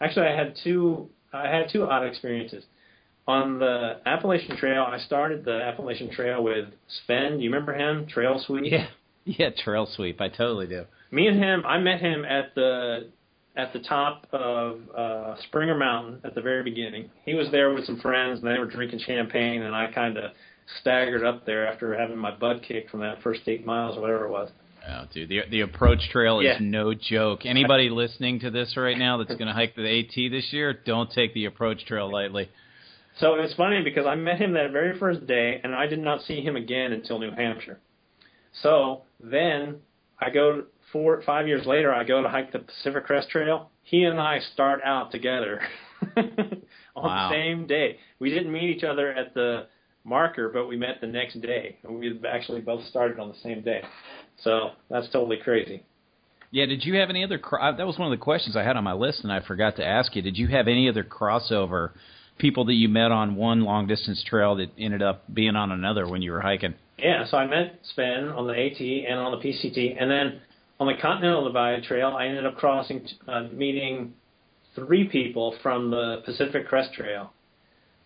Actually, 0.00 0.26
I 0.26 0.36
had 0.36 0.54
two. 0.62 1.08
I 1.32 1.48
had 1.48 1.66
two 1.72 1.84
odd 1.84 2.06
experiences. 2.06 2.64
On 3.28 3.58
the 3.58 4.00
Appalachian 4.06 4.56
Trail, 4.56 4.82
I 4.82 4.98
started 4.98 5.44
the 5.44 5.62
Appalachian 5.62 6.10
Trail 6.10 6.42
with 6.42 6.66
Sven. 6.88 7.36
Do 7.36 7.44
you 7.44 7.50
remember 7.50 7.74
him? 7.74 8.06
Trail 8.06 8.42
Sweep. 8.46 8.64
Yeah. 8.72 8.86
Yeah, 9.26 9.50
Trail 9.50 9.86
Sweep. 9.86 10.18
I 10.18 10.28
totally 10.28 10.66
do 10.66 10.86
me 11.10 11.26
and 11.26 11.38
him, 11.38 11.64
I 11.66 11.78
met 11.78 12.00
him 12.00 12.24
at 12.24 12.54
the 12.54 13.10
at 13.56 13.72
the 13.72 13.80
top 13.80 14.26
of 14.32 14.78
uh, 14.96 15.34
Springer 15.48 15.76
Mountain 15.76 16.20
at 16.24 16.34
the 16.34 16.40
very 16.40 16.62
beginning. 16.62 17.10
He 17.24 17.34
was 17.34 17.50
there 17.50 17.74
with 17.74 17.84
some 17.84 18.00
friends, 18.00 18.38
and 18.38 18.48
they 18.48 18.58
were 18.58 18.66
drinking 18.66 19.00
champagne, 19.00 19.62
and 19.62 19.74
I 19.74 19.90
kind 19.92 20.16
of 20.16 20.30
staggered 20.80 21.24
up 21.24 21.44
there 21.44 21.66
after 21.66 21.98
having 21.98 22.16
my 22.16 22.30
butt 22.30 22.62
kicked 22.62 22.90
from 22.90 23.00
that 23.00 23.22
first 23.22 23.40
eight 23.48 23.66
miles 23.66 23.96
or 23.96 24.02
whatever 24.02 24.26
it 24.26 24.30
was. 24.30 24.50
Oh, 24.90 25.06
dude, 25.12 25.28
the 25.28 25.40
the 25.50 25.60
approach 25.60 26.00
trail 26.10 26.40
is 26.40 26.56
no 26.60 26.94
joke. 26.94 27.46
Anybody 27.46 27.90
listening 27.90 28.40
to 28.40 28.50
this 28.50 28.76
right 28.76 28.98
now 28.98 29.18
that's 29.18 29.34
going 29.36 29.46
to 29.46 29.52
hike 29.52 29.74
the 29.76 30.00
AT 30.00 30.30
this 30.30 30.52
year, 30.52 30.72
don't 30.72 31.10
take 31.12 31.32
the 31.34 31.44
approach 31.44 31.84
trail 31.86 32.10
lightly. 32.10 32.48
So 33.18 33.34
it's 33.34 33.54
funny 33.54 33.82
because 33.82 34.06
I 34.06 34.14
met 34.14 34.40
him 34.40 34.54
that 34.54 34.72
very 34.72 34.98
first 34.98 35.26
day, 35.26 35.60
and 35.62 35.74
I 35.74 35.86
did 35.86 35.98
not 35.98 36.22
see 36.22 36.40
him 36.40 36.56
again 36.56 36.92
until 36.92 37.18
New 37.18 37.30
Hampshire. 37.30 37.78
So 38.62 39.02
then 39.22 39.76
I 40.18 40.30
go 40.30 40.64
four, 40.92 41.22
five 41.22 41.46
years 41.46 41.66
later, 41.66 41.92
I 41.92 42.04
go 42.04 42.22
to 42.22 42.28
hike 42.28 42.52
the 42.52 42.60
Pacific 42.60 43.04
Crest 43.06 43.28
Trail. 43.30 43.70
He 43.82 44.04
and 44.04 44.20
I 44.20 44.40
start 44.54 44.80
out 44.84 45.10
together 45.12 45.60
on 46.16 46.24
wow. 46.96 47.28
the 47.28 47.34
same 47.34 47.66
day. 47.66 47.98
We 48.18 48.30
didn't 48.30 48.52
meet 48.52 48.76
each 48.76 48.84
other 48.84 49.12
at 49.12 49.34
the 49.34 49.66
marker, 50.04 50.48
but 50.48 50.66
we 50.66 50.76
met 50.76 51.00
the 51.00 51.06
next 51.06 51.40
day. 51.40 51.78
And 51.82 51.98
we 51.98 52.18
actually 52.28 52.60
both 52.60 52.84
started 52.86 53.18
on 53.18 53.28
the 53.28 53.38
same 53.42 53.62
day. 53.62 53.82
So 54.42 54.70
that's 54.88 55.08
totally 55.10 55.38
crazy. 55.42 55.84
Yeah, 56.50 56.66
did 56.66 56.84
you 56.84 56.96
have 56.96 57.10
any 57.10 57.22
other? 57.22 57.40
Uh, 57.60 57.76
that 57.76 57.86
was 57.86 57.98
one 57.98 58.12
of 58.12 58.18
the 58.18 58.22
questions 58.22 58.56
I 58.56 58.64
had 58.64 58.76
on 58.76 58.84
my 58.84 58.92
list, 58.92 59.22
and 59.22 59.32
I 59.32 59.40
forgot 59.40 59.76
to 59.76 59.86
ask 59.86 60.16
you. 60.16 60.22
Did 60.22 60.36
you 60.36 60.48
have 60.48 60.66
any 60.66 60.88
other 60.88 61.04
crossover 61.04 61.90
people 62.38 62.64
that 62.64 62.74
you 62.74 62.88
met 62.88 63.12
on 63.12 63.36
one 63.36 63.60
long 63.60 63.86
distance 63.86 64.24
trail 64.24 64.56
that 64.56 64.70
ended 64.78 65.02
up 65.02 65.22
being 65.32 65.54
on 65.54 65.70
another 65.70 66.08
when 66.08 66.22
you 66.22 66.32
were 66.32 66.40
hiking? 66.40 66.74
Yeah, 66.98 67.24
so 67.26 67.36
I 67.36 67.46
met 67.46 67.78
Sven 67.94 68.28
on 68.28 68.46
the 68.46 68.52
AT 68.52 68.80
and 68.80 69.18
on 69.18 69.32
the 69.32 69.38
PCT, 69.38 69.96
and 70.00 70.10
then 70.10 70.40
on 70.80 70.86
the 70.86 70.94
Continental 71.00 71.44
Divide 71.44 71.84
Trail, 71.84 72.16
I 72.18 72.26
ended 72.26 72.46
up 72.46 72.56
crossing, 72.56 73.06
uh, 73.28 73.44
meeting 73.52 74.14
three 74.74 75.08
people 75.08 75.56
from 75.62 75.90
the 75.90 76.22
Pacific 76.24 76.66
Crest 76.66 76.94
Trail. 76.94 77.32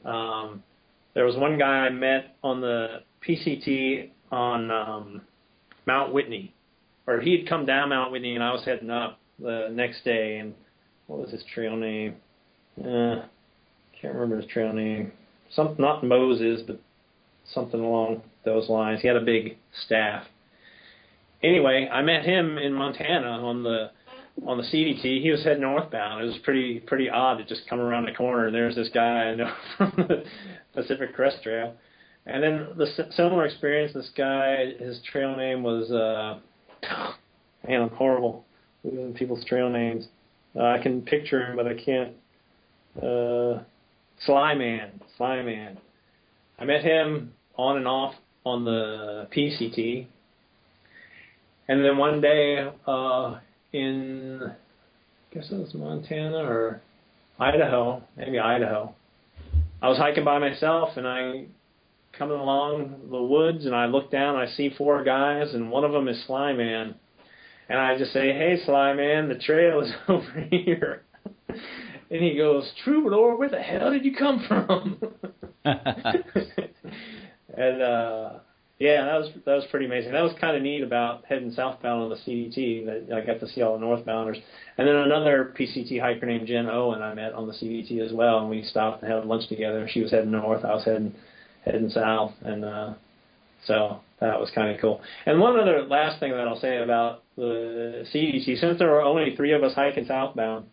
Um, 0.05 0.63
there 1.15 1.25
was 1.25 1.37
one 1.37 1.59
guy 1.59 1.87
I 1.87 1.91
met 1.91 2.37
on 2.43 2.61
the 2.61 3.03
PCT 3.27 4.11
on 4.31 4.71
um, 4.71 5.23
Mount 5.87 6.13
Whitney, 6.13 6.55
or 7.07 7.21
he 7.21 7.39
had 7.39 7.49
come 7.49 7.67
down 7.67 7.91
Mount 7.91 8.13
Whitney 8.13 8.35
and 8.35 8.45
I 8.45 8.53
was 8.53 8.65
heading 8.65 8.91
up 8.91 9.19
the 9.39 9.69
next 9.73 10.05
day. 10.05 10.39
And 10.39 10.55
what 11.07 11.21
was 11.21 11.31
his 11.31 11.45
trail 11.55 11.77
name? 11.77 12.17
Uh, 12.79 13.27
can't 14.01 14.15
remember 14.15 14.37
his 14.37 14.51
trail 14.51 14.73
name. 14.73 15.13
Some 15.51 15.77
not 15.79 16.05
Moses, 16.05 16.63
but 16.67 16.81
something 17.53 17.81
along 17.81 18.23
those 18.45 18.69
lines. 18.69 19.01
He 19.03 19.09
had 19.09 19.17
a 19.17 19.25
big 19.25 19.59
staff 19.85 20.27
anyway, 21.45 21.89
I 21.93 22.03
met 22.03 22.25
him 22.25 22.59
in 22.59 22.73
Montana 22.73 23.29
on 23.29 23.63
the 23.63 23.91
on 24.45 24.57
the 24.57 24.65
CDT. 24.65 25.23
He 25.23 25.31
was 25.31 25.45
heading 25.45 25.61
northbound. 25.61 26.23
It 26.23 26.27
was 26.27 26.39
pretty 26.43 26.81
pretty 26.81 27.09
odd 27.09 27.39
to 27.39 27.45
just 27.45 27.69
come 27.69 27.81
around 27.81 28.07
the 28.07 28.13
corner 28.13 28.47
and 28.47 28.55
there's 28.55 28.75
this 28.75 28.89
guy 28.93 29.03
I 29.03 29.35
know 29.35 29.53
from 29.79 29.93
the 29.97 30.25
Pacific 30.75 31.15
Crest 31.15 31.43
Trail. 31.43 31.75
And 32.27 32.43
then 32.43 32.69
the 32.77 32.87
similar 33.13 33.45
experience. 33.45 33.93
This 33.93 34.11
guy, 34.17 34.73
his 34.79 35.01
trail 35.11 35.37
name 35.37 35.63
was 35.63 35.91
uh, 35.91 36.41
man, 37.67 37.83
I'm 37.83 37.91
horrible 37.91 38.45
losing 38.83 39.15
people's 39.15 39.45
trail 39.45 39.69
names. 39.69 40.07
Uh, 40.57 40.63
I 40.63 40.79
can 40.83 41.03
picture 41.03 41.45
him, 41.45 41.57
but 41.57 41.67
I 41.67 41.75
can't. 41.75 42.15
Uh, 42.97 43.63
Sly 44.25 44.55
Man, 44.55 45.01
Sly 45.17 45.43
Man. 45.43 45.79
I 46.59 46.65
met 46.65 46.83
him 46.83 47.33
on 47.57 47.77
and 47.77 47.89
off 47.89 48.15
on 48.45 48.65
the 48.65 49.27
PCT, 49.37 50.07
and 51.69 51.85
then 51.85 51.97
one 51.97 52.21
day 52.21 52.71
uh, 52.87 53.39
in, 53.73 54.41
I 54.43 55.35
guess 55.35 55.51
it 55.51 55.57
was 55.57 55.75
Montana 55.75 56.37
or 56.37 56.81
Idaho, 57.41 58.03
maybe 58.17 58.39
Idaho, 58.39 58.95
I 59.83 59.89
was 59.89 59.99
hiking 59.99 60.25
by 60.25 60.39
myself 60.39 60.91
and 60.97 61.07
I 61.07 61.47
coming 62.19 62.39
along 62.39 63.09
the 63.11 63.23
woods 63.23 63.67
and 63.67 63.75
I 63.75 63.87
look 63.87 64.11
down 64.11 64.37
and 64.37 64.49
I 64.49 64.53
see 64.53 64.75
four 64.77 65.03
guys 65.05 65.55
and 65.55 65.71
one 65.71 65.85
of 65.85 65.93
them 65.93 66.09
is 66.09 66.23
Sly 66.27 66.53
Man. 66.53 66.95
And 67.69 67.79
I 67.79 67.97
just 67.97 68.13
say, 68.13 68.33
hey, 68.33 68.59
Sly 68.65 68.93
Man, 68.95 69.29
the 69.29 69.37
trail 69.37 69.81
is 69.81 69.93
over 70.09 70.47
here. 70.51 71.03
and 71.49 72.23
he 72.23 72.37
goes, 72.37 72.71
Troubadour, 72.85 73.37
where 73.37 73.49
the 73.49 73.61
hell 73.61 73.91
did 73.91 74.05
you 74.05 74.15
come 74.15 74.45
from? 74.47 75.01
and 77.57 77.83
uh, 77.83 78.31
yeah, 78.79 79.05
that 79.05 79.19
was 79.19 79.31
that 79.47 79.55
was 79.55 79.65
pretty 79.71 79.87
amazing. 79.87 80.13
That 80.13 80.23
was 80.23 80.35
kind 80.41 80.57
of 80.57 80.63
neat 80.63 80.83
about 80.83 81.25
heading 81.27 81.53
southbound 81.53 82.03
on 82.03 82.11
the 82.11 82.17
CDT. 82.17 82.85
That 82.85 83.17
I 83.17 83.25
got 83.25 83.41
to 83.41 83.49
see 83.49 83.63
all 83.63 83.79
the 83.79 83.85
northbounders, 83.85 84.37
and 84.77 84.89
then 84.89 84.97
another 84.97 85.55
PCT 85.59 86.01
hiker 86.01 86.27
named 86.27 86.49
Jen 86.49 86.69
Owen 86.69 87.01
I 87.01 87.15
met 87.15 87.35
on 87.35 87.47
the 87.47 87.55
CDT 87.55 88.05
as 88.05 88.13
well, 88.13 88.41
and 88.41 88.51
we 88.51 88.63
stopped 88.65 89.03
and 89.03 89.13
had 89.13 89.25
lunch 89.25 89.49
together. 89.49 89.89
She 89.89 90.03
was 90.03 90.11
heading 90.11 90.33
north, 90.33 90.65
I 90.65 90.75
was 90.75 90.85
heading 90.85 91.15
heading 91.65 91.91
south, 91.91 92.33
and 92.43 92.65
uh, 92.65 92.95
so 93.67 94.01
that 94.21 94.39
was 94.39 94.51
kind 94.55 94.75
of 94.75 94.81
cool. 94.81 95.01
And 95.27 95.41
one 95.41 95.59
other 95.59 95.83
last 95.83 96.21
thing 96.21 96.33
that 96.33 96.41
I'll 96.41 96.61
say 96.61 96.83
about 96.83 97.23
the 97.37 98.07
CDT, 98.13 98.61
since 98.61 98.79
there 98.79 98.91
were 98.91 99.03
only 99.03 99.35
three 99.37 99.53
of 99.53 99.63
us 99.63 99.75
hiking 99.75 100.07
southbound, 100.07 100.67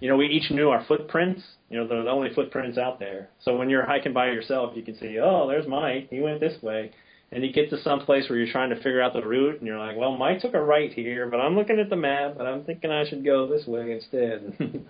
you 0.00 0.08
know, 0.08 0.16
we 0.16 0.26
each 0.26 0.50
knew 0.50 0.70
our 0.70 0.84
footprints. 0.86 1.42
You 1.70 1.78
know, 1.78 1.88
they're 1.88 2.04
the 2.04 2.10
only 2.10 2.32
footprints 2.34 2.78
out 2.78 2.98
there. 2.98 3.28
So 3.42 3.56
when 3.56 3.68
you're 3.68 3.84
hiking 3.84 4.12
by 4.12 4.26
yourself, 4.26 4.76
you 4.76 4.82
can 4.82 4.96
see, 4.96 5.18
oh, 5.20 5.48
there's 5.48 5.66
Mike. 5.66 6.08
He 6.10 6.20
went 6.20 6.40
this 6.40 6.62
way. 6.62 6.92
And 7.30 7.44
you 7.44 7.52
get 7.52 7.68
to 7.70 7.82
some 7.82 8.00
place 8.00 8.28
where 8.28 8.38
you're 8.38 8.52
trying 8.52 8.70
to 8.70 8.76
figure 8.76 9.02
out 9.02 9.12
the 9.12 9.20
route, 9.20 9.58
and 9.58 9.66
you're 9.66 9.78
like, 9.78 9.96
well, 9.98 10.16
Mike 10.16 10.40
took 10.40 10.54
a 10.54 10.62
right 10.62 10.90
here, 10.90 11.28
but 11.28 11.40
I'm 11.40 11.56
looking 11.56 11.78
at 11.78 11.90
the 11.90 11.96
map, 11.96 12.34
but 12.38 12.46
I'm 12.46 12.64
thinking 12.64 12.90
I 12.90 13.06
should 13.06 13.22
go 13.22 13.46
this 13.46 13.66
way 13.66 13.92
instead. 13.92 14.56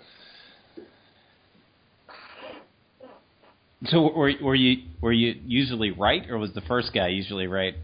so 3.86 4.12
were 4.12 4.32
were 4.42 4.54
you 4.54 4.84
were 5.00 5.12
you 5.12 5.34
usually 5.46 5.90
right, 5.90 6.28
or 6.30 6.38
was 6.38 6.52
the 6.52 6.62
first 6.62 6.92
guy 6.92 7.08
usually 7.08 7.46
right? 7.46 7.74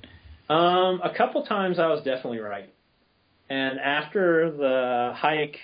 Um, 0.48 1.00
a 1.02 1.12
couple 1.16 1.44
times 1.44 1.78
I 1.78 1.86
was 1.86 2.02
definitely 2.04 2.40
right, 2.40 2.72
and 3.48 3.78
after 3.78 4.50
the 4.50 5.12
hike 5.16 5.58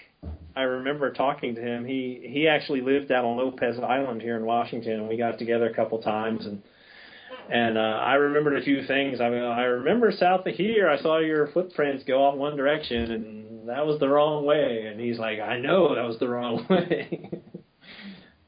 I 0.57 0.62
remember 0.62 1.12
talking 1.12 1.55
to 1.55 1.61
him. 1.61 1.85
He 1.85 2.20
he 2.23 2.48
actually 2.48 2.81
lived 2.81 3.11
out 3.12 3.24
on 3.24 3.36
Lopez 3.36 3.78
Island 3.78 4.20
here 4.20 4.36
in 4.36 4.44
Washington. 4.44 4.94
And 4.94 5.09
we 5.09 5.16
got 5.16 5.39
together 5.39 5.66
a 5.66 5.74
couple 5.74 6.01
times 6.02 6.44
and 6.44 6.62
and 7.51 7.78
uh, 7.78 7.81
I 7.81 8.15
remembered 8.15 8.59
a 8.59 8.62
few 8.62 8.86
things. 8.86 9.20
I 9.20 9.28
mean, 9.28 9.43
I 9.43 9.62
remember 9.62 10.12
south 10.12 10.47
of 10.47 10.55
here, 10.55 10.89
I 10.89 11.01
saw 11.01 11.19
your 11.19 11.48
footprints 11.48 12.05
go 12.05 12.23
off 12.24 12.36
one 12.36 12.57
direction, 12.57 13.11
and 13.11 13.69
that 13.69 13.85
was 13.85 13.98
the 13.98 14.09
wrong 14.09 14.44
way. 14.44 14.86
And 14.86 15.01
he's 15.01 15.19
like, 15.19 15.40
I 15.40 15.59
know 15.59 15.97
that 15.97 16.05
was 16.07 16.16
the 16.20 16.28
wrong 16.28 16.65
way. 16.70 17.28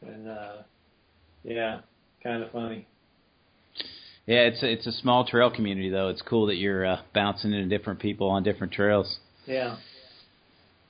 and 0.06 0.28
uh, 0.28 0.61
yeah, 1.44 1.80
kind 2.22 2.42
of 2.42 2.50
funny. 2.52 2.86
Yeah, 4.26 4.42
it's 4.42 4.62
a, 4.62 4.72
it's 4.72 4.86
a 4.86 4.92
small 4.92 5.26
trail 5.26 5.50
community 5.50 5.90
though. 5.90 6.08
It's 6.08 6.22
cool 6.22 6.46
that 6.46 6.56
you're 6.56 6.86
uh, 6.86 7.00
bouncing 7.14 7.52
into 7.52 7.76
different 7.76 8.00
people 8.00 8.28
on 8.28 8.42
different 8.42 8.72
trails. 8.72 9.18
Yeah. 9.46 9.76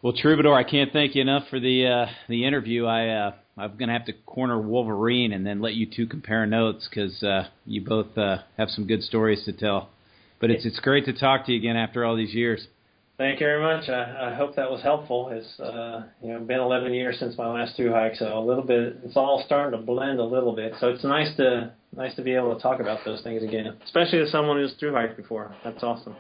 Well, 0.03 0.13
Troubadour, 0.13 0.55
I 0.55 0.65
can't 0.65 0.93
thank 0.93 1.15
you 1.15 1.23
enough 1.23 1.45
for 1.49 1.61
the 1.61 1.87
uh, 1.87 2.07
the 2.29 2.45
interview. 2.45 2.87
I 2.87 3.09
uh, 3.09 3.33
I'm 3.57 3.77
gonna 3.77 3.93
have 3.93 4.07
to 4.07 4.13
corner 4.27 4.61
Wolverine 4.61 5.33
and 5.33 5.47
then 5.47 5.61
let 5.61 5.75
you 5.75 5.87
two 5.87 6.07
compare 6.07 6.45
notes 6.45 6.89
because 6.89 7.23
uh, 7.23 7.49
you 7.65 7.83
both 7.83 8.19
uh, 8.19 8.39
have 8.59 8.69
some 8.69 8.87
good 8.87 9.03
stories 9.03 9.45
to 9.45 9.53
tell. 9.53 9.91
But 10.41 10.51
it's 10.51 10.67
it's 10.67 10.81
great 10.81 11.05
to 11.05 11.13
talk 11.13 11.47
to 11.47 11.53
you 11.53 11.59
again 11.59 11.77
after 11.77 12.05
all 12.05 12.17
these 12.17 12.35
years. 12.35 12.67
Thank 13.23 13.39
you 13.39 13.47
very 13.47 13.63
much. 13.63 13.89
I, 13.89 14.33
I 14.33 14.35
hope 14.35 14.57
that 14.57 14.69
was 14.69 14.83
helpful. 14.83 15.29
It's 15.31 15.61
uh, 15.61 16.07
you 16.21 16.33
know 16.33 16.41
been 16.41 16.59
11 16.59 16.93
years 16.93 17.21
since 17.21 17.39
my 17.39 17.47
last 17.47 17.77
two 17.77 17.93
hikes, 17.93 18.19
so 18.19 18.37
a 18.37 18.45
little 18.45 18.65
bit. 18.65 18.97
It's 19.05 19.17
all 19.17 19.45
starting 19.47 19.79
to 19.79 19.87
blend 19.87 20.19
a 20.19 20.25
little 20.25 20.57
bit. 20.57 20.73
So 20.81 20.89
it's 20.89 21.05
nice 21.05 21.33
to 21.37 21.73
nice 21.95 22.17
to 22.17 22.23
be 22.23 22.35
able 22.35 22.53
to 22.57 22.61
talk 22.61 22.81
about 22.81 23.05
those 23.05 23.23
things 23.23 23.45
again, 23.45 23.77
especially 23.85 24.19
as 24.19 24.33
someone 24.33 24.57
who's 24.57 24.73
through 24.73 24.95
hiked 24.95 25.17
before. 25.17 25.55
That's 25.63 25.85
awesome. 25.85 26.17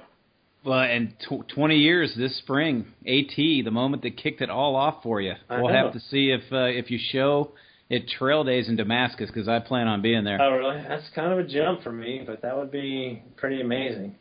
Well, 0.65 0.79
and 0.79 1.15
tw- 1.29 1.49
20 1.49 1.77
years 1.77 2.15
this 2.17 2.39
spring, 2.39 2.87
AT, 3.05 3.35
the 3.35 3.71
moment 3.73 4.05
that 4.05 4.17
kicked 4.17 4.41
it 4.41 4.49
all 4.49 4.77
off 4.77 5.03
for 5.03 5.21
you. 5.21 5.33
We'll 5.51 5.73
have 5.73 5.95
to 5.95 6.01
see 6.01 6.31
if 6.31 6.53
uh, 6.53 6.67
if 6.67 6.89
you 6.89 7.01
show 7.11 7.51
hit 7.89 8.07
Trail 8.07 8.45
Days 8.45 8.69
in 8.69 8.77
Damascus 8.77 9.29
because 9.29 9.49
I 9.49 9.59
plan 9.59 9.89
on 9.89 10.03
being 10.03 10.23
there. 10.23 10.41
Oh, 10.41 10.53
really? 10.53 10.81
That's 10.87 11.11
kind 11.17 11.33
of 11.33 11.41
a 11.41 11.49
jump 11.49 11.83
for 11.83 11.91
me, 11.91 12.23
but 12.25 12.43
that 12.43 12.57
would 12.57 12.71
be 12.71 13.25
pretty 13.37 13.61
amazing. 13.61 14.15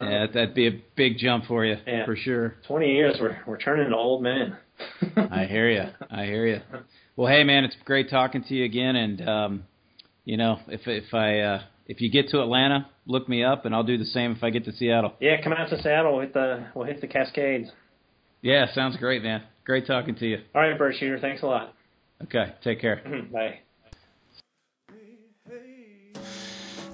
Yeah, 0.00 0.26
that'd 0.26 0.54
be 0.54 0.66
a 0.66 0.82
big 0.94 1.16
jump 1.18 1.46
for 1.46 1.64
you, 1.64 1.76
Yeah. 1.86 2.04
for 2.04 2.16
sure. 2.16 2.56
Twenty 2.66 2.92
years, 2.94 3.16
we're 3.20 3.38
we're 3.46 3.58
turning 3.58 3.86
into 3.86 3.96
old 3.96 4.22
men. 4.22 4.56
I 5.16 5.46
hear 5.46 5.70
you. 5.70 5.84
I 6.10 6.24
hear 6.26 6.46
you. 6.46 6.60
Well, 7.16 7.32
hey 7.32 7.44
man, 7.44 7.64
it's 7.64 7.76
great 7.84 8.10
talking 8.10 8.44
to 8.44 8.54
you 8.54 8.64
again. 8.64 8.94
And 8.96 9.28
um, 9.28 9.64
you 10.24 10.36
know, 10.36 10.58
if 10.68 10.82
if 10.86 11.14
I 11.14 11.38
uh, 11.40 11.62
if 11.86 12.00
you 12.02 12.10
get 12.10 12.28
to 12.30 12.40
Atlanta, 12.42 12.88
look 13.06 13.26
me 13.28 13.42
up, 13.42 13.64
and 13.64 13.74
I'll 13.74 13.84
do 13.84 13.96
the 13.96 14.04
same 14.04 14.32
if 14.32 14.44
I 14.44 14.50
get 14.50 14.64
to 14.66 14.72
Seattle. 14.72 15.14
Yeah, 15.20 15.40
come 15.42 15.54
out 15.54 15.70
to 15.70 15.80
Seattle. 15.82 16.12
We'll 16.12 16.22
hit 16.22 16.34
the 16.34 16.66
we'll 16.74 16.84
hit 16.86 17.00
the 17.00 17.06
Cascades. 17.06 17.70
Yeah, 18.42 18.66
sounds 18.74 18.96
great, 18.98 19.22
man. 19.22 19.44
Great 19.64 19.86
talking 19.86 20.14
to 20.16 20.26
you. 20.26 20.38
All 20.54 20.60
right, 20.60 20.76
Bird 20.78 20.94
Shooter. 21.00 21.18
Thanks 21.18 21.42
a 21.42 21.46
lot. 21.46 21.72
Okay, 22.22 22.52
take 22.62 22.80
care. 22.80 23.02
Bye. 23.32 23.60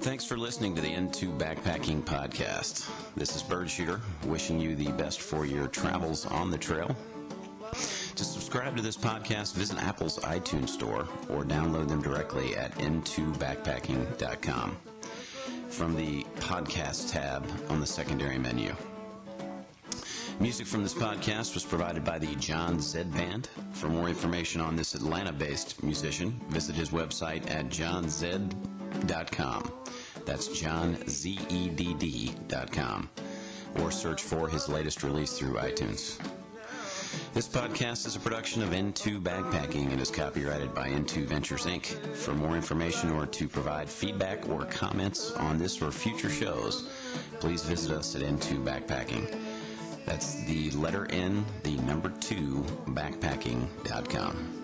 Thanks 0.03 0.25
for 0.25 0.35
listening 0.35 0.75
to 0.75 0.81
the 0.81 0.89
N2 0.89 1.37
Backpacking 1.37 2.01
Podcast. 2.01 2.89
This 3.15 3.37
is 3.37 3.41
Bird 3.41 3.69
Shooter, 3.69 4.01
wishing 4.25 4.59
you 4.59 4.75
the 4.75 4.91
best 4.91 5.21
for 5.21 5.45
your 5.45 5.67
travels 5.67 6.25
on 6.25 6.51
the 6.51 6.57
trail. 6.57 6.93
To 7.71 8.25
subscribe 8.25 8.75
to 8.75 8.81
this 8.81 8.97
podcast, 8.97 9.53
visit 9.53 9.81
Apple's 9.81 10.19
iTunes 10.19 10.69
Store 10.69 11.07
or 11.29 11.45
download 11.45 11.87
them 11.87 12.01
directly 12.01 12.53
at 12.57 12.75
n2backpacking.com 12.79 14.77
from 15.69 15.95
the 15.95 16.23
podcast 16.35 17.09
tab 17.09 17.47
on 17.69 17.79
the 17.79 17.87
secondary 17.87 18.37
menu. 18.37 18.75
Music 20.41 20.67
from 20.67 20.83
this 20.83 20.93
podcast 20.93 21.53
was 21.53 21.63
provided 21.63 22.03
by 22.03 22.19
the 22.19 22.35
John 22.35 22.81
Zed 22.81 23.09
Band. 23.13 23.47
For 23.71 23.87
more 23.87 24.09
information 24.09 24.59
on 24.59 24.75
this 24.75 24.95
Atlanta 24.95 25.31
based 25.31 25.81
musician, 25.81 26.41
visit 26.49 26.75
his 26.75 26.89
website 26.89 27.49
at 27.49 27.69
johnzed.com. 27.69 28.72
That's 30.25 30.47
johnzedd.com. 30.49 31.09
Or 33.79 33.91
search 33.91 34.21
for 34.21 34.47
his 34.47 34.69
latest 34.69 35.03
release 35.03 35.37
through 35.37 35.55
iTunes. 35.55 36.19
This 37.33 37.47
podcast 37.47 38.05
is 38.05 38.15
a 38.15 38.19
production 38.19 38.61
of 38.61 38.69
N2 38.69 39.21
Backpacking 39.21 39.91
and 39.91 39.99
is 39.99 40.11
copyrighted 40.11 40.73
by 40.75 40.89
N2 40.89 41.25
Ventures 41.25 41.65
Inc. 41.65 41.85
For 42.15 42.33
more 42.33 42.55
information 42.55 43.11
or 43.11 43.25
to 43.25 43.47
provide 43.47 43.89
feedback 43.89 44.47
or 44.49 44.65
comments 44.65 45.31
on 45.31 45.57
this 45.57 45.81
or 45.81 45.91
future 45.91 46.29
shows, 46.29 46.87
please 47.39 47.63
visit 47.63 47.91
us 47.91 48.15
at 48.15 48.21
N2 48.21 48.63
Backpacking. 48.63 49.35
That's 50.05 50.43
the 50.45 50.69
letter 50.71 51.07
N, 51.09 51.43
the 51.63 51.75
number 51.77 52.09
two, 52.19 52.63
backpacking.com. 52.87 54.62